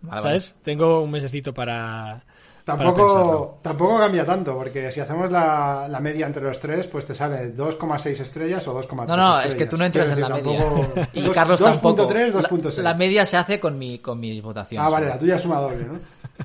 vale, 0.02 0.10
vale. 0.10 0.22
¿Sabes? 0.22 0.54
Tengo 0.62 1.00
un 1.00 1.10
mesecito 1.10 1.52
para. 1.54 2.22
para 2.64 2.78
Tampoco, 2.78 3.06
pensarlo. 3.06 3.58
tampoco 3.62 3.98
cambia 3.98 4.24
tanto, 4.24 4.54
porque 4.56 4.90
si 4.92 5.00
hacemos 5.00 5.30
la, 5.30 5.86
la 5.88 6.00
media 6.00 6.26
entre 6.26 6.42
los 6.42 6.58
tres, 6.60 6.86
pues 6.86 7.06
te 7.06 7.14
sale 7.14 7.54
2,6 7.56 8.20
estrellas 8.20 8.66
o 8.68 8.80
2,3 8.80 9.06
No, 9.08 9.16
no, 9.16 9.32
es 9.40 9.46
estrellas. 9.46 9.54
que 9.56 9.66
tú 9.66 9.76
no 9.78 9.84
entras 9.84 10.10
en 10.10 10.20
la 10.20 10.28
media. 10.28 10.58
tampoco- 10.58 11.00
Y 11.12 11.22
dos- 11.22 11.34
Carlos 11.34 11.60
tampoco. 11.60 12.08
2.3, 12.08 12.32
La- 12.34 12.48
2.6. 12.48 12.76
La, 12.82 12.94
media 12.94 13.26
se 13.26 13.36
hace 13.36 13.58
con 13.58 13.78
mi, 13.78 13.98
con 13.98 14.20
mi 14.20 14.40
votación. 14.40 14.82
Ah, 14.84 14.88
vale, 14.88 15.08
la 15.08 15.18
tuya 15.18 15.38
suma 15.38 15.58
doble, 15.60 15.84
¿no? 15.84 15.98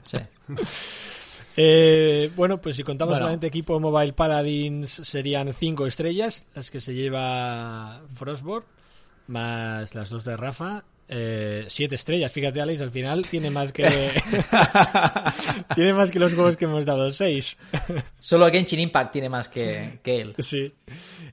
Sí. 0.03 0.17
Eh, 1.59 2.31
bueno, 2.35 2.61
pues 2.61 2.75
si 2.75 2.83
contamos 2.83 3.13
Bueno. 3.13 3.25
solamente 3.25 3.47
equipo 3.47 3.79
Mobile 3.79 4.13
Paladins 4.13 4.89
serían 4.89 5.51
cinco 5.53 5.87
estrellas, 5.87 6.45
las 6.53 6.69
que 6.69 6.79
se 6.79 6.93
lleva 6.93 8.03
Frostborn, 8.13 8.63
más 9.25 9.95
las 9.95 10.09
dos 10.11 10.23
de 10.23 10.37
Rafa. 10.37 10.85
Eh, 11.09 11.65
siete 11.69 11.95
estrellas, 11.95 12.31
fíjate 12.31 12.59
Alex, 12.61 12.81
al 12.81 12.91
final 12.91 13.25
tiene 13.27 13.49
más 13.49 13.71
que 13.71 13.87
tiene 15.75 15.93
más 15.93 16.11
que 16.11 16.19
los 16.19 16.33
juegos 16.33 16.57
que 16.57 16.65
hemos 16.65 16.85
dado, 16.85 17.09
seis. 17.11 17.57
Solo 18.19 18.49
Genshin 18.51 18.81
Impact 18.81 19.13
tiene 19.13 19.29
más 19.29 19.49
que, 19.49 19.99
que 20.03 20.21
él. 20.21 20.35
Sí. 20.37 20.71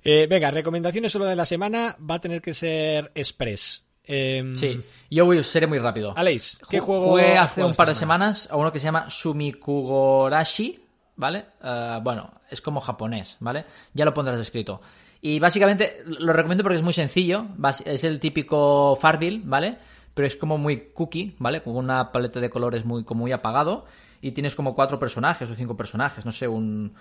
Eh, 0.03 0.27
venga, 0.29 0.51
recomendaciones 0.51 1.11
solo 1.13 1.27
de 1.27 1.37
la 1.37 1.45
semana 1.45 1.97
va 2.09 2.15
a 2.15 2.21
tener 2.21 2.41
que 2.41 2.55
ser 2.55 3.11
Express. 3.15 3.85
Em, 4.07 4.55
Sí, 4.55 4.81
yo 5.11 5.25
voy, 5.25 5.43
seré 5.43 5.67
muy 5.67 5.79
rápido. 5.79 6.13
Alex, 6.17 6.59
¿qué 6.69 6.79
Ju- 6.81 6.85
juego 6.85 7.11
Jugué 7.11 7.39
hace 7.39 7.65
un 7.65 7.75
par 7.75 7.89
de 7.89 7.95
semana? 7.95 8.33
semanas 8.35 8.49
a 8.51 8.57
uno 8.57 8.71
que 8.73 8.79
se 8.79 8.85
llama 8.85 9.09
Sumikugorashi, 9.11 10.81
¿vale? 11.17 11.47
Eh, 11.63 11.99
bueno, 12.03 12.31
es 12.51 12.61
como 12.61 12.81
japonés, 12.81 13.37
¿vale? 13.41 13.65
Ya 13.93 14.05
lo 14.05 14.13
pondrás 14.15 14.39
escrito. 14.41 14.81
Y 15.21 15.39
básicamente 15.39 16.03
lo 16.07 16.33
recomiendo 16.35 16.63
porque 16.63 16.77
es 16.77 16.83
muy 16.83 16.93
sencillo. 16.93 17.47
Es 17.87 18.05
el 18.05 18.21
típico 18.21 18.97
Farville, 19.01 19.41
¿vale? 19.45 19.79
Pero 20.13 20.27
es 20.27 20.37
como 20.37 20.59
muy 20.59 20.91
cookie, 20.93 21.35
¿vale? 21.39 21.63
Con 21.63 21.77
una 21.77 22.13
paleta 22.13 22.41
de 22.41 22.51
colores 22.51 22.85
muy, 22.85 23.05
como 23.05 23.23
muy 23.23 23.33
apagado. 23.33 23.87
Y 24.27 24.33
tienes 24.33 24.55
como 24.55 24.75
cuatro 24.75 24.99
personajes 24.99 25.51
o 25.51 25.55
cinco 25.55 25.77
personajes. 25.77 26.25
No 26.25 26.33
sé, 26.33 26.49
un. 26.49 26.95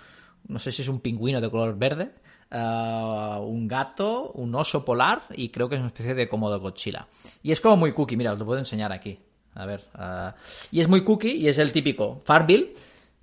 No 0.46 0.58
sé 0.58 0.70
si 0.70 0.82
es 0.82 0.88
un 0.88 1.00
pingüino 1.00 1.40
de 1.40 1.50
color 1.50 1.76
verde. 1.78 2.12
eh, 2.50 3.36
un 3.40 3.66
gato, 3.66 4.30
un 4.32 4.54
oso 4.54 4.84
polar. 4.84 5.22
Y 5.34 5.48
creo 5.48 5.68
que 5.68 5.76
es 5.76 5.80
una 5.80 5.88
especie 5.88 6.14
de 6.14 6.28
como 6.28 6.50
de 6.50 6.58
Godzilla. 6.58 7.06
Y 7.42 7.50
es 7.52 7.60
como 7.60 7.76
muy 7.78 7.92
cookie, 7.92 8.16
mira, 8.16 8.32
os 8.34 8.38
lo 8.38 8.44
puedo 8.44 8.58
enseñar 8.58 8.92
aquí. 8.92 9.18
A 9.54 9.64
ver. 9.66 9.80
eh, 9.98 10.30
y 10.72 10.80
es 10.80 10.88
muy 10.88 11.02
cookie 11.02 11.32
y 11.36 11.48
es 11.48 11.56
el 11.58 11.72
típico 11.72 12.20
Farville. 12.24 12.74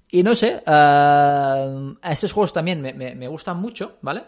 Y 0.09 0.23
no 0.23 0.35
sé, 0.35 0.61
eh, 0.65 1.93
estos 2.03 2.33
juegos 2.33 2.51
también 2.53 2.81
me, 2.81 2.93
me- 2.93 3.15
me 3.15 3.27
gustan 3.27 3.57
mucho, 3.61 3.97
¿vale? 4.01 4.23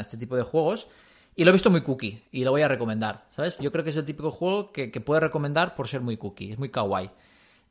Este 0.00 0.16
tipo 0.16 0.36
de 0.36 0.42
juegos. 0.42 0.88
Y 1.36 1.44
lo 1.44 1.50
he 1.50 1.52
visto 1.52 1.70
muy 1.70 1.82
cookie 1.82 2.20
y 2.32 2.42
lo 2.44 2.50
voy 2.50 2.62
a 2.62 2.68
recomendar, 2.68 3.26
¿sabes? 3.30 3.56
Yo 3.58 3.70
creo 3.70 3.84
que 3.84 3.90
es 3.90 3.96
el 3.96 4.04
típico 4.04 4.30
juego 4.32 4.72
que, 4.72 4.90
que 4.90 5.00
puedes 5.00 5.22
recomendar 5.22 5.76
por 5.76 5.86
ser 5.86 6.00
muy 6.00 6.16
cookie, 6.16 6.50
es 6.52 6.58
muy 6.58 6.70
kawaii. 6.70 7.10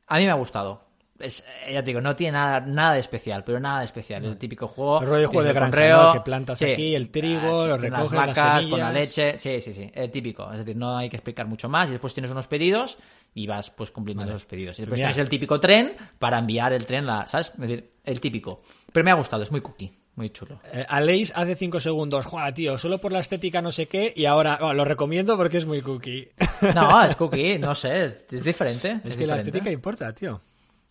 A 0.08 0.18
mí 0.18 0.24
me 0.24 0.30
ha 0.30 0.34
gustado. 0.34 0.88
Es, 1.18 1.44
eh, 1.66 1.72
ya 1.72 1.80
te 1.80 1.86
digo, 1.86 2.00
no 2.00 2.14
tiene 2.14 2.32
nada, 2.32 2.60
nada 2.60 2.94
de 2.94 3.00
especial, 3.00 3.42
pero 3.42 3.58
nada 3.58 3.80
de 3.80 3.86
especial. 3.86 4.24
El 4.24 4.38
típico 4.38 4.68
juego. 4.68 5.00
El 5.00 5.08
rollo 5.08 5.20
de 5.22 5.26
juego 5.26 5.42
de 5.42 5.88
¿no? 5.90 6.12
Que 6.12 6.20
plantas 6.20 6.62
aquí 6.62 6.94
el 6.94 7.10
trigo, 7.10 7.66
lo 7.66 7.72
con 7.72 7.82
recoges, 7.82 8.12
las 8.12 8.26
las 8.28 8.36
vacas, 8.36 8.66
con 8.66 8.78
la 8.78 8.92
leche. 8.92 9.38
Sí, 9.38 9.60
sí, 9.60 9.72
sí. 9.72 9.90
El 9.92 10.10
típico. 10.12 10.50
Es 10.52 10.58
decir, 10.58 10.76
no 10.76 10.96
hay 10.96 11.10
que 11.10 11.16
explicar 11.16 11.46
mucho 11.46 11.68
más. 11.68 11.88
Y 11.88 11.92
después 11.92 12.14
tienes 12.14 12.30
unos 12.30 12.46
pedidos 12.46 12.98
y 13.34 13.46
vas 13.46 13.70
pues 13.70 13.90
cumpliendo 13.90 14.24
esos 14.24 14.46
pedidos. 14.46 14.78
Y 14.78 14.82
después 14.82 14.98
Mira. 14.98 15.08
tienes 15.08 15.18
el 15.18 15.28
típico 15.28 15.58
tren 15.58 15.96
para 16.18 16.38
enviar 16.38 16.72
el 16.72 16.86
tren, 16.86 17.04
la, 17.04 17.26
¿sabes? 17.26 17.48
Es 17.48 17.58
decir, 17.58 17.90
el 18.04 18.20
típico. 18.20 18.62
Pero 18.92 19.04
me 19.04 19.10
ha 19.10 19.14
gustado, 19.14 19.42
es 19.42 19.50
muy 19.50 19.60
cookie, 19.60 19.92
muy 20.18 20.30
chulo. 20.30 20.60
Eh, 20.72 20.84
Aleix 20.88 21.32
hace 21.34 21.54
5 21.54 21.80
segundos, 21.80 22.26
Joder, 22.26 22.52
tío, 22.52 22.76
solo 22.76 22.98
por 22.98 23.12
la 23.12 23.20
estética 23.20 23.62
no 23.62 23.72
sé 23.72 23.86
qué, 23.86 24.12
y 24.14 24.26
ahora 24.26 24.58
oh, 24.60 24.74
lo 24.74 24.84
recomiendo 24.84 25.36
porque 25.36 25.56
es 25.58 25.64
muy 25.66 25.80
cookie. 25.80 26.28
No, 26.74 27.02
es 27.04 27.14
cookie, 27.16 27.58
no 27.58 27.74
sé, 27.74 28.04
es, 28.04 28.26
es 28.32 28.42
diferente. 28.44 29.00
es 29.04 29.12
Es, 29.12 29.16
que 29.16 29.26
la 29.26 29.36
estética 29.36 29.70
importa, 29.70 30.12
tío. 30.12 30.40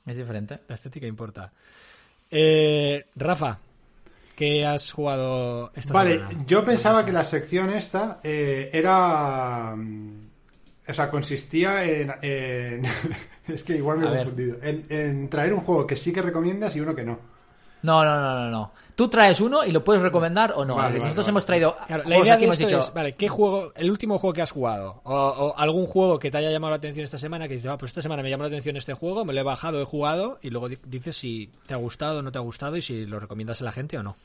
Es 0.05 0.15
diferente. 0.17 0.59
La 0.67 0.75
estética 0.75 1.05
importa. 1.05 1.51
Eh, 2.31 3.05
Rafa, 3.15 3.59
¿qué 4.35 4.65
has 4.65 4.91
jugado 4.91 5.71
esta 5.75 5.93
Vale, 5.93 6.13
semana? 6.19 6.45
yo 6.47 6.63
pensaba 6.65 7.05
que 7.05 7.11
la 7.11 7.25
sección 7.25 7.69
esta 7.71 8.19
eh, 8.23 8.69
era... 8.73 9.73
mm, 9.75 10.27
O 10.87 10.93
sea, 10.93 11.09
consistía 11.11 11.83
en... 11.83 12.13
en- 12.21 12.83
es 13.47 13.63
que 13.63 13.75
igual 13.75 13.97
me 13.99 14.07
he 14.07 14.17
confundido. 14.17 14.57
En, 14.61 14.85
en 14.89 15.29
traer 15.29 15.53
un 15.53 15.59
juego 15.59 15.85
que 15.85 15.95
sí 15.97 16.13
que 16.13 16.21
recomiendas 16.21 16.75
y 16.75 16.79
uno 16.79 16.95
que 16.95 17.03
no. 17.03 17.19
No, 17.83 18.03
no, 18.03 18.15
no, 18.19 18.35
no, 18.45 18.49
no. 18.49 18.71
Tú 18.95 19.07
traes 19.09 19.39
uno 19.39 19.63
y 19.63 19.71
lo 19.71 19.83
puedes 19.83 20.01
recomendar 20.01 20.53
o 20.55 20.65
no. 20.65 20.75
Vale, 20.75 20.95
nosotros 20.97 21.17
vale. 21.25 21.29
hemos 21.29 21.45
traído. 21.45 21.75
Claro, 21.85 22.03
la 22.07 22.17
idea 22.17 22.35
de 22.37 22.43
hemos 22.45 22.55
esto 22.59 22.65
dicho, 22.67 22.79
es, 22.79 22.93
vale, 22.93 23.13
¿qué 23.15 23.29
juego, 23.29 23.71
el 23.75 23.91
último 23.91 24.17
juego 24.17 24.33
que 24.33 24.41
has 24.41 24.51
jugado? 24.51 25.01
O, 25.03 25.13
o 25.15 25.57
algún 25.57 25.85
juego 25.85 26.17
que 26.17 26.31
te 26.31 26.39
haya 26.39 26.49
llamado 26.49 26.71
la 26.71 26.77
atención 26.77 27.03
esta 27.03 27.19
semana, 27.19 27.47
que 27.47 27.53
dices, 27.55 27.69
ah, 27.69 27.77
pues 27.77 27.91
esta 27.91 28.01
semana 28.01 28.23
me 28.23 28.29
llamó 28.31 28.43
la 28.43 28.47
atención 28.47 28.75
este 28.75 28.95
juego, 28.95 29.23
me 29.23 29.33
lo 29.33 29.41
he 29.41 29.43
bajado, 29.43 29.79
he 29.79 29.85
jugado, 29.85 30.39
y 30.41 30.49
luego 30.49 30.67
di- 30.67 30.79
dices 30.83 31.15
si 31.15 31.51
te 31.67 31.75
ha 31.75 31.77
gustado 31.77 32.19
o 32.19 32.21
no 32.23 32.31
te 32.31 32.39
ha 32.39 32.41
gustado 32.41 32.75
y 32.75 32.81
si 32.81 33.05
lo 33.05 33.19
recomiendas 33.19 33.61
a 33.61 33.65
la 33.65 33.71
gente 33.71 33.99
o 33.99 34.03
no. 34.03 34.15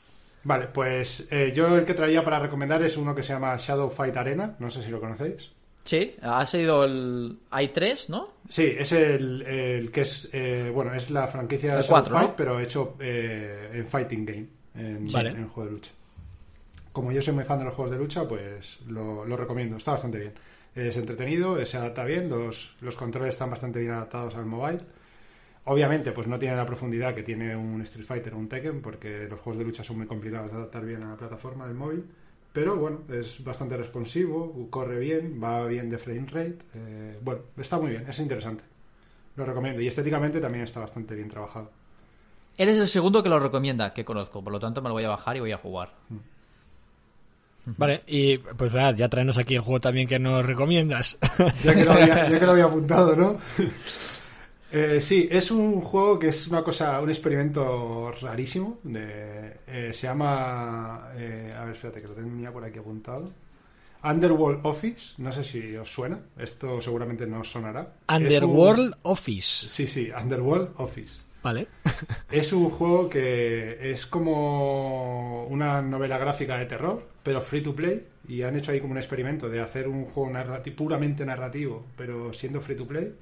Vale, 0.45 0.67
pues 0.67 1.27
eh, 1.31 1.53
yo 1.55 1.77
el 1.77 1.85
que 1.85 1.93
traía 1.93 2.23
para 2.23 2.39
recomendar 2.39 2.81
es 2.81 2.97
uno 2.97 3.13
que 3.15 3.23
se 3.23 3.31
llama 3.31 3.55
Shadow 3.57 3.89
Fight 3.89 4.17
Arena. 4.17 4.55
No 4.59 4.69
sé 4.71 4.81
si 4.81 4.89
lo 4.89 4.99
conocéis. 4.99 5.51
Sí, 5.85 6.15
ha 6.21 6.45
sido 6.45 6.85
el. 6.85 7.39
Hay 7.49 7.69
tres, 7.69 8.09
¿no? 8.09 8.29
Sí, 8.47 8.73
es 8.77 8.91
el, 8.93 9.41
el 9.41 9.91
que 9.91 10.01
es, 10.01 10.29
eh, 10.31 10.71
bueno, 10.73 10.93
es 10.93 11.09
la 11.11 11.27
franquicia 11.27 11.75
de 11.75 11.83
Fight, 11.83 12.07
¿no? 12.09 12.35
pero 12.35 12.59
hecho 12.59 12.95
eh, 12.99 13.69
en 13.73 13.85
Fighting 13.85 14.25
Game, 14.25 14.47
en, 14.75 15.11
Vale. 15.11 15.31
en 15.31 15.47
juego 15.49 15.69
de 15.69 15.75
lucha. 15.75 15.91
Como 16.91 17.11
yo 17.11 17.21
soy 17.21 17.33
muy 17.33 17.43
fan 17.43 17.59
de 17.59 17.65
los 17.65 17.73
juegos 17.73 17.91
de 17.91 17.97
lucha, 17.97 18.27
pues 18.27 18.79
lo, 18.87 19.25
lo 19.25 19.35
recomiendo, 19.35 19.77
está 19.77 19.91
bastante 19.91 20.19
bien. 20.19 20.33
Es 20.75 20.95
entretenido, 20.95 21.63
se 21.65 21.77
adapta 21.77 22.03
bien, 22.05 22.29
los, 22.29 22.75
los 22.81 22.95
controles 22.95 23.33
están 23.33 23.49
bastante 23.49 23.79
bien 23.79 23.91
adaptados 23.91 24.35
al 24.35 24.45
mobile. 24.45 24.79
Obviamente, 25.65 26.11
pues 26.11 26.27
no 26.27 26.37
tiene 26.37 26.55
la 26.55 26.65
profundidad 26.65 27.13
que 27.13 27.23
tiene 27.23 27.55
un 27.55 27.81
Street 27.81 28.05
Fighter 28.05 28.33
o 28.33 28.37
un 28.37 28.49
Tekken, 28.49 28.81
porque 28.81 29.27
los 29.29 29.39
juegos 29.39 29.57
de 29.59 29.65
lucha 29.65 29.83
son 29.83 29.97
muy 29.97 30.07
complicados 30.07 30.51
de 30.51 30.57
adaptar 30.57 30.85
bien 30.85 31.03
a 31.03 31.09
la 31.11 31.17
plataforma 31.17 31.67
del 31.67 31.75
móvil. 31.75 32.05
Pero 32.53 32.77
bueno, 32.77 33.01
es 33.11 33.43
bastante 33.43 33.75
responsivo, 33.75 34.67
corre 34.69 34.99
bien, 34.99 35.41
va 35.43 35.65
bien 35.65 35.89
de 35.89 35.97
frame 35.97 36.27
rate. 36.27 36.59
eh, 36.75 37.17
bueno, 37.21 37.41
está 37.57 37.79
muy 37.79 37.89
bien, 37.89 38.05
es 38.07 38.19
interesante. 38.19 38.63
Lo 39.35 39.45
recomiendo. 39.45 39.81
Y 39.81 39.87
estéticamente 39.87 40.39
también 40.39 40.63
está 40.63 40.79
bastante 40.79 41.15
bien 41.15 41.27
trabajado. 41.27 41.71
Eres 42.55 42.77
el 42.77 42.87
segundo 42.87 43.23
que 43.23 43.29
lo 43.29 43.39
recomienda, 43.39 43.91
que 43.93 44.05
conozco. 44.05 44.43
Por 44.43 44.53
lo 44.53 44.59
tanto, 44.59 44.81
me 44.83 44.89
lo 44.89 44.93
voy 44.93 45.03
a 45.03 45.09
bajar 45.09 45.35
y 45.37 45.39
voy 45.39 45.51
a 45.51 45.57
jugar. 45.57 45.93
Vale, 47.65 48.03
y 48.07 48.37
pues 48.37 48.71
verdad, 48.71 48.93
ya 48.95 49.09
traenos 49.09 49.37
aquí 49.37 49.55
el 49.55 49.61
juego 49.61 49.79
también 49.79 50.07
que 50.07 50.19
nos 50.19 50.45
recomiendas. 50.45 51.17
Ya 51.63 51.73
que 51.73 51.85
lo 51.85 51.93
había, 51.93 52.29
ya 52.29 52.39
que 52.39 52.45
lo 52.45 52.51
había 52.51 52.65
apuntado, 52.65 53.15
¿no? 53.15 53.37
Eh, 54.75 54.99
sí, 55.01 55.27
es 55.31 55.51
un 55.51 55.81
juego 55.81 56.17
que 56.17 56.29
es 56.29 56.47
una 56.47 56.63
cosa, 56.63 56.99
un 56.99 57.09
experimento 57.09 58.11
rarísimo. 58.21 58.79
De, 58.83 59.57
eh, 59.67 59.91
se 59.93 60.07
llama. 60.07 61.11
eh, 61.15 61.53
a 61.55 61.63
ver, 61.65 61.75
espérate, 61.75 62.01
que 62.01 62.07
lo 62.07 62.13
tenía 62.15 62.51
por 62.51 62.63
aquí 62.65 62.79
apuntado. 62.79 63.29
Underworld 64.03 64.65
Office, 64.65 65.13
no 65.19 65.31
sé 65.31 65.43
si 65.43 65.75
os 65.77 65.89
suena. 65.89 66.19
Esto 66.37 66.81
seguramente 66.81 67.25
no 67.27 67.39
os 67.41 67.49
sonará. 67.51 67.93
Un- 68.09 68.15
Underworld 68.15 68.95
Office. 69.03 69.69
Sí, 69.69 69.87
sí, 69.87 70.09
Underworld 70.11 70.71
Office. 70.77 71.21
Vale. 71.43 71.67
Es 72.31 72.51
un 72.51 72.69
juego 72.69 73.09
que 73.09 73.91
es 73.91 74.07
como 74.07 75.45
una 75.47 75.81
novela 75.81 76.17
gráfica 76.17 76.57
de 76.57 76.65
terror, 76.65 77.07
pero 77.21 77.41
free 77.41 77.61
to 77.61 77.75
play. 77.75 78.07
Y 78.27 78.41
han 78.41 78.55
hecho 78.55 78.71
ahí 78.71 78.79
como 78.79 78.91
un 78.93 78.97
experimento 78.97 79.49
de 79.49 79.61
hacer 79.61 79.87
un 79.87 80.05
juego 80.05 80.31
narrati- 80.31 80.73
puramente 80.75 81.25
narrativo, 81.25 81.85
pero 81.95 82.33
siendo 82.33 82.59
free 82.59 82.75
to 82.75 82.87
play. 82.87 83.13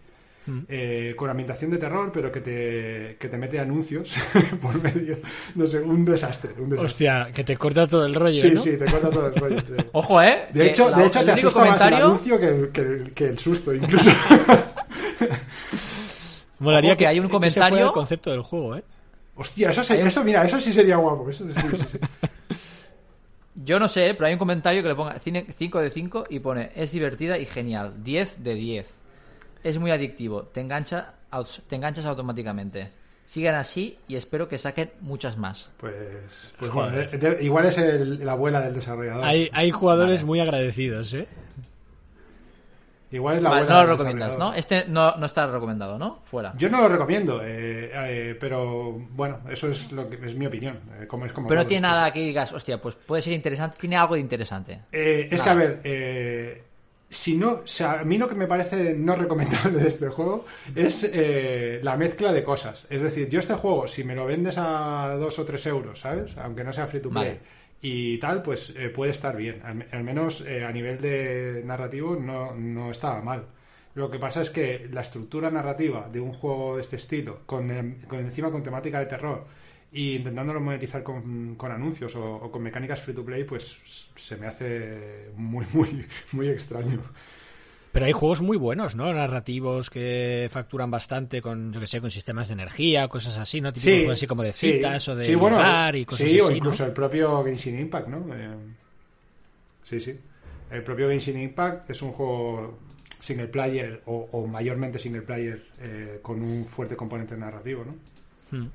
Eh, 0.67 1.13
con 1.15 1.29
ambientación 1.29 1.71
de 1.71 1.77
terror, 1.77 2.11
pero 2.13 2.31
que 2.31 2.41
te, 2.41 3.15
que 3.19 3.27
te 3.29 3.37
mete 3.37 3.59
anuncios 3.59 4.15
por 4.61 4.81
medio. 4.81 5.17
No 5.55 5.67
sé, 5.67 5.79
un 5.79 6.03
desastre. 6.03 6.51
Un 6.57 6.69
desastre. 6.69 6.85
Hostia, 6.85 7.31
que 7.33 7.43
te 7.43 7.55
corta 7.57 7.87
todo 7.87 8.05
el 8.05 8.15
rollo, 8.15 8.41
sí, 8.41 8.51
¿no? 8.51 8.61
sí, 8.61 8.77
te 8.77 8.85
corta 8.85 9.09
todo 9.09 9.27
el 9.27 9.35
rollo. 9.35 9.57
Ojo, 9.93 10.21
¿eh? 10.21 10.47
De 10.53 10.69
hecho, 10.71 10.89
la- 10.89 10.97
de 10.97 11.05
hecho 11.07 11.23
te 11.25 11.31
asusta 11.31 11.59
más 11.59 11.67
el 11.69 11.77
comentario- 11.77 12.05
anuncio 12.05 12.39
que 12.39 12.47
el, 12.47 12.69
que 12.69 12.81
el- 12.81 13.11
que 13.13 13.25
el 13.25 13.39
susto, 13.39 13.73
incluso. 13.73 14.09
Molaría 16.59 16.95
que 16.95 17.07
hay 17.07 17.19
un 17.19 17.25
ese 17.25 17.31
comentario- 17.31 17.85
el 17.87 17.91
concepto 17.91 18.31
del 18.31 18.41
juego, 18.41 18.75
¿eh? 18.75 18.83
Hostia, 19.35 19.71
eso, 19.71 19.83
se- 19.83 20.01
eso, 20.01 20.23
mira, 20.23 20.43
eso 20.43 20.59
sí 20.59 20.71
sería 20.71 20.97
guapo. 20.97 21.29
Eso, 21.29 21.45
sí, 21.51 21.59
sí, 21.59 21.77
sí. 21.91 21.99
Yo 23.55 23.79
no 23.79 23.87
sé, 23.87 24.13
pero 24.13 24.27
hay 24.27 24.33
un 24.33 24.39
comentario 24.39 24.81
que 24.81 24.89
le 24.89 24.95
ponga 24.95 25.17
5 25.19 25.79
de 25.79 25.89
5 25.89 26.25
y 26.29 26.39
pone 26.39 26.71
es 26.75 26.91
divertida 26.91 27.37
y 27.37 27.45
genial, 27.45 27.93
10 28.03 28.43
de 28.43 28.53
10. 28.55 28.87
Es 29.64 29.78
muy 29.78 29.91
adictivo, 29.91 30.43
te, 30.43 30.62
engancha, 30.62 31.14
te 31.68 31.76
enganchas 31.76 32.05
automáticamente. 32.05 32.91
Sigan 33.24 33.55
así 33.55 33.97
y 34.07 34.16
espero 34.16 34.47
que 34.49 34.57
saquen 34.57 34.91
muchas 35.01 35.38
más. 35.38 35.70
Pues, 35.78 36.53
pues 36.57 36.72
Joder. 36.72 37.09
bueno, 37.20 37.36
de- 37.38 37.43
igual 37.43 37.66
es 37.68 37.78
el- 37.78 38.26
la 38.26 38.32
abuela 38.34 38.59
del 38.62 38.74
desarrollador. 38.74 39.24
Hay, 39.24 39.49
hay 39.53 39.72
jugadores 39.72 40.18
Vale. 40.22 40.26
muy 40.26 40.39
agradecidos, 40.39 41.14
¿eh? 41.14 41.28
Igual 43.14 43.38
es 43.38 43.43
la 43.43 43.49
Vale, 43.49 43.62
abuela 43.64 43.82
no 43.82 43.88
lo 43.88 43.91
recomiendas, 43.97 44.38
¿no? 44.38 44.53
Este 44.53 44.86
no, 44.88 45.16
no 45.18 45.26
está 45.26 45.45
recomendado, 45.45 45.97
¿no? 45.99 46.20
Fuera. 46.24 46.53
Yo 46.57 46.70
no 46.70 46.80
lo 46.82 46.88
recomiendo, 46.88 47.41
eh, 47.43 47.91
eh, 47.93 48.38
pero 48.39 48.93
bueno, 48.93 49.39
eso 49.49 49.68
es 49.70 49.91
lo 49.91 50.09
que 50.09 50.26
es 50.26 50.34
mi 50.34 50.45
opinión. 50.45 50.80
eh, 50.99 51.07
como 51.07 51.26
es 51.26 51.34
como 51.34 51.47
Pero 51.49 51.62
no 51.62 51.68
tiene 51.68 51.86
esto. 51.88 51.95
nada 51.97 52.12
que 52.14 52.22
digas, 52.22 52.53
hostia, 52.53 52.82
pues 52.82 52.95
puede 52.95 53.22
ser 53.22 53.34
interesante, 53.34 53.78
tiene 53.80 53.97
algo 53.97 54.16
de 54.16 54.22
interesante. 54.22 54.80
Eh, 54.93 55.28
es 55.30 55.39
Nada. 55.39 55.43
que 55.43 55.49
a 55.49 55.53
ver, 55.53 55.82
eh, 55.84 56.64
si 57.12 57.36
no, 57.36 57.51
o 57.51 57.68
sea, 57.68 57.99
a 57.99 58.03
mí 58.05 58.18
lo 58.18 58.30
que 58.30 58.36
me 58.36 58.47
parece 58.47 58.95
no 58.95 59.18
recomendable 59.18 59.80
de 59.80 59.88
este 59.89 60.07
juego 60.07 60.45
es 60.74 61.03
eh, 61.03 61.82
la 61.84 61.97
mezcla 61.97 62.32
de 62.32 62.41
cosas. 62.41 62.88
Es 62.89 63.01
decir, 63.01 63.28
yo 63.28 63.41
este 63.41 63.55
juego, 63.55 63.86
si 63.86 64.05
me 64.05 64.16
lo 64.16 64.26
vendes 64.26 64.55
a 64.57 65.18
dos 65.20 65.38
o 65.38 65.43
tres 65.43 65.66
euros, 65.66 65.99
¿sabes? 65.99 66.38
Aunque 66.38 66.64
no 66.64 66.72
sea 66.72 66.88
free 66.88 67.01
to 67.01 67.09
play. 67.09 67.26
Vale. 67.26 67.39
Y 67.82 68.18
tal, 68.18 68.41
pues 68.41 68.74
eh, 68.78 68.89
puede 68.89 69.12
estar 69.12 69.36
bien. 69.36 69.62
Al, 69.62 69.86
al 69.91 70.03
menos 70.05 70.39
eh, 70.47 70.64
a 70.64 70.72
nivel 70.72 71.01
de 71.01 71.62
narrativo 71.66 72.16
no, 72.16 72.55
no 72.55 72.91
estaba 72.91 73.22
mal. 73.22 73.45
Lo 73.93 74.09
que 74.09 74.18
pasa 74.18 74.41
es 74.41 74.49
que 74.49 74.88
la 74.89 75.01
estructura 75.01 75.51
narrativa 75.51 76.07
de 76.09 76.22
un 76.22 76.32
juego 76.32 76.76
de 76.76 76.82
este 76.82 76.95
estilo, 76.95 77.39
con, 77.45 77.97
con 78.07 78.20
encima 78.20 78.49
con 78.49 78.64
temática 78.64 78.99
de 78.99 79.07
terror, 79.07 79.45
y 79.91 80.15
intentándolo 80.15 80.61
monetizar 80.61 81.03
con, 81.03 81.55
con 81.55 81.71
anuncios 81.71 82.15
o, 82.15 82.35
o 82.35 82.51
con 82.51 82.63
mecánicas 82.63 83.01
free 83.01 83.13
to 83.13 83.25
play, 83.25 83.43
pues 83.43 83.75
se 84.15 84.37
me 84.37 84.47
hace 84.47 85.29
muy, 85.35 85.65
muy, 85.73 86.05
muy 86.31 86.47
extraño. 86.47 87.01
Pero 87.91 88.05
hay 88.05 88.13
juegos 88.13 88.41
muy 88.41 88.55
buenos, 88.55 88.95
¿no? 88.95 89.11
Narrativos 89.13 89.89
que 89.89 90.47
facturan 90.49 90.89
bastante 90.89 91.41
con, 91.41 91.73
yo 91.73 91.79
que 91.81 91.87
sé, 91.87 91.99
con 91.99 92.09
sistemas 92.09 92.47
de 92.47 92.53
energía, 92.53 93.09
cosas 93.09 93.37
así, 93.37 93.59
¿no? 93.59 93.73
Típicos 93.73 93.97
juegos 93.97 94.13
así 94.13 94.27
como 94.27 94.43
de 94.43 94.53
sí, 94.53 94.73
citas 94.73 95.07
o 95.09 95.15
de 95.15 95.25
sí, 95.25 95.35
bueno, 95.35 95.57
y 95.93 96.05
cosas 96.05 96.25
sí, 96.25 96.31
así, 96.31 96.41
o 96.41 96.49
¿no? 96.49 96.55
incluso 96.55 96.85
el 96.85 96.93
propio 96.93 97.43
Genshin 97.43 97.79
Impact, 97.79 98.07
¿no? 98.07 98.33
Eh, 98.33 98.55
sí, 99.83 99.99
sí. 99.99 100.17
El 100.69 100.83
propio 100.83 101.09
Genshin 101.09 101.37
Impact 101.37 101.89
es 101.89 102.01
un 102.01 102.13
juego 102.13 102.79
single 103.19 103.49
player 103.49 104.01
o, 104.05 104.29
o 104.31 104.47
mayormente 104.47 104.97
single 104.97 105.23
player 105.23 105.61
eh, 105.81 106.19
con 106.21 106.41
un 106.41 106.65
fuerte 106.65 106.95
componente 106.95 107.35
narrativo, 107.35 107.83
¿no? 107.83 108.57
Hmm. 108.57 108.69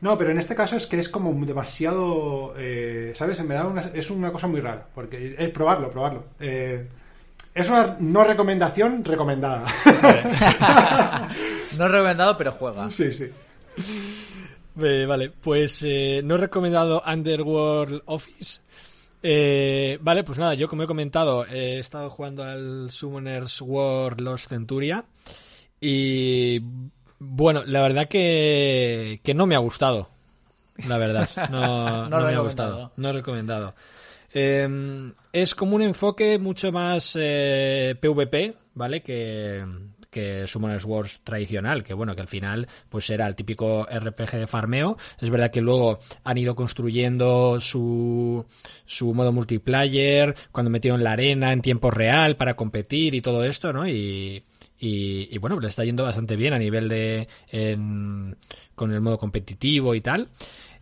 No, 0.00 0.18
pero 0.18 0.30
en 0.30 0.38
este 0.38 0.54
caso 0.54 0.76
es 0.76 0.86
que 0.86 0.98
es 0.98 1.08
como 1.08 1.32
demasiado, 1.46 2.54
eh, 2.56 3.12
¿sabes? 3.16 3.42
Me 3.44 3.54
da 3.54 3.66
una, 3.66 3.82
es 3.94 4.10
una 4.10 4.32
cosa 4.32 4.46
muy 4.46 4.60
rara, 4.60 4.86
porque 4.94 5.34
es 5.38 5.50
probarlo, 5.50 5.90
probarlo. 5.90 6.24
Eh, 6.40 6.86
es 7.54 7.68
una 7.68 7.96
no 8.00 8.24
recomendación 8.24 9.04
recomendada. 9.04 9.64
no 11.78 11.88
recomendado, 11.88 12.36
pero 12.36 12.52
juega. 12.52 12.90
Sí, 12.90 13.12
sí. 13.12 13.30
Eh, 14.80 15.06
vale, 15.06 15.30
pues 15.30 15.82
eh, 15.84 16.20
no 16.24 16.34
he 16.34 16.38
recomendado 16.38 17.02
Underworld 17.06 18.02
Office. 18.06 18.60
Eh, 19.22 19.98
vale, 20.02 20.24
pues 20.24 20.36
nada, 20.38 20.54
yo 20.54 20.68
como 20.68 20.82
he 20.82 20.86
comentado, 20.86 21.46
he 21.46 21.78
estado 21.78 22.10
jugando 22.10 22.42
al 22.42 22.90
Summoners 22.90 23.62
War 23.62 24.20
Lost 24.20 24.48
Centuria. 24.48 25.04
Y 25.80 26.60
bueno, 27.24 27.64
la 27.64 27.82
verdad 27.82 28.08
que, 28.08 29.20
que 29.22 29.34
no 29.34 29.46
me 29.46 29.54
ha 29.54 29.60
gustado. 29.60 30.10
La 30.86 30.98
verdad, 30.98 31.28
no, 31.50 32.08
No 32.08 32.20
me 32.20 32.34
ha 32.34 32.40
gustado. 32.40 32.92
No 32.96 33.08
he 33.08 33.12
recomendado. 33.12 33.74
Eh, 34.32 35.12
es 35.32 35.54
como 35.54 35.76
un 35.76 35.82
enfoque 35.82 36.38
mucho 36.38 36.72
más 36.72 37.16
eh, 37.18 37.94
PvP, 38.00 38.54
¿vale? 38.74 39.00
Que, 39.00 39.64
que 40.14 40.46
Summoners 40.46 40.84
Wars 40.84 41.20
tradicional, 41.24 41.82
que 41.82 41.92
bueno, 41.92 42.14
que 42.14 42.20
al 42.20 42.28
final 42.28 42.68
pues 42.88 43.10
era 43.10 43.26
el 43.26 43.34
típico 43.34 43.84
RPG 43.84 44.30
de 44.32 44.46
farmeo. 44.46 44.96
Es 45.20 45.28
verdad 45.28 45.50
que 45.50 45.60
luego 45.60 45.98
han 46.22 46.38
ido 46.38 46.54
construyendo 46.54 47.60
su, 47.60 48.46
su 48.86 49.12
modo 49.12 49.32
multiplayer, 49.32 50.36
cuando 50.52 50.70
metieron 50.70 51.02
la 51.02 51.12
arena 51.12 51.52
en 51.52 51.62
tiempo 51.62 51.90
real 51.90 52.36
para 52.36 52.54
competir 52.54 53.16
y 53.16 53.20
todo 53.22 53.42
esto, 53.42 53.72
¿no? 53.72 53.88
Y, 53.88 54.44
y, 54.86 55.34
y, 55.34 55.38
bueno, 55.38 55.58
le 55.58 55.68
está 55.68 55.84
yendo 55.84 56.04
bastante 56.04 56.36
bien 56.36 56.52
a 56.52 56.58
nivel 56.58 56.88
de 56.88 57.28
con 58.74 58.92
el 58.92 59.00
modo 59.00 59.18
competitivo 59.18 59.94
y 59.94 60.00
tal. 60.00 60.28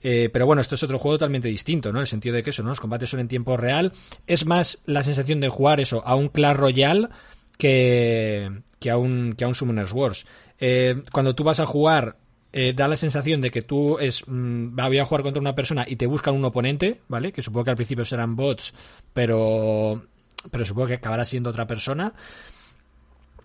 Eh, 0.03 0.31
pero 0.33 0.47
bueno, 0.47 0.61
esto 0.61 0.75
es 0.75 0.83
otro 0.83 0.99
juego 0.99 1.17
totalmente 1.17 1.49
distinto, 1.49 1.93
¿no? 1.93 1.99
En 1.99 2.03
el 2.03 2.07
sentido 2.07 2.35
de 2.35 2.43
que 2.43 2.51
eso, 2.51 2.63
¿no? 2.63 2.71
Los 2.71 2.81
combates 2.81 3.09
son 3.09 3.21
en 3.21 3.29
tiempo 3.29 3.57
real. 3.57 3.93
Es 4.27 4.47
más 4.47 4.79
la 4.85 5.03
sensación 5.03 5.41
de 5.41 5.49
jugar 5.49 5.81
eso 5.81 6.03
a 6.05 6.17
un 6.17 6.29
Clash 6.29 6.57
Royale 6.57 7.09
que, 7.57 8.63
que, 8.81 8.91
a, 8.91 8.97
un, 8.97 9.35
que 9.37 9.45
a 9.45 9.49
un 9.49 9.55
Summoners 9.55 9.93
Wars. 9.93 10.27
Eh, 10.59 11.03
cuando 11.13 11.35
tú 11.35 11.45
vas 11.45 11.61
a 11.61 11.67
jugar, 11.67 12.17
eh, 12.53 12.73
da 12.75 12.89
la 12.89 12.97
sensación 12.97 13.41
de 13.41 13.51
que 13.51 13.63
tú 13.63 13.99
es, 13.99 14.25
mm, 14.27 14.75
voy 14.75 14.99
a 14.99 15.05
jugar 15.05 15.23
contra 15.23 15.41
una 15.41 15.55
persona 15.55 15.85
y 15.89 15.97
te 15.97 16.07
buscan 16.07 16.35
un 16.35 16.45
oponente, 16.45 17.01
¿vale? 17.09 17.33
Que 17.33 17.43
supongo 17.43 17.65
que 17.65 17.71
al 17.71 17.77
principio 17.77 18.05
serán 18.05 18.35
bots, 18.35 18.75
pero, 19.13 20.03
pero 20.51 20.65
supongo 20.65 20.89
que 20.89 20.95
acabará 20.95 21.25
siendo 21.25 21.51
otra 21.51 21.67
persona. 21.67 22.13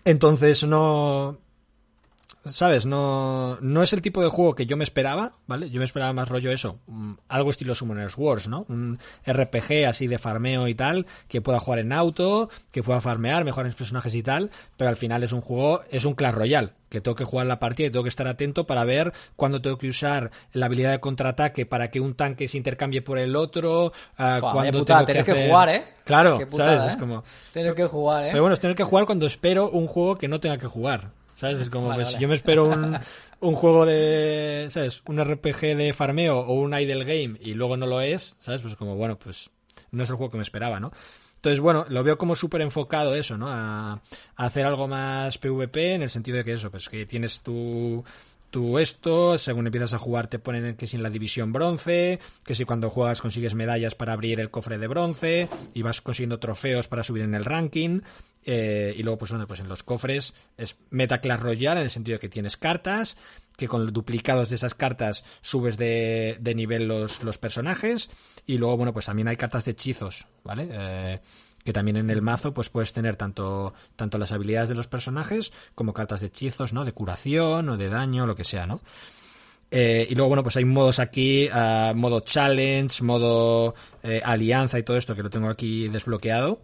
Entonces 0.07 0.63
no. 0.63 1.37
¿Sabes? 2.51 2.85
No, 2.85 3.57
no 3.61 3.83
es 3.83 3.93
el 3.93 4.01
tipo 4.01 4.21
de 4.21 4.29
juego 4.29 4.55
que 4.55 4.65
yo 4.65 4.77
me 4.77 4.83
esperaba, 4.83 5.33
¿vale? 5.47 5.69
Yo 5.69 5.79
me 5.79 5.85
esperaba 5.85 6.13
más 6.13 6.29
rollo 6.29 6.51
eso, 6.51 6.79
mm, 6.87 7.13
algo 7.29 7.49
estilo 7.49 7.75
Summoners 7.75 8.17
Wars, 8.17 8.47
¿no? 8.47 8.65
Un 8.69 8.99
RPG 9.25 9.85
así 9.87 10.07
de 10.07 10.17
farmeo 10.17 10.67
y 10.67 10.75
tal, 10.75 11.05
que 11.27 11.41
pueda 11.41 11.59
jugar 11.59 11.79
en 11.79 11.93
auto, 11.93 12.49
que 12.71 12.83
pueda 12.83 13.01
farmear, 13.01 13.43
mejorar 13.43 13.67
mis 13.67 13.75
personajes 13.75 14.13
y 14.15 14.23
tal, 14.23 14.51
pero 14.77 14.89
al 14.89 14.95
final 14.95 15.23
es 15.23 15.31
un 15.31 15.41
juego, 15.41 15.81
es 15.89 16.05
un 16.05 16.13
Clash 16.13 16.33
Royale, 16.33 16.73
que 16.89 17.01
tengo 17.01 17.15
que 17.15 17.25
jugar 17.25 17.45
la 17.47 17.59
partida 17.59 17.87
y 17.87 17.91
tengo 17.91 18.03
que 18.03 18.09
estar 18.09 18.27
atento 18.27 18.65
para 18.65 18.85
ver 18.85 19.13
cuándo 19.35 19.61
tengo 19.61 19.77
que 19.77 19.89
usar 19.89 20.31
la 20.53 20.67
habilidad 20.67 20.91
de 20.91 20.99
contraataque 20.99 21.65
para 21.65 21.91
que 21.91 21.99
un 21.99 22.15
tanque 22.15 22.47
se 22.47 22.57
intercambie 22.57 23.01
por 23.01 23.17
el 23.19 23.35
otro, 23.35 23.91
ah, 24.17 24.37
cuándo 24.39 24.59
vaya 24.59 24.71
putada, 24.71 25.05
tengo 25.05 25.23
que 25.23 25.33
que 25.33 25.47
jugar, 25.47 25.69
¿eh? 25.69 25.83
Claro, 26.05 26.39
putada, 26.47 26.77
¿sabes? 26.77 26.91
¿eh? 26.91 26.93
Es 26.93 26.99
como... 26.99 27.23
Tener 27.53 27.75
que 27.75 27.85
jugar, 27.85 28.25
¿eh? 28.25 28.29
Pero 28.31 28.43
bueno, 28.43 28.53
es 28.53 28.59
tener 28.59 28.75
que 28.75 28.83
jugar 28.83 29.05
cuando 29.05 29.25
espero 29.25 29.69
un 29.69 29.87
juego 29.87 30.17
que 30.17 30.27
no 30.27 30.39
tenga 30.39 30.57
que 30.57 30.67
jugar. 30.67 31.11
¿Sabes? 31.37 31.61
Es 31.61 31.69
como, 31.69 31.87
Vale, 31.87 31.99
pues, 32.03 32.13
vale. 32.13 32.21
yo 32.21 32.27
me 32.27 32.33
espero 32.35 32.65
un, 32.65 32.97
un 33.39 33.53
juego 33.55 33.85
de, 33.85 34.67
¿sabes? 34.69 35.01
Un 35.05 35.23
RPG 35.23 35.77
de 35.77 35.93
farmeo 35.93 36.39
o 36.39 36.53
un 36.55 36.73
idle 36.73 37.05
game 37.05 37.39
y 37.39 37.53
luego 37.53 37.77
no 37.77 37.85
lo 37.85 38.01
es, 38.01 38.35
¿sabes? 38.39 38.61
Pues 38.61 38.75
como, 38.75 38.95
bueno, 38.95 39.17
pues 39.17 39.49
no 39.91 40.03
es 40.03 40.09
el 40.09 40.15
juego 40.15 40.31
que 40.31 40.37
me 40.37 40.43
esperaba, 40.43 40.79
¿no? 40.79 40.91
Entonces, 41.35 41.59
bueno, 41.59 41.85
lo 41.89 42.03
veo 42.03 42.17
como 42.17 42.33
súper 42.35 42.61
enfocado 42.61 43.13
eso, 43.13 43.37
¿no? 43.37 43.47
A, 43.49 43.93
a 43.93 44.01
hacer 44.45 44.65
algo 44.65 44.87
más 44.87 45.37
PvP 45.37 45.93
en 45.93 46.01
el 46.01 46.09
sentido 46.09 46.37
de 46.37 46.43
que 46.43 46.53
eso, 46.53 46.71
pues 46.71 46.89
que 46.89 47.05
tienes 47.05 47.41
tu, 47.41 48.03
tu 48.49 48.79
esto, 48.79 49.37
según 49.37 49.67
empiezas 49.67 49.93
a 49.93 49.99
jugar 49.99 50.27
te 50.27 50.39
ponen 50.39 50.75
que 50.75 50.87
si 50.87 50.95
en 50.97 51.03
la 51.03 51.11
división 51.11 51.53
bronce, 51.53 52.19
que 52.43 52.55
si 52.55 52.65
cuando 52.65 52.89
juegas 52.89 53.21
consigues 53.21 53.53
medallas 53.53 53.93
para 53.93 54.13
abrir 54.13 54.39
el 54.39 54.49
cofre 54.49 54.77
de 54.79 54.87
bronce 54.87 55.47
y 55.75 55.83
vas 55.83 56.01
consiguiendo 56.01 56.39
trofeos 56.39 56.87
para 56.87 57.03
subir 57.03 57.23
en 57.23 57.35
el 57.35 57.45
ranking. 57.45 58.01
Eh, 58.49 58.95
y 58.95 59.03
luego, 59.03 59.17
pues, 59.17 59.31
bueno, 59.31 59.45
pues 59.45 59.59
en 59.59 59.67
los 59.67 59.83
cofres 59.83 60.33
es 60.57 60.77
meta 60.89 61.19
Clash 61.19 61.41
Royale 61.41 61.81
en 61.81 61.83
el 61.83 61.89
sentido 61.89 62.15
de 62.15 62.19
que 62.21 62.29
tienes 62.29 62.55
cartas, 62.55 63.17
que 63.57 63.67
con 63.67 63.91
duplicados 63.91 64.49
de 64.49 64.55
esas 64.55 64.73
cartas 64.73 65.25
subes 65.41 65.77
de, 65.77 66.39
nivel 66.55 66.87
los, 66.87 67.23
los 67.23 67.37
personajes. 67.37 68.09
Y 68.45 68.57
luego, 68.57 68.77
bueno, 68.77 68.93
pues 68.93 69.07
también 69.07 69.27
hay 69.27 69.35
cartas 69.35 69.65
de 69.65 69.71
hechizos, 69.71 70.27
¿vale? 70.45 70.69
Eh, 70.71 71.19
que 71.65 71.73
también 71.73 71.97
en 71.97 72.09
el 72.09 72.21
mazo 72.21 72.53
pues 72.53 72.69
puedes 72.69 72.93
tener 72.93 73.17
tanto, 73.17 73.73
tanto 73.97 74.17
las 74.17 74.31
habilidades 74.31 74.69
de 74.69 74.75
los 74.75 74.87
personajes 74.87 75.51
como 75.75 75.93
cartas 75.93 76.21
de 76.21 76.27
hechizos, 76.27 76.71
¿no? 76.71 76.85
De 76.85 76.93
curación 76.93 77.67
o 77.67 77.75
de 77.75 77.89
daño, 77.89 78.25
lo 78.25 78.35
que 78.35 78.45
sea, 78.45 78.65
¿no? 78.65 78.79
Eh, 79.71 80.07
y 80.09 80.15
luego, 80.15 80.29
bueno, 80.29 80.43
pues 80.43 80.55
hay 80.55 80.63
modos 80.63 80.99
aquí, 80.99 81.49
ah, 81.51 81.91
modo 81.93 82.21
challenge, 82.21 83.03
modo 83.03 83.75
alianza 84.23 84.79
y 84.79 84.83
todo 84.83 84.95
esto 84.95 85.17
que 85.17 85.23
lo 85.23 85.29
tengo 85.29 85.49
aquí 85.49 85.89
desbloqueado. 85.89 86.61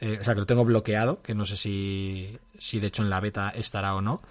Eh, 0.00 0.18
o 0.20 0.24
sea, 0.24 0.34
que 0.34 0.40
lo 0.40 0.46
tengo 0.46 0.64
bloqueado, 0.64 1.20
que 1.22 1.34
no 1.34 1.44
sé 1.44 1.56
si, 1.56 2.38
si 2.58 2.80
de 2.80 2.86
hecho 2.86 3.02
en 3.02 3.10
la 3.10 3.20
beta 3.20 3.50
estará 3.50 3.94
o 3.94 4.00
no. 4.00 4.22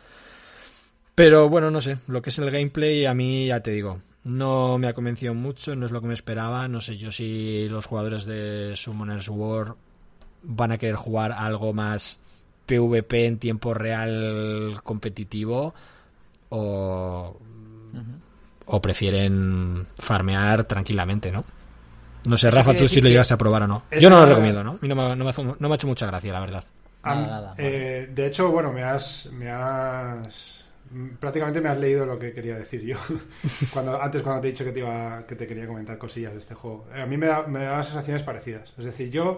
Pero 1.13 1.47
bueno, 1.49 1.69
no 1.69 1.79
sé, 1.81 1.97
lo 2.07 2.21
que 2.21 2.31
es 2.31 2.39
el 2.39 2.49
gameplay 2.49 3.05
a 3.05 3.13
mí 3.13 3.47
ya 3.47 3.59
te 3.61 3.71
digo, 3.71 4.01
no 4.23 4.77
me 4.77 4.87
ha 4.87 4.93
convencido 4.93 5.33
mucho, 5.33 5.75
no 5.75 5.85
es 5.85 5.91
lo 5.91 6.01
que 6.01 6.07
me 6.07 6.13
esperaba, 6.13 6.67
no 6.67 6.81
sé 6.81 6.97
yo 6.97 7.11
si 7.11 7.67
los 7.69 7.85
jugadores 7.85 8.25
de 8.25 8.73
Summoners 8.75 9.29
War 9.29 9.75
van 10.43 10.71
a 10.71 10.77
querer 10.77 10.95
jugar 10.95 11.31
algo 11.31 11.73
más 11.73 12.19
PvP 12.65 13.25
en 13.25 13.37
tiempo 13.37 13.73
real 13.73 14.79
competitivo 14.83 15.73
o, 16.49 17.37
o 18.65 18.81
prefieren 18.81 19.87
farmear 19.97 20.63
tranquilamente, 20.63 21.31
¿no? 21.31 21.43
No 22.25 22.37
sé, 22.37 22.51
Rafa, 22.51 22.75
tú 22.75 22.87
si 22.87 23.01
lo 23.01 23.09
llegaste 23.09 23.33
a 23.33 23.37
probar 23.37 23.63
o 23.63 23.67
no. 23.67 23.83
Yo 23.99 24.09
no 24.09 24.19
lo 24.19 24.25
recomiendo, 24.25 24.63
¿no? 24.63 24.71
A 24.71 24.77
mí 24.81 24.87
no 24.87 24.95
me, 24.95 25.15
no 25.15 25.23
me 25.23 25.29
hace- 25.29 25.43
no 25.43 25.55
me 25.59 25.69
ha 25.71 25.75
hecho 25.75 25.87
mucha 25.87 26.05
gracia, 26.07 26.33
la 26.33 26.39
verdad. 26.41 26.63
Nada, 27.03 27.17
Am- 27.21 27.27
nada, 27.27 27.55
eh, 27.57 28.09
de 28.13 28.25
hecho, 28.27 28.51
bueno, 28.51 28.73
me 28.73 28.83
has, 28.83 29.27
me 29.31 29.49
has 29.49 30.65
prácticamente 31.19 31.61
me 31.61 31.69
has 31.69 31.77
leído 31.77 32.05
lo 32.05 32.17
que 32.19 32.33
quería 32.33 32.55
decir 32.57 32.81
yo. 32.81 32.97
cuando 33.73 34.01
antes 34.01 34.21
cuando 34.21 34.41
te 34.41 34.47
he 34.47 34.51
dicho 34.51 34.65
que 34.65 34.71
te 34.71 34.79
iba 34.79 35.23
que 35.27 35.35
te 35.35 35.47
quería 35.47 35.67
comentar 35.67 35.97
cosillas 35.97 36.33
de 36.33 36.39
este 36.39 36.55
juego. 36.55 36.87
Eh, 36.93 37.01
a 37.01 37.05
mí 37.05 37.15
me 37.17 37.27
da, 37.27 37.43
me 37.47 37.63
da 37.63 37.81
sensaciones 37.83 38.23
parecidas. 38.23 38.73
Es 38.77 38.85
decir, 38.85 39.09
yo 39.11 39.37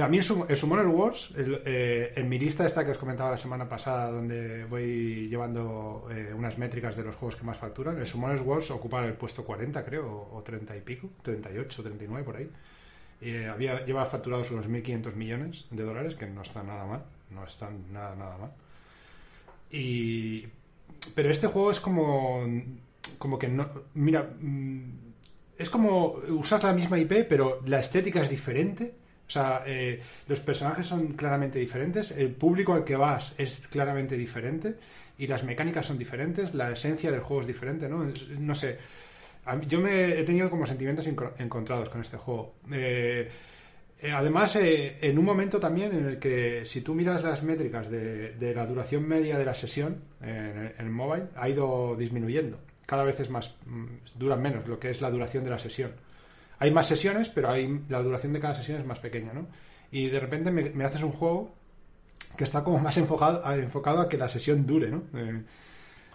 a 0.00 0.08
mí 0.08 0.16
el, 0.18 0.22
Sum- 0.24 0.46
el 0.48 0.56
Summoner 0.56 0.86
Wars, 0.86 1.34
eh, 1.36 2.12
en 2.16 2.28
mi 2.28 2.38
lista 2.38 2.66
esta 2.66 2.84
que 2.84 2.92
os 2.92 2.98
comentaba 2.98 3.30
la 3.32 3.36
semana 3.36 3.68
pasada, 3.68 4.10
donde 4.10 4.64
voy 4.64 5.28
llevando 5.28 6.08
eh, 6.10 6.32
unas 6.34 6.56
métricas 6.56 6.96
de 6.96 7.04
los 7.04 7.16
juegos 7.16 7.36
que 7.36 7.44
más 7.44 7.58
facturan, 7.58 7.98
el 7.98 8.06
Summoner 8.06 8.40
Wars 8.40 8.70
ocupa 8.70 9.04
el 9.04 9.12
puesto 9.14 9.44
40, 9.44 9.84
creo, 9.84 10.06
o, 10.10 10.36
o 10.38 10.42
30 10.42 10.76
y 10.76 10.80
pico, 10.80 11.10
38, 11.22 11.82
39 11.82 12.24
por 12.24 12.36
ahí. 12.36 12.48
Eh, 13.20 13.46
había, 13.48 13.84
lleva 13.84 14.06
facturados 14.06 14.50
unos 14.50 14.68
1.500 14.68 15.14
millones 15.14 15.66
de 15.70 15.82
dólares, 15.82 16.14
que 16.14 16.26
no 16.26 16.42
está 16.42 16.62
nada 16.62 16.84
mal, 16.86 17.02
no 17.30 17.44
están 17.44 17.92
nada, 17.92 18.16
nada 18.16 18.38
mal. 18.38 18.50
Y, 19.70 20.46
pero 21.14 21.30
este 21.30 21.46
juego 21.46 21.70
es 21.70 21.80
como, 21.80 22.44
como 23.18 23.38
que 23.38 23.48
no, 23.48 23.68
mira, 23.94 24.22
mm, 24.40 24.82
es 25.58 25.70
como 25.70 26.06
usar 26.30 26.62
la 26.64 26.72
misma 26.72 26.98
IP, 26.98 27.26
pero 27.28 27.60
la 27.66 27.78
estética 27.80 28.20
es 28.20 28.28
diferente. 28.30 28.94
O 29.32 29.34
sea, 29.34 29.62
eh, 29.66 29.98
los 30.28 30.40
personajes 30.40 30.86
son 30.86 31.12
claramente 31.14 31.58
diferentes, 31.58 32.10
el 32.10 32.32
público 32.32 32.74
al 32.74 32.84
que 32.84 32.96
vas 32.96 33.32
es 33.38 33.66
claramente 33.66 34.14
diferente 34.14 34.74
y 35.16 35.26
las 35.26 35.42
mecánicas 35.42 35.86
son 35.86 35.96
diferentes, 35.96 36.52
la 36.52 36.70
esencia 36.70 37.10
del 37.10 37.20
juego 37.20 37.40
es 37.40 37.46
diferente, 37.46 37.88
¿no? 37.88 38.04
No 38.38 38.54
sé. 38.54 38.76
Yo 39.66 39.80
me 39.80 40.20
he 40.20 40.22
tenido 40.24 40.50
como 40.50 40.66
sentimientos 40.66 41.08
enco- 41.08 41.32
encontrados 41.38 41.88
con 41.88 42.02
este 42.02 42.18
juego. 42.18 42.56
Eh, 42.70 43.26
eh, 44.02 44.10
además, 44.10 44.54
eh, 44.56 44.98
en 45.00 45.18
un 45.18 45.24
momento 45.24 45.58
también 45.58 45.92
en 45.96 46.06
el 46.06 46.18
que 46.18 46.66
si 46.66 46.82
tú 46.82 46.94
miras 46.94 47.22
las 47.24 47.42
métricas 47.42 47.90
de, 47.90 48.32
de 48.34 48.54
la 48.54 48.66
duración 48.66 49.08
media 49.08 49.38
de 49.38 49.46
la 49.46 49.54
sesión 49.54 49.96
en, 50.20 50.74
el- 50.78 50.90
mobile, 50.90 51.28
ha 51.36 51.48
ido 51.48 51.96
disminuyendo. 51.96 52.58
Cada 52.84 53.04
vez 53.04 53.18
es 53.20 53.30
más, 53.30 53.54
mm, 53.64 53.86
duran 54.18 54.42
menos 54.42 54.68
lo 54.68 54.78
que 54.78 54.90
es 54.90 55.00
la 55.00 55.10
duración 55.10 55.42
de 55.44 55.50
la 55.50 55.58
sesión. 55.58 55.92
Hay 56.62 56.70
más 56.70 56.86
sesiones, 56.86 57.28
pero 57.28 57.50
hay, 57.50 57.80
la 57.88 58.00
duración 58.00 58.32
de 58.32 58.38
cada 58.38 58.54
sesión 58.54 58.78
es 58.78 58.86
más 58.86 59.00
pequeña, 59.00 59.32
¿no? 59.32 59.48
Y 59.90 60.06
de 60.10 60.20
repente 60.20 60.52
me, 60.52 60.84
haces 60.84 61.02
un 61.02 61.10
juego 61.10 61.52
que 62.36 62.44
está 62.44 62.62
como 62.62 62.78
más 62.78 62.96
enfocado, 62.98 63.42
enfocado 63.54 64.00
a 64.00 64.08
que 64.08 64.16
la 64.16 64.28
sesión 64.28 64.64
dure, 64.64 64.88
¿no? 64.88 65.02
Eh, 65.12 65.42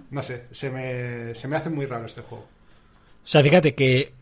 no 0.10 0.22
sé, 0.24 0.46
se 0.52 0.70
me, 0.70 1.36
se 1.36 1.50
me 1.50 1.58
hace 1.58 1.70
muy 1.70 1.86
raro 1.86 2.06
este 2.06 2.22
juego. 2.22 2.46
O 2.46 3.28
sea, 3.28 3.44
fíjate 3.44 3.76
que 3.76 4.14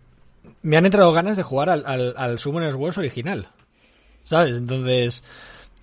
me 0.64 0.78
han 0.78 0.88
entrado 0.88 1.14
ganas 1.14 1.38
de 1.38 1.44
jugar 1.44 1.70
al, 1.70 1.86
al, 1.86 2.16
al 2.18 2.40
Summoners 2.40 2.76
Wars 2.76 2.98
original. 2.98 3.50
¿Sabes? 4.24 4.56
Entonces, 4.56 5.24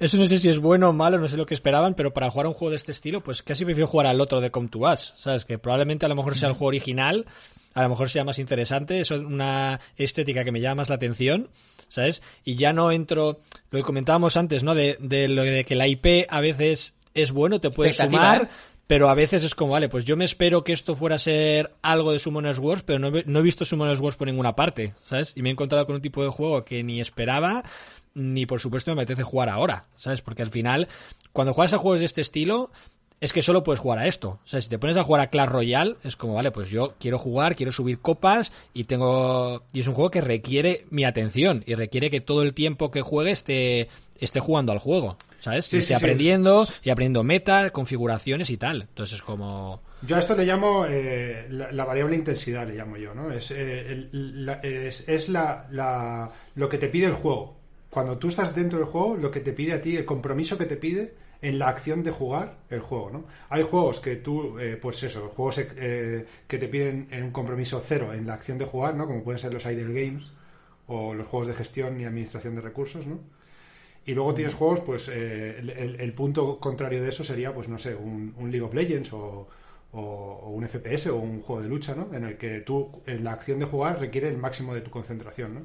Eso 0.02 0.16
no 0.18 0.26
sé 0.26 0.36
si 0.38 0.48
es 0.48 0.58
bueno 0.58 0.88
o 0.88 0.92
malo, 0.92 1.18
no 1.18 1.28
sé 1.28 1.36
lo 1.36 1.46
que 1.46 1.54
esperaban, 1.54 1.94
pero 1.94 2.12
para 2.12 2.28
jugar 2.30 2.46
un 2.48 2.54
juego 2.54 2.70
de 2.70 2.76
este 2.76 2.92
estilo, 2.92 3.22
pues 3.22 3.42
casi 3.42 3.64
prefiero 3.64 3.86
jugar 3.86 4.06
al 4.06 4.20
otro 4.20 4.40
de 4.40 4.50
Come 4.50 4.68
to 4.68 4.80
Us, 4.80 5.12
¿sabes? 5.16 5.44
Que 5.44 5.58
probablemente 5.58 6.04
a 6.06 6.08
lo 6.08 6.16
mejor 6.16 6.36
sea 6.36 6.48
el 6.48 6.54
juego 6.54 6.66
original, 6.68 7.24
a 7.74 7.82
lo 7.84 7.88
mejor 7.88 8.10
sea 8.10 8.24
más 8.24 8.38
interesante, 8.38 9.00
es 9.00 9.10
una 9.12 9.80
estética 9.96 10.44
que 10.44 10.52
me 10.52 10.60
llama 10.60 10.82
más 10.82 10.88
la 10.88 10.96
atención, 10.96 11.48
¿sabes? 11.88 12.20
Y 12.44 12.56
ya 12.56 12.72
no 12.72 12.90
entro, 12.90 13.38
lo 13.70 13.78
que 13.78 13.82
comentábamos 13.84 14.36
antes, 14.36 14.64
¿no? 14.64 14.74
De, 14.74 14.96
de 15.00 15.28
lo 15.28 15.42
de 15.42 15.64
que 15.64 15.76
la 15.76 15.86
IP 15.86 16.26
a 16.28 16.40
veces 16.40 16.94
es 17.14 17.30
bueno, 17.32 17.60
te 17.60 17.70
puedes 17.70 17.94
Expectativa, 18.00 18.32
sumar, 18.34 18.42
¿eh? 18.50 18.54
pero 18.88 19.08
a 19.08 19.14
veces 19.14 19.44
es 19.44 19.54
como, 19.54 19.72
vale, 19.72 19.88
pues 19.88 20.04
yo 20.04 20.16
me 20.16 20.24
espero 20.24 20.64
que 20.64 20.72
esto 20.72 20.96
fuera 20.96 21.16
a 21.16 21.18
ser 21.20 21.72
algo 21.80 22.10
de 22.12 22.18
Summoners 22.18 22.58
Wars, 22.58 22.82
pero 22.82 22.98
no, 22.98 23.16
he- 23.16 23.24
no 23.26 23.38
he 23.38 23.42
visto 23.42 23.64
Summoners 23.64 24.00
Wars 24.00 24.16
por 24.16 24.26
ninguna 24.26 24.56
parte, 24.56 24.94
¿sabes? 25.04 25.32
Y 25.36 25.42
me 25.42 25.48
he 25.50 25.52
encontrado 25.52 25.86
con 25.86 25.94
un 25.94 26.02
tipo 26.02 26.22
de 26.24 26.30
juego 26.30 26.64
que 26.64 26.82
ni 26.82 27.00
esperaba, 27.00 27.62
ni 28.14 28.46
por 28.46 28.60
supuesto 28.60 28.94
me 28.94 29.02
apetece 29.02 29.22
jugar 29.22 29.48
ahora, 29.48 29.86
¿sabes? 29.96 30.22
Porque 30.22 30.42
al 30.42 30.50
final, 30.50 30.88
cuando 31.32 31.54
juegas 31.54 31.72
a 31.74 31.78
juegos 31.78 32.00
de 32.00 32.06
este 32.06 32.20
estilo, 32.20 32.70
es 33.20 33.32
que 33.32 33.40
solo 33.42 33.62
puedes 33.62 33.78
jugar 33.78 34.00
a 34.00 34.08
esto. 34.08 34.40
O 34.44 34.46
sea, 34.46 34.60
si 34.60 34.68
te 34.68 34.78
pones 34.80 34.96
a 34.96 35.04
jugar 35.04 35.20
a 35.20 35.28
Clash 35.28 35.48
Royale, 35.48 35.94
es 36.02 36.16
como, 36.16 36.34
vale, 36.34 36.50
pues 36.50 36.68
yo 36.70 36.94
quiero 36.98 37.18
jugar, 37.18 37.54
quiero 37.54 37.70
subir 37.70 38.00
copas 38.00 38.50
y 38.74 38.84
tengo. 38.84 39.62
Y 39.72 39.80
es 39.80 39.86
un 39.86 39.94
juego 39.94 40.10
que 40.10 40.20
requiere 40.20 40.86
mi 40.90 41.04
atención 41.04 41.62
y 41.66 41.74
requiere 41.76 42.10
que 42.10 42.20
todo 42.20 42.42
el 42.42 42.52
tiempo 42.52 42.90
que 42.90 43.00
juegue 43.00 43.30
esté, 43.30 43.88
esté 44.18 44.40
jugando 44.40 44.72
al 44.72 44.80
juego, 44.80 45.16
¿sabes? 45.38 45.66
Sí, 45.66 45.76
y 45.76 45.78
sí, 45.78 45.82
esté 45.84 45.94
sí. 45.94 46.04
aprendiendo 46.04 46.66
y 46.82 46.90
aprendiendo 46.90 47.22
meta, 47.22 47.70
configuraciones 47.70 48.50
y 48.50 48.56
tal. 48.56 48.82
Entonces 48.82 49.14
es 49.16 49.22
como. 49.22 49.80
Yo 50.04 50.16
a 50.16 50.18
esto 50.18 50.34
le 50.34 50.44
llamo 50.44 50.84
eh, 50.88 51.46
la, 51.48 51.70
la 51.70 51.84
variable 51.84 52.16
intensidad, 52.16 52.66
le 52.66 52.74
llamo 52.74 52.96
yo, 52.96 53.14
¿no? 53.14 53.30
Es, 53.30 53.52
eh, 53.52 53.92
el- 53.92 54.44
la, 54.46 54.54
es, 54.54 55.08
es 55.08 55.28
la, 55.28 55.68
la- 55.70 56.28
lo 56.56 56.68
que 56.68 56.78
te 56.78 56.88
pide 56.88 57.06
el 57.06 57.12
juego. 57.14 57.61
Cuando 57.92 58.18
tú 58.18 58.28
estás 58.28 58.54
dentro 58.54 58.78
del 58.80 58.88
juego, 58.88 59.16
lo 59.16 59.30
que 59.30 59.40
te 59.40 59.52
pide 59.52 59.74
a 59.74 59.82
ti, 59.82 59.96
el 59.96 60.04
compromiso 60.06 60.58
que 60.58 60.66
te 60.66 60.76
pide 60.76 61.14
en 61.42 61.58
la 61.58 61.68
acción 61.68 62.02
de 62.02 62.10
jugar 62.10 62.58
el 62.70 62.80
juego, 62.80 63.10
¿no? 63.10 63.24
Hay 63.50 63.62
juegos 63.64 64.00
que 64.00 64.16
tú, 64.16 64.58
eh, 64.58 64.78
pues 64.80 65.02
eso, 65.02 65.28
juegos 65.28 65.58
eh, 65.58 66.26
que 66.48 66.58
te 66.58 66.68
piden 66.68 67.08
un 67.22 67.30
compromiso 67.32 67.82
cero 67.84 68.12
en 68.14 68.26
la 68.26 68.34
acción 68.34 68.58
de 68.58 68.64
jugar, 68.64 68.94
¿no? 68.96 69.06
Como 69.06 69.22
pueden 69.22 69.38
ser 69.38 69.52
los 69.52 69.64
idle 69.66 69.92
games 70.06 70.24
o 70.86 71.14
los 71.14 71.26
juegos 71.28 71.48
de 71.48 71.54
gestión 71.54 72.00
y 72.00 72.04
administración 72.04 72.54
de 72.54 72.62
recursos, 72.62 73.06
¿no? 73.06 73.20
Y 74.04 74.14
luego 74.14 74.34
tienes 74.34 74.54
juegos, 74.54 74.80
pues 74.80 75.08
eh, 75.08 75.56
el, 75.60 75.70
el- 75.70 76.00
el 76.00 76.12
punto 76.14 76.58
contrario 76.58 77.02
de 77.02 77.08
eso 77.10 77.24
sería, 77.24 77.54
pues 77.54 77.68
no 77.68 77.78
sé, 77.78 77.94
un, 77.94 78.34
un 78.38 78.50
League 78.50 78.64
of 78.66 78.74
Legends 78.74 79.12
o, 79.12 79.48
o- 79.92 80.00
o 80.44 80.50
un 80.50 80.64
FPS 80.64 81.10
o 81.10 81.16
un 81.16 81.40
juego 81.40 81.62
de 81.62 81.68
lucha, 81.68 81.94
¿no? 81.94 82.08
En 82.14 82.24
el 82.24 82.36
que 82.36 82.60
tú, 82.60 82.90
en 83.06 83.22
la 83.24 83.32
acción 83.32 83.58
de 83.60 83.66
jugar, 83.66 84.00
requiere 84.00 84.28
el 84.28 84.38
máximo 84.38 84.74
de 84.74 84.80
tu 84.80 84.90
concentración, 84.90 85.54
¿no? 85.54 85.60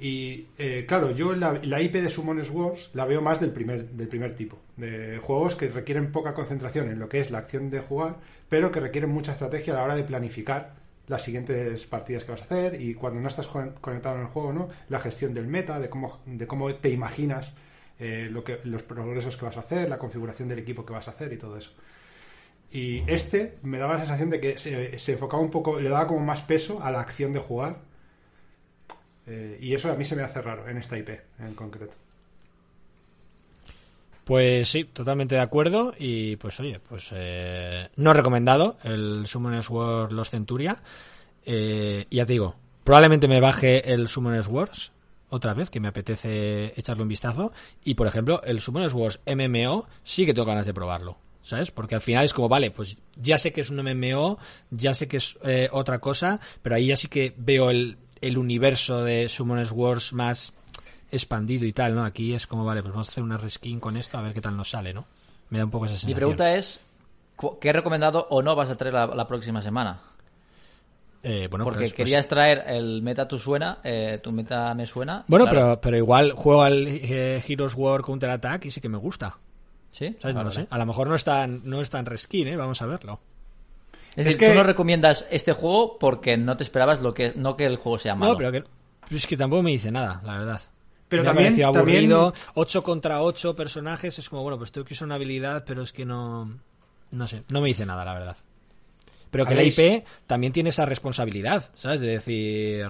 Y 0.00 0.46
eh, 0.58 0.84
claro, 0.86 1.10
yo 1.10 1.34
la, 1.34 1.54
la 1.62 1.82
IP 1.82 1.94
de 1.94 2.08
Summoners 2.08 2.50
Wars 2.50 2.90
la 2.94 3.04
veo 3.04 3.20
más 3.20 3.40
del 3.40 3.50
primer, 3.50 3.88
del 3.90 4.06
primer 4.08 4.36
tipo, 4.36 4.58
de 4.76 5.18
juegos 5.20 5.56
que 5.56 5.68
requieren 5.68 6.12
poca 6.12 6.34
concentración 6.34 6.88
en 6.88 7.00
lo 7.00 7.08
que 7.08 7.18
es 7.18 7.30
la 7.32 7.38
acción 7.38 7.68
de 7.70 7.80
jugar, 7.80 8.16
pero 8.48 8.70
que 8.70 8.78
requieren 8.80 9.10
mucha 9.10 9.32
estrategia 9.32 9.72
a 9.72 9.76
la 9.78 9.82
hora 9.84 9.96
de 9.96 10.04
planificar 10.04 10.76
las 11.08 11.22
siguientes 11.22 11.86
partidas 11.86 12.22
que 12.24 12.30
vas 12.32 12.42
a 12.42 12.44
hacer 12.44 12.80
y 12.80 12.94
cuando 12.94 13.18
no 13.20 13.26
estás 13.28 13.46
con- 13.48 13.72
conectado 13.80 14.16
en 14.16 14.22
el 14.22 14.26
juego, 14.28 14.52
¿no? 14.52 14.68
La 14.88 15.00
gestión 15.00 15.34
del 15.34 15.48
meta, 15.48 15.80
de 15.80 15.88
cómo, 15.90 16.20
de 16.26 16.46
cómo 16.46 16.72
te 16.76 16.90
imaginas 16.90 17.52
eh, 17.98 18.28
lo 18.30 18.44
que, 18.44 18.60
los 18.64 18.84
progresos 18.84 19.36
que 19.36 19.46
vas 19.46 19.56
a 19.56 19.60
hacer, 19.60 19.88
la 19.88 19.98
configuración 19.98 20.48
del 20.48 20.60
equipo 20.60 20.84
que 20.86 20.92
vas 20.92 21.08
a 21.08 21.12
hacer 21.12 21.32
y 21.32 21.38
todo 21.38 21.56
eso. 21.56 21.72
Y 22.70 23.02
este 23.10 23.58
me 23.62 23.78
daba 23.78 23.94
la 23.94 24.00
sensación 24.00 24.30
de 24.30 24.40
que 24.40 24.58
se, 24.58 24.98
se 24.98 25.12
enfocaba 25.12 25.42
un 25.42 25.50
poco, 25.50 25.80
le 25.80 25.88
daba 25.88 26.06
como 26.06 26.20
más 26.20 26.42
peso 26.42 26.82
a 26.82 26.90
la 26.90 27.00
acción 27.00 27.32
de 27.32 27.40
jugar. 27.40 27.87
Eh, 29.28 29.58
y 29.60 29.74
eso 29.74 29.92
a 29.92 29.94
mí 29.94 30.04
se 30.04 30.16
me 30.16 30.22
hace 30.22 30.40
raro 30.40 30.66
en 30.68 30.78
esta 30.78 30.96
IP 30.96 31.10
en 31.38 31.54
concreto. 31.54 31.94
Pues 34.24 34.68
sí, 34.68 34.84
totalmente 34.84 35.34
de 35.34 35.40
acuerdo. 35.40 35.94
Y 35.98 36.36
pues 36.36 36.58
oye, 36.60 36.80
pues 36.80 37.10
eh, 37.14 37.88
no 37.96 38.12
recomendado 38.12 38.76
el 38.82 39.26
Summoners 39.26 39.70
Wars 39.70 40.12
Los 40.12 40.30
Centuria. 40.30 40.82
Eh, 41.46 42.06
ya 42.10 42.26
te 42.26 42.34
digo, 42.34 42.54
probablemente 42.84 43.26
me 43.26 43.40
baje 43.40 43.90
el 43.92 44.08
Summoners 44.08 44.48
Wars 44.48 44.92
otra 45.30 45.54
vez, 45.54 45.70
que 45.70 45.80
me 45.80 45.88
apetece 45.88 46.74
echarle 46.76 47.02
un 47.02 47.08
vistazo. 47.08 47.52
Y 47.84 47.94
por 47.94 48.06
ejemplo, 48.06 48.42
el 48.44 48.60
Summoners 48.60 48.92
Wars 48.92 49.20
MMO 49.26 49.86
sí 50.04 50.26
que 50.26 50.34
tengo 50.34 50.46
ganas 50.46 50.66
de 50.66 50.74
probarlo. 50.74 51.16
¿Sabes? 51.40 51.70
Porque 51.70 51.94
al 51.94 52.02
final 52.02 52.26
es 52.26 52.34
como, 52.34 52.50
vale, 52.50 52.70
pues 52.70 52.98
ya 53.16 53.38
sé 53.38 53.54
que 53.54 53.62
es 53.62 53.70
un 53.70 53.82
MMO, 53.82 54.38
ya 54.70 54.92
sé 54.92 55.08
que 55.08 55.16
es 55.16 55.38
eh, 55.44 55.68
otra 55.72 55.98
cosa, 55.98 56.40
pero 56.60 56.76
ahí 56.76 56.88
ya 56.88 56.96
sí 56.96 57.08
que 57.08 57.32
veo 57.38 57.70
el, 57.70 57.96
el 58.20 58.38
universo 58.38 59.02
de 59.04 59.28
Summoners 59.28 59.72
Wars 59.72 60.12
más 60.12 60.52
expandido 61.10 61.64
y 61.66 61.72
tal, 61.72 61.94
¿no? 61.94 62.04
Aquí 62.04 62.34
es 62.34 62.46
como, 62.46 62.64
vale, 62.64 62.82
pues 62.82 62.92
vamos 62.92 63.08
a 63.08 63.12
hacer 63.12 63.24
una 63.24 63.36
reskin 63.38 63.80
con 63.80 63.96
esto 63.96 64.18
a 64.18 64.22
ver 64.22 64.34
qué 64.34 64.40
tal 64.40 64.56
nos 64.56 64.70
sale, 64.70 64.92
¿no? 64.92 65.06
Me 65.50 65.58
da 65.58 65.64
un 65.64 65.70
poco 65.70 65.86
esa 65.86 65.94
sensación. 65.94 66.10
Mi 66.10 66.16
pregunta 66.16 66.54
es, 66.54 66.80
¿qué 67.60 67.72
recomendado 67.72 68.26
o 68.30 68.42
no 68.42 68.54
vas 68.54 68.68
a 68.70 68.76
traer 68.76 68.94
la, 68.94 69.06
la 69.06 69.26
próxima 69.26 69.62
semana? 69.62 70.00
Eh, 71.22 71.48
bueno, 71.50 71.64
Porque 71.64 71.80
pues- 71.80 71.92
pues- 71.92 71.96
querías 71.96 72.28
traer 72.28 72.62
el 72.68 73.02
meta 73.02 73.26
tu 73.26 73.38
suena, 73.38 73.78
eh, 73.82 74.20
tu 74.22 74.30
meta 74.30 74.72
me 74.74 74.86
suena. 74.86 75.24
bueno 75.26 75.46
claro, 75.46 75.60
pero, 75.66 75.80
pero 75.80 75.96
igual 75.96 76.32
juego 76.32 76.62
al 76.62 76.86
eh, 76.86 77.42
Heroes 77.46 77.74
War 77.74 78.02
Counter 78.02 78.30
Attack 78.30 78.66
y 78.66 78.70
sí 78.70 78.80
que 78.80 78.88
me 78.88 78.98
gusta. 78.98 79.36
¿Sí? 79.90 80.14
¿Sabes? 80.20 80.34
No 80.36 80.42
Vale, 80.44 80.50
sé. 80.54 80.66
A 80.70 80.78
lo 80.78 80.86
mejor 80.86 81.08
no 81.08 81.14
es 81.14 81.24
tan, 81.24 81.62
no 81.64 81.80
es 81.80 81.88
tan 81.90 82.04
reskin, 82.06 82.46
¿eh? 82.48 82.56
Vamos 82.56 82.80
a 82.82 82.86
verlo. 82.86 83.18
Es, 84.12 84.18
Es 84.18 84.24
decir, 84.26 84.38
que- 84.40 84.48
tú 84.48 84.54
no 84.54 84.62
recomiendas 84.64 85.26
este 85.30 85.52
juego 85.52 85.98
porque 85.98 86.36
no 86.36 86.56
te 86.56 86.62
esperabas 86.64 87.00
lo 87.00 87.14
que 87.14 87.32
no 87.36 87.56
que 87.56 87.66
el 87.66 87.76
juego 87.76 87.98
sea 87.98 88.14
malo. 88.14 88.32
No, 88.32 88.38
pero 88.38 88.52
que, 88.52 88.62
pues 89.00 89.12
es 89.12 89.26
que 89.26 89.36
tampoco 89.36 89.62
me 89.62 89.70
dice 89.70 89.90
nada, 89.90 90.20
la 90.24 90.38
verdad. 90.38 90.60
Pero 91.08 91.22
Me 91.22 91.28
ha 91.28 91.32
también- 91.32 91.46
parecido 91.52 91.72
también- 91.72 92.12
aburrido. 92.12 92.34
8 92.54 92.82
contra 92.82 93.22
8 93.22 93.56
personajes 93.56 94.18
es 94.18 94.28
como, 94.28 94.42
bueno, 94.42 94.58
pues 94.58 94.72
tengo 94.72 94.84
que 94.84 94.94
usar 94.94 95.06
una 95.06 95.14
habilidad, 95.14 95.64
pero 95.66 95.82
es 95.82 95.92
que 95.92 96.04
no. 96.04 96.58
No 97.10 97.26
sé, 97.28 97.44
no 97.48 97.60
me 97.62 97.68
dice 97.68 97.86
nada, 97.86 98.04
la 98.04 98.12
verdad. 98.12 98.36
Pero 99.30 99.44
que 99.46 99.54
la 99.54 99.60
¿Habéis- 99.60 99.78
IP 99.78 100.04
también 100.26 100.52
tiene 100.52 100.70
esa 100.70 100.84
responsabilidad, 100.86 101.70
¿sabes? 101.74 102.00
De 102.00 102.08
decir. 102.08 102.88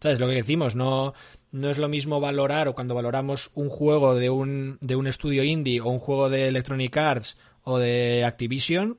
¿Sabes? 0.00 0.18
Lo 0.20 0.28
que 0.28 0.34
decimos, 0.34 0.74
no, 0.74 1.12
no 1.52 1.68
es 1.70 1.76
lo 1.78 1.88
mismo 1.88 2.20
valorar 2.20 2.68
o 2.68 2.74
cuando 2.74 2.94
valoramos 2.94 3.50
un 3.54 3.68
juego 3.68 4.14
de 4.14 4.30
un, 4.30 4.78
de 4.80 4.96
un 4.96 5.06
estudio 5.06 5.42
indie 5.44 5.80
o 5.82 5.88
un 5.88 5.98
juego 5.98 6.30
de 6.30 6.48
Electronic 6.48 6.96
Arts 6.96 7.36
o 7.64 7.78
de 7.78 8.24
Activision, 8.24 8.96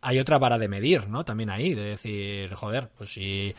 hay 0.00 0.18
otra 0.18 0.38
vara 0.38 0.58
de 0.58 0.68
medir, 0.68 1.08
¿no? 1.08 1.24
También 1.24 1.50
ahí, 1.50 1.74
de 1.74 1.82
decir, 1.82 2.54
joder, 2.54 2.90
pues 2.96 3.12
si 3.12 3.54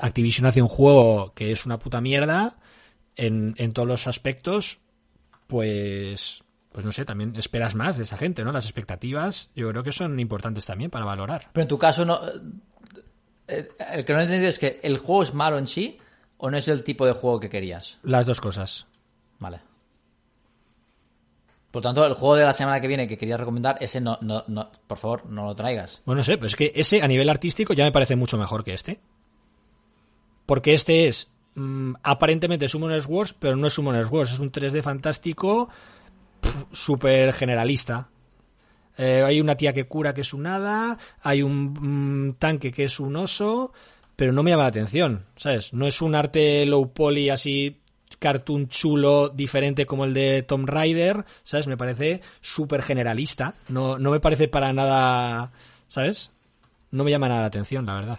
Activision 0.00 0.46
hace 0.46 0.62
un 0.62 0.68
juego 0.68 1.32
que 1.34 1.52
es 1.52 1.66
una 1.66 1.78
puta 1.78 2.00
mierda 2.00 2.56
en, 3.16 3.54
en 3.56 3.72
todos 3.72 3.88
los 3.88 4.06
aspectos, 4.06 4.80
pues, 5.46 6.44
pues 6.70 6.84
no 6.84 6.92
sé, 6.92 7.04
también 7.04 7.34
esperas 7.36 7.74
más 7.74 7.96
de 7.96 8.04
esa 8.04 8.18
gente, 8.18 8.44
¿no? 8.44 8.52
Las 8.52 8.66
expectativas 8.66 9.50
yo 9.54 9.68
creo 9.70 9.82
que 9.82 9.92
son 9.92 10.20
importantes 10.20 10.66
también 10.66 10.90
para 10.90 11.04
valorar. 11.04 11.48
Pero 11.52 11.62
en 11.62 11.68
tu 11.68 11.78
caso, 11.78 12.04
no, 12.04 12.20
eh, 13.48 13.68
el 13.92 14.04
que 14.04 14.12
no 14.12 14.20
he 14.20 14.24
entendido 14.24 14.50
es 14.50 14.58
que 14.58 14.78
el 14.82 14.98
juego 14.98 15.22
es 15.22 15.34
malo 15.34 15.58
en 15.58 15.66
sí 15.66 15.98
o 16.36 16.50
no 16.50 16.56
es 16.56 16.68
el 16.68 16.84
tipo 16.84 17.06
de 17.06 17.12
juego 17.12 17.40
que 17.40 17.48
querías. 17.48 17.98
Las 18.02 18.26
dos 18.26 18.40
cosas. 18.40 18.86
Vale. 19.38 19.60
Por 21.70 21.82
tanto, 21.82 22.04
el 22.04 22.14
juego 22.14 22.36
de 22.36 22.44
la 22.44 22.54
semana 22.54 22.80
que 22.80 22.88
viene 22.88 23.06
que 23.06 23.18
querías 23.18 23.38
recomendar, 23.38 23.76
ese 23.80 24.00
no, 24.00 24.18
no, 24.22 24.44
no 24.48 24.70
por 24.86 24.98
favor, 24.98 25.26
no 25.26 25.44
lo 25.44 25.54
traigas. 25.54 26.00
Bueno, 26.06 26.20
no 26.20 26.24
sé, 26.24 26.38
pues 26.38 26.52
es 26.52 26.56
que 26.56 26.72
ese 26.74 27.02
a 27.02 27.08
nivel 27.08 27.28
artístico 27.28 27.74
ya 27.74 27.84
me 27.84 27.92
parece 27.92 28.16
mucho 28.16 28.38
mejor 28.38 28.64
que 28.64 28.72
este. 28.72 29.00
Porque 30.46 30.72
este 30.72 31.08
es 31.08 31.30
mm, 31.56 31.94
aparentemente 32.02 32.68
Summoners 32.68 33.06
Wars, 33.06 33.34
pero 33.34 33.54
no 33.54 33.66
es 33.66 33.74
Summoners 33.74 34.10
Wars, 34.10 34.32
es 34.32 34.38
un 34.38 34.50
3D 34.50 34.82
fantástico 34.82 35.68
súper 36.72 37.34
generalista. 37.34 38.08
Eh, 38.96 39.22
hay 39.24 39.40
una 39.40 39.56
tía 39.56 39.74
que 39.74 39.86
cura 39.86 40.14
que 40.14 40.22
es 40.22 40.32
un 40.32 40.46
hada, 40.46 40.96
hay 41.20 41.42
un 41.42 42.28
mm, 42.28 42.34
tanque 42.38 42.72
que 42.72 42.84
es 42.84 42.98
un 42.98 43.14
oso, 43.16 43.72
pero 44.16 44.32
no 44.32 44.42
me 44.42 44.50
llama 44.50 44.64
la 44.64 44.70
atención, 44.70 45.26
¿sabes? 45.36 45.74
No 45.74 45.86
es 45.86 46.00
un 46.00 46.14
arte 46.14 46.64
low 46.64 46.92
poly 46.92 47.28
así 47.28 47.80
cartoon 48.18 48.68
chulo 48.68 49.28
diferente 49.28 49.86
como 49.86 50.04
el 50.04 50.14
de 50.14 50.42
Tom 50.42 50.66
Raider, 50.66 51.24
¿sabes? 51.44 51.66
Me 51.66 51.76
parece 51.76 52.20
súper 52.40 52.82
generalista, 52.82 53.54
no, 53.68 53.98
no 53.98 54.10
me 54.10 54.20
parece 54.20 54.48
para 54.48 54.72
nada, 54.72 55.50
¿sabes? 55.88 56.30
No 56.90 57.04
me 57.04 57.10
llama 57.10 57.28
nada 57.28 57.42
la 57.42 57.46
atención, 57.46 57.86
la 57.86 57.94
verdad. 57.94 58.18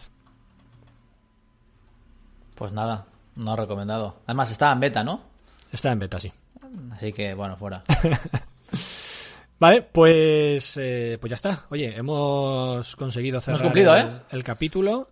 Pues 2.55 2.71
nada, 2.71 3.05
no 3.35 3.55
recomendado. 3.55 4.17
Además, 4.27 4.51
estaba 4.51 4.73
en 4.73 4.79
beta, 4.79 5.03
¿no? 5.03 5.21
Está 5.71 5.91
en 5.91 5.99
beta, 5.99 6.19
sí. 6.19 6.31
Así 6.91 7.13
que, 7.13 7.33
bueno, 7.33 7.55
fuera. 7.55 7.83
Vale, 9.59 9.81
pues, 9.81 10.77
eh, 10.77 11.17
pues 11.19 11.29
ya 11.29 11.35
está. 11.35 11.65
Oye, 11.69 11.95
hemos 11.95 12.95
conseguido 12.95 13.41
cerrar 13.41 13.61
cumplido, 13.61 13.95
el, 13.95 14.07
¿eh? 14.07 14.11
el 14.31 14.43
capítulo. 14.43 15.09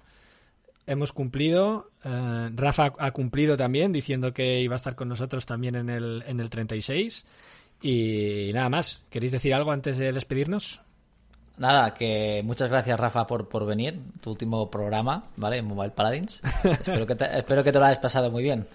Hemos 0.88 1.12
cumplido. 1.12 1.92
Eh, 2.04 2.50
Rafa 2.56 2.94
ha 2.98 3.12
cumplido 3.12 3.58
también, 3.58 3.92
diciendo 3.92 4.34
que 4.34 4.62
iba 4.62 4.74
a 4.74 4.78
estar 4.78 4.96
con 4.96 5.10
nosotros 5.10 5.46
también 5.46 5.76
en 5.76 5.90
el, 5.90 6.24
en 6.26 6.40
el 6.40 6.50
36. 6.50 7.26
Y 7.82 8.52
nada 8.54 8.70
más. 8.70 9.06
¿Queréis 9.10 9.34
decir 9.34 9.54
algo 9.54 9.72
antes 9.72 9.98
de 9.98 10.12
despedirnos? 10.12 10.82
Nada, 11.58 11.94
que 11.94 12.42
muchas 12.44 12.70
gracias, 12.70 13.00
Rafa, 13.00 13.26
por, 13.28 13.50
por 13.50 13.66
venir. 13.66 14.00
Tu 14.22 14.30
último 14.30 14.70
programa, 14.70 15.24
¿vale? 15.36 15.58
En 15.58 15.66
Mobile 15.66 15.92
Paladins. 15.92 16.42
espero, 16.64 17.06
que 17.06 17.16
te, 17.16 17.38
espero 17.38 17.64
que 17.64 17.72
te 17.72 17.80
lo 17.80 17.86
hayas 17.86 18.00
pasado 18.00 18.32
muy 18.32 18.44
bien. 18.44 18.68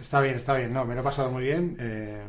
Está 0.00 0.20
bien, 0.20 0.36
está 0.36 0.54
bien. 0.54 0.72
No, 0.72 0.84
me 0.84 0.94
lo 0.94 1.00
he 1.00 1.04
pasado 1.04 1.30
muy 1.30 1.42
bien. 1.44 1.76
Eh, 1.80 2.22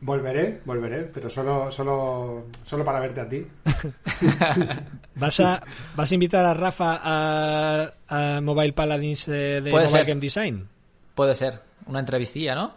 volveré, 0.00 0.60
volveré, 0.64 1.02
pero 1.02 1.28
solo, 1.28 1.70
solo, 1.70 2.46
solo 2.62 2.84
para 2.84 3.00
verte 3.00 3.20
a 3.20 3.28
ti. 3.28 3.46
¿Vas 5.14 5.40
a, 5.40 5.62
vas 5.94 6.10
a 6.10 6.14
invitar 6.14 6.44
a 6.46 6.54
Rafa 6.54 6.98
a, 7.02 7.90
a 8.08 8.40
Mobile 8.40 8.72
Paladins 8.72 9.28
eh, 9.28 9.60
de 9.60 9.70
Puede 9.70 9.84
Mobile 9.86 9.98
ser. 9.98 10.06
Game 10.06 10.20
Design? 10.20 10.68
Puede 11.14 11.34
ser. 11.34 11.60
Una 11.86 12.00
entrevistilla, 12.00 12.54
¿no? 12.54 12.72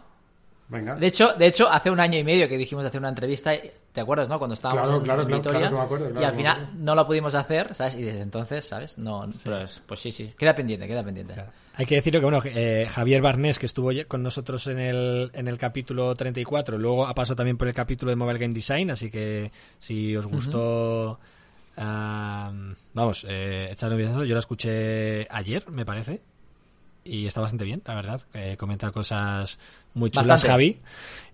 Venga. 0.68 0.96
De 0.96 1.06
hecho, 1.06 1.32
de 1.34 1.46
hecho, 1.46 1.70
hace 1.70 1.90
un 1.90 2.00
año 2.00 2.18
y 2.18 2.24
medio 2.24 2.48
que 2.48 2.58
dijimos 2.58 2.82
de 2.82 2.88
hacer 2.88 2.98
una 3.00 3.08
entrevista, 3.08 3.52
¿te 3.92 4.00
acuerdas, 4.00 4.28
no? 4.28 4.38
Cuando 4.38 4.54
estábamos 4.54 4.82
Claro, 4.82 4.98
en, 4.98 5.04
claro, 5.04 5.22
en 5.22 5.28
claro, 5.28 5.42
Vitoria, 5.42 5.60
claro 5.60 5.74
que 5.76 5.78
me 5.80 5.84
acuerdo, 5.84 6.04
claro 6.10 6.20
y 6.20 6.24
al 6.24 6.34
final 6.34 6.70
no 6.74 6.94
la 6.96 7.06
pudimos 7.06 7.34
hacer, 7.36 7.72
¿sabes? 7.74 7.94
Y 7.94 8.02
desde 8.02 8.20
entonces, 8.22 8.64
¿sabes? 8.66 8.98
No, 8.98 9.24
pero 9.44 9.60
es- 9.62 9.80
pues 9.86 10.00
sí, 10.00 10.10
sí, 10.10 10.34
queda 10.36 10.54
pendiente, 10.56 10.88
queda 10.88 11.04
pendiente. 11.04 11.34
Hay 11.78 11.84
que 11.84 11.96
decirlo 11.96 12.20
que 12.20 12.24
bueno, 12.24 12.40
eh, 12.44 12.86
Javier 12.90 13.20
Barnés, 13.20 13.58
que 13.58 13.66
estuvo 13.66 13.90
con 14.08 14.22
nosotros 14.22 14.66
en 14.66 14.78
el, 14.78 15.30
en 15.34 15.46
el 15.46 15.58
capítulo 15.58 16.14
34, 16.14 16.78
luego 16.78 17.06
ha 17.06 17.14
pasado 17.14 17.36
también 17.36 17.58
por 17.58 17.68
el 17.68 17.74
capítulo 17.74 18.08
de 18.10 18.16
Mobile 18.16 18.38
Game 18.38 18.54
Design, 18.54 18.90
así 18.90 19.10
que 19.10 19.50
si 19.78 20.16
os 20.16 20.26
gustó, 20.26 21.20
ah, 21.76 22.50
vamos, 22.94 23.26
eh, 23.28 23.68
echadle 23.72 23.96
un 23.96 24.00
vistazo. 24.00 24.24
Yo 24.24 24.32
la 24.32 24.40
escuché 24.40 25.26
ayer, 25.30 25.68
me 25.70 25.84
parece, 25.84 26.22
y 27.04 27.26
está 27.26 27.42
bastante 27.42 27.64
bien, 27.64 27.82
la 27.84 27.94
verdad. 27.94 28.22
Eh, 28.32 28.56
comenta 28.58 28.90
cosas 28.90 29.58
muy 29.92 30.10
chulas, 30.10 30.26
Bastante. 30.28 30.52
Javi. 30.52 30.78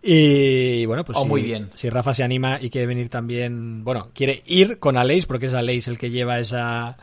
Y 0.03 0.85
bueno, 0.87 1.05
pues 1.05 1.19
Oh, 1.19 1.23
si, 1.23 1.29
muy 1.29 1.43
bien. 1.43 1.71
si 1.73 1.89
Rafa 1.89 2.15
se 2.15 2.25
anima 2.25 2.59
y 2.61 2.69
quiere 2.69 2.89
venir 2.89 3.09
también, 3.09 3.85
bueno, 3.85 4.11
quiere 4.13 4.43
ir 4.47 4.81
con 4.81 4.97
Aleix, 4.97 5.25
porque 5.27 5.47
es 5.47 5.55
Aleix 5.55 5.87
el 5.87 5.99
que 5.99 6.11
lleva 6.11 6.41
esa 6.41 6.99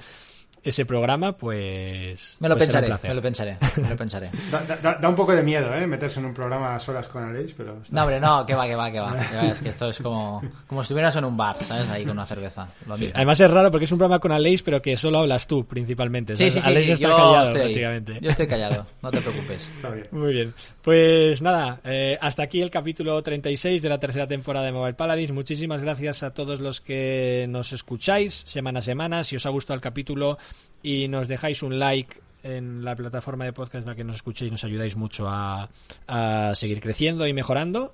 ese 0.63 0.85
programa, 0.85 1.33
pues... 1.37 2.37
Me 2.39 2.49
lo 2.49 2.55
pues 2.57 2.67
será 2.69 2.79
un 2.79 2.85
pensaré, 2.85 2.87
placer. 2.87 3.09
me 3.09 3.15
lo 3.15 3.21
pensaré, 3.21 3.57
me 3.81 3.89
lo 3.89 3.95
pensaré. 3.95 4.29
Da, 4.51 4.61
da- 4.63 4.75
da- 4.77 4.95
da 4.95 5.09
un 5.09 5.15
poco 5.15 5.33
de 5.35 5.43
miedo, 5.43 5.73
¿eh? 5.73 5.85
Meterse 5.87 6.19
en 6.19 6.25
un 6.25 6.33
programa 6.33 6.75
a 6.75 6.79
solas 6.79 7.07
con 7.07 7.23
Aleix, 7.23 7.53
pero... 7.55 7.77
está- 7.83 7.95
No, 7.95 8.01
hombre, 8.03 8.19
no, 8.19 8.45
que 8.47 8.55
va, 8.55 8.67
que 8.67 8.75
va, 8.75 8.91
que 8.91 8.99
va. 8.99 9.15
Es 9.49 9.59
que 9.59 9.69
esto 9.69 9.89
es 9.89 9.99
como, 9.99 10.41
como 10.67 10.81
si 10.81 10.87
estuvieras 10.87 11.15
en 11.15 11.25
un 11.25 11.37
bar, 11.37 11.57
¿sabes? 11.65 11.87
Ahí 11.89 12.03
con 12.03 12.11
una 12.11 12.25
cerveza. 12.25 12.67
Lo 12.87 12.95
Sí, 12.97 13.05
mismo. 13.05 13.17
además 13.17 13.39
es 13.39 13.51
raro 13.51 13.71
porque 13.71 13.85
es 13.85 13.91
un 13.91 13.97
programa 13.97 14.19
con 14.19 14.31
Aleix, 14.31 14.61
pero 14.63 14.81
que 14.81 14.97
solo 14.97 15.19
hablas 15.19 15.47
tú 15.47 15.65
principalmente. 15.65 16.35
Sí, 16.35 16.49
¿sabes? 16.49 16.53
sí, 16.55 16.61
sí, 16.61 16.67
Aleix 16.67 16.85
sí, 16.87 16.91
está 16.93 17.07
yo 17.09 17.15
callado 17.15 17.43
estoy 17.45 17.61
prácticamente. 17.61 18.17
Yo 18.21 18.29
estoy 18.29 18.47
callado, 18.47 18.85
no 19.01 19.11
te 19.11 19.21
preocupes. 19.21 19.67
Está 19.75 19.89
bien. 19.91 20.07
Muy 20.11 20.33
bien. 20.33 20.53
Pues 20.81 21.41
nada, 21.41 21.79
eh, 21.83 22.17
hasta 22.21 22.43
aquí 22.43 22.61
el 22.61 22.69
capítulo 22.69 23.21
36 23.21 23.81
de 23.81 23.89
la 23.89 23.99
tercera 23.99 24.27
temporada 24.27 24.65
de 24.65 24.71
Mobile 24.71 24.93
Paladins. 24.95 25.31
Muchísimas 25.31 25.81
gracias 25.81 26.23
a 26.23 26.33
todos 26.33 26.59
los 26.59 26.81
que 26.81 27.45
nos 27.49 27.71
escucháis 27.73 28.33
semana 28.45 28.79
a 28.79 28.81
semana. 28.81 29.23
Si 29.23 29.35
os 29.35 29.45
ha 29.45 29.49
gustado 29.49 29.75
el 29.75 29.81
capítulo 29.81 30.37
y 30.81 31.07
nos 31.07 31.27
dejáis 31.27 31.63
un 31.63 31.79
like 31.79 32.21
en 32.43 32.83
la 32.85 32.95
plataforma 32.95 33.45
de 33.45 33.53
podcast 33.53 33.83
en 33.83 33.89
la 33.89 33.95
que 33.95 34.03
nos 34.03 34.17
escuchéis, 34.17 34.51
nos 34.51 34.63
ayudáis 34.63 34.95
mucho 34.95 35.27
a, 35.27 35.69
a 36.07 36.55
seguir 36.55 36.79
creciendo 36.81 37.27
y 37.27 37.33
mejorando. 37.33 37.93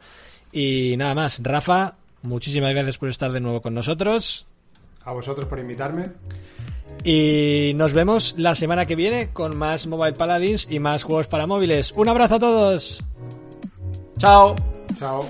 Y 0.51 0.95
nada 0.97 1.15
más, 1.15 1.39
Rafa, 1.41 1.95
muchísimas 2.21 2.71
gracias 2.71 2.97
por 2.97 3.09
estar 3.09 3.31
de 3.31 3.39
nuevo 3.39 3.61
con 3.61 3.73
nosotros. 3.73 4.47
A 5.03 5.11
vosotros 5.13 5.47
por 5.47 5.59
invitarme. 5.59 6.05
Y 7.03 7.73
nos 7.75 7.93
vemos 7.93 8.35
la 8.37 8.55
semana 8.55 8.85
que 8.85 8.95
viene 8.95 9.29
con 9.29 9.55
más 9.55 9.85
Mobile 9.85 10.13
Paladins 10.13 10.67
y 10.69 10.79
más 10.79 11.03
juegos 11.03 11.27
para 11.27 11.45
móviles. 11.45 11.91
Un 11.95 12.09
abrazo 12.09 12.35
a 12.35 12.39
todos. 12.39 13.03
Chao. 14.17 14.55
Chao. 14.97 15.27